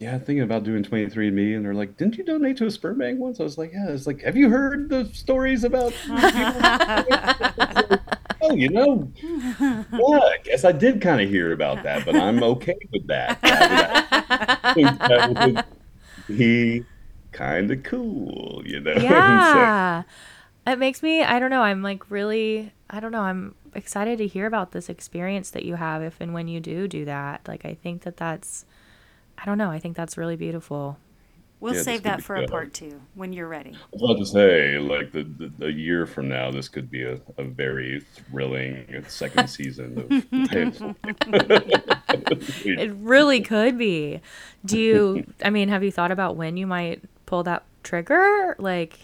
yeah, 0.00 0.16
thinking 0.16 0.40
about 0.40 0.64
doing 0.64 0.82
23andMe, 0.82 1.54
and 1.56 1.62
they're 1.64 1.74
like, 1.74 1.98
"Didn't 1.98 2.16
you 2.16 2.24
donate 2.24 2.56
to 2.56 2.64
a 2.66 2.70
sperm 2.70 2.98
bank 3.00 3.20
once?" 3.20 3.38
I 3.38 3.42
was 3.42 3.58
like, 3.58 3.72
"Yeah." 3.74 3.88
It's 3.90 4.06
like, 4.06 4.22
"Have 4.22 4.34
you 4.34 4.48
heard 4.48 4.88
the 4.88 5.10
stories 5.12 5.62
about?" 5.64 5.92
people?" 6.06 6.14
oh, 8.42 8.54
you 8.54 8.70
know, 8.70 9.12
yeah, 9.60 9.84
I 9.92 10.38
guess 10.42 10.64
I 10.64 10.72
did 10.72 11.02
kind 11.02 11.20
of 11.20 11.28
hear 11.28 11.52
about 11.52 11.82
that, 11.82 12.06
but 12.06 12.16
I'm 12.16 12.42
okay 12.42 12.78
with 12.92 13.06
that. 13.08 13.38
That 14.76 15.66
would 16.28 16.38
be 16.38 16.84
kind 17.32 17.70
of 17.70 17.82
cool, 17.82 18.62
you 18.64 18.80
know. 18.80 18.94
So- 18.94 19.02
Yeah. 19.02 20.02
It 20.66 20.78
makes 20.78 21.02
me 21.02 21.22
I 21.22 21.38
don't 21.38 21.50
know, 21.50 21.62
I'm 21.62 21.82
like 21.82 22.10
really 22.10 22.72
I 22.90 23.00
don't 23.00 23.12
know, 23.12 23.22
I'm 23.22 23.54
excited 23.74 24.18
to 24.18 24.26
hear 24.26 24.46
about 24.46 24.72
this 24.72 24.88
experience 24.88 25.50
that 25.50 25.64
you 25.64 25.74
have 25.76 26.02
if 26.02 26.20
and 26.20 26.34
when 26.34 26.48
you 26.48 26.60
do 26.60 26.88
do 26.88 27.04
that. 27.04 27.46
Like 27.46 27.64
I 27.64 27.74
think 27.74 28.02
that 28.02 28.16
that's 28.16 28.64
I 29.38 29.44
don't 29.46 29.58
know, 29.58 29.70
I 29.70 29.78
think 29.80 29.96
that's 29.96 30.18
really 30.18 30.36
beautiful. 30.36 30.98
We'll 31.60 31.74
Yeah, 31.74 31.82
save 31.82 32.02
that 32.04 32.22
for 32.22 32.38
a 32.38 32.42
good. 32.42 32.50
part 32.50 32.74
two 32.74 33.02
when 33.14 33.32
you're 33.32 33.48
ready. 33.48 33.80
I 33.82 33.86
was 33.92 34.02
about 34.02 34.18
to 34.18 34.26
say, 34.26 34.78
like 34.78 35.12
the, 35.12 35.24
the 35.24 35.66
a 35.66 35.70
year 35.70 36.06
from 36.06 36.28
now, 36.28 36.50
this 36.50 36.68
could 36.68 36.90
be 36.90 37.02
a, 37.02 37.20
a 37.38 37.44
very 37.44 38.00
thrilling 38.00 39.04
second 39.08 39.48
season 39.48 39.98
of 39.98 40.14
It 42.64 42.92
really 42.96 43.40
could 43.40 43.78
be. 43.78 44.20
Do 44.64 44.78
you 44.78 45.26
I 45.42 45.50
mean, 45.50 45.68
have 45.68 45.82
you 45.84 45.92
thought 45.92 46.10
about 46.10 46.36
when 46.36 46.56
you 46.56 46.66
might 46.66 47.02
pull 47.26 47.42
that 47.44 47.64
trigger? 47.82 48.56
Like 48.58 48.98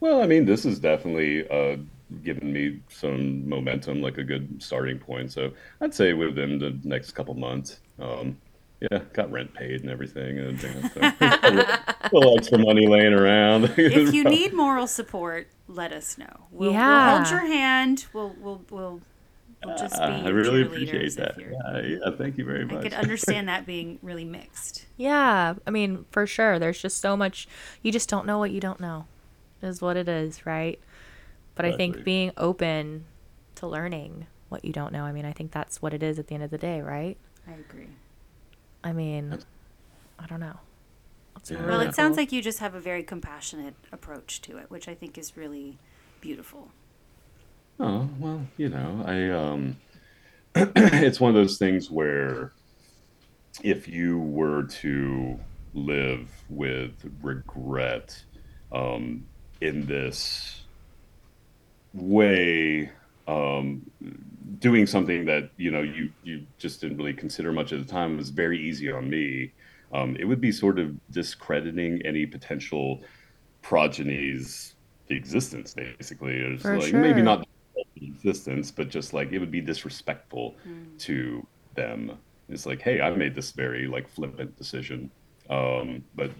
well, 0.00 0.22
I 0.22 0.26
mean, 0.26 0.44
this 0.44 0.64
is 0.64 0.78
definitely 0.78 1.48
uh, 1.48 1.76
given 2.22 2.52
me 2.52 2.80
some 2.88 3.48
momentum, 3.48 4.00
like 4.02 4.18
a 4.18 4.24
good 4.24 4.62
starting 4.62 4.98
point. 4.98 5.32
So 5.32 5.52
I'd 5.80 5.94
say 5.94 6.12
within 6.12 6.58
the 6.58 6.78
next 6.84 7.12
couple 7.12 7.34
months. 7.34 7.80
Um, 7.98 8.38
yeah, 8.80 9.00
got 9.12 9.30
rent 9.32 9.52
paid 9.54 9.80
and 9.80 9.90
everything, 9.90 10.38
and 10.38 10.62
you 10.62 10.68
so, 10.94 11.00
a 11.00 12.10
little 12.12 12.38
extra 12.38 12.58
money 12.58 12.86
laying 12.86 13.12
around. 13.12 13.64
If 13.76 14.14
you 14.14 14.22
need 14.22 14.54
moral 14.54 14.86
support, 14.86 15.48
let 15.66 15.92
us 15.92 16.16
know. 16.16 16.46
We'll, 16.52 16.72
Yeah. 16.72 17.06
we'll 17.06 17.16
hold 17.16 17.30
your 17.30 17.40
hand. 17.52 18.06
We'll 18.12 18.36
we'll 18.40 18.62
we'll, 18.70 19.00
we'll 19.64 19.76
just 19.76 19.94
be 19.94 20.00
Ah, 20.00 20.22
I 20.24 20.28
really 20.28 20.62
appreciate 20.62 21.16
that. 21.16 21.34
Yeah, 21.40 21.80
yeah, 21.80 22.16
thank 22.16 22.38
you 22.38 22.44
very 22.44 22.64
much. 22.64 22.70
I 22.70 22.74
much. 22.76 22.82
could 22.84 22.94
understand 22.94 23.48
that 23.48 23.66
being 23.66 23.98
really 24.00 24.24
mixed. 24.24 24.86
Yeah, 24.96 25.54
I 25.66 25.70
mean, 25.70 26.04
for 26.12 26.24
sure. 26.28 26.60
There's 26.60 26.80
just 26.80 27.00
so 27.00 27.16
much. 27.16 27.48
You 27.82 27.90
just 27.90 28.08
don't 28.08 28.26
know 28.26 28.38
what 28.38 28.52
you 28.52 28.60
don't 28.60 28.78
know, 28.78 29.06
is 29.62 29.80
what 29.80 29.96
it 29.96 30.08
is, 30.08 30.46
right? 30.46 30.80
But 31.54 31.64
I 31.64 31.72
think 31.72 32.04
being 32.04 32.32
open 32.36 33.04
to 33.56 33.66
learning 33.66 34.26
what 34.48 34.64
you 34.64 34.72
don't 34.72 34.92
know. 34.92 35.04
I 35.04 35.12
mean, 35.12 35.24
I 35.24 35.32
think 35.32 35.50
that's 35.52 35.82
what 35.82 35.92
it 35.92 36.02
is 36.02 36.18
at 36.18 36.28
the 36.28 36.34
end 36.34 36.44
of 36.44 36.50
the 36.50 36.58
day, 36.58 36.80
right? 36.80 37.16
I 37.46 37.52
agree. 37.52 37.88
I 38.82 38.92
mean, 38.92 39.38
I 40.18 40.26
don't 40.26 40.40
know. 40.40 40.58
It's 41.36 41.50
Yeah. 41.50 41.58
Well, 41.58 41.66
really 41.66 41.86
it 41.86 41.94
sounds 41.94 42.16
like 42.16 42.32
you 42.32 42.42
just 42.42 42.58
have 42.60 42.74
a 42.74 42.80
very 42.80 43.02
compassionate 43.02 43.74
approach 43.92 44.40
to 44.42 44.58
it, 44.58 44.70
which 44.70 44.88
I 44.88 44.94
think 44.94 45.18
is 45.18 45.36
really 45.36 45.78
beautiful. 46.20 46.70
Oh, 47.80 48.08
well, 48.18 48.46
you 48.56 48.68
know, 48.68 49.02
I 49.06 49.28
um 49.30 49.76
it's 50.54 51.20
one 51.20 51.30
of 51.30 51.34
those 51.34 51.58
things 51.58 51.90
where 51.90 52.52
if 53.62 53.88
you 53.88 54.18
were 54.18 54.64
to 54.64 55.38
live 55.74 56.30
with 56.48 56.92
regret 57.22 58.24
um 58.72 59.26
in 59.60 59.86
this 59.86 60.62
way 61.94 62.90
um 63.26 63.82
doing 64.58 64.86
something 64.86 65.24
that 65.26 65.50
you 65.56 65.70
know 65.70 65.82
you 65.82 66.10
you 66.22 66.44
just 66.58 66.80
didn't 66.80 66.96
really 66.96 67.12
consider 67.12 67.52
much 67.52 67.72
at 67.72 67.78
the 67.78 67.90
time 67.90 68.16
was 68.16 68.30
very 68.30 68.58
easy 68.58 68.90
on 68.90 69.08
me. 69.08 69.52
Um 69.92 70.16
it 70.16 70.24
would 70.24 70.40
be 70.40 70.52
sort 70.52 70.78
of 70.78 70.96
discrediting 71.10 72.02
any 72.04 72.26
potential 72.26 73.02
progeny's 73.62 74.74
existence 75.08 75.74
basically. 75.74 76.36
It's 76.36 76.62
For 76.62 76.78
like 76.78 76.92
maybe 76.92 77.22
not 77.22 77.46
existence 77.96 78.70
but 78.70 78.88
just 78.88 79.12
like 79.12 79.32
it 79.32 79.38
would 79.38 79.50
be 79.50 79.60
disrespectful 79.60 80.54
to 80.98 81.46
them. 81.74 82.18
It's 82.48 82.64
like 82.64 82.80
hey 82.80 83.00
i 83.00 83.10
made 83.10 83.34
this 83.34 83.52
very 83.52 83.86
like 83.86 84.08
flippant 84.08 84.56
decision. 84.56 85.10
Um 85.50 86.04
but 86.14 86.30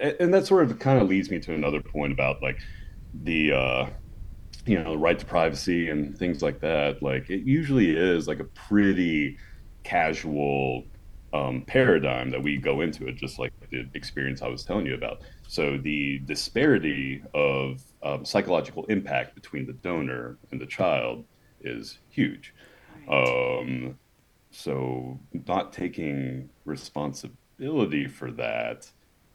and, 0.00 0.34
that 0.34 0.46
sort 0.46 0.64
of 0.64 0.78
kind 0.78 1.00
of 1.00 1.08
leads 1.08 1.30
me 1.30 1.38
to 1.40 1.54
another 1.54 1.80
point 1.80 2.12
about 2.12 2.42
like 2.42 2.58
the 3.22 3.52
uh 3.52 3.86
you 4.66 4.82
know, 4.82 4.92
the 4.92 4.98
right 4.98 5.18
to 5.18 5.26
privacy 5.26 5.90
and 5.90 6.16
things 6.16 6.42
like 6.42 6.60
that, 6.60 7.02
like 7.02 7.28
it 7.28 7.42
usually 7.42 7.96
is 7.96 8.26
like 8.26 8.40
a 8.40 8.44
pretty 8.44 9.36
casual 9.82 10.84
um, 11.34 11.62
paradigm 11.66 12.30
that 12.30 12.42
we 12.42 12.56
go 12.56 12.80
into 12.80 13.06
it, 13.06 13.16
just 13.16 13.38
like 13.38 13.52
the 13.70 13.86
experience 13.94 14.40
I 14.40 14.48
was 14.48 14.64
telling 14.64 14.86
you 14.86 14.94
about. 14.94 15.22
So 15.48 15.76
the 15.76 16.20
disparity 16.20 17.22
of 17.34 17.82
um, 18.02 18.24
psychological 18.24 18.84
impact 18.86 19.34
between 19.34 19.66
the 19.66 19.72
donor 19.74 20.38
and 20.50 20.60
the 20.60 20.66
child 20.66 21.24
is 21.60 21.98
huge. 22.08 22.54
Um, 23.10 23.98
so 24.50 25.18
not 25.46 25.72
taking 25.72 26.48
responsibility 26.64 28.06
for 28.06 28.30
that 28.32 28.90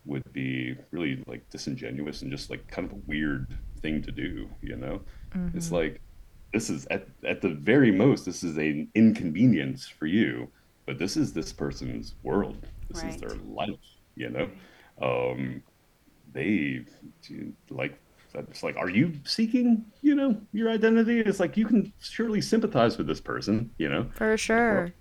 would 0.05 0.31
be 0.33 0.75
really 0.91 1.23
like 1.27 1.47
disingenuous 1.49 2.21
and 2.21 2.31
just 2.31 2.49
like 2.49 2.67
kind 2.67 2.87
of 2.89 2.93
a 2.93 3.01
weird 3.07 3.57
thing 3.81 4.01
to 4.01 4.11
do, 4.11 4.49
you 4.61 4.75
know? 4.75 5.01
It's 5.53 5.71
like 5.71 6.01
this 6.53 6.69
is 6.69 6.85
at 6.87 7.07
at 7.23 7.41
the 7.41 7.49
very 7.49 7.91
most 7.91 8.25
this 8.25 8.43
is 8.43 8.57
an 8.57 8.89
inconvenience 8.95 9.87
for 9.87 10.07
you, 10.07 10.49
but 10.85 10.97
this 10.97 11.15
is 11.17 11.33
this 11.33 11.53
person's 11.53 12.15
world. 12.23 12.65
This 12.89 13.03
is 13.03 13.17
their 13.17 13.35
life, 13.45 13.75
you 14.15 14.29
know? 14.29 14.49
Um 15.01 15.63
they 16.33 16.85
like 17.69 17.99
it's 18.33 18.63
like 18.63 18.77
are 18.77 18.89
you 18.89 19.13
seeking, 19.25 19.85
you 20.01 20.15
know, 20.15 20.39
your 20.53 20.69
identity? 20.69 21.19
It's 21.19 21.39
like 21.39 21.57
you 21.57 21.65
can 21.65 21.91
surely 21.99 22.41
sympathize 22.41 22.97
with 22.97 23.07
this 23.07 23.21
person, 23.21 23.71
you 23.77 23.89
know? 23.89 24.09
for 24.15 24.37
sure. 24.37 24.93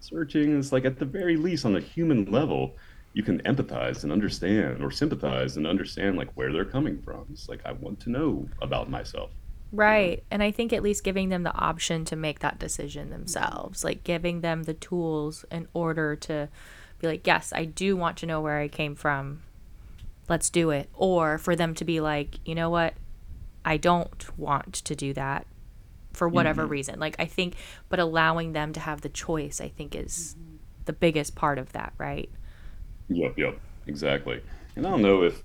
searching 0.00 0.56
is 0.58 0.72
like 0.72 0.84
at 0.84 0.98
the 0.98 1.04
very 1.04 1.36
least 1.36 1.64
on 1.64 1.76
a 1.76 1.80
human 1.80 2.24
level 2.30 2.76
you 3.18 3.24
can 3.24 3.42
empathize 3.42 4.04
and 4.04 4.12
understand 4.12 4.80
or 4.80 4.92
sympathize 4.92 5.56
and 5.56 5.66
understand 5.66 6.16
like 6.16 6.30
where 6.36 6.52
they're 6.52 6.64
coming 6.64 7.02
from 7.02 7.26
it's 7.32 7.48
like 7.48 7.60
i 7.64 7.72
want 7.72 7.98
to 7.98 8.10
know 8.10 8.48
about 8.62 8.88
myself 8.88 9.30
Right. 9.70 10.24
And 10.30 10.42
I 10.42 10.50
think 10.50 10.72
at 10.72 10.82
least 10.82 11.04
giving 11.04 11.28
them 11.28 11.42
the 11.42 11.54
option 11.54 12.04
to 12.06 12.16
make 12.16 12.38
that 12.38 12.58
decision 12.58 13.10
themselves, 13.10 13.84
like 13.84 14.02
giving 14.02 14.40
them 14.40 14.62
the 14.62 14.74
tools 14.74 15.44
in 15.50 15.68
order 15.74 16.16
to 16.16 16.48
be 16.98 17.06
like, 17.06 17.26
yes, 17.26 17.52
I 17.54 17.66
do 17.66 17.96
want 17.96 18.16
to 18.18 18.26
know 18.26 18.40
where 18.40 18.58
I 18.58 18.68
came 18.68 18.94
from. 18.94 19.42
Let's 20.28 20.50
do 20.50 20.70
it. 20.70 20.88
Or 20.94 21.38
for 21.38 21.54
them 21.54 21.74
to 21.76 21.84
be 21.84 22.00
like, 22.00 22.38
you 22.46 22.54
know 22.54 22.70
what? 22.70 22.94
I 23.64 23.76
don't 23.76 24.38
want 24.38 24.72
to 24.74 24.96
do 24.96 25.12
that 25.14 25.46
for 26.12 26.28
whatever 26.28 26.62
mm-hmm. 26.62 26.72
reason. 26.72 26.98
Like, 26.98 27.16
I 27.18 27.26
think, 27.26 27.54
but 27.88 27.98
allowing 27.98 28.52
them 28.52 28.72
to 28.72 28.80
have 28.80 29.02
the 29.02 29.08
choice, 29.10 29.60
I 29.60 29.68
think 29.68 29.94
is 29.94 30.34
mm-hmm. 30.38 30.56
the 30.86 30.92
biggest 30.94 31.34
part 31.34 31.58
of 31.58 31.72
that, 31.72 31.92
right? 31.98 32.30
Yep, 33.08 33.38
yep, 33.38 33.58
exactly. 33.86 34.42
And 34.76 34.86
I 34.86 34.90
don't 34.90 35.02
know 35.02 35.22
if 35.22 35.42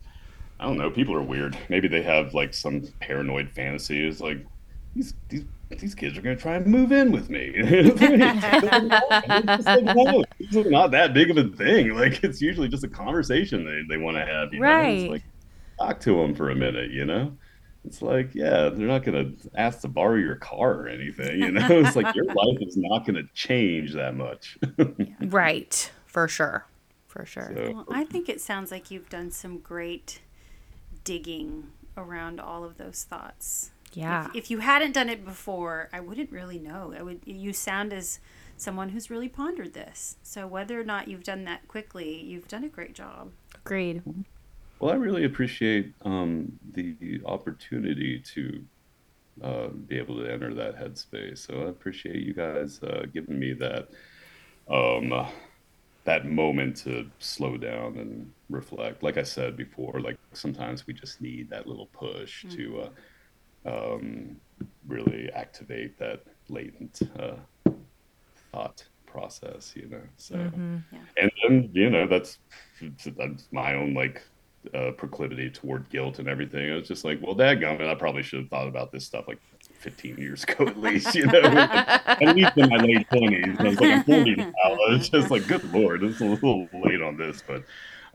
I 0.60 0.65
don't 0.65 0.77
know. 0.77 0.90
People 0.90 1.15
are 1.15 1.22
weird. 1.22 1.57
Maybe 1.69 1.88
they 1.88 2.03
have 2.03 2.34
like 2.34 2.53
some 2.53 2.81
paranoid 2.99 3.49
fantasies, 3.52 4.22
like 4.22 4.45
these 4.95 5.14
these 5.30 5.45
these 5.80 5.95
kids 5.95 6.18
are 6.18 6.22
going 6.22 6.35
to 6.35 6.41
try 6.41 6.56
and 6.56 6.68
move 6.68 6.91
in 6.91 7.11
with 7.11 7.30
me. 7.30 7.52
it's 7.56 8.02
like, 9.65 9.84
no, 9.84 10.23
it's 10.40 10.56
not 10.69 10.91
that 10.91 11.14
big 11.14 11.31
of 11.31 11.38
a 11.38 11.56
thing. 11.56 11.95
Like 11.95 12.23
it's 12.23 12.41
usually 12.41 12.68
just 12.68 12.84
a 12.84 12.88
conversation 12.88 13.65
they, 13.65 13.95
they 13.95 14.02
want 14.02 14.18
to 14.18 14.26
have. 14.26 14.53
You 14.53 14.60
know? 14.60 14.68
Right. 14.68 14.99
It's 14.99 15.10
like 15.10 15.23
talk 15.80 15.99
to 16.02 16.22
them 16.22 16.35
for 16.35 16.49
a 16.49 16.56
minute. 16.56 16.91
You 16.91 17.06
know. 17.06 17.34
It's 17.85 18.02
like, 18.02 18.34
yeah, 18.34 18.69
they're 18.69 18.88
not 18.88 19.03
going 19.03 19.35
to 19.35 19.49
ask 19.56 19.81
to 19.81 19.90
borrow 19.90 20.15
your 20.15 20.38
car 20.38 20.73
or 20.73 20.88
anything. 20.88 21.41
You 21.41 21.52
know, 21.52 21.68
it's 21.69 21.98
like 21.98 22.15
your 22.15 22.26
life 22.26 22.61
is 22.61 22.77
not 22.77 23.06
going 23.06 23.15
to 23.15 23.27
change 23.34 23.94
that 23.94 24.15
much. 24.15 24.57
Right. 25.19 25.91
For 26.06 26.30
sure. 26.30 26.65
For 27.14 27.27
sure. 27.27 27.52
So, 27.56 27.73
Well, 27.73 27.85
I 27.91 28.06
think 28.06 28.27
it 28.27 28.41
sounds 28.41 28.72
like 28.72 28.90
you've 28.90 29.07
done 29.07 29.30
some 29.30 29.60
great 29.60 30.22
digging 31.03 31.68
around 31.95 32.40
all 32.40 32.64
of 32.64 32.80
those 32.80 33.03
thoughts. 33.03 33.69
Yeah. 33.94 34.30
If, 34.30 34.35
if 34.35 34.52
you 34.52 34.57
hadn't 34.60 34.94
done 34.94 35.10
it 35.10 35.23
before, 35.23 35.90
I 35.94 35.99
wouldn't 35.99 36.31
really 36.31 36.57
know. 36.57 36.91
I 36.98 37.03
would. 37.03 37.22
You 37.23 37.53
sound 37.53 37.94
as 37.94 38.18
someone 38.57 38.90
who's 38.90 39.11
really 39.11 39.30
pondered 39.30 39.76
this. 39.76 40.18
So 40.23 40.48
whether 40.48 40.81
or 40.81 40.84
not 40.84 41.07
you've 41.07 41.23
done 41.23 41.44
that 41.44 41.68
quickly, 41.68 42.19
you've 42.19 42.48
done 42.48 42.64
a 42.64 42.68
great 42.68 42.95
job. 42.95 43.30
Agreed. 43.64 44.02
Well, 44.80 44.91
I 44.91 44.95
really 44.95 45.23
appreciate 45.23 45.94
um, 46.03 46.57
the 46.73 47.22
opportunity 47.27 48.19
to 48.34 48.64
uh, 49.44 49.68
be 49.68 49.99
able 49.99 50.18
to 50.18 50.26
enter 50.26 50.52
that 50.56 50.80
headspace. 50.80 51.45
So 51.45 51.61
I 51.61 51.69
appreciate 51.69 52.23
you 52.23 52.34
guys 52.34 52.81
uh, 52.81 53.06
giving 53.14 53.38
me 53.38 53.53
that 53.53 53.90
um, 54.68 55.14
uh, 55.14 55.27
that 56.06 56.26
moment 56.26 56.76
to 56.78 57.10
slow 57.20 57.58
down 57.58 57.98
and 57.98 58.32
reflect. 58.50 59.04
Like 59.04 59.18
I 59.18 59.24
said 59.24 59.56
before, 59.56 60.02
like 60.02 60.18
sometimes 60.34 60.86
we 60.86 60.94
just 60.94 61.22
need 61.22 61.50
that 61.50 61.68
little 61.68 61.88
push 61.88 62.46
to 62.50 62.90
uh, 63.66 63.96
um, 63.96 64.38
really 64.88 65.32
activate 65.34 65.98
that 66.00 66.24
latent 66.50 67.02
uh, 67.20 67.36
thought 68.52 68.84
process. 69.06 69.74
You 69.76 69.88
know, 69.90 70.02
so 70.18 70.36
Yeah. 70.36 71.00
and 71.18 71.32
then 71.44 71.70
you 71.74 71.90
know 71.90 72.08
that's 72.08 72.38
that's 73.16 73.48
my 73.52 73.76
own 73.76 73.94
like 73.94 74.22
uh, 74.74 74.92
proclivity 74.92 75.50
toward 75.50 75.90
guilt 75.90 76.20
and 76.20 76.28
everything. 76.28 76.68
It 76.68 76.74
was 76.76 76.88
just 76.88 77.06
like, 77.06 77.20
well, 77.22 77.36
dadgummit, 77.36 77.88
I 77.90 77.96
probably 77.96 78.24
should 78.24 78.42
have 78.42 78.50
thought 78.50 78.68
about 78.68 78.92
this 78.92 79.06
stuff 79.06 79.26
like 79.28 79.40
15 79.84 80.18
years 80.18 80.43
ago 80.43 80.68
at 80.68 80.80
least, 80.80 81.14
you 81.14 81.26
know, 81.26 81.41
at 81.41 82.35
least 82.35 82.57
in 82.57 82.69
my 82.69 82.77
late 82.77 83.07
20s. 83.10 83.60
I 83.60 83.64
was 83.64 83.80
like, 83.80 83.91
I'm 83.91 84.03
40 84.03 84.35
now. 84.35 84.51
It's 84.89 85.10
just 85.10 85.30
like, 85.30 85.47
good 85.47 85.73
lord, 85.73 86.03
it's 86.03 86.22
a 86.22 86.26
little 86.26 86.68
late 86.73 87.01
on 87.01 87.18
this, 87.18 87.43
but 87.45 87.64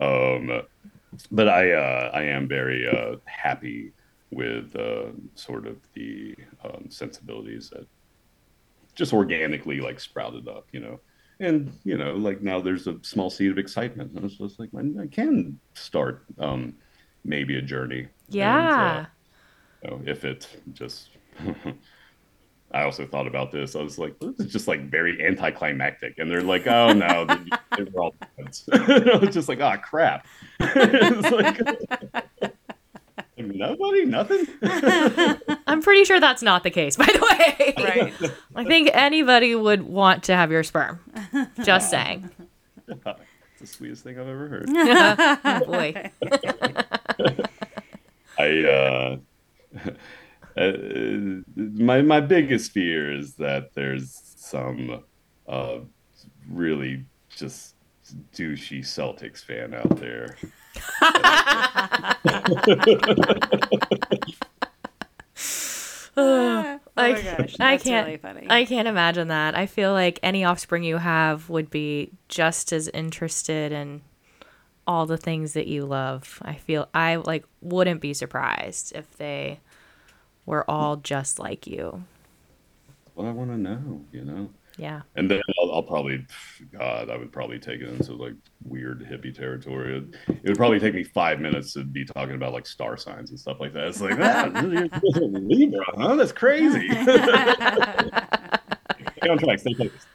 um, 0.00 0.62
but 1.30 1.48
I 1.48 1.72
uh, 1.72 2.10
I 2.14 2.22
am 2.22 2.48
very 2.48 2.88
uh, 2.88 3.16
happy 3.24 3.92
with 4.30 4.74
uh, 4.76 5.06
sort 5.34 5.66
of 5.66 5.76
the 5.94 6.34
um, 6.64 6.86
sensibilities 6.88 7.70
that 7.70 7.86
just 8.94 9.12
organically 9.12 9.80
like 9.80 10.00
sprouted 10.00 10.48
up, 10.48 10.66
you 10.72 10.80
know. 10.80 11.00
And 11.40 11.72
you 11.84 11.96
know, 11.96 12.14
like 12.14 12.42
now 12.42 12.60
there's 12.60 12.86
a 12.86 12.96
small 13.02 13.30
seed 13.30 13.50
of 13.50 13.58
excitement. 13.58 14.12
And 14.14 14.24
it's 14.24 14.36
just 14.36 14.58
like 14.58 14.70
I 14.74 15.06
can 15.06 15.58
start 15.74 16.24
um, 16.38 16.74
maybe 17.24 17.56
a 17.58 17.62
journey. 17.62 18.08
Yeah. 18.28 18.98
And, 18.98 19.06
uh, 19.06 19.08
you 19.82 19.90
know, 19.90 20.02
if 20.10 20.24
it 20.24 20.48
just. 20.72 21.10
I 22.72 22.82
also 22.82 23.06
thought 23.06 23.26
about 23.26 23.50
this. 23.50 23.74
I 23.74 23.82
was 23.82 23.98
like, 23.98 24.18
this 24.20 24.38
is 24.40 24.52
just 24.52 24.68
like 24.68 24.90
very 24.90 25.24
anticlimactic. 25.24 26.18
And 26.18 26.30
they're 26.30 26.42
like, 26.42 26.66
oh 26.66 26.92
no, 26.92 27.24
they 27.76 27.84
were 27.84 28.02
all 28.02 28.14
friends. 28.34 28.68
I 28.72 29.18
was 29.20 29.34
just 29.34 29.48
like, 29.48 29.60
oh 29.60 29.76
crap. 29.82 30.26
it's 30.60 31.30
like, 31.30 32.52
nobody, 33.38 34.04
nothing. 34.04 34.46
I'm 35.66 35.80
pretty 35.80 36.04
sure 36.04 36.20
that's 36.20 36.42
not 36.42 36.62
the 36.62 36.70
case, 36.70 36.96
by 36.96 37.06
the 37.06 37.36
way. 37.38 37.74
Right. 37.78 38.32
I 38.54 38.64
think 38.64 38.90
anybody 38.92 39.54
would 39.54 39.82
want 39.82 40.24
to 40.24 40.36
have 40.36 40.50
your 40.50 40.62
sperm. 40.62 41.00
Just 41.62 41.88
saying. 41.88 42.30
it's 42.86 43.60
the 43.60 43.66
sweetest 43.66 44.04
thing 44.04 44.18
I've 44.18 44.28
ever 44.28 44.48
heard. 44.48 44.66
Oh, 44.68 45.64
boy. 45.64 46.10
I 48.38 48.64
uh, 48.64 49.16
uh, 50.58 50.72
my 51.56 52.02
my 52.02 52.20
biggest 52.20 52.72
fear 52.72 53.12
is 53.16 53.34
that 53.34 53.72
there's 53.74 54.20
some 54.36 55.04
uh, 55.48 55.78
really 56.50 57.04
just 57.30 57.74
douchey 58.34 58.80
Celtics 58.80 59.44
fan 59.44 59.74
out 59.74 59.98
there. 60.00 60.36
oh 66.16 66.80
I- 66.96 67.12
my 67.12 67.22
gosh, 67.22 67.56
I 67.60 67.72
that's 67.76 67.84
can't- 67.84 68.06
really 68.06 68.18
funny. 68.18 68.46
I 68.50 68.64
can't 68.64 68.88
imagine 68.88 69.28
that. 69.28 69.56
I 69.56 69.66
feel 69.66 69.92
like 69.92 70.18
any 70.22 70.44
offspring 70.44 70.82
you 70.82 70.96
have 70.98 71.48
would 71.48 71.70
be 71.70 72.10
just 72.28 72.72
as 72.72 72.88
interested 72.88 73.72
in 73.72 74.02
all 74.86 75.06
the 75.06 75.18
things 75.18 75.52
that 75.52 75.66
you 75.66 75.84
love. 75.84 76.38
I 76.42 76.54
feel 76.54 76.88
I 76.94 77.16
like 77.16 77.44
wouldn't 77.60 78.00
be 78.00 78.14
surprised 78.14 78.92
if 78.96 79.16
they 79.18 79.60
were 80.48 80.68
all 80.68 80.96
just 80.96 81.38
like 81.38 81.66
you. 81.66 82.02
What 83.14 83.26
I 83.26 83.32
want 83.32 83.50
to 83.50 83.58
know, 83.58 84.00
you 84.12 84.24
know. 84.24 84.48
Yeah. 84.78 85.02
And 85.16 85.30
then 85.30 85.42
I'll, 85.60 85.72
I'll 85.72 85.82
probably, 85.82 86.24
God, 86.72 87.10
I 87.10 87.16
would 87.16 87.32
probably 87.32 87.58
take 87.58 87.82
it 87.82 87.88
into 87.88 88.14
like 88.14 88.32
weird 88.64 89.06
hippie 89.06 89.34
territory. 89.34 89.98
It, 89.98 90.04
it 90.28 90.48
would 90.48 90.56
probably 90.56 90.80
take 90.80 90.94
me 90.94 91.04
five 91.04 91.38
minutes 91.40 91.74
to 91.74 91.84
be 91.84 92.06
talking 92.06 92.36
about 92.36 92.54
like 92.54 92.66
star 92.66 92.96
signs 92.96 93.28
and 93.30 93.38
stuff 93.38 93.58
like 93.60 93.74
that. 93.74 93.88
It's 93.88 94.00
like, 94.00 94.18
ah, 94.18 94.50
Libra, 94.54 95.84
huh? 95.88 96.14
That's 96.14 96.32
crazy. 96.32 96.88
Stay 96.88 97.08
on 99.28 99.38
track, 99.38 99.58
stay 99.58 99.74
focused. 99.74 100.06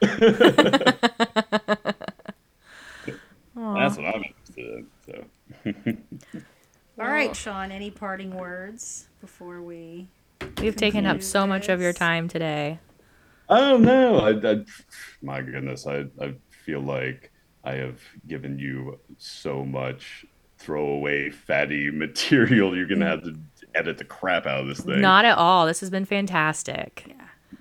That's 3.54 3.96
what 3.96 4.06
I'm 4.06 4.24
interested 4.24 4.56
in. 4.56 4.86
So, 5.06 5.24
All 7.00 7.08
right, 7.08 7.34
Shaun. 7.34 7.72
Any 7.72 7.90
parting 7.90 8.36
words 8.36 9.08
before 9.20 9.60
we? 9.62 10.06
We've 10.60 10.76
taken 10.76 11.06
up 11.06 11.22
so 11.22 11.46
much 11.46 11.68
of 11.68 11.80
your 11.80 11.92
time 11.92 12.28
today. 12.28 12.78
oh 13.48 13.76
no, 13.76 14.18
I, 14.20 14.30
I, 14.30 14.64
my 15.22 15.42
goodness, 15.42 15.86
I, 15.86 16.06
I 16.20 16.34
feel 16.64 16.80
like 16.80 17.30
I 17.64 17.72
have 17.74 18.00
given 18.26 18.58
you 18.58 18.98
so 19.18 19.64
much 19.64 20.24
throwaway 20.58 21.30
fatty 21.30 21.90
material. 21.92 22.76
You're 22.76 22.86
gonna 22.86 23.06
have 23.06 23.22
to 23.24 23.34
edit 23.74 23.98
the 23.98 24.04
crap 24.04 24.46
out 24.46 24.60
of 24.60 24.68
this 24.68 24.80
thing. 24.80 25.00
Not 25.00 25.24
at 25.24 25.36
all. 25.36 25.66
This 25.66 25.80
has 25.80 25.90
been 25.90 26.04
fantastic. 26.04 27.04
Yeah. 27.08 27.14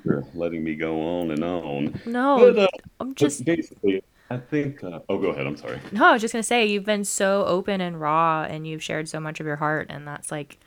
for 0.03 0.23
letting 0.34 0.64
me 0.64 0.76
go 0.76 1.01
on 1.19 1.31
and 1.31 1.43
on. 1.43 1.99
No, 2.05 2.53
But, 2.53 2.60
uh, 2.64 2.68
I'm 2.99 3.15
just 3.15 3.43
basically, 3.43 4.03
I 4.30 4.38
think. 4.38 4.84
Uh, 4.84 4.99
oh, 5.10 5.18
go 5.18 5.30
ahead. 5.30 5.45
I'm 5.47 5.57
sorry. 5.57 5.80
No, 5.91 6.05
I 6.05 6.14
was 6.14 6.22
just 6.22 6.34
gonna 6.34 6.43
say 6.43 6.65
you've 6.65 6.85
been 6.85 7.03
so 7.03 7.43
open 7.45 7.81
and 7.81 7.99
raw, 7.99 8.43
and 8.43 8.65
you've 8.65 8.84
shared 8.84 9.10
so 9.10 9.19
much 9.19 9.39
of 9.41 9.45
your 9.45 9.57
heart, 9.57 9.88
and 9.89 10.07
that's 10.07 10.31
like, 10.31 10.60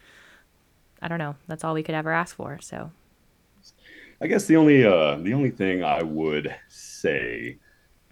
I 1.07 1.09
don't 1.09 1.19
know, 1.19 1.37
that's 1.47 1.63
all 1.63 1.73
we 1.73 1.85
could 1.85 1.95
ever 1.95 2.11
ask 2.11 2.35
for. 2.35 2.59
So 2.61 2.91
I 4.21 4.27
guess 4.27 4.47
the 4.47 4.57
only 4.57 4.85
uh, 4.85 5.15
the 5.15 5.35
only 5.35 5.51
thing 5.51 5.85
I 5.85 6.03
would 6.03 6.53
say 6.69 7.59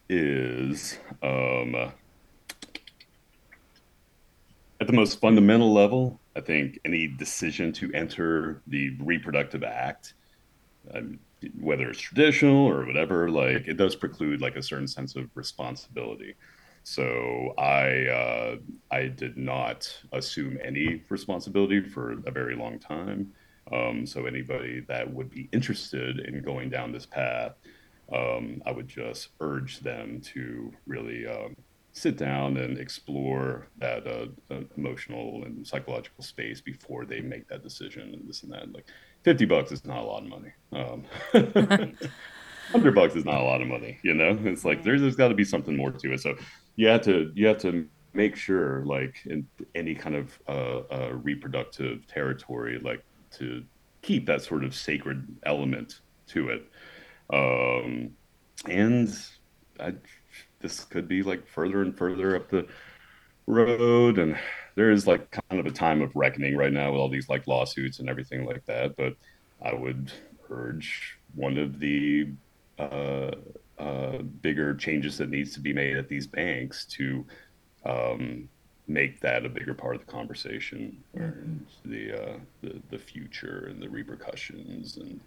is 0.08 0.96
um, 1.20 1.74
at 1.74 1.92
the 4.86 4.92
most 4.92 5.20
fundamental 5.20 5.72
level, 5.72 6.20
I 6.36 6.40
think 6.40 6.78
any 6.84 7.08
decision 7.08 7.72
to 7.72 7.92
enter 7.94 8.62
the 8.68 8.90
reproductive 9.00 9.64
act, 9.64 10.14
um, 10.94 11.18
whether 11.58 11.90
it's 11.90 11.98
traditional 11.98 12.64
or 12.64 12.86
whatever, 12.86 13.28
like 13.28 13.66
it 13.66 13.74
does 13.74 13.96
preclude 13.96 14.40
like 14.40 14.54
a 14.54 14.62
certain 14.62 14.86
sense 14.86 15.16
of 15.16 15.28
responsibility. 15.34 16.36
So 16.84 17.54
I 17.56 18.06
uh, 18.08 18.56
I 18.90 19.08
did 19.08 19.38
not 19.38 19.90
assume 20.12 20.58
any 20.62 21.02
responsibility 21.08 21.80
for 21.80 22.12
a 22.26 22.30
very 22.30 22.54
long 22.54 22.78
time. 22.78 23.32
Um, 23.72 24.06
so 24.06 24.26
anybody 24.26 24.80
that 24.88 25.10
would 25.12 25.30
be 25.30 25.48
interested 25.50 26.20
in 26.20 26.42
going 26.42 26.68
down 26.68 26.92
this 26.92 27.06
path, 27.06 27.54
um, 28.12 28.62
I 28.66 28.72
would 28.72 28.86
just 28.86 29.28
urge 29.40 29.80
them 29.80 30.20
to 30.34 30.70
really 30.86 31.26
um, 31.26 31.56
sit 31.92 32.18
down 32.18 32.58
and 32.58 32.78
explore 32.78 33.68
that 33.78 34.06
uh, 34.06 34.60
emotional 34.76 35.42
and 35.46 35.66
psychological 35.66 36.22
space 36.22 36.60
before 36.60 37.06
they 37.06 37.20
make 37.20 37.48
that 37.48 37.62
decision 37.62 38.12
and 38.12 38.28
this 38.28 38.42
and 38.42 38.52
that. 38.52 38.70
Like 38.74 38.86
fifty 39.22 39.46
bucks 39.46 39.72
is 39.72 39.86
not 39.86 40.00
a 40.00 40.06
lot 40.06 40.22
of 40.22 40.28
money. 40.28 40.52
Um, 40.70 41.04
Hundred 42.72 42.94
bucks 42.94 43.14
is 43.14 43.24
not 43.24 43.40
a 43.40 43.44
lot 43.44 43.60
of 43.60 43.68
money, 43.68 43.98
you 44.02 44.14
know. 44.14 44.38
It's 44.44 44.64
like 44.64 44.82
there's, 44.82 45.00
there's 45.00 45.16
got 45.16 45.28
to 45.28 45.34
be 45.34 45.44
something 45.44 45.76
more 45.76 45.92
to 45.92 46.12
it. 46.12 46.20
So 46.20 46.34
you 46.76 46.88
have 46.88 47.02
to 47.02 47.30
you 47.34 47.46
have 47.46 47.58
to 47.58 47.88
make 48.12 48.36
sure, 48.36 48.84
like 48.84 49.16
in 49.26 49.46
any 49.74 49.94
kind 49.94 50.14
of 50.14 50.38
uh, 50.48 50.80
uh, 50.90 51.10
reproductive 51.12 52.06
territory, 52.06 52.78
like 52.82 53.02
to 53.32 53.64
keep 54.02 54.26
that 54.26 54.42
sort 54.42 54.64
of 54.64 54.74
sacred 54.74 55.26
element 55.44 56.00
to 56.28 56.48
it. 56.50 56.70
Um, 57.32 58.10
and 58.68 59.16
I, 59.80 59.94
this 60.60 60.84
could 60.84 61.08
be 61.08 61.22
like 61.22 61.46
further 61.46 61.82
and 61.82 61.96
further 61.96 62.36
up 62.36 62.50
the 62.50 62.66
road, 63.46 64.18
and 64.18 64.38
there 64.74 64.90
is 64.90 65.06
like 65.06 65.30
kind 65.30 65.60
of 65.60 65.66
a 65.66 65.70
time 65.70 66.02
of 66.02 66.14
reckoning 66.14 66.56
right 66.56 66.72
now 66.72 66.92
with 66.92 67.00
all 67.00 67.08
these 67.08 67.28
like 67.28 67.46
lawsuits 67.46 67.98
and 67.98 68.08
everything 68.08 68.44
like 68.44 68.64
that. 68.66 68.96
But 68.96 69.14
I 69.62 69.74
would 69.74 70.12
urge 70.50 71.18
one 71.34 71.58
of 71.58 71.80
the 71.80 72.28
uh, 72.78 73.32
uh, 73.78 74.18
bigger 74.42 74.74
changes 74.74 75.18
that 75.18 75.30
needs 75.30 75.52
to 75.54 75.60
be 75.60 75.72
made 75.72 75.96
at 75.96 76.08
these 76.08 76.26
banks 76.26 76.84
to 76.86 77.24
um, 77.84 78.48
make 78.86 79.20
that 79.20 79.44
a 79.44 79.48
bigger 79.48 79.74
part 79.74 79.96
of 79.96 80.04
the 80.06 80.10
conversation, 80.12 80.96
and 81.14 81.66
the, 81.84 82.12
uh, 82.12 82.36
the 82.62 82.80
the 82.90 82.98
future 82.98 83.66
and 83.70 83.82
the 83.82 83.88
repercussions 83.88 84.96
and. 84.96 85.20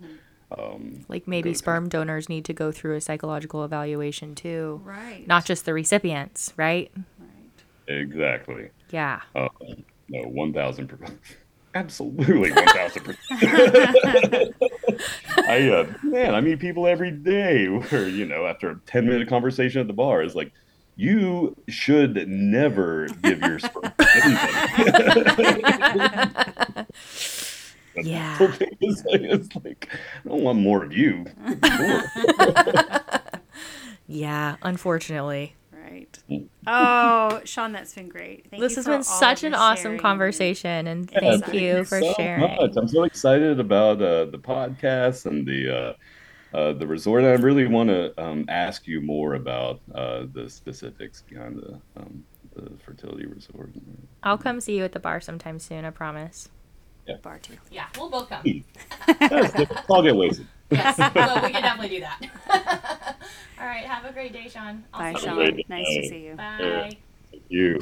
Um, 0.58 1.04
Like 1.10 1.28
maybe 1.28 1.50
go 1.50 1.54
to- 1.54 1.58
sperm 1.58 1.90
donors 1.90 2.30
need 2.30 2.46
to 2.46 2.54
go 2.54 2.72
through 2.72 2.96
a 2.96 3.02
psychological 3.02 3.66
evaluation 3.66 4.34
too. 4.34 4.80
Right. 4.86 5.28
Not 5.28 5.44
just 5.44 5.66
the 5.66 5.74
recipients, 5.74 6.54
right? 6.56 6.90
Right. 7.20 7.90
exactly. 7.90 8.70
Yeah. 8.90 9.20
Um, 9.36 9.50
no, 10.08 10.22
one 10.22 10.54
thousand 10.54 10.88
percent. 10.88 11.20
Absolutely, 11.78 12.52
one 12.52 12.66
thousand 12.66 13.04
percent. 13.04 13.40
I 15.48 15.70
uh, 15.70 15.86
man, 16.04 16.36
I 16.36 16.42
meet 16.42 16.60
people 16.60 16.88
every 16.88 17.12
day 17.12 17.68
where 17.68 18.08
you 18.08 18.26
know 18.26 18.46
after 18.48 18.72
a 18.72 18.80
ten 18.86 19.06
minute 19.06 19.28
conversation 19.30 19.82
at 19.82 19.88
the 19.88 19.94
bar 19.94 20.24
is 20.24 20.36
like, 20.36 20.52
you 20.96 21.56
should 21.70 22.28
never 22.28 23.08
give 23.24 23.40
your 23.42 23.60
sperm. 23.60 23.94
Yeah. 28.04 28.38
it's, 28.80 29.04
like, 29.06 29.22
it's 29.22 29.56
like 29.56 29.90
I 29.92 30.30
don't 30.30 30.44
want 30.44 30.60
more 30.60 30.84
of 30.84 30.94
you. 30.94 31.26
Sure. 31.66 32.04
Yeah, 34.08 34.58
unfortunately. 34.62 35.56
Right. 35.90 36.20
Oh, 36.68 37.42
Shaun, 37.46 37.72
that's 37.72 37.94
been 37.94 38.10
great. 38.10 38.48
Thank 38.50 38.62
this 38.62 38.74
you 38.74 38.76
has 38.78 38.86
for 38.86 38.92
been 38.92 38.98
all 38.98 39.04
such 39.04 39.44
an 39.44 39.54
awesome 39.54 39.84
sharing. 39.84 40.00
conversation 40.00 40.88
and 40.88 41.10
Yeah, 41.12 41.38
thank 41.38 41.54
you 41.54 41.84
for 41.86 42.02
so 42.02 42.14
sharing. 42.18 42.42
much. 42.42 42.72
I'm 42.76 42.88
so 42.88 43.04
excited 43.04 43.60
about 43.60 44.02
uh, 44.02 44.26
the 44.26 44.38
podcast 44.40 45.26
and 45.26 45.48
the 45.48 45.96
uh, 46.54 46.58
uh, 46.58 46.74
the 46.74 46.88
resort. 46.88 47.24
I 47.24 47.34
really 47.34 47.68
want 47.68 47.90
to 47.90 48.14
um, 48.22 48.46
ask 48.50 48.88
you 48.88 49.02
more 49.02 49.36
about 49.36 49.82
uh, 49.94 50.26
the 50.34 50.50
specifics 50.50 51.22
behind 51.22 51.58
the 51.58 51.80
um, 51.96 52.24
the 52.56 52.72
fertility 52.84 53.26
resort. 53.26 53.72
I'll 54.24 54.38
come 54.38 54.60
see 54.60 54.78
you 54.78 54.84
at 54.84 54.92
the 54.92 55.00
bar 55.00 55.22
sometime 55.22 55.60
soon, 55.60 55.86
I 55.86 55.90
promise. 55.92 56.50
Yeah. 57.08 57.18
Bar 57.22 57.40
too. 57.40 57.54
Yeah, 57.72 57.86
we'll 57.98 58.10
both 58.10 58.28
come. 58.30 58.44
I'll 59.90 60.04
get 60.04 60.16
wasted. 60.16 60.48
Yes, 60.70 60.98
well, 61.16 61.42
we 61.42 61.52
can 61.52 61.62
definitely 61.62 61.98
do 61.98 62.02
that. 62.02 63.16
All 63.60 63.66
right, 63.66 63.86
have 63.86 64.06
a 64.06 64.14
great 64.14 64.34
day, 64.34 64.50
Shaun. 64.50 64.84
Bye, 64.92 65.14
see 65.14 65.26
Shaun. 65.26 65.38
later. 65.38 65.62
Nice 65.70 65.86
to 65.86 66.08
see 66.08 66.26
you. 66.26 66.36
Bye. 66.36 66.92
You. 67.50 67.80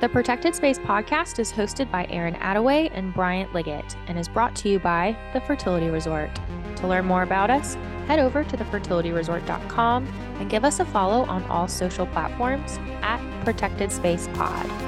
The 0.00 0.08
Protected 0.08 0.54
Space 0.54 0.78
podcast 0.78 1.40
is 1.40 1.52
hosted 1.52 1.90
by 1.90 2.06
Erin 2.08 2.34
Attaway 2.34 2.88
and 2.92 3.12
Bryant 3.12 3.52
Liggett 3.52 3.96
and 4.06 4.16
is 4.18 4.28
brought 4.28 4.54
to 4.56 4.68
you 4.68 4.78
by 4.78 5.16
The 5.32 5.40
Fertility 5.40 5.88
Resort. 5.88 6.30
To 6.76 6.86
learn 6.86 7.04
more 7.04 7.22
about 7.22 7.50
us, 7.50 7.74
head 8.06 8.20
over 8.20 8.44
to 8.44 8.56
thefertilityresort.com 8.56 10.06
and 10.38 10.48
give 10.48 10.64
us 10.64 10.78
a 10.78 10.84
follow 10.84 11.24
on 11.24 11.42
all 11.44 11.66
social 11.66 12.06
platforms 12.06 12.78
at 13.02 13.20
Protected 13.44 13.90
Space 13.90 14.28
Pod. 14.34 14.87